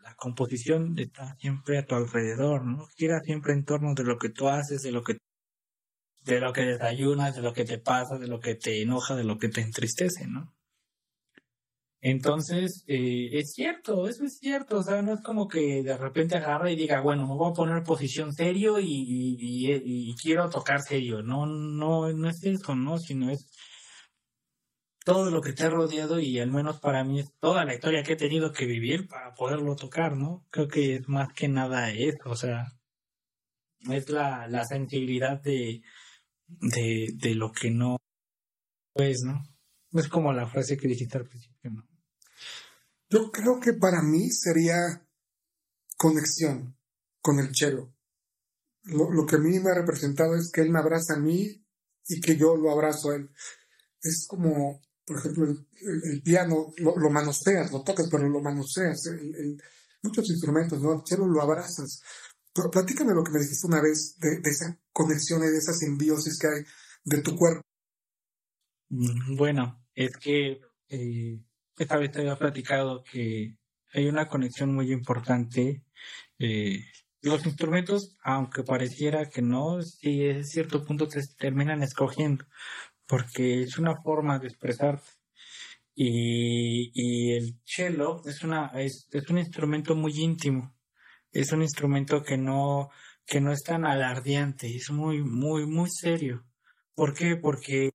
la 0.03 0.14
composición 0.16 0.99
está 0.99 1.36
siempre 1.38 1.78
a 1.78 1.86
tu 1.86 1.94
alrededor, 1.94 2.64
¿no? 2.64 2.86
Gira 2.97 3.20
siempre 3.20 3.53
en 3.53 3.64
torno 3.64 3.94
de 3.94 4.05
lo 4.05 4.18
que 4.18 4.30
tú 4.30 4.49
haces, 4.49 4.82
de 4.82 4.92
lo 4.92 5.03
que 5.03 5.16
de 6.27 6.41
lo 6.41 6.53
que 6.53 6.62
desayunas, 6.62 7.37
de 7.37 7.43
lo 7.43 7.53
que 7.53 7.64
te 7.64 7.79
pasa, 7.79 8.18
de 8.18 8.27
lo 8.27 8.41
que 8.41 8.57
te 8.57 8.83
enoja, 8.83 9.14
de 9.14 9.24
lo 9.24 9.39
que 9.39 9.49
te 9.49 9.61
entristece, 9.61 10.27
¿no? 10.27 10.53
Entonces, 12.01 12.85
eh, 12.87 13.31
es 13.33 13.53
cierto, 13.53 14.07
eso 14.07 14.24
es 14.24 14.39
cierto, 14.39 14.79
o 14.79 14.83
sea, 14.83 15.03
no 15.03 15.14
es 15.14 15.22
como 15.22 15.49
que 15.49 15.83
de 15.83 15.97
repente 15.97 16.37
agarra 16.37 16.70
y 16.70 16.77
diga, 16.77 17.01
bueno, 17.01 17.27
me 17.27 17.35
voy 17.35 17.51
a 17.51 17.55
poner 17.55 17.83
posición 17.83 18.33
serio 18.33 18.79
y, 18.79 18.87
y, 18.87 19.72
y, 20.11 20.14
quiero 20.16 20.49
tocar 20.51 20.83
serio, 20.83 21.22
no, 21.22 21.47
no, 21.47 22.12
no 22.12 22.29
es 22.29 22.45
eso, 22.45 22.77
¿no? 22.77 22.99
Sino 22.99 23.31
es 23.31 23.49
todo 25.05 25.31
lo 25.31 25.41
que 25.41 25.53
te 25.53 25.64
ha 25.64 25.70
rodeado 25.70 26.20
y 26.20 26.39
al 26.39 26.51
menos 26.51 26.81
para 26.81 27.03
mí 27.05 27.20
es 27.20 27.33
toda 27.41 27.64
la 27.64 27.74
historia 27.74 28.03
que 28.03 28.12
he 28.14 28.16
tenido 28.16 28.53
que 28.53 28.66
vivir 28.66 29.09
para 29.09 29.35
poderlo 29.35 29.74
tocar, 29.77 30.16
¿no? 30.16 30.45
Creo 30.51 30.68
que 30.68 30.97
es 30.97 31.09
más 31.09 31.33
que 31.33 31.49
nada 31.49 31.91
eso, 31.93 32.31
o 32.31 32.37
sea, 32.37 32.66
es 33.91 34.11
la, 34.11 34.47
la 34.49 34.64
sensibilidad 34.64 35.41
de, 35.41 35.83
de, 36.47 37.09
de 37.14 37.34
lo 37.34 37.53
que 37.53 37.70
no 37.70 37.97
es, 38.94 39.22
¿no? 39.22 39.42
Es 39.92 40.09
como 40.09 40.32
la 40.32 40.49
frase 40.49 40.76
que 40.76 40.88
dijiste 40.88 41.18
al 41.18 41.26
principio, 41.26 41.70
¿no? 41.70 41.88
Yo 43.09 43.30
creo 43.30 43.61
que 43.61 43.72
para 43.72 44.03
mí 44.03 44.30
sería 44.30 45.07
conexión 45.97 46.76
con 47.20 47.38
el 47.38 47.53
chelo. 47.53 47.94
Lo, 48.82 49.11
lo, 49.11 49.26
que 49.26 49.36
a 49.36 49.38
mí 49.38 49.59
me 49.61 49.70
ha 49.70 49.74
representado 49.74 50.36
es 50.36 50.51
que 50.51 50.61
él 50.61 50.70
me 50.70 50.78
abraza 50.78 51.14
a 51.14 51.18
mí 51.18 51.64
y 52.09 52.20
que 52.20 52.36
yo 52.36 52.57
lo 52.57 52.70
abrazo 52.70 53.11
a 53.11 53.16
él. 53.16 53.30
Es 54.03 54.26
como, 54.28 54.80
por 55.05 55.18
ejemplo, 55.18 55.47
el, 55.47 56.22
piano, 56.22 56.72
lo, 56.78 56.97
lo, 56.97 57.11
manoseas, 57.11 57.72
lo 57.72 57.82
tocas, 57.82 58.09
pero 58.11 58.28
lo 58.28 58.40
manoseas. 58.40 59.09
Muchos 60.03 60.30
instrumentos, 60.30 60.80
¿no? 60.80 60.94
El 60.94 61.03
chelo 61.03 61.26
lo 61.26 61.42
abrazas. 61.42 62.03
Platícame 62.73 63.15
lo 63.15 63.23
que 63.23 63.33
me 63.33 63.41
dijiste 63.41 63.67
una 63.67 63.83
vez 63.83 64.19
de, 64.19 64.41
esa 64.45 64.79
conexión 64.93 65.43
y 65.43 65.49
de 65.49 65.59
esa 65.59 65.73
simbiosis 65.73 66.39
que 66.39 66.47
hay 66.47 66.65
de 67.05 67.23
tu 67.23 67.37
cuerpo. 67.37 67.63
Mm, 68.89 69.37
bueno, 69.37 69.85
es 69.95 70.17
que 70.17 70.61
eh, 70.89 71.41
esta 71.77 71.99
vez 71.99 72.13
te 72.13 72.21
había 72.21 72.39
platicado 72.39 73.05
que 73.05 73.59
hay 73.93 74.09
una 74.09 74.29
conexión 74.29 74.75
muy 74.75 74.93
importante. 74.93 75.85
Eh, 76.39 76.85
los 77.23 77.45
instrumentos, 77.47 78.17
aunque 78.23 78.63
pareciera 78.63 79.29
que 79.29 79.43
no, 79.43 79.83
sí 79.83 80.25
es 80.25 80.51
cierto 80.51 80.85
punto 80.85 81.11
se 81.11 81.27
terminan 81.37 81.83
escogiendo, 81.83 82.45
porque 83.07 83.63
es 83.63 83.79
una 83.79 84.01
forma 84.03 84.39
de 84.39 84.49
expresar. 84.49 85.03
Y, 85.95 86.91
y 86.95 87.33
el 87.33 87.59
cello 87.65 88.23
es, 88.27 88.43
una, 88.43 88.67
es, 88.81 89.09
es 89.11 89.29
un 89.31 89.39
instrumento 89.39 89.95
muy 89.97 90.13
íntimo 90.21 90.76
es 91.41 91.53
un 91.53 91.62
instrumento 91.62 92.22
que 92.22 92.39
no, 92.39 92.91
que 93.26 93.41
no 93.41 93.53
es 93.53 93.62
tan 93.62 93.84
alardeante, 93.84 94.74
es 94.74 94.91
muy, 94.91 95.22
muy, 95.22 95.66
muy 95.66 95.91
serio. 95.91 96.45
¿Por 96.95 97.14
qué? 97.14 97.37
Porque 97.37 97.91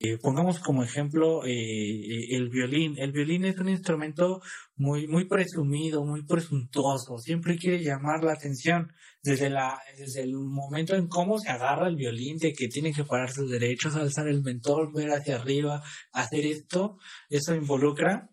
eh, 0.00 0.16
pongamos 0.16 0.58
como 0.60 0.82
ejemplo 0.82 1.44
eh, 1.44 1.50
eh, 1.50 2.36
el 2.36 2.48
violín. 2.48 2.96
El 2.98 3.12
violín 3.12 3.44
es 3.44 3.58
un 3.58 3.68
instrumento 3.68 4.40
muy, 4.76 5.06
muy 5.08 5.26
presumido, 5.26 6.04
muy 6.04 6.24
presuntuoso. 6.24 7.18
Siempre 7.18 7.58
quiere 7.58 7.82
llamar 7.82 8.24
la 8.24 8.32
atención. 8.32 8.92
Desde 9.20 9.50
la, 9.50 9.78
desde 9.98 10.22
el 10.22 10.34
momento 10.34 10.94
en 10.94 11.08
cómo 11.08 11.38
se 11.38 11.50
agarra 11.50 11.88
el 11.88 11.96
violín, 11.96 12.38
de 12.38 12.52
que 12.52 12.68
tiene 12.68 12.92
que 12.92 13.04
parar 13.04 13.30
sus 13.30 13.50
derechos, 13.50 13.96
alzar 13.96 14.28
el 14.28 14.42
mentol, 14.42 14.92
ver 14.94 15.10
hacia 15.10 15.36
arriba, 15.36 15.82
hacer 16.12 16.46
esto, 16.46 16.98
eso 17.28 17.54
involucra 17.54 18.30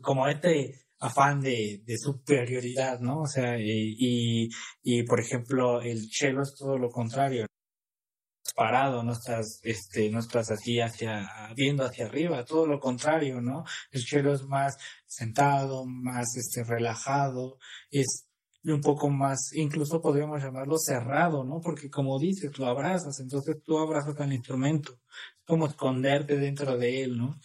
como 0.00 0.28
este 0.28 0.82
afán 1.02 1.40
de, 1.40 1.82
superioridad, 1.98 3.00
¿no? 3.00 3.22
O 3.22 3.26
sea, 3.26 3.58
y, 3.58 4.48
y, 4.82 5.02
por 5.02 5.20
ejemplo, 5.20 5.82
el 5.82 6.08
chelo 6.08 6.42
es 6.42 6.54
todo 6.56 6.78
lo 6.78 6.90
contrario. 6.90 7.46
Parado, 8.54 9.02
no 9.02 9.12
estás, 9.12 9.60
este, 9.62 10.10
no 10.10 10.20
estás 10.20 10.50
así 10.50 10.80
hacia, 10.80 11.28
viendo 11.56 11.84
hacia 11.84 12.06
arriba, 12.06 12.44
todo 12.44 12.66
lo 12.66 12.78
contrario, 12.78 13.40
¿no? 13.40 13.64
El 13.90 14.04
chelo 14.04 14.32
es 14.34 14.42
más 14.44 14.76
sentado, 15.06 15.84
más, 15.86 16.36
este, 16.36 16.62
relajado, 16.62 17.58
es 17.90 18.28
un 18.64 18.80
poco 18.80 19.10
más, 19.10 19.52
incluso 19.54 20.00
podríamos 20.00 20.40
llamarlo 20.42 20.78
cerrado, 20.78 21.44
¿no? 21.44 21.60
Porque 21.60 21.90
como 21.90 22.18
dices, 22.18 22.56
lo 22.58 22.66
abrazas, 22.66 23.18
entonces 23.20 23.56
tú 23.64 23.78
abrazas 23.78 24.20
al 24.20 24.32
instrumento, 24.32 24.92
es 24.92 25.44
como 25.46 25.66
esconderte 25.66 26.36
dentro 26.36 26.76
de 26.76 27.02
él, 27.02 27.18
¿no? 27.18 27.40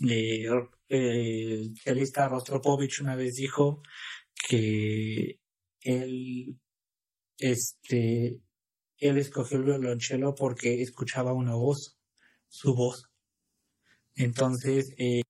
Eh, 0.00 0.46
el 0.88 1.74
chelista 1.74 2.28
Rostropovich 2.28 3.00
una 3.00 3.16
vez 3.16 3.34
dijo 3.34 3.82
que 4.48 5.40
él, 5.80 6.58
este, 7.38 8.40
él 8.98 9.18
escogió 9.18 9.58
el 9.58 9.64
violonchelo 9.64 10.34
porque 10.34 10.82
escuchaba 10.82 11.32
una 11.32 11.54
voz, 11.54 11.98
su 12.48 12.74
voz. 12.74 13.10
Entonces, 14.16 14.94
eh, 14.98 15.22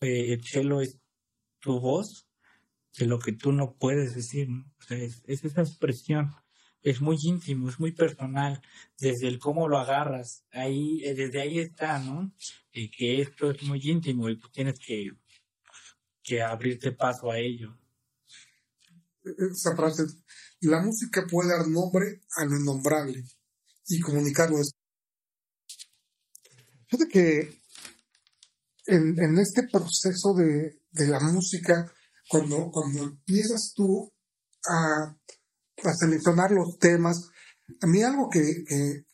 eh, 0.00 0.32
el 0.32 0.44
cello 0.44 0.80
es 0.80 0.98
tu 1.60 1.80
voz 1.80 2.26
de 2.98 3.06
lo 3.06 3.18
que 3.18 3.32
tú 3.32 3.52
no 3.52 3.74
puedes 3.76 4.14
decir, 4.14 4.48
es, 4.90 5.22
esa 5.26 5.62
expresión 5.62 6.32
es 6.82 7.00
muy 7.00 7.16
íntimo, 7.22 7.68
es 7.68 7.78
muy 7.78 7.92
personal, 7.92 8.60
desde 8.98 9.28
el 9.28 9.38
cómo 9.38 9.68
lo 9.68 9.78
agarras, 9.78 10.44
ahí, 10.50 11.02
eh, 11.04 11.14
desde 11.14 11.40
ahí 11.40 11.58
está, 11.60 11.98
¿no? 12.00 12.32
Que 12.72 13.22
esto 13.22 13.50
es 13.50 13.62
muy 13.62 13.80
íntimo 13.82 14.28
y 14.28 14.38
tú 14.38 14.48
tienes 14.50 14.78
que, 14.78 15.12
que 16.22 16.42
abrirte 16.42 16.92
paso 16.92 17.30
a 17.30 17.38
ello. 17.38 17.78
Esa 19.24 19.76
frase, 19.76 20.04
la 20.60 20.82
música 20.82 21.24
puede 21.30 21.50
dar 21.50 21.68
nombre 21.68 22.22
a 22.36 22.44
lo 22.44 22.56
innombrable 22.56 23.24
y 23.88 24.00
comunicarlo. 24.00 24.58
Fíjate 26.88 27.08
que 27.08 27.62
en, 28.86 29.18
en 29.22 29.38
este 29.38 29.68
proceso 29.68 30.34
de, 30.34 30.80
de 30.90 31.06
la 31.06 31.20
música, 31.20 31.92
cuando, 32.28 32.70
cuando 32.70 33.04
empiezas 33.04 33.72
tú 33.74 34.12
a 34.68 35.16
a 35.84 35.94
seleccionar 35.94 36.50
los 36.50 36.78
temas. 36.78 37.30
A 37.80 37.86
mí 37.86 38.02
algo 38.02 38.28
que, 38.28 38.64
que, 38.66 39.04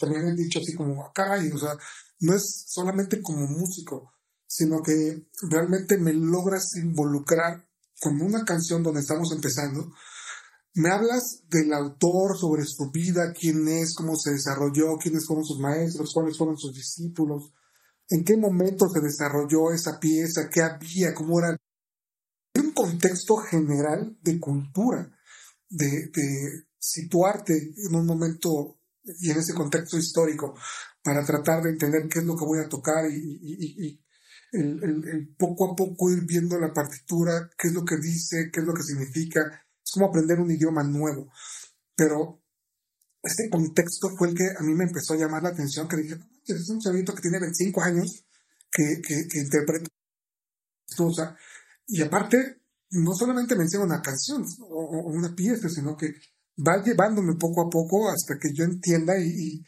también 0.00 0.28
he 0.28 0.34
dicho 0.34 0.58
así 0.60 0.74
como, 0.74 1.04
acá, 1.04 1.42
y, 1.44 1.50
o 1.50 1.58
sea, 1.58 1.76
no 2.20 2.34
es 2.34 2.64
solamente 2.68 3.20
como 3.22 3.46
músico, 3.46 4.12
sino 4.46 4.82
que 4.82 5.28
realmente 5.48 5.98
me 5.98 6.12
logras 6.12 6.76
involucrar 6.76 7.68
con 8.00 8.20
una 8.20 8.44
canción 8.44 8.82
donde 8.82 9.00
estamos 9.00 9.32
empezando. 9.32 9.92
Me 10.74 10.90
hablas 10.90 11.44
del 11.48 11.72
autor, 11.72 12.36
sobre 12.36 12.64
su 12.64 12.90
vida, 12.90 13.32
quién 13.32 13.68
es, 13.68 13.94
cómo 13.94 14.16
se 14.16 14.32
desarrolló, 14.32 14.96
quiénes 15.00 15.26
fueron 15.26 15.44
sus 15.44 15.60
maestros, 15.60 16.12
cuáles 16.12 16.36
fueron 16.36 16.56
sus 16.56 16.74
discípulos, 16.74 17.52
en 18.08 18.24
qué 18.24 18.36
momento 18.36 18.88
se 18.88 19.00
desarrolló 19.00 19.70
esa 19.72 19.98
pieza, 20.00 20.48
qué 20.50 20.62
había, 20.62 21.14
cómo 21.14 21.38
era. 21.38 21.56
un 22.56 22.72
contexto 22.72 23.36
general 23.36 24.18
de 24.22 24.40
cultura 24.40 25.13
de, 25.74 26.66
situarte 26.78 27.54
en 27.54 27.94
un 27.94 28.06
momento 28.06 28.78
y 29.02 29.30
en 29.30 29.38
ese 29.38 29.54
contexto 29.54 29.96
histórico 29.98 30.54
para 31.02 31.24
tratar 31.24 31.62
de 31.62 31.70
entender 31.70 32.08
qué 32.08 32.18
es 32.18 32.24
lo 32.24 32.36
que 32.36 32.44
voy 32.44 32.58
a 32.58 32.68
tocar 32.68 33.10
y, 33.10 34.00
el, 34.52 35.34
poco 35.36 35.72
a 35.72 35.76
poco 35.76 36.12
ir 36.12 36.24
viendo 36.24 36.58
la 36.58 36.72
partitura, 36.72 37.50
qué 37.58 37.68
es 37.68 37.74
lo 37.74 37.84
que 37.84 37.96
dice, 37.96 38.50
qué 38.52 38.60
es 38.60 38.66
lo 38.66 38.72
que 38.72 38.84
significa. 38.84 39.40
Es 39.84 39.90
como 39.92 40.06
aprender 40.06 40.38
un 40.38 40.50
idioma 40.50 40.84
nuevo. 40.84 41.32
Pero 41.96 42.40
este 43.22 43.50
contexto 43.50 44.10
fue 44.16 44.28
el 44.28 44.34
que 44.36 44.46
a 44.56 44.62
mí 44.62 44.74
me 44.74 44.84
empezó 44.84 45.14
a 45.14 45.16
llamar 45.16 45.42
la 45.42 45.48
atención, 45.48 45.88
que 45.88 45.96
dije, 45.96 46.16
es 46.46 46.68
un 46.70 46.78
chavito 46.78 47.14
que 47.14 47.22
tiene 47.22 47.40
25 47.40 47.82
años, 47.82 48.24
que, 48.70 49.00
que, 49.02 49.26
que 49.28 49.38
interpreta. 49.40 49.90
Y 51.88 52.02
aparte, 52.02 52.63
no 52.94 53.14
solamente 53.14 53.56
menciona 53.56 53.84
una 53.84 54.02
canción 54.02 54.44
o, 54.60 55.10
una 55.10 55.34
pieza, 55.34 55.68
sino 55.68 55.96
que 55.96 56.14
va 56.56 56.82
llevándome 56.82 57.34
poco 57.34 57.62
a 57.62 57.70
poco 57.70 58.08
hasta 58.08 58.38
que 58.38 58.52
yo 58.52 58.64
entienda 58.64 59.18
y, 59.18 59.64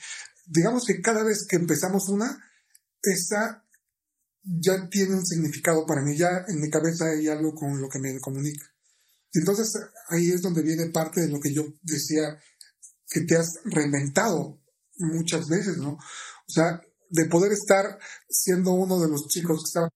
digamos 0.46 0.84
que 0.86 1.00
cada 1.00 1.24
vez 1.24 1.46
que 1.48 1.56
empezamos 1.56 2.08
una, 2.08 2.38
esa 3.02 3.64
ya 4.42 4.88
tiene 4.88 5.14
un 5.14 5.26
significado 5.26 5.84
para 5.86 6.02
mí, 6.02 6.16
ya 6.16 6.44
en 6.46 6.60
mi 6.60 6.70
cabeza 6.70 7.06
hay 7.06 7.26
algo 7.26 7.52
con 7.54 7.80
lo 7.80 7.88
que 7.88 7.98
me 7.98 8.18
comunica. 8.20 8.64
Entonces 9.32 9.72
ahí 10.08 10.30
es 10.30 10.40
donde 10.40 10.62
viene 10.62 10.90
parte 10.90 11.20
de 11.20 11.28
lo 11.28 11.40
que 11.40 11.52
yo 11.52 11.64
decía, 11.82 12.38
que 13.08 13.22
te 13.22 13.36
has 13.36 13.58
reinventado 13.64 14.60
muchas 14.98 15.48
veces, 15.48 15.78
¿no? 15.78 15.92
O 15.94 16.52
sea, 16.52 16.80
de 17.10 17.26
poder 17.26 17.52
estar 17.52 17.98
siendo 18.28 18.72
uno 18.72 19.00
de 19.00 19.08
los 19.08 19.26
chicos 19.28 19.62
que 19.64 19.88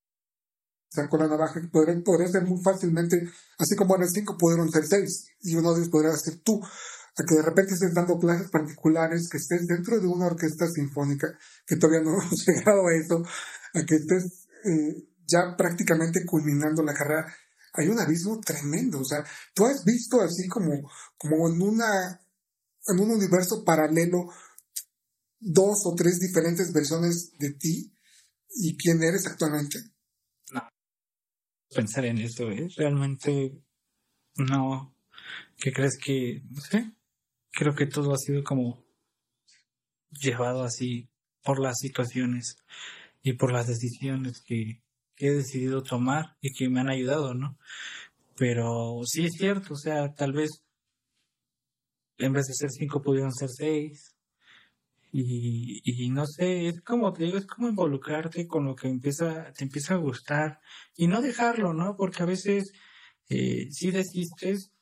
con 1.09 1.21
la 1.21 1.29
navaja, 1.29 1.61
que 1.61 1.69
podría, 1.69 2.03
podría 2.03 2.29
ser 2.29 2.45
muy 2.45 2.61
fácilmente, 2.63 3.17
así 3.59 3.77
como 3.77 3.95
eran 3.95 4.09
cinco, 4.09 4.37
pudieron 4.37 4.71
ser 4.71 4.87
seis, 4.87 5.29
y 5.43 5.55
uno 5.55 5.73
de 5.73 5.81
ellos 5.81 5.91
podría 5.91 6.13
ser 6.17 6.41
tú, 6.41 6.61
a 6.63 7.25
que 7.25 7.35
de 7.37 7.43
repente 7.43 7.75
estés 7.75 7.95
dando 7.95 8.19
clases 8.19 8.51
particulares, 8.51 9.29
que 9.29 9.39
estés 9.39 9.67
dentro 9.67 10.01
de 10.01 10.07
una 10.07 10.27
orquesta 10.27 10.67
sinfónica, 10.69 11.29
que 11.67 11.77
todavía 11.77 12.03
no 12.03 12.13
hemos 12.23 12.47
llegado 12.47 12.87
a 12.87 12.95
eso, 12.95 13.23
a 13.75 13.85
que 13.85 13.97
estés 13.97 14.49
eh, 14.65 15.09
ya 15.27 15.57
prácticamente 15.57 16.25
culminando 16.25 16.83
la 16.83 16.95
carrera. 16.95 17.33
Hay 17.75 17.89
un 17.89 18.01
abismo 18.01 18.41
tremendo, 18.41 19.01
o 19.01 19.05
sea, 19.05 19.25
tú 19.55 19.67
has 19.67 19.85
visto 19.85 20.21
así 20.21 20.49
como, 20.49 20.91
como 21.17 21.49
en 21.49 21.63
una, 21.63 22.21
en 22.89 22.99
un 22.99 23.13
universo 23.13 23.65
paralelo, 23.65 24.27
dos 25.39 25.87
o 25.87 25.95
tres 25.95 26.19
diferentes 26.19 26.73
versiones 26.73 27.31
de 27.39 27.53
ti 27.53 27.97
y 28.57 28.77
quién 28.77 29.03
eres 29.03 29.27
actualmente. 29.27 29.79
Pensar 31.75 32.05
en 32.05 32.19
eso, 32.19 32.51
¿eh? 32.51 32.69
Realmente 32.77 33.53
no. 34.37 34.95
¿Qué 35.57 35.73
crees 35.73 35.99
que, 35.99 36.43
no 36.51 36.61
sé? 36.61 36.93
Creo 37.51 37.75
que 37.75 37.87
todo 37.87 38.13
ha 38.13 38.19
sido 38.19 38.43
como 38.43 38.85
llevado 40.11 40.65
así 40.65 41.09
por 41.43 41.61
las 41.61 41.79
situaciones 41.79 42.57
y 43.23 43.35
por 43.35 43.53
las 43.53 43.67
decisiones 43.67 44.43
que, 44.43 44.83
que 45.15 45.29
he 45.29 45.35
decidido 45.35 45.83
tomar 45.83 46.37
y 46.41 46.53
que 46.53 46.69
me 46.69 46.81
han 46.81 46.89
ayudado, 46.89 47.35
¿no? 47.35 47.59
Pero 48.37 49.01
sí 49.05 49.27
es 49.27 49.35
cierto, 49.37 49.75
o 49.75 49.77
sea, 49.77 50.15
tal 50.15 50.33
vez 50.33 50.65
en 52.19 52.33
vez 52.33 52.47
de 52.47 52.55
ser 52.55 52.71
cinco 52.71 53.03
pudieron 53.03 53.33
ser 53.33 53.49
seis, 53.49 54.15
y, 55.13 55.83
y 55.85 56.11
no 56.11 56.27
sé, 56.27 56.69
es 56.69 56.81
como 56.83 57.13
te 57.13 57.25
digo, 57.25 57.39
es 57.39 57.47
como 57.47 57.69
involucrarte 57.69 58.47
con 58.47 58.65
lo 58.67 58.75
que 58.77 58.89
empieza, 58.89 59.53
te 59.53 59.65
empieza 59.65 59.95
a 59.95 59.99
gustar 59.99 60.61
y 60.97 61.07
no 61.07 61.21
dejarlo, 61.23 61.73
¿no? 61.75 61.97
Porque 61.97 62.23
a 62.23 62.27
veces 62.27 62.73
eh, 63.29 63.69
sí 63.71 63.91
desistes, 63.91 64.73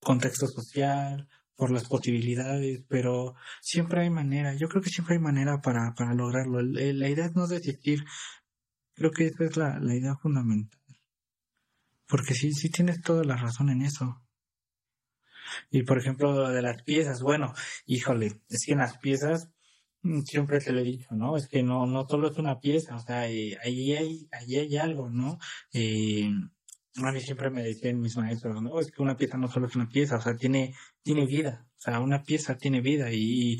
contexto 0.00 0.46
social, 0.46 1.28
por 1.56 1.70
las 1.70 1.88
posibilidades, 1.88 2.82
pero 2.88 3.34
siempre 3.60 4.02
hay 4.02 4.10
manera, 4.10 4.54
yo 4.54 4.68
creo 4.68 4.82
que 4.82 4.90
siempre 4.90 5.14
hay 5.14 5.20
manera 5.20 5.60
para, 5.60 5.94
para 5.94 6.14
lograrlo. 6.14 6.60
La 6.62 7.08
idea 7.08 7.26
es 7.26 7.34
no 7.36 7.46
desistir, 7.46 8.04
creo 8.94 9.10
que 9.10 9.26
esa 9.26 9.44
es 9.44 9.56
la, 9.56 9.78
la 9.78 9.94
idea 9.94 10.16
fundamental. 10.16 10.80
Porque 12.06 12.34
sí, 12.34 12.52
sí 12.52 12.70
tienes 12.70 13.00
toda 13.02 13.24
la 13.24 13.36
razón 13.36 13.70
en 13.70 13.82
eso. 13.82 14.23
Y 15.70 15.82
por 15.84 15.98
ejemplo, 15.98 16.48
de 16.48 16.62
las 16.62 16.82
piezas, 16.82 17.22
bueno, 17.22 17.54
híjole, 17.86 18.40
es 18.48 18.66
que 18.66 18.72
en 18.72 18.78
las 18.78 18.98
piezas 18.98 19.50
mm, 20.02 20.22
siempre 20.22 20.60
te 20.60 20.72
lo 20.72 20.80
he 20.80 20.84
dicho, 20.84 21.08
¿no? 21.14 21.36
Es 21.36 21.48
que 21.48 21.62
no, 21.62 21.86
no 21.86 22.06
solo 22.08 22.30
es 22.30 22.38
una 22.38 22.60
pieza, 22.60 22.96
o 22.96 23.00
sea, 23.00 23.28
eh, 23.28 23.56
ahí, 23.64 23.92
hay, 23.94 24.28
ahí 24.32 24.56
hay 24.56 24.76
algo, 24.76 25.10
¿no? 25.10 25.38
Eh, 25.72 26.30
a 26.96 27.12
mí 27.12 27.20
siempre 27.20 27.50
me 27.50 27.62
decían 27.62 28.00
mis 28.00 28.16
maestros, 28.16 28.62
¿no? 28.62 28.78
Es 28.80 28.90
que 28.90 29.02
una 29.02 29.16
pieza 29.16 29.36
no 29.36 29.48
solo 29.48 29.66
es 29.66 29.76
una 29.76 29.88
pieza, 29.88 30.16
o 30.16 30.20
sea, 30.20 30.36
tiene, 30.36 30.74
tiene 31.02 31.26
vida, 31.26 31.66
o 31.76 31.80
sea, 31.80 32.00
una 32.00 32.22
pieza 32.22 32.56
tiene 32.56 32.80
vida 32.80 33.12
y, 33.12 33.54
y 33.54 33.58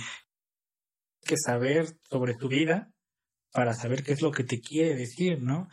que 1.24 1.36
saber 1.36 1.98
sobre 2.08 2.34
tu 2.34 2.48
vida 2.48 2.92
para 3.52 3.74
saber 3.74 4.02
qué 4.02 4.12
es 4.12 4.22
lo 4.22 4.30
que 4.32 4.44
te 4.44 4.60
quiere 4.60 4.94
decir, 4.96 5.42
¿no? 5.42 5.68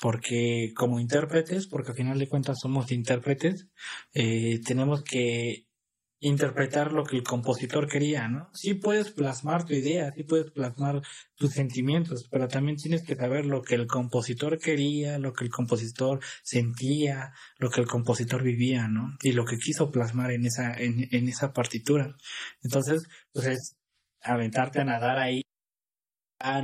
Porque 0.00 0.72
como 0.74 0.98
intérpretes, 1.00 1.66
porque 1.66 1.90
al 1.90 1.96
final 1.96 2.18
de 2.18 2.28
cuentas 2.28 2.58
somos 2.60 2.90
intérpretes, 2.90 3.68
eh, 4.14 4.60
tenemos 4.64 5.02
que 5.02 5.66
interpretar 6.22 6.92
lo 6.92 7.04
que 7.04 7.16
el 7.16 7.22
compositor 7.22 7.88
quería, 7.88 8.28
¿no? 8.28 8.50
Sí 8.52 8.74
puedes 8.74 9.10
plasmar 9.10 9.64
tu 9.64 9.72
idea, 9.72 10.12
sí 10.12 10.22
puedes 10.22 10.50
plasmar 10.50 11.00
tus 11.34 11.52
sentimientos, 11.52 12.28
pero 12.30 12.46
también 12.46 12.76
tienes 12.76 13.02
que 13.02 13.16
saber 13.16 13.46
lo 13.46 13.62
que 13.62 13.74
el 13.74 13.86
compositor 13.86 14.58
quería, 14.58 15.18
lo 15.18 15.32
que 15.32 15.44
el 15.44 15.50
compositor 15.50 16.20
sentía, 16.42 17.32
lo 17.58 17.70
que 17.70 17.80
el 17.80 17.86
compositor 17.86 18.42
vivía, 18.42 18.86
¿no? 18.88 19.16
Y 19.22 19.32
lo 19.32 19.46
que 19.46 19.58
quiso 19.58 19.90
plasmar 19.90 20.30
en 20.32 20.44
esa, 20.44 20.74
en, 20.74 21.08
en 21.10 21.28
esa 21.28 21.52
partitura. 21.54 22.16
Entonces, 22.62 23.08
pues 23.32 23.46
es 23.46 23.76
aventarte 24.22 24.80
a 24.80 24.84
nadar 24.84 25.18
ahí 25.18 25.42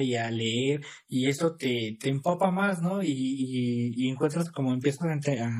y 0.01 0.17
a 0.17 0.31
leer 0.31 0.81
y 1.09 1.29
eso 1.29 1.57
te, 1.57 1.97
te 2.01 2.09
empapa 2.09 2.51
más, 2.51 2.81
¿no? 2.83 3.03
Y, 3.03 3.93
y, 3.97 4.09
encuentras 4.09 4.51
como 4.51 4.73
empiezas 4.73 5.07
a, 5.09 5.51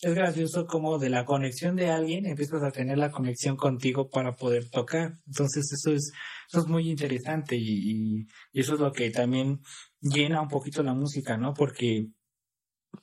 es 0.00 0.14
gracioso 0.14 0.66
como 0.66 0.98
de 0.98 1.08
la 1.10 1.24
conexión 1.24 1.76
de 1.76 1.90
alguien 1.90 2.26
empiezas 2.26 2.62
a 2.62 2.70
tener 2.70 2.98
la 2.98 3.10
conexión 3.10 3.56
contigo 3.56 4.08
para 4.10 4.34
poder 4.36 4.68
tocar. 4.70 5.18
Entonces 5.26 5.72
eso 5.72 5.92
es, 5.92 6.12
eso 6.48 6.60
es 6.60 6.66
muy 6.66 6.90
interesante 6.90 7.56
y, 7.56 8.22
y, 8.52 8.60
eso 8.60 8.74
es 8.74 8.80
lo 8.80 8.92
que 8.92 9.10
también 9.10 9.60
llena 10.00 10.42
un 10.42 10.48
poquito 10.48 10.82
la 10.82 10.94
música, 10.94 11.36
¿no? 11.36 11.54
Porque 11.54 12.08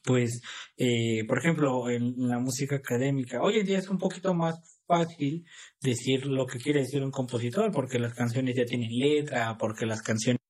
pues, 0.03 0.41
eh, 0.77 1.25
por 1.27 1.39
ejemplo, 1.39 1.89
en 1.89 2.15
la 2.17 2.39
música 2.39 2.77
académica, 2.77 3.41
hoy 3.41 3.59
en 3.59 3.65
día 3.65 3.79
es 3.79 3.89
un 3.89 3.97
poquito 3.97 4.33
más 4.33 4.79
fácil 4.87 5.45
decir 5.81 6.25
lo 6.25 6.45
que 6.45 6.59
quiere 6.59 6.81
decir 6.81 7.03
un 7.03 7.11
compositor, 7.11 7.71
porque 7.71 7.99
las 7.99 8.13
canciones 8.13 8.55
ya 8.55 8.65
tienen 8.65 8.91
letra, 8.97 9.57
porque 9.57 9.85
las 9.85 10.01
canciones 10.01 10.40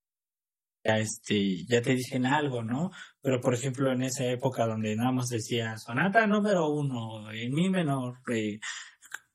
ya 0.84 1.00
este 1.00 1.66
ya 1.66 1.82
te 1.82 1.96
dicen 1.96 2.26
algo, 2.26 2.64
¿no? 2.64 2.92
Pero 3.22 3.40
por 3.42 3.54
ejemplo 3.54 3.92
en 3.92 4.04
esa 4.04 4.26
época 4.26 4.66
donde 4.66 4.96
nada 4.96 5.12
decía 5.30 5.78
sonata 5.78 6.26
número 6.28 6.70
uno 6.70 7.32
en 7.32 7.54
mi 7.54 7.70
menor, 7.70 8.20
eh, 8.34 8.60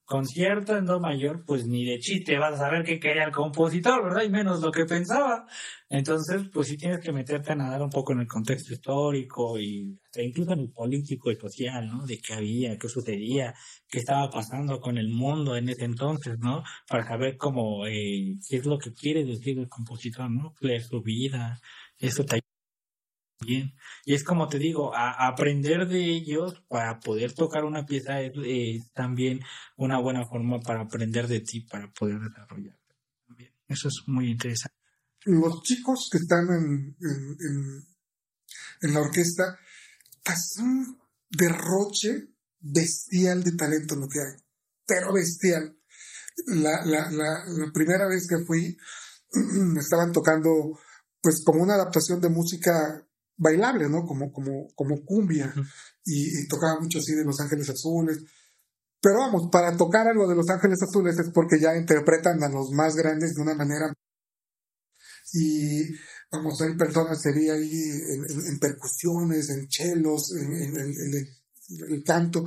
concierto 0.07 0.77
en 0.77 0.87
do 0.87 1.01
mayor, 1.01 1.45
pues 1.45 1.67
ni 1.67 1.85
de 1.85 1.99
chiste 1.99 2.39
vas 2.39 2.55
a 2.55 2.59
saber 2.59 2.85
qué 2.85 2.99
quería 3.01 3.25
el 3.25 3.33
compositor, 3.33 4.05
¿verdad? 4.05 4.23
Y 4.23 4.31
menos 4.31 4.61
lo 4.63 4.71
que 4.73 4.87
pensaba. 4.87 5.47
Entonces, 5.89 6.43
pues 6.53 6.69
sí 6.69 6.77
tienes 6.77 7.01
que 7.01 7.13
meterte 7.13 7.53
a 7.53 7.57
nadar 7.57 7.83
un 7.83 7.91
poco 7.91 8.13
en 8.13 8.21
el 8.21 8.27
contexto 8.29 8.73
histórico 8.73 9.59
y 9.59 9.99
incluso 10.17 10.53
en 10.53 10.61
el 10.61 10.71
político 10.71 11.31
y 11.31 11.37
social, 11.37 11.89
¿no? 11.89 12.07
De 12.07 12.19
qué 12.19 12.35
había, 12.35 12.79
qué 12.79 12.89
sucedía, 12.89 13.55
qué 13.89 13.99
estaba 13.99 14.31
pasando 14.31 14.81
con 14.81 14.97
el 14.99 15.09
mundo 15.09 15.57
en 15.57 15.69
ese 15.69 15.85
entonces, 15.85 16.39
¿no? 16.39 16.63
Para 16.89 17.07
saber 17.07 17.37
cómo, 17.37 17.87
eh, 17.87 18.37
qué 18.49 18.57
es 18.59 18.67
lo 18.67 18.79
que 18.79 18.93
quiere 18.95 19.25
decir 19.25 19.59
el 19.59 19.69
compositor, 19.69 20.31
¿no? 20.31 20.55
Leer 20.61 20.83
su 20.83 21.03
vida, 21.03 21.61
eso 21.99 22.25
te 22.25 22.37
Bien. 23.41 23.75
Y 24.05 24.15
es 24.15 24.25
como 24.25 24.49
te 24.49 24.59
digo, 24.59 24.95
a, 24.95 25.27
aprender 25.27 25.87
de 25.87 26.05
ellos 26.05 26.63
para 26.69 26.99
poder 27.01 27.33
tocar 27.35 27.65
una 27.65 27.85
pieza 27.85 28.21
es 28.21 28.93
también 28.93 29.41
una 29.77 30.01
buena 30.01 30.27
forma 30.27 30.61
para 30.61 30.83
aprender 30.83 31.29
de 31.29 31.41
ti, 31.41 31.61
para 31.61 31.93
poder 31.93 32.19
desarrollarte. 32.21 32.81
Eso 33.69 33.89
es 33.89 34.03
muy 34.07 34.31
interesante. 34.31 34.77
Los 35.25 35.63
chicos 35.63 36.09
que 36.11 36.19
están 36.19 36.47
en, 36.49 36.97
en, 38.81 38.95
la 38.95 39.01
orquesta, 39.01 39.59
es 40.25 40.57
un 40.61 40.99
derroche 41.29 42.29
bestial 42.61 43.43
de 43.43 43.53
talento 43.53 43.97
lo 43.97 44.09
que 44.09 44.21
hay, 44.21 44.41
pero 44.87 45.13
bestial. 45.13 45.77
La, 46.47 46.85
la, 46.85 47.11
la, 47.11 47.45
la 47.47 47.73
primera 47.73 48.07
vez 48.07 48.29
que 48.29 48.45
fui, 48.45 48.77
estaban 49.79 50.13
tocando 50.13 50.79
pues 51.21 51.43
como 51.45 51.63
una 51.63 51.75
adaptación 51.75 52.21
de 52.21 52.29
música 52.29 53.06
bailable, 53.37 53.89
¿no? 53.89 54.05
Como, 54.07 54.33
como, 54.33 54.69
como 54.75 55.05
cumbia. 55.05 55.53
y, 56.05 56.47
tocaba 56.49 56.81
mucho 56.81 56.99
así 56.99 57.15
de 57.15 57.25
Los 57.25 57.41
Ángeles 57.41 57.69
Azules. 57.71 58.19
Pero 59.01 59.19
vamos, 59.19 59.51
para 59.53 59.77
tocar 59.77 60.09
algo 60.09 60.27
de 60.29 60.35
Los 60.35 60.49
Ángeles 60.49 60.83
Azules 60.83 61.19
es 61.19 61.31
porque 61.33 61.61
ya 61.61 61.77
interpretan 61.77 62.43
a 62.43 62.49
los 62.49 62.71
más 62.71 62.97
grandes 62.97 63.35
de 63.35 63.43
una 63.43 63.55
manera. 63.55 63.93
Y 65.33 65.83
vamos, 66.31 66.61
hay 66.63 66.77
personas 66.77 67.21
sería 67.21 67.55
ahí 67.55 67.91
en, 68.49 68.59
percusiones, 68.59 69.51
en 69.51 69.69
chelos, 69.69 70.33
en, 70.35 70.77
el 71.89 72.03
canto. 72.05 72.45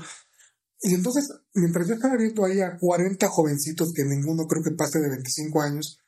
Y 0.81 0.95
entonces, 0.95 1.29
mientras 1.53 1.87
yo 1.87 1.95
estaba 1.95 2.15
viendo 2.15 2.45
ahí 2.45 2.61
a 2.61 2.77
40 2.77 3.27
jovencitos 3.27 3.91
que 3.93 4.05
ninguno 4.05 4.47
creo 4.47 4.63
que 4.63 4.71
pase 4.71 4.99
de 4.99 5.09
25 5.09 5.61
años, 5.61 5.99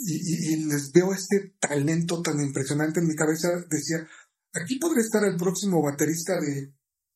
y, 0.00 0.64
les 0.66 0.92
veo 0.92 1.12
este 1.12 1.54
talento 1.58 2.22
tan 2.22 2.40
impresionante 2.40 3.00
en 3.00 3.08
mi 3.08 3.16
cabeza, 3.16 3.48
decía, 3.68 4.06
aquí 4.52 4.78
podría 4.78 5.02
estar 5.02 5.24
el 5.24 5.36
próximo 5.36 5.82
baterista 5.82 6.38
de, 6.40 6.72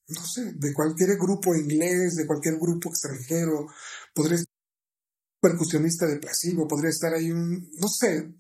no 0.09 0.25
sé, 0.25 0.53
de 0.55 0.73
cualquier 0.73 1.17
grupo 1.17 1.55
inglés, 1.55 2.17
de 2.17 2.27
cualquier 2.27 2.57
grupo 2.57 2.91
extranjero, 2.91 3.67
podría 4.15 4.37
estar 4.37 4.53
percusionista 5.41 6.07
de 6.07 6.19
placebo, 6.19 6.69
podría 6.69 6.91
estar 6.91 7.13
ahí 7.13 7.33
un, 7.33 7.69
no 7.81 7.89
sé, 7.89 8.33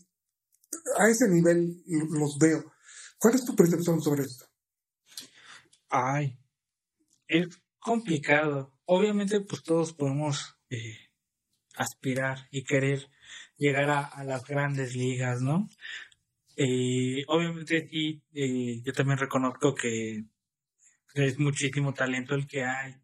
a 0.98 1.08
ese 1.08 1.28
nivel 1.28 1.82
los 1.86 2.38
veo. 2.38 2.72
¿Cuál 3.18 3.34
es 3.34 3.44
tu 3.44 3.54
percepción 3.54 4.00
sobre 4.00 4.22
esto? 4.22 4.46
Ay, 5.88 6.38
es 7.28 7.48
complicado. 7.78 8.72
Obviamente, 8.84 9.40
pues 9.40 9.62
todos 9.62 9.92
podemos 9.92 10.56
eh, 10.70 11.10
aspirar 11.76 12.48
y 12.50 12.64
querer 12.64 13.08
llegar 13.56 13.90
a, 13.90 14.24
las 14.24 14.44
grandes 14.44 14.94
ligas, 14.94 15.40
¿no? 15.40 15.68
Eh, 16.64 17.24
obviamente 17.26 17.88
sí, 17.88 18.22
eh, 18.32 18.80
yo 18.84 18.92
también 18.92 19.18
reconozco 19.18 19.74
que 19.74 20.24
es 21.14 21.38
muchísimo 21.40 21.92
talento 21.92 22.36
el 22.36 22.46
que 22.46 22.64
hay. 22.64 22.94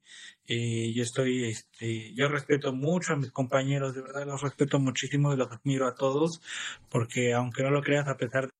Eh, 0.47 0.93
yo 0.95 1.03
estoy, 1.03 1.45
este, 1.47 2.15
yo 2.15 2.29
respeto 2.29 2.73
mucho 2.73 3.15
a 3.15 3.17
mis 3.17 3.33
compañeros, 3.33 3.95
de 3.95 4.03
verdad 4.03 4.27
los 4.27 4.43
respeto 4.43 4.79
muchísimo 4.79 5.35
y 5.35 5.37
los 5.37 5.51
admiro 5.51 5.89
a 5.89 5.97
todos, 5.97 6.41
porque 6.89 7.35
aunque 7.35 7.65
no 7.65 7.71
lo 7.71 7.83
creas, 7.83 8.07
a 8.09 8.17
pesar 8.17 8.47
de 8.47 8.53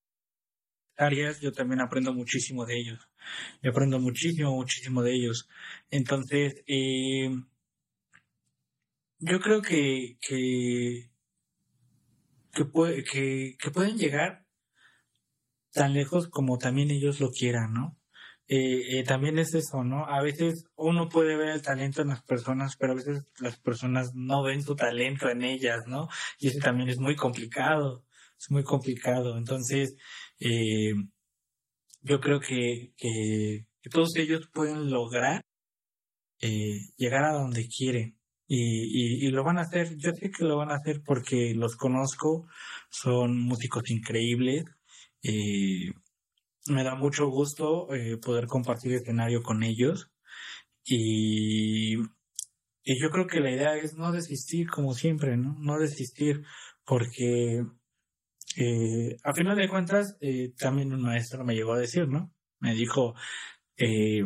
áreas, 0.97 1.41
yo 1.41 1.53
también 1.53 1.81
aprendo 1.81 2.13
muchísimo 2.13 2.67
de 2.67 2.79
ellos. 2.79 3.09
Yo 3.63 3.71
aprendo 3.71 4.01
muchísimo, 4.01 4.53
muchísimo 4.57 5.03
de 5.03 5.13
ellos. 5.15 5.49
Entonces, 5.91 6.65
eh, 6.67 7.31
yo 9.21 9.41
creo 9.41 9.63
que, 9.63 10.19
que 10.21 11.11
pueden 13.73 13.97
llegar 13.99 14.48
tan 15.79 15.95
lejos 15.95 16.29
como 16.29 16.59
también 16.59 16.91
ellos 16.91 17.21
lo 17.21 17.31
quieran, 17.31 17.73
¿no? 17.73 17.97
Eh, 18.51 18.99
eh, 18.99 19.05
también 19.05 19.39
es 19.39 19.55
eso, 19.55 19.85
¿no? 19.85 20.07
A 20.07 20.23
veces 20.23 20.65
uno 20.75 21.09
puede 21.11 21.37
ver 21.37 21.51
el 21.51 21.63
talento 21.63 22.01
en 22.01 22.09
las 22.09 22.23
personas, 22.23 22.77
pero 22.79 22.93
a 22.93 22.97
veces 22.97 23.25
las 23.41 23.59
personas 23.59 24.13
no 24.15 24.43
ven 24.43 24.63
su 24.63 24.75
talento 24.75 25.29
en 25.29 25.43
ellas, 25.43 25.81
¿no? 25.87 26.09
Y 26.39 26.49
eso 26.49 26.59
también 26.59 26.89
es 26.89 26.99
muy 26.99 27.15
complicado, 27.15 28.07
es 28.39 28.51
muy 28.51 28.65
complicado. 28.65 29.37
Entonces, 29.37 29.97
eh, 30.41 30.95
yo 32.01 32.21
creo 32.21 32.41
que, 32.41 32.95
que, 32.97 33.67
todos 33.91 34.17
ellos 34.17 34.49
pueden 34.53 34.91
lograr 34.91 35.43
llegar 36.97 37.25
a 37.25 37.33
donde 37.33 37.69
quieren. 37.69 38.19
Y, 38.47 39.29
lo 39.31 39.45
van 39.45 39.59
a 39.59 39.63
hacer, 39.63 39.97
yo 39.99 40.13
sé 40.13 40.31
que 40.31 40.45
lo 40.45 40.57
van 40.57 40.71
a 40.71 40.77
hacer 40.77 41.03
porque 41.05 41.55
los 41.55 41.77
conozco, 41.77 42.47
son 42.91 43.39
músicos 43.39 43.91
increíbles, 43.91 44.65
eh, 45.23 45.93
me 46.69 46.85
da 46.85 46.95
mucho 46.95 47.29
gusto 47.29 47.93
eh, 47.95 48.19
poder 48.19 48.47
compartir 48.47 48.93
escenario 48.95 49.43
con 49.43 49.63
ellos 49.63 50.11
y, 50.85 51.99
y, 52.85 53.01
yo 53.01 53.11
creo 53.11 53.27
que 53.27 53.41
la 53.41 53.51
idea 53.51 53.77
es 53.77 53.95
no 53.97 54.13
desistir 54.13 54.71
como 54.71 54.95
siempre, 54.95 55.37
¿no? 55.37 55.57
No 55.59 55.79
desistir 55.79 56.45
porque 56.85 57.65
eh, 58.57 59.17
a 59.23 59.35
final 59.35 59.57
de 59.57 59.69
cuentas 59.69 60.17
eh, 60.21 60.53
también 60.59 60.93
un 60.93 61.03
maestro 61.03 61.45
me 61.45 61.55
llegó 61.55 61.75
a 61.75 61.79
decir, 61.79 62.09
¿no? 62.09 62.33
Me 62.61 62.75
dijo, 62.75 63.15
eh, 63.77 64.25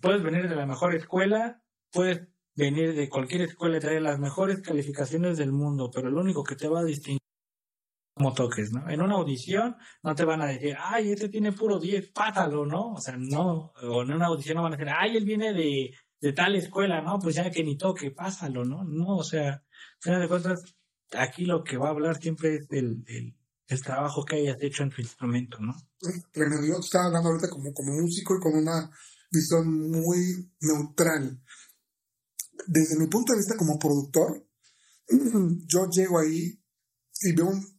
puedes 0.00 0.22
venir 0.22 0.48
de 0.48 0.56
la 0.56 0.66
mejor 0.66 0.94
escuela, 0.94 1.62
puedes 1.90 2.28
venir 2.54 2.94
de 2.94 3.08
cualquier 3.08 3.42
escuela 3.42 3.76
y 3.76 3.80
traer 3.80 4.02
las 4.02 4.18
mejores 4.18 4.62
calificaciones 4.62 5.38
del 5.38 5.52
mundo, 5.52 5.90
pero 5.92 6.10
lo 6.10 6.20
único 6.20 6.44
que 6.44 6.56
te 6.56 6.68
va 6.68 6.80
a 6.80 6.84
distinguir 6.84 7.20
como 8.14 8.34
toques, 8.34 8.72
¿no? 8.72 8.88
En 8.90 9.00
una 9.00 9.14
audición 9.14 9.76
no 10.02 10.14
te 10.14 10.24
van 10.24 10.42
a 10.42 10.46
decir, 10.46 10.76
ay, 10.78 11.12
este 11.12 11.28
tiene 11.28 11.52
puro 11.52 11.78
10, 11.78 12.10
pátalo, 12.10 12.66
¿no? 12.66 12.92
O 12.92 13.00
sea, 13.00 13.16
no, 13.16 13.72
o 13.82 14.02
en 14.02 14.12
una 14.12 14.26
audición 14.26 14.56
no 14.56 14.62
van 14.62 14.74
a 14.74 14.76
decir, 14.76 14.92
ay, 14.94 15.16
él 15.16 15.24
viene 15.24 15.52
de, 15.52 15.94
de 16.20 16.32
tal 16.32 16.54
escuela, 16.54 17.00
¿no? 17.00 17.18
Pues 17.18 17.34
ya 17.36 17.50
que 17.50 17.64
ni 17.64 17.76
toque, 17.76 18.10
pásalo, 18.10 18.64
¿no? 18.64 18.84
No, 18.84 19.16
o 19.16 19.24
sea, 19.24 19.50
al 19.52 20.00
final 20.00 20.20
de 20.20 20.28
cuentas, 20.28 20.74
aquí 21.12 21.44
lo 21.44 21.64
que 21.64 21.76
va 21.76 21.88
a 21.88 21.90
hablar 21.90 22.20
siempre 22.20 22.56
es 22.56 22.68
del, 22.68 23.02
del, 23.02 23.34
trabajo 23.82 24.22
que 24.22 24.36
hayas 24.36 24.58
hecho 24.60 24.82
en 24.82 24.90
tu 24.90 25.00
instrumento, 25.00 25.58
¿no? 25.58 25.74
Tremendo, 26.30 26.66
yo 26.66 26.78
estaba 26.78 27.06
hablando 27.06 27.30
ahorita 27.30 27.48
como, 27.48 27.72
como 27.72 27.92
músico 27.94 28.36
y 28.36 28.40
con 28.40 28.54
una 28.54 28.90
visión 29.30 29.90
muy 29.90 30.52
neutral. 30.60 31.42
Desde 32.66 32.98
mi 32.98 33.06
punto 33.06 33.32
de 33.32 33.38
vista 33.38 33.56
como 33.56 33.78
productor, 33.78 34.46
yo 35.08 35.88
llego 35.90 36.18
ahí 36.18 36.52
y 37.22 37.34
veo 37.34 37.46
un 37.46 37.71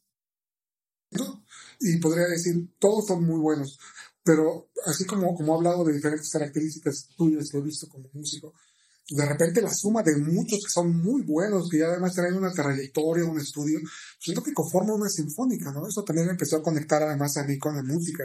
y 1.80 1.98
podría 1.98 2.28
decir, 2.28 2.76
todos 2.80 3.08
son 3.08 3.26
muy 3.26 3.40
buenos, 3.40 3.78
pero 4.24 4.70
así 4.86 5.06
como, 5.06 5.36
como 5.36 5.54
he 5.54 5.58
hablado 5.58 5.84
de 5.84 5.94
diferentes 5.94 6.30
características 6.30 7.10
tuyas 7.18 7.50
que 7.50 7.58
he 7.58 7.62
visto 7.62 7.88
como 7.88 8.10
músico, 8.14 8.54
de 9.10 9.26
repente 9.26 9.62
la 9.62 9.74
suma 9.74 10.02
de 10.02 10.16
muchos 10.16 10.62
que 10.64 10.72
son 10.72 10.96
muy 10.96 11.24
buenos, 11.24 11.70
que 11.70 11.80
ya 11.80 11.88
además 11.88 12.14
traen 12.14 12.36
una 12.36 12.54
trayectoria, 12.54 13.26
un 13.26 13.40
estudio, 13.40 13.80
siento 14.20 14.42
que 14.42 14.54
conforma 14.54 14.94
una 14.94 15.10
sinfónica, 15.10 15.72
¿no? 15.72 15.88
Eso 15.88 16.04
también 16.04 16.30
empezó 16.30 16.58
a 16.58 16.64
conectar 16.64 17.04
además 17.04 17.36
a 17.38 17.44
mí 17.44 17.58
con 17.58 17.76
la 17.76 17.84
música, 17.84 18.24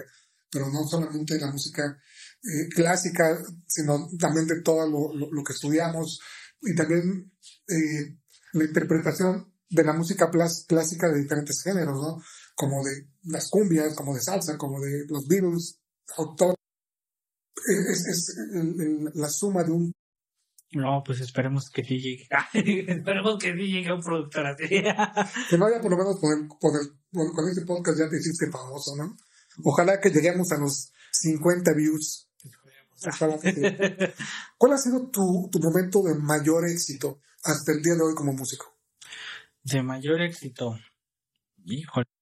pero 0.50 0.70
no 0.70 0.86
solamente 0.86 1.38
la 1.38 1.50
música 1.50 1.98
eh, 2.42 2.68
clásica, 2.68 3.36
sino 3.66 4.08
también 4.18 4.46
de 4.46 4.62
todo 4.62 4.88
lo, 4.88 5.28
lo, 5.30 5.42
que 5.42 5.52
estudiamos 5.52 6.20
y 6.62 6.74
también 6.74 7.32
eh, 7.68 8.16
la 8.52 8.64
interpretación 8.64 9.52
de 9.68 9.84
la 9.84 9.92
música 9.92 10.30
clásica 10.30 11.08
de 11.08 11.22
diferentes 11.22 11.60
géneros, 11.62 12.00
¿no? 12.00 12.22
Como 12.58 12.82
de 12.82 13.06
las 13.22 13.48
cumbias, 13.50 13.94
como 13.94 14.14
de 14.14 14.20
salsa, 14.20 14.58
como 14.58 14.80
de 14.80 15.06
los 15.08 15.28
Beatles, 15.28 15.78
autor. 16.16 16.56
Es, 17.54 18.04
es 18.08 18.34
la 19.14 19.28
suma 19.28 19.62
de 19.62 19.70
un... 19.70 19.92
No, 20.72 21.02
pues 21.06 21.20
esperemos 21.20 21.70
que 21.70 21.84
sí 21.84 22.00
llegue. 22.00 22.28
esperemos 22.92 23.38
que 23.38 23.52
sí 23.52 23.72
llegue 23.72 23.92
un 23.92 24.02
productor 24.02 24.46
así. 24.46 24.68
que 25.50 25.56
no 25.56 25.66
haya 25.66 25.80
por 25.80 25.92
lo 25.92 25.98
menos 25.98 26.18
poder, 26.18 26.48
poder 26.60 26.82
con 27.12 27.48
este 27.48 27.64
podcast 27.64 27.98
ya 28.00 28.08
te 28.08 28.16
hiciste 28.16 28.50
famoso, 28.50 28.96
¿no? 28.96 29.16
Ojalá 29.64 30.00
que 30.00 30.10
lleguemos 30.10 30.50
a 30.50 30.58
los 30.58 30.92
50 31.12 31.72
views. 31.74 32.28
¿Cuál 34.58 34.72
ha 34.72 34.78
sido 34.78 35.08
tu, 35.10 35.48
tu 35.52 35.60
momento 35.60 36.02
de 36.02 36.16
mayor 36.16 36.68
éxito 36.68 37.20
hasta 37.44 37.70
el 37.70 37.82
día 37.82 37.94
de 37.94 38.02
hoy 38.02 38.14
como 38.16 38.32
músico? 38.32 38.76
De 39.62 39.80
mayor 39.80 40.20
éxito. 40.22 40.76
Híjole. 41.64 42.17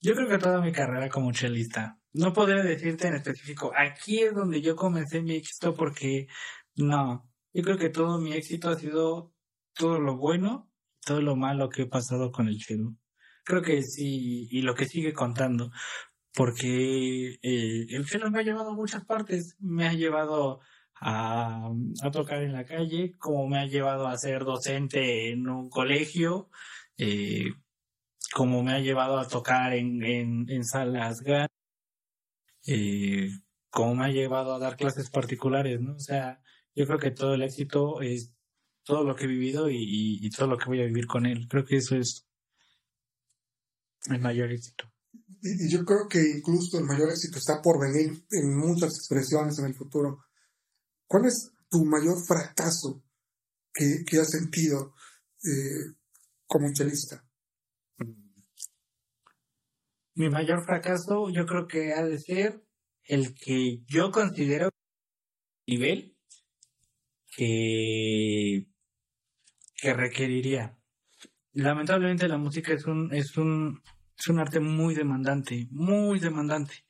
Yo 0.00 0.14
creo 0.14 0.28
que 0.28 0.38
toda 0.38 0.60
mi 0.60 0.72
carrera 0.72 1.08
como 1.08 1.32
chelista. 1.32 1.98
No 2.12 2.32
podría 2.32 2.62
decirte 2.62 3.08
en 3.08 3.14
específico, 3.14 3.72
aquí 3.76 4.20
es 4.20 4.34
donde 4.34 4.62
yo 4.62 4.76
comencé 4.76 5.22
mi 5.22 5.34
éxito 5.34 5.74
porque 5.74 6.28
no. 6.76 7.28
Yo 7.52 7.62
creo 7.62 7.78
que 7.78 7.90
todo 7.90 8.18
mi 8.18 8.32
éxito 8.32 8.70
ha 8.70 8.76
sido 8.76 9.34
todo 9.74 9.98
lo 10.00 10.16
bueno, 10.16 10.70
todo 11.04 11.20
lo 11.20 11.36
malo 11.36 11.68
que 11.68 11.82
he 11.82 11.86
pasado 11.86 12.30
con 12.30 12.48
el 12.48 12.58
chelo. 12.58 12.94
Creo 13.44 13.62
que 13.62 13.82
sí, 13.82 14.48
y 14.50 14.62
lo 14.62 14.74
que 14.74 14.84
sigue 14.84 15.12
contando, 15.12 15.70
porque 16.34 17.38
eh, 17.42 17.86
el 17.90 18.06
chelo 18.06 18.30
me 18.30 18.40
ha 18.40 18.42
llevado 18.42 18.70
a 18.70 18.74
muchas 18.74 19.04
partes. 19.04 19.56
Me 19.60 19.86
ha 19.88 19.92
llevado 19.94 20.60
a, 21.00 21.70
a 22.02 22.10
tocar 22.10 22.42
en 22.42 22.52
la 22.52 22.64
calle, 22.64 23.16
como 23.18 23.48
me 23.48 23.58
ha 23.58 23.66
llevado 23.66 24.06
a 24.06 24.18
ser 24.18 24.44
docente 24.44 25.30
en 25.30 25.48
un 25.48 25.70
colegio. 25.70 26.50
Eh, 26.98 27.50
como 28.34 28.62
me 28.62 28.72
ha 28.72 28.80
llevado 28.80 29.18
a 29.18 29.28
tocar 29.28 29.72
en, 29.74 30.02
en, 30.02 30.48
en 30.48 30.64
salas 30.64 31.20
grandes, 31.20 31.56
eh, 32.66 33.30
como 33.70 33.94
me 33.94 34.06
ha 34.06 34.08
llevado 34.08 34.54
a 34.54 34.58
dar 34.58 34.76
clases 34.76 35.10
particulares, 35.10 35.80
¿no? 35.80 35.94
O 35.94 36.00
sea, 36.00 36.42
yo 36.74 36.86
creo 36.86 36.98
que 36.98 37.10
todo 37.10 37.34
el 37.34 37.42
éxito 37.42 38.00
es 38.00 38.32
todo 38.84 39.04
lo 39.04 39.14
que 39.14 39.24
he 39.24 39.28
vivido 39.28 39.68
y, 39.68 40.18
y, 40.22 40.30
todo 40.30 40.46
lo 40.46 40.56
que 40.56 40.66
voy 40.66 40.80
a 40.80 40.86
vivir 40.86 41.06
con 41.06 41.26
él. 41.26 41.46
Creo 41.48 41.64
que 41.64 41.76
eso 41.76 41.96
es 41.96 42.26
el 44.06 44.20
mayor 44.20 44.50
éxito. 44.50 44.90
Y, 45.42 45.70
yo 45.70 45.84
creo 45.84 46.08
que 46.08 46.20
incluso 46.20 46.78
el 46.78 46.84
mayor 46.84 47.10
éxito 47.10 47.38
está 47.38 47.60
por 47.60 47.80
venir 47.80 48.24
en 48.30 48.56
muchas 48.56 48.96
expresiones 48.96 49.58
en 49.58 49.66
el 49.66 49.74
futuro. 49.74 50.24
¿Cuál 51.06 51.26
es 51.26 51.52
tu 51.68 51.84
mayor 51.84 52.16
fracaso 52.26 53.04
que, 53.72 54.04
que 54.06 54.18
has 54.18 54.30
sentido 54.30 54.94
eh, 55.44 55.94
como 56.46 56.72
chelista? 56.72 57.27
Mi 60.18 60.28
mayor 60.28 60.64
fracaso 60.64 61.30
yo 61.30 61.46
creo 61.46 61.68
que 61.68 61.92
ha 61.92 62.04
de 62.04 62.18
ser 62.18 62.60
el 63.04 63.36
que 63.36 63.84
yo 63.86 64.10
considero 64.10 64.68
nivel 65.64 66.16
que, 67.36 68.66
que 69.76 69.94
requeriría. 69.94 70.76
Lamentablemente 71.52 72.26
la 72.26 72.36
música 72.36 72.72
es 72.72 72.84
un, 72.86 73.14
es 73.14 73.36
un, 73.36 73.80
es 74.18 74.26
un 74.26 74.40
arte 74.40 74.58
muy 74.58 74.96
demandante, 74.96 75.68
muy 75.70 76.18
demandante. 76.18 76.84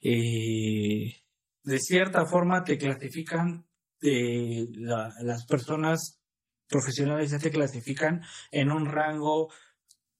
Eh, 0.00 1.14
de 1.62 1.78
cierta 1.78 2.26
forma 2.26 2.64
te 2.64 2.76
clasifican, 2.76 3.68
de 4.00 4.66
las 4.72 5.46
personas 5.46 6.20
profesionales 6.66 7.30
ya 7.30 7.38
te 7.38 7.52
clasifican 7.52 8.22
en 8.50 8.72
un 8.72 8.86
rango 8.86 9.52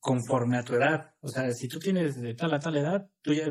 conforme 0.04 0.58
a 0.58 0.62
tu 0.62 0.74
edad. 0.74 1.14
O 1.22 1.28
sea, 1.28 1.50
si 1.54 1.66
tú 1.66 1.78
tienes 1.78 2.20
de 2.20 2.34
tal 2.34 2.52
a 2.52 2.60
tal 2.60 2.76
edad, 2.76 3.08
tú 3.22 3.32
ya 3.32 3.50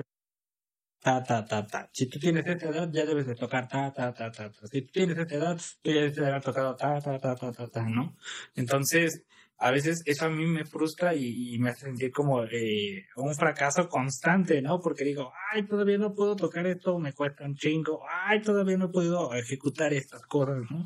ta 1.01 1.23
ta 1.23 1.43
ta 1.43 1.65
ta. 1.65 1.89
Si 1.91 2.07
tú 2.07 2.19
tienes 2.19 2.45
esta 2.45 2.69
edad, 2.69 2.89
ya 2.91 3.05
debes 3.07 3.25
de 3.25 3.33
tocar 3.33 3.67
ta 3.67 3.91
ta 3.91 4.13
ta 4.13 4.31
ta. 4.31 4.51
ta. 4.51 4.67
Si 4.67 4.83
tú 4.83 4.91
tienes 4.91 5.17
esta 5.17 5.35
edad, 5.35 5.57
tú 5.81 5.89
ya 5.89 6.01
debes 6.01 6.15
de 6.15 6.27
haber 6.27 6.43
tocado 6.43 6.75
ta 6.75 7.01
ta 7.01 7.17
ta 7.17 7.35
ta 7.35 7.51
ta, 7.51 7.67
ta 7.67 7.83
¿no? 7.89 8.15
Entonces, 8.55 9.23
a 9.57 9.71
veces 9.71 10.03
eso 10.05 10.25
a 10.25 10.29
mí 10.29 10.45
me 10.45 10.63
frustra 10.65 11.15
y, 11.15 11.57
me 11.57 11.71
hace 11.71 11.85
sentir 11.87 12.11
como 12.11 12.43
eh, 12.43 13.07
un 13.15 13.33
fracaso 13.33 13.89
constante, 13.89 14.61
¿no? 14.61 14.79
Porque 14.79 15.05
digo, 15.05 15.31
ay, 15.51 15.65
todavía 15.65 15.97
no 15.97 16.13
puedo 16.13 16.35
tocar 16.35 16.67
esto, 16.67 16.99
me 16.99 17.13
cuesta 17.13 17.45
un 17.45 17.55
chingo, 17.55 18.01
ay, 18.27 18.41
todavía 18.41 18.77
no 18.77 18.91
podido 18.91 19.33
ejecutar 19.33 19.93
estas 19.93 20.21
cosas, 20.23 20.59
¿no? 20.69 20.85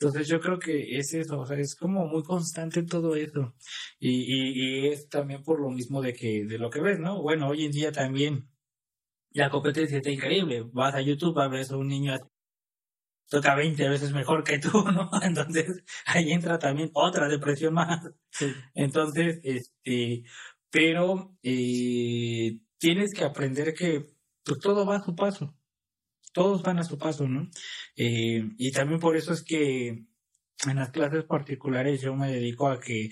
Entonces 0.00 0.28
yo 0.28 0.40
creo 0.40 0.58
que 0.58 0.96
es 0.98 1.12
eso, 1.14 1.40
o 1.40 1.46
sea, 1.46 1.58
es 1.58 1.74
como 1.74 2.06
muy 2.06 2.22
constante 2.22 2.82
todo 2.84 3.16
eso. 3.16 3.54
Y, 3.98 4.10
y, 4.10 4.86
y 4.86 4.88
es 4.88 5.08
también 5.08 5.42
por 5.42 5.60
lo 5.60 5.70
mismo 5.70 6.00
de 6.02 6.12
que, 6.14 6.44
de 6.46 6.58
lo 6.58 6.70
que 6.70 6.80
ves, 6.80 7.00
¿no? 7.00 7.20
Bueno, 7.22 7.48
hoy 7.48 7.64
en 7.64 7.72
día 7.72 7.92
también 7.92 8.48
la 9.32 9.50
competencia 9.50 9.98
está 9.98 10.10
increíble. 10.10 10.64
Vas 10.72 10.94
a 10.94 11.00
YouTube, 11.00 11.38
a 11.40 11.48
ver 11.48 11.66
a 11.70 11.76
un 11.76 11.88
niño 11.88 12.14
toca 13.28 13.54
20 13.54 13.88
veces 13.88 14.12
mejor 14.12 14.44
que 14.44 14.58
tú, 14.58 14.70
¿no? 14.92 15.10
Entonces 15.22 15.82
ahí 16.06 16.32
entra 16.32 16.58
también 16.58 16.90
otra 16.94 17.28
depresión 17.28 17.74
más. 17.74 18.00
Entonces, 18.74 19.40
este, 19.42 20.24
pero 20.70 21.36
eh, 21.42 22.58
tienes 22.78 23.14
que 23.14 23.24
aprender 23.24 23.74
que 23.74 24.06
pues, 24.44 24.58
todo 24.60 24.86
va 24.86 24.96
a 24.96 25.04
su 25.04 25.14
paso. 25.14 25.57
Todos 26.38 26.62
van 26.62 26.78
a 26.78 26.84
su 26.84 26.96
paso, 26.96 27.26
¿no? 27.26 27.50
Eh, 27.96 28.42
y 28.58 28.70
también 28.70 29.00
por 29.00 29.16
eso 29.16 29.32
es 29.32 29.42
que 29.42 29.88
en 29.88 30.76
las 30.76 30.90
clases 30.90 31.24
particulares 31.24 32.00
yo 32.00 32.14
me 32.14 32.30
dedico 32.30 32.68
a 32.68 32.78
que 32.78 33.10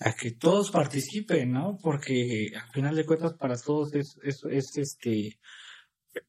a 0.00 0.12
que 0.12 0.32
todos 0.32 0.70
participen, 0.70 1.50
¿no? 1.50 1.78
Porque 1.82 2.52
al 2.54 2.70
final 2.70 2.94
de 2.94 3.06
cuentas 3.06 3.34
para 3.34 3.56
todos 3.56 3.94
es, 3.94 4.16
es, 4.22 4.42
es 4.50 4.76
este 4.76 5.40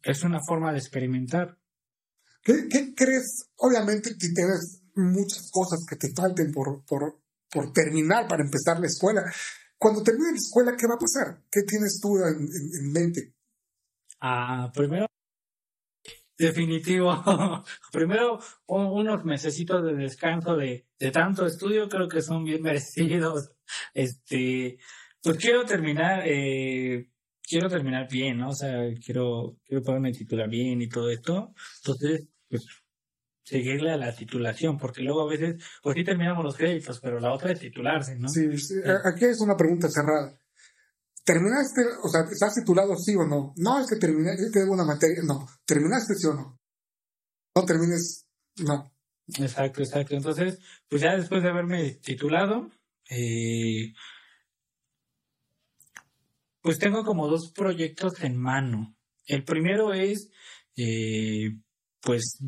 es 0.01 0.23
una 0.23 0.39
forma 0.47 0.71
de 0.71 0.79
experimentar. 0.79 1.57
¿Qué, 2.41 2.67
qué 2.69 2.93
crees? 2.95 3.49
Obviamente 3.57 4.11
que 4.11 4.29
tienes 4.29 4.81
muchas 4.95 5.51
cosas 5.51 5.85
que 5.87 5.97
te 5.97 6.13
falten 6.13 6.51
por, 6.51 6.85
por, 6.85 7.21
por 7.51 7.73
terminar 7.73 8.27
para 8.27 8.43
empezar 8.43 8.79
la 8.79 8.87
escuela. 8.87 9.21
Cuando 9.77 10.03
termine 10.03 10.31
la 10.31 10.37
escuela, 10.37 10.77
¿qué 10.77 10.87
va 10.87 10.95
a 10.95 10.99
pasar? 10.99 11.43
¿Qué 11.51 11.61
tienes 11.63 11.99
tú 12.01 12.17
en, 12.17 12.43
en, 12.43 12.85
en 12.85 12.91
mente? 12.91 13.35
Ah, 14.21 14.71
primero, 14.73 15.08
definitivo. 16.39 17.11
primero, 17.91 18.39
un- 18.67 18.87
unos 18.87 19.23
mesecitos 19.25 19.83
de 19.85 19.93
descanso 19.93 20.55
de, 20.55 20.87
de 20.97 21.11
tanto 21.11 21.45
estudio, 21.45 21.87
creo 21.89 22.07
que 22.07 22.21
son 22.21 22.43
bien 22.43 22.61
merecidos. 22.63 23.51
Este, 23.93 24.77
pues 25.21 25.37
quiero 25.37 25.65
terminar, 25.65 26.23
eh, 26.25 27.09
quiero 27.43 27.69
terminar 27.69 28.07
bien, 28.09 28.37
¿no? 28.39 28.49
O 28.49 28.55
sea, 28.55 28.79
quiero, 29.05 29.57
quiero 29.65 29.83
ponerme 29.83 30.11
titular 30.13 30.49
bien 30.49 30.81
y 30.81 30.89
todo 30.89 31.09
esto. 31.11 31.53
Entonces, 31.83 32.27
pues, 32.49 32.65
seguirle 33.43 33.91
a 33.91 33.97
la 33.97 34.15
titulación, 34.15 34.77
porque 34.77 35.01
luego 35.01 35.23
a 35.27 35.29
veces, 35.31 35.63
pues 35.81 35.95
sí 35.95 36.03
terminamos 36.03 36.43
los 36.43 36.55
créditos, 36.55 36.99
pero 36.99 37.19
la 37.19 37.33
otra 37.33 37.51
es 37.51 37.59
titularse, 37.59 38.15
¿no? 38.17 38.27
Sí, 38.29 38.57
sí, 38.57 38.75
a- 38.85 39.09
aquí 39.09 39.25
es 39.25 39.41
una 39.41 39.57
pregunta 39.57 39.87
cerrada. 39.89 40.39
¿Terminaste, 41.29 41.81
o 42.01 42.09
sea, 42.09 42.21
estás 42.21 42.55
titulado 42.55 42.95
sí 42.95 43.15
o 43.15 43.23
no? 43.23 43.53
No, 43.57 43.79
es 43.79 43.87
que 43.87 43.97
terminé, 43.97 44.31
es 44.33 44.51
una 44.67 44.83
materia. 44.83 45.21
No, 45.23 45.47
¿terminaste 45.63 46.15
sí 46.15 46.25
o 46.25 46.33
no? 46.33 46.59
No 47.55 47.65
termines, 47.65 48.25
no. 48.65 48.91
Exacto, 49.37 49.83
exacto. 49.83 50.15
Entonces, 50.15 50.57
pues 50.87 51.03
ya 51.03 51.15
después 51.15 51.43
de 51.43 51.49
haberme 51.49 51.91
titulado, 52.01 52.71
eh, 53.11 53.93
pues 56.61 56.79
tengo 56.79 57.05
como 57.05 57.27
dos 57.27 57.51
proyectos 57.51 58.23
en 58.23 58.35
mano. 58.35 58.97
El 59.27 59.43
primero 59.43 59.93
es, 59.93 60.31
eh, 60.77 61.59
pues, 62.01 62.39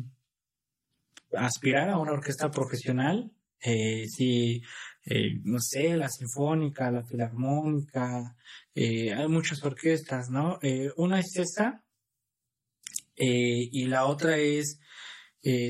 aspirar 1.36 1.88
a 1.88 1.98
una 1.98 2.14
orquesta 2.14 2.50
profesional. 2.50 3.30
Eh, 3.60 4.08
eh, 5.04 5.40
no 5.44 5.58
sé, 5.60 5.96
la 5.96 6.08
sinfónica, 6.08 6.90
la 6.90 7.04
filarmónica, 7.04 8.36
eh, 8.74 9.12
hay 9.12 9.28
muchas 9.28 9.62
orquestas, 9.64 10.30
¿no? 10.30 10.58
Eh, 10.62 10.90
una 10.96 11.20
es 11.20 11.36
esa, 11.36 11.84
eh, 13.16 13.68
y 13.72 13.86
la 13.86 14.06
otra 14.06 14.36
es 14.38 14.78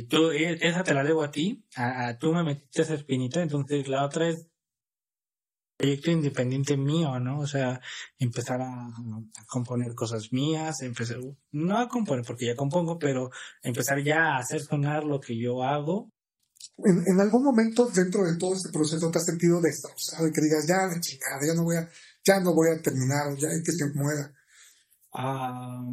tú, 0.09 0.31
esa 0.31 0.85
te 0.85 0.95
la 0.95 1.03
debo 1.03 1.23
a 1.23 1.31
ti, 1.31 1.65
a, 1.77 2.19
tú 2.19 2.33
me 2.35 2.43
metiste 2.45 2.83
esa 2.83 2.95
espinita, 2.95 3.43
entonces 3.43 3.89
la 3.89 4.05
otra 4.05 4.29
es 4.29 4.47
proyecto 5.83 6.11
independiente 6.13 6.77
mío, 6.77 7.19
¿no? 7.19 7.41
O 7.41 7.47
sea, 7.47 7.81
empezar 8.19 8.61
a 8.63 8.89
componer 9.49 9.95
cosas 9.95 10.33
mías, 10.33 10.83
empezar, 10.83 11.19
no 11.51 11.79
a 11.79 11.89
componer 11.89 12.25
porque 12.25 12.47
ya 12.47 12.55
compongo, 12.55 12.99
pero 12.99 13.31
empezar 13.63 14.03
ya 14.03 14.35
a 14.35 14.39
hacer 14.39 14.61
sonar 14.61 15.05
lo 15.05 15.21
que 15.21 15.37
yo 15.37 15.63
hago. 15.65 16.12
¿En, 16.79 17.05
en 17.07 17.21
algún 17.21 17.45
momento 17.45 17.87
dentro 17.87 18.25
de 18.25 18.37
todo 18.37 18.55
este 18.55 18.71
proceso 18.71 19.11
te 19.11 19.19
has 19.19 19.27
sentido 19.27 19.61
destrozado 19.61 20.29
y 20.29 20.33
que 20.33 20.41
digas, 20.41 20.67
ya, 20.67 20.87
la 20.87 21.01
chingada, 21.01 21.47
ya 21.47 21.55
no 21.55 21.65
voy 21.65 21.77
a, 21.77 21.89
ya 22.25 22.41
no 22.41 22.55
voy 22.55 22.71
a 22.71 22.81
terminar, 22.81 23.37
ya 23.37 23.49
hay 23.49 23.63
que 23.63 23.73
se 23.73 23.87
muera? 23.95 24.33
Ah, 25.13 25.93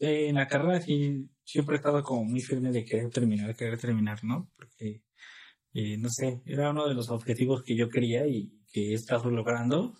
en 0.00 0.34
la 0.36 0.48
carrera 0.48 0.80
sí, 0.80 1.28
siempre 1.44 1.76
he 1.76 1.78
estado 1.78 2.02
como 2.02 2.24
muy 2.24 2.40
firme 2.40 2.72
de 2.72 2.84
querer 2.84 3.10
terminar, 3.10 3.54
querer 3.54 3.78
terminar, 3.78 4.24
¿no? 4.24 4.50
Porque, 4.56 5.02
eh, 5.74 5.98
no 5.98 6.08
sé, 6.10 6.40
era 6.46 6.70
uno 6.70 6.88
de 6.88 6.94
los 6.94 7.10
objetivos 7.10 7.62
que 7.62 7.76
yo 7.76 7.88
quería 7.88 8.26
y 8.26 8.50
que 8.72 8.92
he 8.92 8.94
estado 8.94 9.30
logrando. 9.30 9.94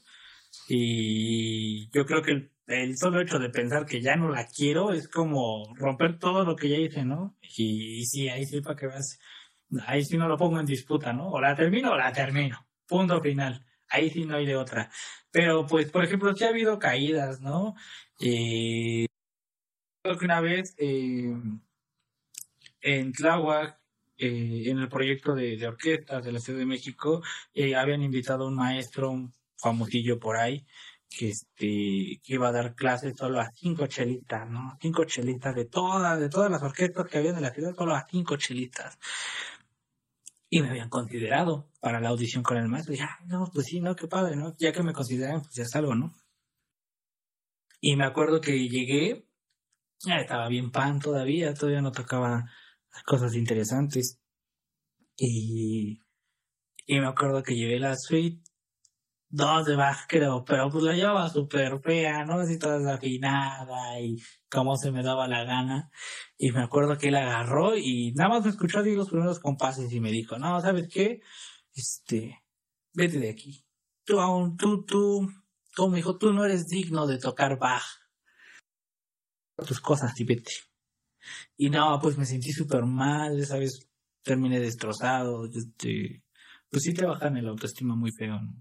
Y 0.68 1.90
yo 1.90 2.06
creo 2.06 2.22
que 2.22 2.50
el, 2.70 2.96
solo 2.96 3.20
hecho 3.20 3.38
de 3.38 3.50
pensar 3.50 3.84
que 3.86 4.00
ya 4.00 4.16
no 4.16 4.28
la 4.28 4.46
quiero 4.46 4.92
es 4.92 5.08
como 5.08 5.74
romper 5.76 6.18
todo 6.18 6.44
lo 6.44 6.56
que 6.56 6.68
ya 6.68 6.76
hice, 6.76 7.04
¿no? 7.04 7.36
Y, 7.42 8.00
y 8.00 8.06
sí, 8.06 8.28
ahí 8.28 8.46
sí 8.46 8.60
para 8.60 8.76
que 8.76 8.86
veas, 8.86 9.18
ahí 9.86 10.04
sí 10.04 10.16
no 10.16 10.28
lo 10.28 10.36
pongo 10.36 10.60
en 10.60 10.66
disputa, 10.66 11.12
¿no? 11.12 11.30
O 11.30 11.40
la 11.40 11.54
termino 11.54 11.92
o 11.92 11.96
la 11.96 12.12
termino. 12.12 12.66
Punto 12.86 13.20
final. 13.20 13.64
Ahí 13.88 14.10
sí 14.10 14.24
no 14.24 14.36
hay 14.36 14.46
de 14.46 14.56
otra. 14.56 14.90
Pero 15.30 15.66
pues, 15.66 15.90
por 15.90 16.04
ejemplo, 16.04 16.34
sí 16.34 16.44
ha 16.44 16.48
habido 16.48 16.78
caídas, 16.78 17.40
¿no? 17.40 17.74
Eh, 18.20 19.06
creo 20.02 20.18
que 20.18 20.24
una 20.24 20.40
vez 20.40 20.74
eh, 20.78 21.34
en 22.82 23.12
Tláhuac, 23.12 23.78
eh, 24.18 24.64
en 24.66 24.78
el 24.78 24.88
proyecto 24.88 25.34
de, 25.34 25.56
de 25.56 25.66
orquestas 25.66 26.24
de 26.24 26.32
la 26.32 26.40
Ciudad 26.40 26.58
de 26.58 26.66
México, 26.66 27.22
eh, 27.54 27.74
habían 27.74 28.02
invitado 28.02 28.44
a 28.44 28.48
un 28.48 28.56
maestro, 28.56 29.10
un 29.10 29.34
famosillo 29.56 30.18
por 30.18 30.36
ahí, 30.36 30.66
que, 31.10 31.28
este, 31.30 32.20
que 32.22 32.34
iba 32.34 32.48
a 32.48 32.52
dar 32.52 32.74
clases 32.74 33.16
solo 33.16 33.40
a 33.40 33.50
cinco 33.52 33.86
chelistas, 33.86 34.48
¿no? 34.48 34.78
Cinco 34.80 35.04
chelistas 35.04 35.54
de 35.56 35.66
todas, 35.66 36.18
de 36.20 36.28
todas 36.30 36.50
las 36.50 36.62
orquestas 36.62 37.06
que 37.08 37.18
había 37.18 37.30
en 37.32 37.42
la 37.42 37.52
ciudad, 37.52 37.74
solo 37.74 37.94
a 37.94 38.06
cinco 38.08 38.36
chelistas. 38.36 38.98
Y 40.48 40.62
me 40.62 40.70
habían 40.70 40.88
considerado 40.88 41.70
para 41.80 42.00
la 42.00 42.10
audición 42.10 42.42
con 42.42 42.56
el 42.56 42.68
maestro. 42.68 42.92
Y 42.94 42.96
dije, 42.96 43.08
"Ay, 43.18 43.26
no, 43.26 43.50
pues 43.52 43.66
sí, 43.66 43.80
no, 43.80 43.96
qué 43.96 44.06
padre, 44.06 44.36
¿no? 44.36 44.54
Ya 44.58 44.72
que 44.72 44.82
me 44.82 44.92
consideran, 44.92 45.42
pues 45.42 45.54
ya 45.54 45.64
salgo, 45.64 45.94
¿no? 45.94 46.12
Y 47.80 47.96
me 47.96 48.04
acuerdo 48.04 48.40
que 48.40 48.68
llegué, 48.68 49.26
ya 50.04 50.16
estaba 50.20 50.48
bien 50.48 50.70
pan 50.70 51.00
todavía, 51.00 51.54
todavía 51.54 51.82
no 51.82 51.92
tocaba 51.92 52.50
cosas 53.06 53.34
interesantes. 53.34 54.20
Y, 55.16 56.00
y 56.86 57.00
me 57.00 57.06
acuerdo 57.06 57.42
que 57.42 57.54
llevé 57.54 57.78
la 57.78 57.96
suite, 57.96 58.42
dos 59.30 59.64
de 59.64 59.76
Bach 59.76 60.06
creo, 60.08 60.44
pero 60.44 60.70
pues 60.70 60.84
la 60.84 60.92
llevaba 60.92 61.28
súper 61.28 61.80
fea, 61.80 62.24
¿no? 62.24 62.40
Así 62.40 62.58
toda 62.58 62.78
desafinada 62.78 64.00
y 64.00 64.16
cómo 64.50 64.76
se 64.76 64.90
me 64.90 65.02
daba 65.02 65.28
la 65.28 65.44
gana. 65.44 65.90
Y 66.36 66.52
me 66.52 66.62
acuerdo 66.62 66.98
que 66.98 67.08
él 67.08 67.16
agarró 67.16 67.76
y 67.76 68.12
nada 68.12 68.30
más 68.30 68.44
me 68.44 68.50
escuchó 68.50 68.80
así 68.80 68.94
los 68.94 69.08
primeros 69.08 69.38
compases 69.40 69.92
y 69.92 70.00
me 70.00 70.10
dijo, 70.10 70.38
no, 70.38 70.60
¿sabes 70.60 70.88
qué? 70.88 71.22
Este, 71.72 72.42
vete 72.92 73.18
de 73.18 73.30
aquí. 73.30 73.64
Tú 74.04 74.20
aún, 74.20 74.56
tú, 74.56 74.84
tú, 74.84 75.30
como 75.76 75.90
me 75.90 75.98
dijo, 75.98 76.18
tú 76.18 76.32
no 76.32 76.44
eres 76.44 76.66
digno 76.66 77.06
de 77.06 77.18
tocar 77.18 77.58
Bach. 77.58 77.84
Tus 79.66 79.80
cosas 79.80 80.18
y. 80.18 80.26
Y 81.56 81.70
no, 81.70 81.98
pues 82.00 82.16
me 82.18 82.24
sentí 82.26 82.52
súper 82.52 82.84
mal, 82.84 83.38
esa 83.38 83.58
vez 83.58 83.90
terminé 84.22 84.58
destrozado, 84.58 85.46
este, 85.46 86.24
pues 86.70 86.82
sí 86.82 86.94
te 86.94 87.04
bajan 87.04 87.36
el 87.36 87.48
autoestima 87.48 87.94
muy 87.94 88.10
feo, 88.12 88.40
¿no? 88.40 88.54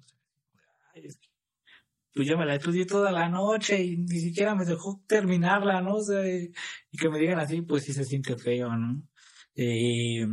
Pues 2.14 2.28
yo 2.28 2.38
me 2.38 2.45
la 2.45 2.56
estudié 2.56 2.86
toda 2.86 3.11
la 3.11 3.30
noche 3.30 3.82
y 3.84 3.98
ni 3.98 4.20
siquiera 4.20 4.56
me 4.56 4.66
dejó 4.66 5.02
terminarla, 5.07 5.82
¿no? 5.82 5.95
O 5.95 6.26
y, 6.26 6.52
que 6.98 7.10
me 7.10 7.20
digan 7.20 7.40
así, 7.40 7.61
pues 7.61 7.84
sí 7.84 7.94
se 7.94 8.03
siente 8.03 8.36
feo, 8.36 8.76
¿no? 8.76 9.03
Eh, 9.56 10.28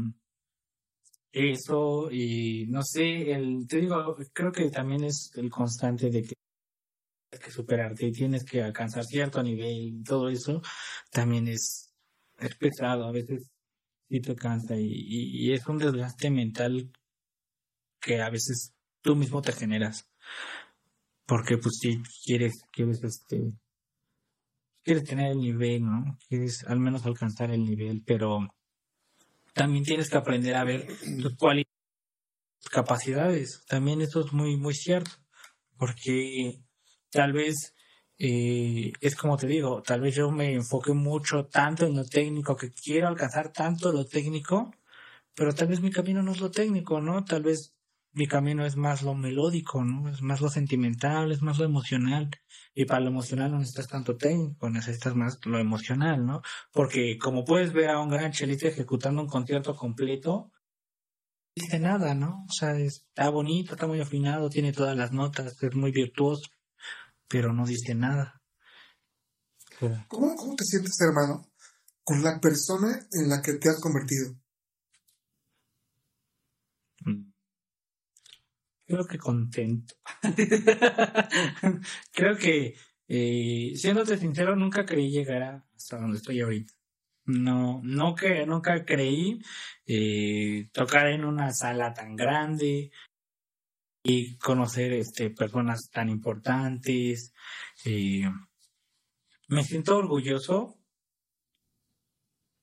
eso, 1.32 2.10
y 2.10 2.66
no 2.68 2.82
sé, 2.82 3.30
el, 3.32 3.66
te 3.68 3.78
digo, 3.80 4.16
creo 4.32 4.52
que 4.52 4.70
también 4.70 5.04
es 5.04 5.30
el 5.36 5.50
constante 5.50 6.10
de 6.10 6.22
que 6.22 6.34
tienes 7.30 7.44
que 7.44 7.50
superarte 7.50 8.06
y 8.06 8.12
tienes 8.12 8.44
que 8.44 8.62
alcanzar 8.62 9.04
cierto 9.04 9.42
nivel 9.42 9.98
y 10.00 10.02
todo 10.02 10.30
eso, 10.30 10.62
también 11.10 11.48
es, 11.48 11.92
es 12.38 12.54
pesado, 12.56 13.04
a 13.04 13.12
veces 13.12 13.50
sí 14.08 14.20
te 14.20 14.34
cansa 14.34 14.76
y 14.78 15.52
es 15.52 15.66
un 15.66 15.78
desgaste 15.78 16.30
mental 16.30 16.90
que 18.00 18.22
a 18.22 18.30
veces 18.30 18.72
tú 19.02 19.16
mismo 19.16 19.42
te 19.42 19.52
generas. 19.52 20.08
Porque 21.26 21.58
pues 21.58 21.78
si 21.80 22.02
quieres, 22.24 22.62
quieres 22.70 23.02
este, 23.02 23.52
quieres 24.82 25.04
tener 25.04 25.32
el 25.32 25.40
nivel, 25.40 25.84
¿no? 25.84 26.16
Quieres 26.28 26.64
al 26.64 26.78
menos 26.78 27.04
alcanzar 27.04 27.50
el 27.50 27.64
nivel, 27.64 28.02
pero 28.06 28.48
también 29.52 29.84
tienes 29.84 30.08
que 30.08 30.16
aprender 30.16 30.54
a 30.54 30.64
ver 30.64 30.86
tus 31.20 31.36
cualidades, 31.36 31.72
capacidades. 32.70 33.64
También 33.66 34.00
eso 34.00 34.24
es 34.24 34.32
muy, 34.32 34.56
muy 34.56 34.74
cierto. 34.74 35.10
Porque 35.76 36.62
tal 37.10 37.32
vez, 37.32 37.74
eh, 38.18 38.92
es 39.00 39.16
como 39.16 39.36
te 39.36 39.46
digo, 39.46 39.82
tal 39.82 40.00
vez 40.00 40.14
yo 40.14 40.30
me 40.30 40.52
enfoque 40.52 40.92
mucho 40.92 41.46
tanto 41.46 41.86
en 41.86 41.96
lo 41.96 42.04
técnico, 42.04 42.56
que 42.56 42.70
quiero 42.72 43.08
alcanzar 43.08 43.52
tanto 43.52 43.92
lo 43.92 44.06
técnico, 44.06 44.70
pero 45.34 45.54
tal 45.54 45.68
vez 45.68 45.80
mi 45.80 45.90
camino 45.90 46.22
no 46.22 46.32
es 46.32 46.40
lo 46.40 46.50
técnico, 46.50 47.00
¿no? 47.00 47.24
Tal 47.24 47.42
vez 47.42 47.75
mi 48.16 48.26
camino 48.26 48.64
es 48.64 48.76
más 48.76 49.02
lo 49.02 49.14
melódico, 49.14 49.84
¿no? 49.84 50.08
Es 50.08 50.22
más 50.22 50.40
lo 50.40 50.48
sentimental, 50.48 51.32
es 51.32 51.42
más 51.42 51.58
lo 51.58 51.66
emocional. 51.66 52.30
Y 52.74 52.86
para 52.86 53.00
lo 53.00 53.08
emocional 53.08 53.50
no 53.50 53.58
necesitas 53.58 53.88
tanto 53.88 54.16
técnico, 54.16 54.70
necesitas 54.70 55.14
más 55.14 55.38
lo 55.44 55.58
emocional, 55.58 56.24
¿no? 56.24 56.40
Porque 56.72 57.18
como 57.18 57.44
puedes 57.44 57.74
ver 57.74 57.90
a 57.90 58.00
un 58.00 58.08
gran 58.08 58.32
chelista 58.32 58.68
ejecutando 58.68 59.20
un 59.20 59.28
concierto 59.28 59.76
completo, 59.76 60.50
no 60.50 61.62
dice 61.62 61.78
nada, 61.78 62.14
¿no? 62.14 62.46
O 62.48 62.52
sea, 62.52 62.74
está 62.78 63.28
bonito, 63.28 63.74
está 63.74 63.86
muy 63.86 64.00
afinado, 64.00 64.48
tiene 64.48 64.72
todas 64.72 64.96
las 64.96 65.12
notas, 65.12 65.62
es 65.62 65.74
muy 65.74 65.92
virtuoso, 65.92 66.48
pero 67.28 67.52
no 67.52 67.66
dice 67.66 67.94
nada. 67.94 68.40
¿Cómo, 70.08 70.34
cómo 70.36 70.56
te 70.56 70.64
sientes, 70.64 70.98
hermano, 71.02 71.46
con 72.02 72.22
la 72.22 72.40
persona 72.40 72.98
en 73.12 73.28
la 73.28 73.42
que 73.42 73.52
te 73.54 73.68
has 73.68 73.78
convertido? 73.78 74.34
Creo 78.86 79.04
que 79.04 79.18
contento. 79.18 79.96
Creo 82.12 82.36
que, 82.36 82.76
eh, 83.08 83.72
siéndote 83.74 84.16
sincero, 84.16 84.54
nunca 84.54 84.86
creí 84.86 85.10
llegar 85.10 85.64
hasta 85.74 85.98
donde 85.98 86.18
estoy 86.18 86.40
ahorita. 86.40 86.72
No, 87.24 87.80
no 87.82 88.14
que 88.14 88.46
nunca 88.46 88.84
creí 88.84 89.40
eh, 89.86 90.68
tocar 90.72 91.08
en 91.08 91.24
una 91.24 91.52
sala 91.52 91.92
tan 91.92 92.14
grande 92.14 92.92
y 94.04 94.36
conocer 94.38 94.92
este 94.92 95.30
personas 95.30 95.90
tan 95.90 96.08
importantes. 96.08 97.32
Eh, 97.84 98.30
me 99.48 99.64
siento 99.64 99.96
orgulloso 99.96 100.78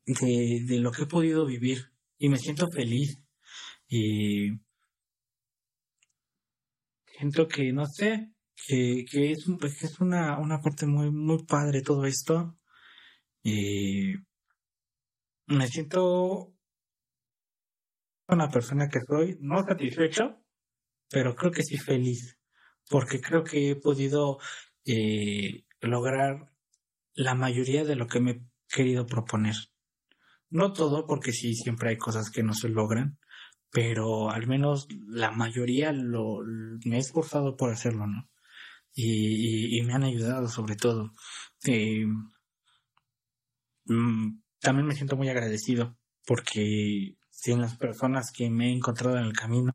de, 0.06 0.64
de 0.66 0.80
lo 0.80 0.92
que 0.92 1.04
he 1.04 1.08
podido 1.08 1.46
vivir 1.46 1.92
y 2.18 2.30
me 2.30 2.38
siento 2.38 2.70
feliz. 2.72 3.20
Y 3.90 4.63
siento 7.18 7.48
que, 7.48 7.72
no 7.72 7.86
sé, 7.86 8.32
que, 8.68 9.06
que 9.10 9.32
es, 9.32 9.46
pues, 9.60 9.80
que 9.80 9.86
es 9.88 10.00
una, 10.00 10.40
una 10.40 10.62
parte 10.62 10.86
muy, 10.86 11.12
muy 11.12 11.44
padre 11.46 11.82
todo 11.82 12.06
esto. 12.06 12.58
Y 13.44 14.14
me 15.48 15.68
siento 15.68 16.54
una 18.28 18.50
persona 18.50 18.90
que 18.90 19.02
soy, 19.02 19.38
no 19.42 19.64
satisfecho, 19.64 20.42
pero 21.10 21.36
creo 21.36 21.52
que 21.52 21.64
sí 21.64 21.78
feliz, 21.78 22.38
porque 22.90 23.22
creo 23.22 23.44
que 23.44 23.72
he 23.72 23.76
podido 23.76 24.40
eh, 24.86 25.66
lograr 25.82 26.52
la 27.14 27.36
mayoría 27.36 27.84
de 27.84 27.96
lo 27.96 28.08
que 28.08 28.20
me 28.20 28.32
he 28.32 28.42
querido 28.68 29.06
proponer. 29.06 29.56
No 30.50 30.72
todo, 30.74 31.06
porque 31.06 31.32
sí, 31.32 31.54
siempre 31.54 31.90
hay 31.90 31.98
cosas 31.98 32.30
que 32.32 32.44
no 32.44 32.54
se 32.54 32.70
logran, 32.70 33.20
pero 33.74 34.30
al 34.30 34.48
menos 34.48 34.88
la 35.08 35.32
mayoría 35.32 35.92
lo, 35.92 36.42
me 36.86 36.98
he 36.98 37.00
esforzado 37.00 37.58
por 37.58 37.72
hacerlo, 37.72 38.06
¿no? 38.08 38.30
Y, 38.94 39.80
y, 39.80 39.82
me 39.84 39.94
han 39.94 40.04
ayudado 40.04 40.48
sobre 40.48 40.76
todo. 40.76 41.12
Eh, 41.66 42.06
mm, 43.86 44.42
también 44.60 44.88
me 44.88 44.96
siento 44.96 45.18
muy 45.18 45.30
agradecido 45.30 45.98
porque 46.26 47.18
sin 47.32 47.62
las 47.62 47.76
personas 47.76 48.32
que 48.32 48.50
me 48.50 48.70
he 48.70 48.74
encontrado 48.74 49.18
en 49.18 49.26
el 49.26 49.34
camino 49.34 49.74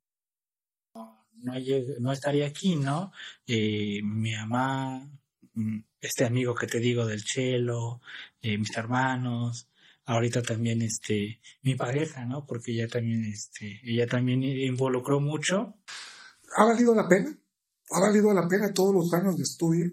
no, 0.95 1.55
no 2.01 2.13
estaría 2.13 2.47
aquí, 2.47 2.77
¿no? 2.77 3.13
Eh, 3.47 4.01
mi 4.05 4.33
mamá, 4.33 5.09
mm, 5.55 5.81
este 6.01 6.25
amigo 6.25 6.55
que 6.55 6.69
te 6.69 6.79
digo 6.79 7.05
del 7.05 7.25
chelo, 7.25 8.01
eh, 8.43 8.59
mis 8.59 8.77
hermanos, 8.77 9.69
ahorita 10.09 10.43
también 10.43 10.81
este 10.83 11.41
mi 11.63 11.75
pareja, 11.75 12.25
¿no? 12.25 12.47
Porque 12.47 12.73
ella 12.73 12.89
también 12.89 13.25
este 13.27 13.81
ella 13.85 14.07
también 14.07 14.43
involucró 14.43 15.21
mucho. 15.21 15.75
¿Ha 16.57 16.65
valido 16.65 16.95
la 16.95 17.07
pena? 17.07 17.39
¿Ha 17.91 18.01
valido 18.01 18.33
la 18.33 18.49
pena 18.49 18.73
todos 18.73 18.95
los 18.95 19.13
años 19.13 19.37
de 19.37 19.43
estudio? 19.43 19.93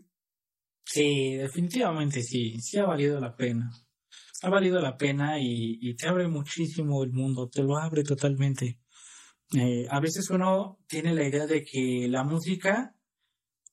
Sí, 0.85 1.35
definitivamente 1.35 2.21
sí, 2.23 2.59
sí 2.61 2.77
ha 2.77 2.85
valido 2.85 3.19
la 3.19 3.35
pena. 3.35 3.69
Ha 4.41 4.49
valido 4.49 4.79
la 4.79 4.97
pena 4.97 5.39
y, 5.39 5.79
y 5.81 5.95
te 5.95 6.07
abre 6.07 6.27
muchísimo 6.27 7.03
el 7.03 7.11
mundo, 7.11 7.49
te 7.49 7.63
lo 7.63 7.77
abre 7.77 8.03
totalmente. 8.03 8.79
Eh, 9.53 9.85
a 9.89 9.99
veces 9.99 10.29
uno 10.29 10.79
tiene 10.87 11.13
la 11.13 11.27
idea 11.27 11.45
de 11.45 11.63
que 11.63 12.07
la 12.09 12.23
música 12.23 12.95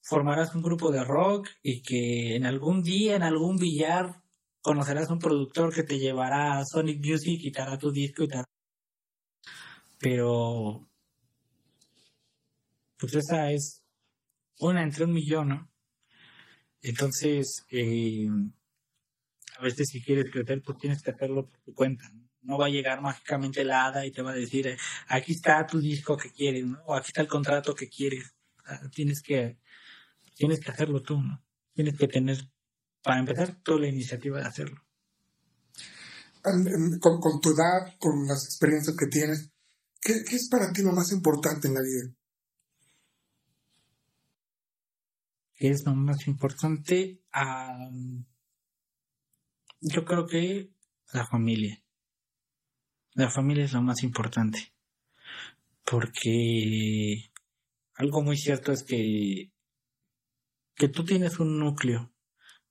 formarás 0.02 0.54
un 0.54 0.62
grupo 0.62 0.90
de 0.90 1.04
rock 1.04 1.48
y 1.62 1.82
que 1.82 2.34
en 2.36 2.46
algún 2.46 2.82
día, 2.82 3.14
en 3.16 3.22
algún 3.22 3.56
billar, 3.56 4.21
conocerás 4.62 5.10
un 5.10 5.18
productor 5.18 5.74
que 5.74 5.82
te 5.82 5.98
llevará 5.98 6.58
a 6.58 6.64
Sonic 6.64 7.04
Music 7.04 7.40
y 7.42 7.52
te 7.52 7.60
hará 7.60 7.76
tu 7.78 7.90
disco 7.90 8.24
y 8.24 8.32
hará... 8.32 8.44
Pero, 9.98 10.88
pues 12.96 13.14
esa 13.14 13.52
es 13.52 13.84
una 14.58 14.82
entre 14.82 15.04
un 15.04 15.12
millón, 15.12 15.48
¿no? 15.48 15.70
Entonces, 16.80 17.64
eh, 17.70 18.28
a 19.58 19.62
veces 19.62 19.88
si 19.88 20.02
quieres 20.02 20.30
crecer, 20.32 20.62
pues 20.62 20.78
tienes 20.78 21.02
que 21.02 21.10
hacerlo 21.10 21.46
por 21.48 21.60
tu 21.60 21.74
cuenta. 21.74 22.10
No, 22.42 22.58
va 22.58 22.66
a 22.66 22.70
llegar 22.70 23.00
mágicamente 23.00 23.64
la 23.64 23.86
hada 23.86 24.04
y 24.04 24.10
te 24.10 24.22
va 24.22 24.32
a 24.32 24.34
decir, 24.34 24.66
eh, 24.66 24.76
aquí 25.06 25.32
está 25.32 25.64
tu 25.66 25.80
disco 25.80 26.16
que 26.16 26.30
quieres, 26.30 26.66
¿no? 26.66 26.82
O 26.86 26.94
aquí 26.94 27.08
está 27.08 27.20
el 27.20 27.28
contrato 27.28 27.74
que 27.74 27.88
quieres. 27.88 28.34
tienes 28.92 29.22
que, 29.22 29.58
tienes 30.34 30.60
que 30.60 30.70
hacerlo 30.70 31.02
tú, 31.02 31.20
¿no? 31.20 31.42
Tienes 31.74 31.96
que 31.96 32.08
tener 32.08 32.51
para 33.02 33.18
empezar, 33.18 33.60
toda 33.62 33.80
la 33.80 33.88
iniciativa 33.88 34.38
de 34.38 34.46
hacerlo. 34.46 34.80
Con, 36.42 37.40
tu 37.40 37.50
edad, 37.50 37.96
con 37.98 38.26
las 38.26 38.44
experiencias 38.44 38.96
que 38.96 39.06
tienes, 39.06 39.50
¿qué, 40.00 40.12
es 40.12 40.48
para 40.48 40.72
ti 40.72 40.82
lo 40.82 40.92
más 40.92 41.12
importante 41.12 41.68
en 41.68 41.74
la 41.74 41.80
vida? 41.80 42.14
¿Qué 45.54 45.70
es 45.70 45.84
lo 45.84 45.94
más 45.94 46.26
importante? 46.26 47.20
yo 49.80 50.04
creo 50.04 50.26
que 50.26 50.72
la 51.12 51.26
familia. 51.26 51.82
La 53.14 53.30
familia 53.30 53.64
es 53.64 53.72
lo 53.72 53.82
más 53.82 54.02
importante. 54.02 54.74
Porque 55.84 57.32
algo 57.94 58.22
muy 58.22 58.36
cierto 58.36 58.72
es 58.72 58.84
que, 58.84 59.52
que 60.76 60.88
tú 60.88 61.04
tienes 61.04 61.40
un 61.40 61.58
núcleo 61.58 62.11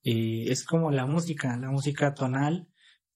y 0.04 0.50
es 0.52 0.66
como 0.66 0.92
la 0.92 1.06
música, 1.06 1.56
la 1.58 1.70
música 1.70 2.14
tonal. 2.14 2.68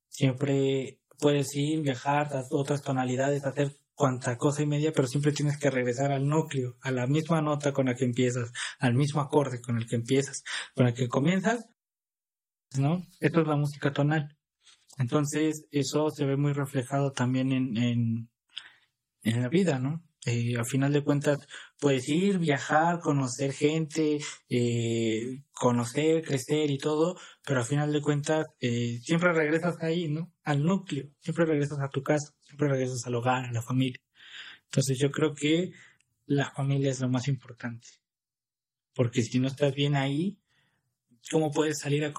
Siempre 0.09 1.01
puedes 1.19 1.55
ir, 1.55 1.81
viajar 1.81 2.35
a 2.35 2.43
otras 2.51 2.81
tonalidades, 2.81 3.45
hacer 3.45 3.77
cuanta 3.95 4.37
cosa 4.37 4.61
y 4.61 4.67
media, 4.67 4.91
pero 4.93 5.07
siempre 5.07 5.31
tienes 5.31 5.57
que 5.57 5.71
regresar 5.71 6.11
al 6.11 6.27
núcleo, 6.27 6.77
a 6.81 6.91
la 6.91 7.07
misma 7.07 7.41
nota 7.41 7.73
con 7.73 7.87
la 7.87 7.95
que 7.95 8.05
empiezas, 8.05 8.51
al 8.79 8.93
mismo 8.93 9.21
acorde 9.21 9.61
con 9.61 9.77
el 9.77 9.87
que 9.87 9.95
empiezas, 9.95 10.43
con 10.75 10.87
el 10.87 10.93
que 10.93 11.07
comienzas, 11.07 11.65
¿no? 12.77 13.03
Esto 13.19 13.41
es 13.41 13.47
la 13.47 13.55
música 13.55 13.93
tonal. 13.93 14.37
Entonces, 14.97 15.65
eso 15.71 16.09
se 16.09 16.25
ve 16.25 16.37
muy 16.37 16.53
reflejado 16.53 17.11
también 17.11 17.51
en, 17.51 17.77
en, 17.77 18.29
en 19.23 19.41
la 19.41 19.49
vida, 19.49 19.79
¿no? 19.79 20.04
Eh, 20.25 20.57
al 20.57 20.65
final 20.65 20.91
de 20.91 21.03
cuentas 21.03 21.37
puedes 21.79 22.09
ir, 22.09 22.39
viajar, 22.39 22.99
conocer 22.99 23.53
gente, 23.53 24.19
eh, 24.49 25.43
conocer, 25.51 26.23
crecer 26.23 26.71
y 26.71 26.79
todo, 26.79 27.19
pero 27.45 27.59
al 27.59 27.65
final 27.65 27.93
de 27.93 28.01
cuentas 28.01 28.47
eh, 28.59 28.99
siempre 29.03 29.33
regresas 29.33 29.81
ahí, 29.83 30.07
¿no? 30.07 30.33
Al 30.43 30.63
núcleo, 30.63 31.11
siempre 31.19 31.45
regresas 31.45 31.79
a 31.79 31.89
tu 31.89 32.01
casa, 32.01 32.33
siempre 32.41 32.69
regresas 32.69 33.05
al 33.05 33.13
hogar, 33.13 33.45
a 33.45 33.51
la 33.51 33.61
familia. 33.61 34.01
Entonces 34.65 34.97
yo 34.97 35.11
creo 35.11 35.35
que 35.35 35.73
la 36.25 36.49
familia 36.51 36.89
es 36.89 37.01
lo 37.01 37.09
más 37.09 37.27
importante, 37.27 37.87
porque 38.95 39.21
si 39.21 39.39
no 39.39 39.47
estás 39.47 39.75
bien 39.75 39.95
ahí, 39.95 40.39
¿cómo 41.29 41.51
puedes 41.51 41.79
salir 41.79 42.03
a... 42.05 42.13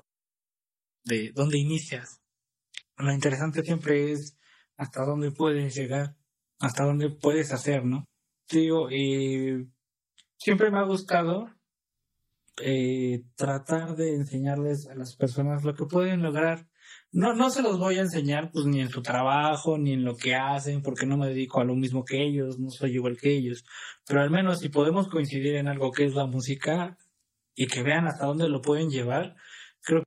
de 1.04 1.32
dónde 1.32 1.58
inicias? 1.58 2.20
Lo 2.98 3.12
interesante 3.12 3.62
siempre 3.62 4.12
es 4.12 4.36
hasta 4.76 5.04
dónde 5.04 5.32
puedes 5.32 5.74
llegar 5.74 6.14
hasta 6.60 6.84
dónde 6.84 7.10
puedes 7.10 7.52
hacer, 7.52 7.84
¿no? 7.84 8.04
Digo, 8.50 8.88
eh, 8.90 9.66
siempre 10.38 10.70
me 10.70 10.78
ha 10.78 10.84
gustado 10.84 11.50
eh, 12.62 13.24
tratar 13.34 13.96
de 13.96 14.14
enseñarles 14.14 14.88
a 14.88 14.94
las 14.94 15.14
personas 15.16 15.64
lo 15.64 15.74
que 15.74 15.84
pueden 15.84 16.22
lograr. 16.22 16.66
No, 17.12 17.34
no 17.34 17.50
se 17.50 17.62
los 17.62 17.78
voy 17.78 17.98
a 17.98 18.02
enseñar 18.02 18.50
pues 18.52 18.66
ni 18.66 18.80
en 18.80 18.88
su 18.88 19.02
trabajo, 19.02 19.78
ni 19.78 19.92
en 19.92 20.04
lo 20.04 20.16
que 20.16 20.34
hacen, 20.34 20.82
porque 20.82 21.06
no 21.06 21.16
me 21.18 21.28
dedico 21.28 21.60
a 21.60 21.64
lo 21.64 21.74
mismo 21.74 22.04
que 22.04 22.22
ellos, 22.22 22.58
no 22.58 22.70
soy 22.70 22.94
igual 22.94 23.18
que 23.18 23.34
ellos. 23.36 23.64
Pero 24.06 24.22
al 24.22 24.30
menos 24.30 24.60
si 24.60 24.68
podemos 24.68 25.08
coincidir 25.08 25.56
en 25.56 25.68
algo 25.68 25.92
que 25.92 26.04
es 26.06 26.14
la 26.14 26.26
música 26.26 26.96
y 27.54 27.66
que 27.66 27.82
vean 27.82 28.06
hasta 28.06 28.26
dónde 28.26 28.48
lo 28.48 28.62
pueden 28.62 28.90
llevar, 28.90 29.36
creo 29.82 30.02
que 30.02 30.06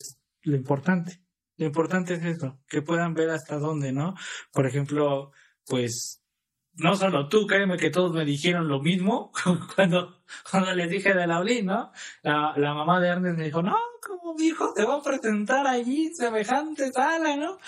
es 0.00 0.18
lo 0.42 0.56
importante. 0.56 1.20
Lo 1.56 1.66
importante 1.66 2.14
es 2.14 2.24
eso, 2.24 2.60
que 2.68 2.82
puedan 2.82 3.14
ver 3.14 3.30
hasta 3.30 3.58
dónde, 3.58 3.92
¿no? 3.92 4.14
Por 4.52 4.66
ejemplo, 4.66 5.32
pues 5.66 6.24
no 6.76 6.96
solo 6.96 7.28
tú, 7.28 7.46
créeme 7.46 7.76
que 7.76 7.90
todos 7.90 8.12
me 8.12 8.24
dijeron 8.24 8.68
lo 8.68 8.80
mismo 8.80 9.32
cuando, 9.76 10.22
cuando 10.50 10.74
les 10.74 10.90
dije 10.90 11.14
de 11.14 11.26
la 11.26 11.42
¿no? 11.62 11.92
La, 12.22 12.54
la 12.56 12.74
mamá 12.74 13.00
de 13.00 13.08
Ernest 13.08 13.38
me 13.38 13.44
dijo, 13.44 13.62
no, 13.62 13.76
como 14.04 14.34
mi 14.34 14.46
hijo 14.46 14.72
te 14.74 14.84
va 14.84 14.96
a 14.96 15.02
presentar 15.02 15.66
allí 15.66 16.12
semejante 16.14 16.92
sala, 16.92 17.36
¿no? 17.36 17.58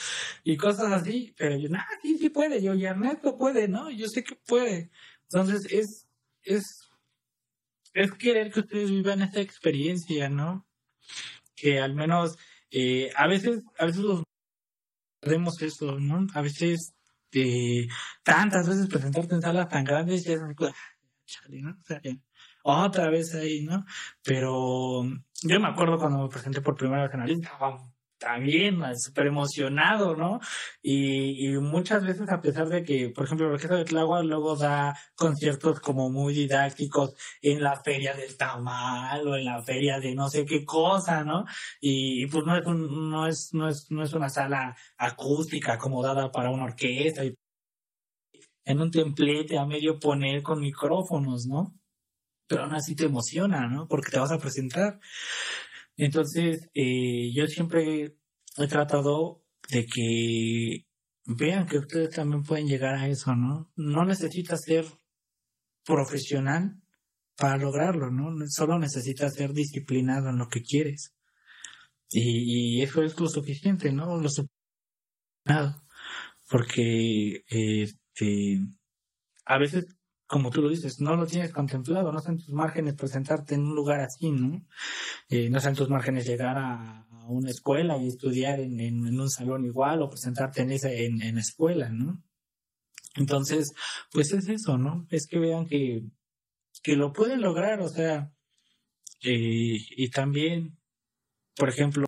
Y 0.45 0.57
cosas 0.57 0.93
así, 0.93 1.35
pero 1.37 1.57
yo, 1.57 1.69
nah, 1.69 1.85
sí, 2.03 2.19
sí 2.19 2.31
puede, 2.31 2.63
yo, 2.63 2.75
y 2.75 2.85
Ernesto 2.85 3.37
puede, 3.37 3.69
¿no? 3.69 3.91
Yo 3.91 4.09
sé 4.09 4.25
que 4.25 4.35
puede, 4.35 4.91
Entonces 5.31 5.73
es, 5.73 6.09
es, 6.43 6.89
es 7.95 8.13
querer 8.13 8.51
que 8.53 8.61
ustedes 8.61 8.91
vivan 8.91 9.23
esta 9.23 9.41
experiencia, 9.41 10.29
¿no? 10.29 10.67
Que 11.55 11.81
al 11.81 11.95
menos, 11.95 12.37
eh, 12.71 13.11
a 13.17 13.27
veces, 13.29 13.63
a 13.79 13.87
veces 13.87 14.03
los 14.03 14.25
perdemos 15.21 15.63
eso, 15.63 15.99
¿no? 15.99 16.27
A 16.35 16.43
veces, 16.43 16.96
eh, 17.33 17.89
tantas 18.23 18.69
veces 18.69 18.89
presentarte 18.89 19.35
en 19.35 19.43
salas 19.43 19.69
tan 19.69 19.85
grandes, 19.85 20.25
ya 20.25 20.35
es 20.35 20.41
chale, 21.27 21.61
¿no? 21.61 21.77
Otra 22.63 23.11
vez 23.11 23.35
ahí, 23.35 23.63
¿no? 23.63 23.85
Pero 24.23 25.05
yo 25.43 25.61
me 25.61 25.69
acuerdo 25.69 25.99
cuando 25.99 26.23
me 26.23 26.29
presenté 26.29 26.61
por 26.61 26.77
primera 26.77 27.03
vez 27.03 27.15
en 27.15 27.21
la 27.21 27.27
lista, 27.27 27.51
también 28.19 28.83
súper 28.99 29.27
emocionado, 29.27 30.17
¿no? 30.17 30.41
Y, 30.83 31.49
muchas 31.59 32.05
veces, 32.05 32.29
a 32.31 32.41
pesar 32.41 32.69
de 32.69 32.83
que, 32.83 33.11
por 33.11 33.25
ejemplo, 33.25 33.47
el 33.47 33.53
Orquesta 33.55 33.77
de 33.77 33.85
Tláhuac 33.85 34.25
luego 34.25 34.57
da 34.57 34.97
conciertos 35.15 35.81
como 35.81 36.11
muy 36.11 36.35
didácticos 36.35 37.15
en 37.43 37.63
la 37.63 37.77
feria 37.83 38.15
del 38.15 38.37
tamal 38.37 39.27
o 39.29 39.37
en 39.37 39.45
la 39.45 39.63
feria 39.63 40.01
de 40.01 40.15
no 40.15 40.29
sé 40.31 40.45
qué 40.47 40.65
cosa, 40.65 41.25
¿no? 41.25 41.45
Y, 41.81 42.25
y 42.25 42.27
pues 42.27 42.45
no 42.45 42.57
es, 42.57 42.67
un, 42.67 43.11
no, 43.11 43.27
es, 43.27 43.55
no, 43.55 43.69
es, 43.69 43.91
no 43.91 44.03
es 44.03 44.13
una 44.13 44.29
sala 44.29 44.77
acústica 44.97 45.75
acomodada 45.75 46.31
para 46.33 46.51
una 46.51 46.65
orquesta. 46.65 47.25
Y 47.25 47.35
en 48.67 48.81
un 48.81 48.91
templete 48.91 49.59
a 49.59 49.65
medio 49.65 49.99
poner 49.99 50.43
con 50.43 50.61
micrófonos, 50.61 51.47
¿no? 51.47 51.75
Pero 52.49 52.65
aún 52.65 52.75
así 52.75 52.95
te 52.95 53.05
emociona, 53.05 53.67
¿no? 53.69 53.89
Porque 53.89 54.11
te 54.11 54.19
vas 54.19 54.33
a 54.33 54.39
presentar. 54.39 55.01
Entonces, 55.97 56.69
eh, 56.75 57.33
yo 57.35 57.47
siempre 57.47 58.17
he 58.59 58.67
tratado 58.69 59.43
de 59.69 59.87
que 59.87 60.87
vean 61.25 61.67
que 61.67 61.79
ustedes 61.79 62.11
también 62.11 62.43
pueden 62.43 62.69
llegar 62.69 62.95
a 62.95 63.09
eso, 63.09 63.35
¿no? 63.35 63.71
No 63.77 64.05
necesitas 64.05 64.63
ser 64.63 64.85
profesional 65.85 66.81
para 67.37 67.57
lograrlo, 67.57 68.11
¿no? 68.11 68.33
Solo 68.49 68.79
necesitas 68.79 69.35
ser 69.35 69.53
disciplinado 69.53 70.31
en 70.31 70.39
lo 70.39 70.49
que 70.49 70.63
quieres. 70.63 71.15
Y, 72.11 72.79
y 72.79 72.83
eso 72.83 73.03
es 73.03 73.19
lo 73.19 73.29
suficiente, 73.29 73.93
¿no? 73.93 74.21
Lo 74.21 74.29
suficiente. 74.29 74.55
Porque, 76.49 77.45
este, 77.49 78.61
a 79.45 79.59
veces 79.59 79.96
como 80.27 80.51
tú 80.51 80.63
lo 80.63 80.69
dices, 80.69 81.01
no 81.01 81.17
lo 81.17 81.27
tienes 81.27 81.53
contemplado, 81.53 82.11
no 82.11 82.19
está 82.19 82.35
tus 82.35 82.51
márgenes 82.51 82.95
presentarte 82.95 83.55
en 83.55 83.63
un 83.63 83.75
lugar 83.77 84.01
así, 84.01 84.31
¿no? 84.31 84.67
Eh, 85.29 85.49
no 85.51 85.59
está 85.59 85.73
tus 85.73 85.89
márgenes 85.89 86.27
llegar 86.27 86.57
a, 86.59 87.03
una 87.29 87.51
escuela 87.51 87.99
y 87.99 88.07
estudiar 88.07 88.61
en, 88.61 88.79
en, 88.79 89.21
un 89.21 89.29
salón 89.29 89.65
igual 89.65 90.01
o 90.01 90.09
presentarte 90.09 90.63
en 90.63 90.71
esa 90.71 90.93
en, 90.93 91.21
en 91.23 91.39
escuela, 91.39 91.89
¿no? 91.89 92.23
Entonces, 93.17 93.73
pues 94.13 94.33
es 94.33 94.49
eso, 94.49 94.79
¿no? 94.79 95.09
Es 95.11 95.27
que 95.27 95.41
vean 95.41 95.67
que, 95.67 96.05
que 96.83 96.95
lo 96.95 97.13
pueden 97.13 97.41
lograr, 97.41 97.81
o 97.81 97.89
sea, 97.89 98.33
eh, 99.23 99.79
y 99.91 100.11
también, 100.11 100.79
por 101.57 101.69
ejemplo, 101.69 102.07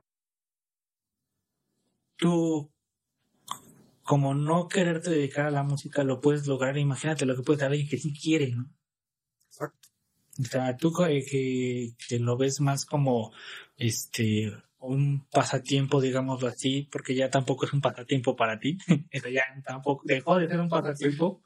tú 2.17 2.71
como 4.09 4.35
no 4.35 4.69
quererte 4.69 5.11
dedicar 5.11 5.45
a 5.45 5.51
la 5.51 5.63
música 5.63 6.03
lo 6.03 6.23
puedes 6.23 6.47
lograr, 6.47 6.79
imagínate 6.79 7.27
lo 7.27 7.37
que 7.37 7.43
puede 7.43 7.59
dar 7.59 7.73
alguien 7.73 7.91
que 7.91 7.99
sí 7.99 8.15
quiere, 8.19 8.53
¿no? 8.53 8.75
Exacto. 9.51 9.89
O 10.41 10.45
sea, 10.45 10.75
tú 10.79 10.95
que, 10.95 11.91
que 12.09 12.19
lo 12.19 12.39
ves 12.39 12.63
más 12.63 12.87
como 12.87 13.33
este 13.77 14.51
un 14.79 15.27
pasatiempo, 15.31 16.01
digámoslo 16.01 16.49
así, 16.49 16.89
porque 16.91 17.15
ya 17.15 17.29
tampoco 17.29 17.67
es 17.67 17.75
un 17.75 17.83
pasatiempo 17.83 18.35
para 18.35 18.59
ti, 18.59 18.79
eso 19.11 19.29
ya 19.29 19.45
tampoco 19.63 20.05
dejó 20.07 20.39
de 20.39 20.49
ser 20.49 20.61
un 20.61 20.71
pasatiempo. 20.71 21.43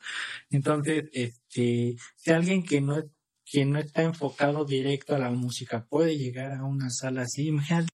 Entonces, 0.48 1.10
este, 1.12 1.96
si 2.14 2.30
alguien 2.30 2.62
que 2.62 2.80
no 2.80 3.02
que 3.44 3.64
no 3.64 3.80
está 3.80 4.02
enfocado 4.02 4.64
directo 4.64 5.16
a 5.16 5.18
la 5.18 5.30
música 5.30 5.84
puede 5.84 6.16
llegar 6.16 6.52
a 6.52 6.64
una 6.64 6.90
sala 6.90 7.22
así, 7.22 7.48
imagínate. 7.48 7.88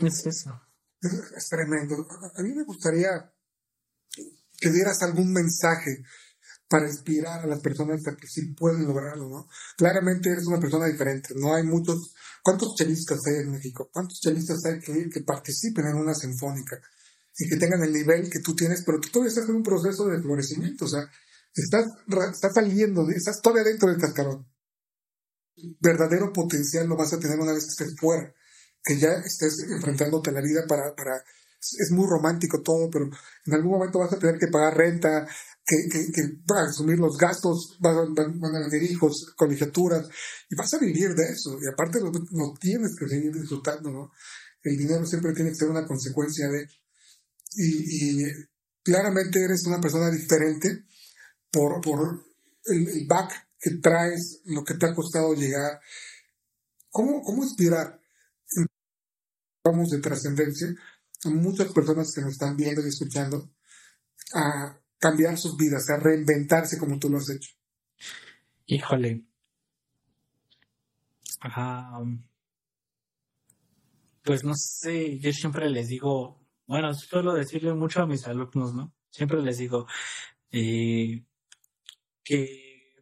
Es 0.00 0.24
eso 0.24 0.69
es, 1.02 1.48
tremendo. 1.48 2.06
A 2.34 2.42
mí 2.42 2.52
me 2.52 2.64
gustaría 2.64 3.32
que 4.58 4.70
dieras 4.70 5.02
algún 5.02 5.32
mensaje 5.32 6.02
para 6.68 6.86
inspirar 6.86 7.40
a 7.40 7.46
las 7.46 7.60
personas 7.60 8.06
a 8.06 8.16
que 8.16 8.28
sí 8.28 8.54
pueden 8.54 8.86
lograrlo, 8.86 9.28
¿no? 9.28 9.48
Claramente 9.76 10.30
eres 10.30 10.46
una 10.46 10.60
persona 10.60 10.86
diferente, 10.86 11.34
no 11.36 11.54
hay 11.54 11.64
muchos... 11.64 12.14
¿Cuántos 12.42 12.74
chelistas 12.74 13.18
hay 13.26 13.42
en 13.42 13.50
México? 13.50 13.90
¿Cuántos 13.92 14.20
chelistas 14.20 14.64
hay 14.64 14.78
que, 14.80 15.10
que 15.10 15.20
participen 15.22 15.86
en 15.86 15.96
una 15.96 16.14
sinfónica 16.14 16.80
y 17.36 17.48
que 17.48 17.56
tengan 17.56 17.82
el 17.82 17.92
nivel 17.92 18.30
que 18.30 18.40
tú 18.40 18.54
tienes, 18.54 18.82
pero 18.84 19.00
tú 19.00 19.08
todavía 19.08 19.30
estás 19.30 19.48
en 19.48 19.56
un 19.56 19.62
proceso 19.62 20.06
de 20.06 20.20
florecimiento, 20.20 20.84
o 20.84 20.88
sea, 20.88 21.10
estás, 21.54 21.86
estás 22.32 22.54
saliendo, 22.54 23.08
estás 23.10 23.40
todavía 23.40 23.64
dentro 23.64 23.88
del 23.88 24.00
cascarón. 24.00 24.46
Verdadero 25.80 26.32
potencial 26.32 26.86
lo 26.86 26.96
vas 26.96 27.12
a 27.12 27.18
tener 27.18 27.38
una 27.38 27.52
vez 27.52 27.64
que 27.64 27.70
estés 27.70 27.96
fuera 27.98 28.32
que 28.82 28.98
ya 28.98 29.12
estés 29.24 29.66
enfrentándote 29.68 30.30
a 30.30 30.34
la 30.34 30.40
vida 30.40 30.64
para, 30.66 30.94
para, 30.94 31.22
es 31.60 31.90
muy 31.90 32.06
romántico 32.08 32.62
todo, 32.62 32.90
pero 32.90 33.10
en 33.46 33.54
algún 33.54 33.72
momento 33.72 33.98
vas 33.98 34.12
a 34.12 34.18
tener 34.18 34.38
que 34.38 34.48
pagar 34.48 34.76
renta, 34.76 35.26
que, 35.64 35.76
que, 35.90 36.12
que 36.12 36.22
vas 36.46 36.68
a 36.68 36.70
asumir 36.70 36.98
los 36.98 37.16
gastos, 37.16 37.76
van, 37.80 38.14
van, 38.14 38.56
a 38.56 38.68
venir 38.68 38.90
hijos, 38.90 39.34
colegiaturas, 39.36 40.08
y 40.48 40.56
vas 40.56 40.72
a 40.74 40.78
vivir 40.78 41.14
de 41.14 41.24
eso, 41.24 41.58
y 41.62 41.68
aparte 41.72 42.00
lo, 42.00 42.10
lo, 42.10 42.54
tienes 42.58 42.96
que 42.98 43.08
seguir 43.08 43.32
disfrutando, 43.32 43.90
¿no? 43.90 44.12
El 44.62 44.76
dinero 44.76 45.06
siempre 45.06 45.32
tiene 45.32 45.50
que 45.50 45.56
ser 45.56 45.68
una 45.68 45.86
consecuencia 45.86 46.48
de, 46.48 46.66
y, 47.56 48.20
y 48.20 48.24
claramente 48.82 49.42
eres 49.42 49.66
una 49.66 49.80
persona 49.80 50.10
diferente 50.10 50.84
por, 51.50 51.80
por 51.80 52.24
el, 52.66 52.88
el 52.88 53.06
back 53.06 53.50
que 53.60 53.72
traes, 53.82 54.40
lo 54.46 54.64
que 54.64 54.74
te 54.74 54.86
ha 54.86 54.94
costado 54.94 55.34
llegar. 55.34 55.80
¿Cómo, 56.90 57.22
cómo 57.22 57.44
inspirar? 57.44 57.99
Vamos 59.64 59.90
de 59.90 60.00
trascendencia 60.00 60.68
a 61.24 61.30
muchas 61.30 61.72
personas 61.72 62.12
que 62.14 62.22
nos 62.22 62.32
están 62.32 62.56
viendo 62.56 62.80
y 62.82 62.88
escuchando 62.88 63.50
a 64.34 64.78
cambiar 64.98 65.36
sus 65.36 65.56
vidas, 65.56 65.88
a 65.90 65.96
reinventarse 65.96 66.78
como 66.78 66.98
tú 66.98 67.08
lo 67.08 67.18
has 67.18 67.30
hecho. 67.30 67.50
Híjole. 68.66 69.24
pues 74.22 74.44
no 74.44 74.54
sé, 74.54 75.18
yo 75.18 75.32
siempre 75.32 75.68
les 75.70 75.88
digo, 75.88 76.38
bueno, 76.66 76.92
suelo 76.94 77.34
decirle 77.34 77.74
mucho 77.74 78.02
a 78.02 78.06
mis 78.06 78.26
alumnos, 78.26 78.74
¿no? 78.74 78.92
Siempre 79.10 79.42
les 79.42 79.58
digo 79.58 79.86
eh, 80.52 81.24
que, 82.22 82.94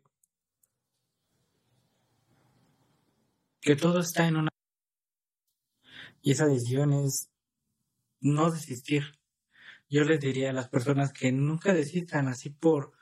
que 3.61 3.77
todo 3.77 4.01
está 4.01 4.27
en 4.29 4.37
una 4.37 4.51
y 6.29 6.33
esa 6.33 6.45
decisión 6.45 6.93
es 6.93 7.31
no 8.21 8.51
desistir. 8.51 9.19
Yo 9.89 10.05
les 10.05 10.21
diría 10.21 10.51
a 10.51 10.53
las 10.53 10.69
personas 10.69 11.11
que 11.11 11.33
nunca 11.33 11.73
desistan 11.73 12.29
así 12.29 12.51
por, 12.51 12.93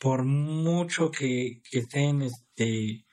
por 0.00 0.24
mucho 0.24 1.12
que, 1.12 1.62
estén 1.70 2.22
este, 2.22 3.06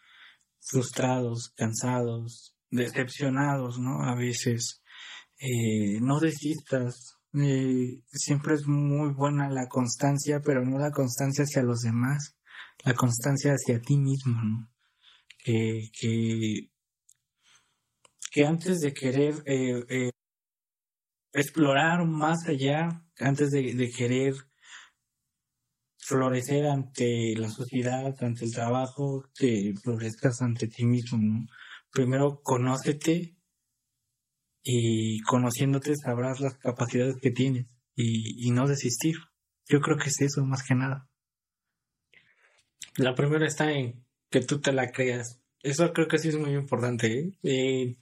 frustrados, 0.59 1.53
cansados, 1.55 2.55
decepcionados, 2.71 3.77
¿no? 3.77 4.01
A 4.01 4.15
veces, 4.15 4.81
eh, 5.37 5.99
no 6.01 6.19
desistas. 6.19 7.19
Eh, 7.35 8.01
siempre 8.07 8.55
es 8.55 8.65
muy 8.65 9.13
buena 9.13 9.51
la 9.51 9.67
constancia, 9.67 10.41
pero 10.43 10.65
no 10.65 10.79
la 10.79 10.89
constancia 10.89 11.43
hacia 11.43 11.61
los 11.61 11.81
demás, 11.81 12.37
la 12.83 12.95
constancia 12.95 13.51
hacia 13.51 13.79
ti 13.79 13.97
mismo, 13.97 14.41
¿no? 14.41 14.71
Que 15.37 16.71
que 18.33 18.45
antes 18.47 18.81
de 18.81 18.93
querer 18.95 19.35
eh, 19.45 19.85
eh, 19.89 20.11
explorar 21.33 22.03
más 22.07 22.47
allá, 22.47 23.05
antes 23.19 23.51
de, 23.51 23.91
querer 23.95 24.33
florecer 25.99 26.65
ante 26.65 27.35
la 27.37 27.49
sociedad, 27.49 28.15
ante 28.23 28.45
el 28.45 28.51
trabajo, 28.51 29.29
te 29.35 29.75
florezcas 29.75 30.41
ante 30.41 30.67
ti 30.67 30.83
mismo, 30.83 31.19
¿no? 31.21 31.45
Primero 31.91 32.41
conócete 32.41 33.37
y 34.63 35.21
conociéndote 35.21 35.95
sabrás 35.95 36.39
las 36.39 36.57
capacidades 36.57 37.17
que 37.21 37.29
tienes 37.29 37.67
y, 37.95 38.49
no 38.49 38.67
desistir. 38.67 39.17
Yo 39.69 39.79
creo 39.79 39.97
que 39.97 40.09
es 40.09 40.19
eso 40.21 40.43
más 40.43 40.63
que 40.63 40.73
nada. 40.73 41.07
La 42.97 43.13
primera 43.13 43.45
está 43.45 43.71
en 43.71 44.03
que 44.31 44.41
tú 44.41 44.59
te 44.59 44.71
la 44.71 44.91
creas. 44.91 45.39
Eso 45.61 45.93
creo 45.93 46.07
que 46.07 46.17
sí 46.17 46.29
es 46.29 46.35
muy 46.35 46.55
importante. 46.55 47.19
¿eh? 47.19 47.37
eh 47.43 47.97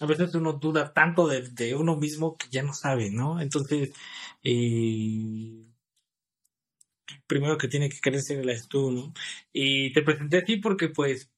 a 0.00 0.06
veces 0.06 0.34
uno 0.34 0.54
duda 0.54 0.92
tanto 0.92 1.26
de, 1.28 1.74
uno 1.74 1.96
mismo 1.96 2.36
que 2.36 2.48
ya 2.50 2.62
no 2.62 2.72
sabe, 2.74 3.10
¿no? 3.10 3.40
Entonces, 3.40 3.92
eh, 4.42 5.66
primero 7.26 7.58
que 7.58 7.68
tiene 7.68 7.88
que 7.88 8.00
creerse 8.00 8.40
es 8.50 8.68
tú, 8.68 8.90
¿no? 8.90 9.12
Y 9.52 9.92
te 9.92 10.02
presenté 10.02 10.38
así 10.38 10.56
porque, 10.58 10.88
pues, 10.88 11.30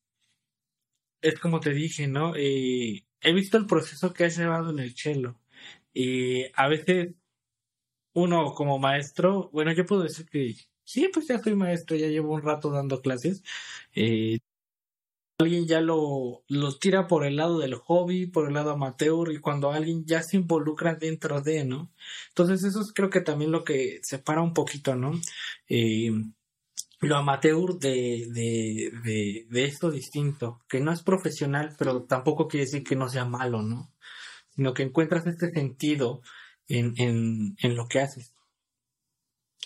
es 1.21 1.39
como 1.41 1.61
te 1.61 1.71
dije, 1.73 2.07
¿no? 2.09 2.35
Eh, 2.37 3.05
he 3.21 3.33
visto 3.33 3.57
el 3.59 3.67
proceso 3.67 4.13
que 4.13 4.25
has 4.25 4.37
llevado 4.39 4.71
en 4.71 4.79
el 4.81 4.95
chelo. 4.95 5.41
Y 5.95 6.47
a 6.55 6.69
veces 6.69 7.15
uno 8.15 8.55
como 8.55 8.79
maestro, 8.79 9.51
bueno, 9.53 9.73
yo 9.73 9.87
puedo 9.87 10.03
decir 10.03 10.27
que 10.29 10.55
Sí, 10.85 11.11
pues 11.13 11.29
ya 11.29 11.39
soy 11.39 11.55
maestro, 11.55 11.97
ya 11.97 12.07
llevo 12.09 12.33
un 12.33 12.41
rato 12.43 12.71
dando 12.71 13.03
clases. 13.03 13.43
Eh, 13.95 14.39
alguien 15.39 15.66
ya 15.69 15.81
lo, 15.81 16.43
lo 16.48 16.78
tira 16.78 17.06
por 17.06 17.24
el 17.24 17.36
lado 17.36 17.60
del 17.60 17.77
hobby, 17.77 18.27
por 18.27 18.48
el 18.48 18.55
lado 18.55 18.73
amateur, 18.73 19.32
y 19.32 19.39
cuando 19.39 19.70
alguien 19.70 20.05
ya 20.05 20.23
se 20.23 20.36
involucra 20.36 20.97
dentro 20.97 21.40
de, 21.40 21.65
¿no? 21.65 21.93
Entonces 22.31 22.65
eso 22.65 22.81
es 22.81 22.93
creo 22.93 23.09
que 23.09 23.20
también 23.20 23.52
lo 23.52 23.62
que 23.62 24.01
separa 24.02 24.43
un 24.43 24.52
poquito, 24.52 24.97
¿no? 24.97 25.12
Eh, 25.69 26.10
lo 27.01 27.16
amateur 27.16 27.78
de, 27.78 28.27
de, 28.32 28.90
de, 29.05 29.47
de 29.48 29.65
esto 29.65 29.93
distinto, 29.93 30.60
que 30.69 30.81
no 30.81 30.93
es 30.93 31.02
profesional, 31.02 31.77
pero 31.78 32.02
tampoco 32.02 32.48
quiere 32.48 32.66
decir 32.66 32.82
que 32.82 32.97
no 32.97 33.09
sea 33.09 33.24
malo, 33.24 33.62
¿no? 33.62 33.93
Sino 34.56 34.74
que 34.74 34.82
encuentras 34.82 35.27
este 35.28 35.52
sentido 35.52 36.20
en, 36.66 36.94
en, 36.97 37.56
en 37.59 37.77
lo 37.77 37.86
que 37.86 38.01
haces. 38.01 38.32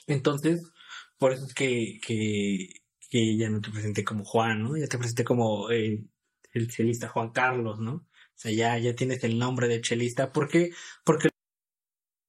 Entonces, 0.06 0.70
por 1.16 1.32
eso 1.32 1.46
es 1.46 1.54
que, 1.54 1.98
que, 2.06 2.81
que 3.12 3.36
ya 3.36 3.50
no 3.50 3.60
te 3.60 3.70
presenté 3.70 4.04
como 4.04 4.24
Juan, 4.24 4.62
¿no? 4.62 4.74
Ya 4.74 4.86
te 4.86 4.96
presenté 4.96 5.22
como 5.22 5.70
eh, 5.70 6.02
el 6.54 6.68
chelista 6.68 7.08
Juan 7.10 7.30
Carlos, 7.30 7.78
¿no? 7.78 7.92
O 7.96 8.08
sea, 8.34 8.50
ya, 8.52 8.78
ya 8.78 8.94
tienes 8.96 9.22
el 9.24 9.38
nombre 9.38 9.68
de 9.68 9.82
chelista. 9.82 10.32
¿Por 10.32 10.48
qué? 10.48 10.70
Porque 11.04 11.28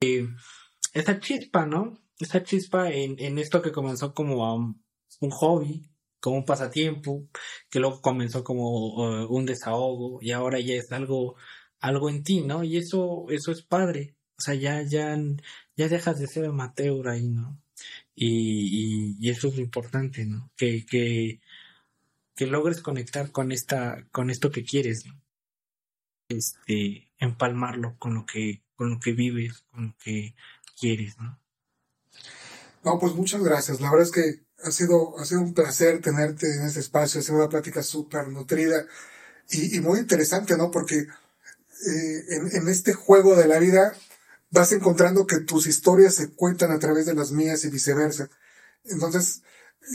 eh, 0.01 0.27
esa 0.93 1.21
chispa, 1.21 1.65
¿no? 1.65 1.93
Esa 2.19 2.43
chispa 2.43 2.91
en, 2.91 3.15
en 3.19 3.39
esto 3.39 3.61
que 3.61 3.71
comenzó 3.71 4.13
como 4.13 4.75
un 5.21 5.31
hobby, 5.31 5.89
como 6.19 6.35
un 6.37 6.45
pasatiempo, 6.45 7.29
que 7.69 7.79
luego 7.79 8.01
comenzó 8.01 8.43
como 8.43 8.95
uh, 8.97 9.33
un 9.33 9.45
desahogo 9.45 10.19
y 10.21 10.31
ahora 10.31 10.59
ya 10.59 10.75
es 10.75 10.91
algo, 10.91 11.37
algo 11.79 12.09
en 12.09 12.23
ti, 12.23 12.41
¿no? 12.41 12.65
Y 12.65 12.75
eso, 12.75 13.27
eso 13.29 13.53
es 13.53 13.61
padre. 13.63 14.17
O 14.37 14.41
sea, 14.41 14.55
ya, 14.55 14.81
ya, 14.81 15.17
ya 15.77 15.87
dejas 15.87 16.19
de 16.19 16.27
ser 16.27 16.45
amateur 16.45 17.07
ahí, 17.07 17.29
¿no? 17.29 17.62
Y, 18.15 19.17
y, 19.19 19.29
eso 19.29 19.47
es 19.47 19.55
lo 19.55 19.61
importante, 19.61 20.25
¿no? 20.25 20.51
Que, 20.55 20.85
que, 20.85 21.41
que 22.35 22.45
logres 22.45 22.81
conectar 22.81 23.31
con 23.31 23.51
esta, 23.51 24.07
con 24.11 24.29
esto 24.29 24.51
que 24.51 24.63
quieres, 24.63 25.05
¿no? 25.05 25.19
Este, 26.29 27.11
empalmarlo 27.17 27.97
con 27.97 28.13
lo 28.13 28.25
que, 28.25 28.63
con 28.75 28.91
lo 28.91 28.99
que 28.99 29.13
vives, 29.13 29.65
con 29.71 29.87
lo 29.87 29.95
que 29.97 30.35
quieres, 30.79 31.17
¿no? 31.17 31.39
No, 32.83 32.99
pues 32.99 33.13
muchas 33.13 33.41
gracias. 33.43 33.79
La 33.79 33.89
verdad 33.89 34.07
es 34.07 34.11
que 34.11 34.43
ha 34.63 34.71
sido, 34.71 35.17
ha 35.17 35.25
sido 35.25 35.41
un 35.41 35.53
placer 35.53 36.01
tenerte 36.01 36.53
en 36.53 36.63
este 36.65 36.79
espacio. 36.79 37.19
Ha 37.19 37.23
sido 37.23 37.37
una 37.37 37.49
plática 37.49 37.81
súper 37.81 38.27
nutrida 38.27 38.85
y, 39.49 39.79
muy 39.81 39.99
interesante, 39.99 40.57
¿no? 40.57 40.71
Porque 40.71 40.95
eh, 40.97 42.23
en, 42.53 42.67
este 42.67 42.93
juego 42.93 43.35
de 43.35 43.47
la 43.47 43.59
vida 43.59 43.95
vas 44.53 44.71
encontrando 44.71 45.25
que 45.27 45.39
tus 45.39 45.65
historias 45.67 46.13
se 46.15 46.31
cuentan 46.31 46.71
a 46.71 46.79
través 46.79 47.07
de 47.07 47.15
las 47.15 47.31
mías 47.31 47.65
y 47.65 47.69
viceversa. 47.69 48.29
Entonces, 48.85 49.41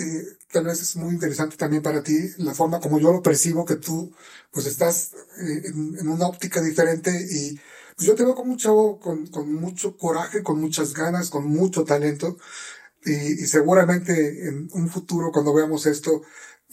eh, 0.01 0.25
tal 0.53 0.65
vez 0.65 0.83
es 0.83 0.97
muy 0.97 1.15
interesante 1.15 1.57
también 1.57 1.83
para 1.83 2.03
ti 2.03 2.31
la 2.39 2.55
forma 2.55 2.81
como 2.81 2.99
yo 2.99 3.13
lo 3.13 3.23
percibo, 3.23 3.65
que 3.65 3.77
tú 3.77 4.13
pues 4.53 4.67
estás 4.67 5.13
eh, 5.41 5.63
en, 5.67 6.09
una 6.09 6.27
óptica 6.27 6.61
diferente 6.61 7.11
y 7.31 7.59
pues 7.97 8.07
yo 8.09 8.15
te 8.17 8.25
veo 8.25 8.35
como 8.35 8.53
un 8.53 8.59
chavo 8.59 8.99
con, 9.01 9.29
mucho 9.55 9.97
coraje, 9.97 10.43
con 10.43 10.61
muchas 10.61 10.93
ganas, 10.95 11.31
con 11.31 11.47
mucho 11.47 11.85
talento 11.85 12.37
y, 13.05 13.13
y 13.13 13.47
seguramente 13.47 14.49
en 14.49 14.69
un 14.73 14.89
futuro 14.89 15.31
cuando 15.33 15.55
veamos 15.55 15.87
esto, 15.87 16.23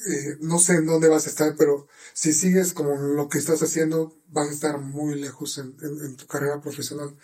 eh, 0.10 0.38
no 0.42 0.60
sé 0.60 0.74
en 0.76 0.88
dónde 0.88 1.08
vas 1.10 1.28
a 1.28 1.30
estar, 1.30 1.56
pero 1.58 1.88
si 2.14 2.34
sigues 2.34 2.74
como 2.74 2.96
lo 2.96 3.30
que 3.30 3.38
estás 3.38 3.62
haciendo, 3.64 4.16
vas 4.30 4.50
a 4.50 4.54
estar 4.54 4.80
muy 4.80 5.16
lejos 5.20 5.58
en, 5.58 5.76
en, 5.82 6.06
en 6.06 6.16
tu 6.18 6.28
carrera 6.28 6.62
profesional. 6.62 7.16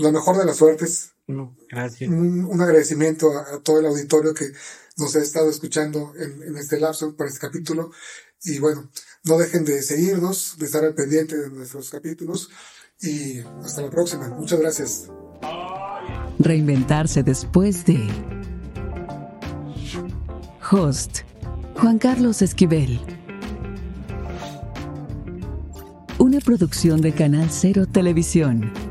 La 0.00 0.12
mejor 0.12 0.38
de 0.38 0.44
las 0.44 0.56
suertes. 0.56 1.12
No, 1.26 1.56
gracias. 1.70 2.10
Un, 2.10 2.44
un 2.44 2.60
agradecimiento 2.60 3.30
a, 3.32 3.54
a, 3.54 3.60
todo 3.60 3.80
el 3.80 3.86
auditorio 3.86 4.34
que 4.34 4.52
nos 4.96 5.14
ha 5.14 5.20
estado 5.20 5.48
escuchando 5.50 6.12
en, 6.16 6.42
en 6.42 6.56
este 6.56 6.80
lapso 6.80 7.14
para 7.16 7.28
este 7.28 7.40
capítulo. 7.40 7.92
Y 8.42 8.58
bueno, 8.58 8.90
no 9.24 9.38
dejen 9.38 9.64
de 9.64 9.82
seguirnos, 9.82 10.56
de 10.58 10.66
estar 10.66 10.84
al 10.84 10.94
pendiente 10.94 11.36
de 11.36 11.50
nuestros 11.50 11.90
capítulos. 11.90 12.50
Y 13.00 13.40
hasta 13.62 13.82
la 13.82 13.90
próxima. 13.90 14.28
Muchas 14.28 14.60
gracias. 14.60 15.08
Reinventarse 16.38 17.22
después 17.22 17.84
de 17.84 18.08
Host 20.70 21.20
Juan 21.74 21.98
Carlos 21.98 22.42
Esquivel. 22.42 23.00
Una 26.18 26.40
producción 26.40 27.00
de 27.00 27.12
Canal 27.12 27.48
Cero 27.50 27.86
Televisión. 27.86 28.89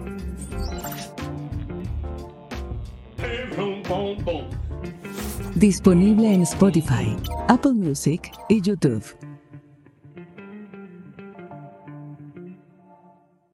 Disponible 5.59 6.33
en 6.33 6.43
Spotify, 6.43 7.17
Apple 7.49 7.73
Music 7.73 8.31
y 8.47 8.61
YouTube. 8.61 9.03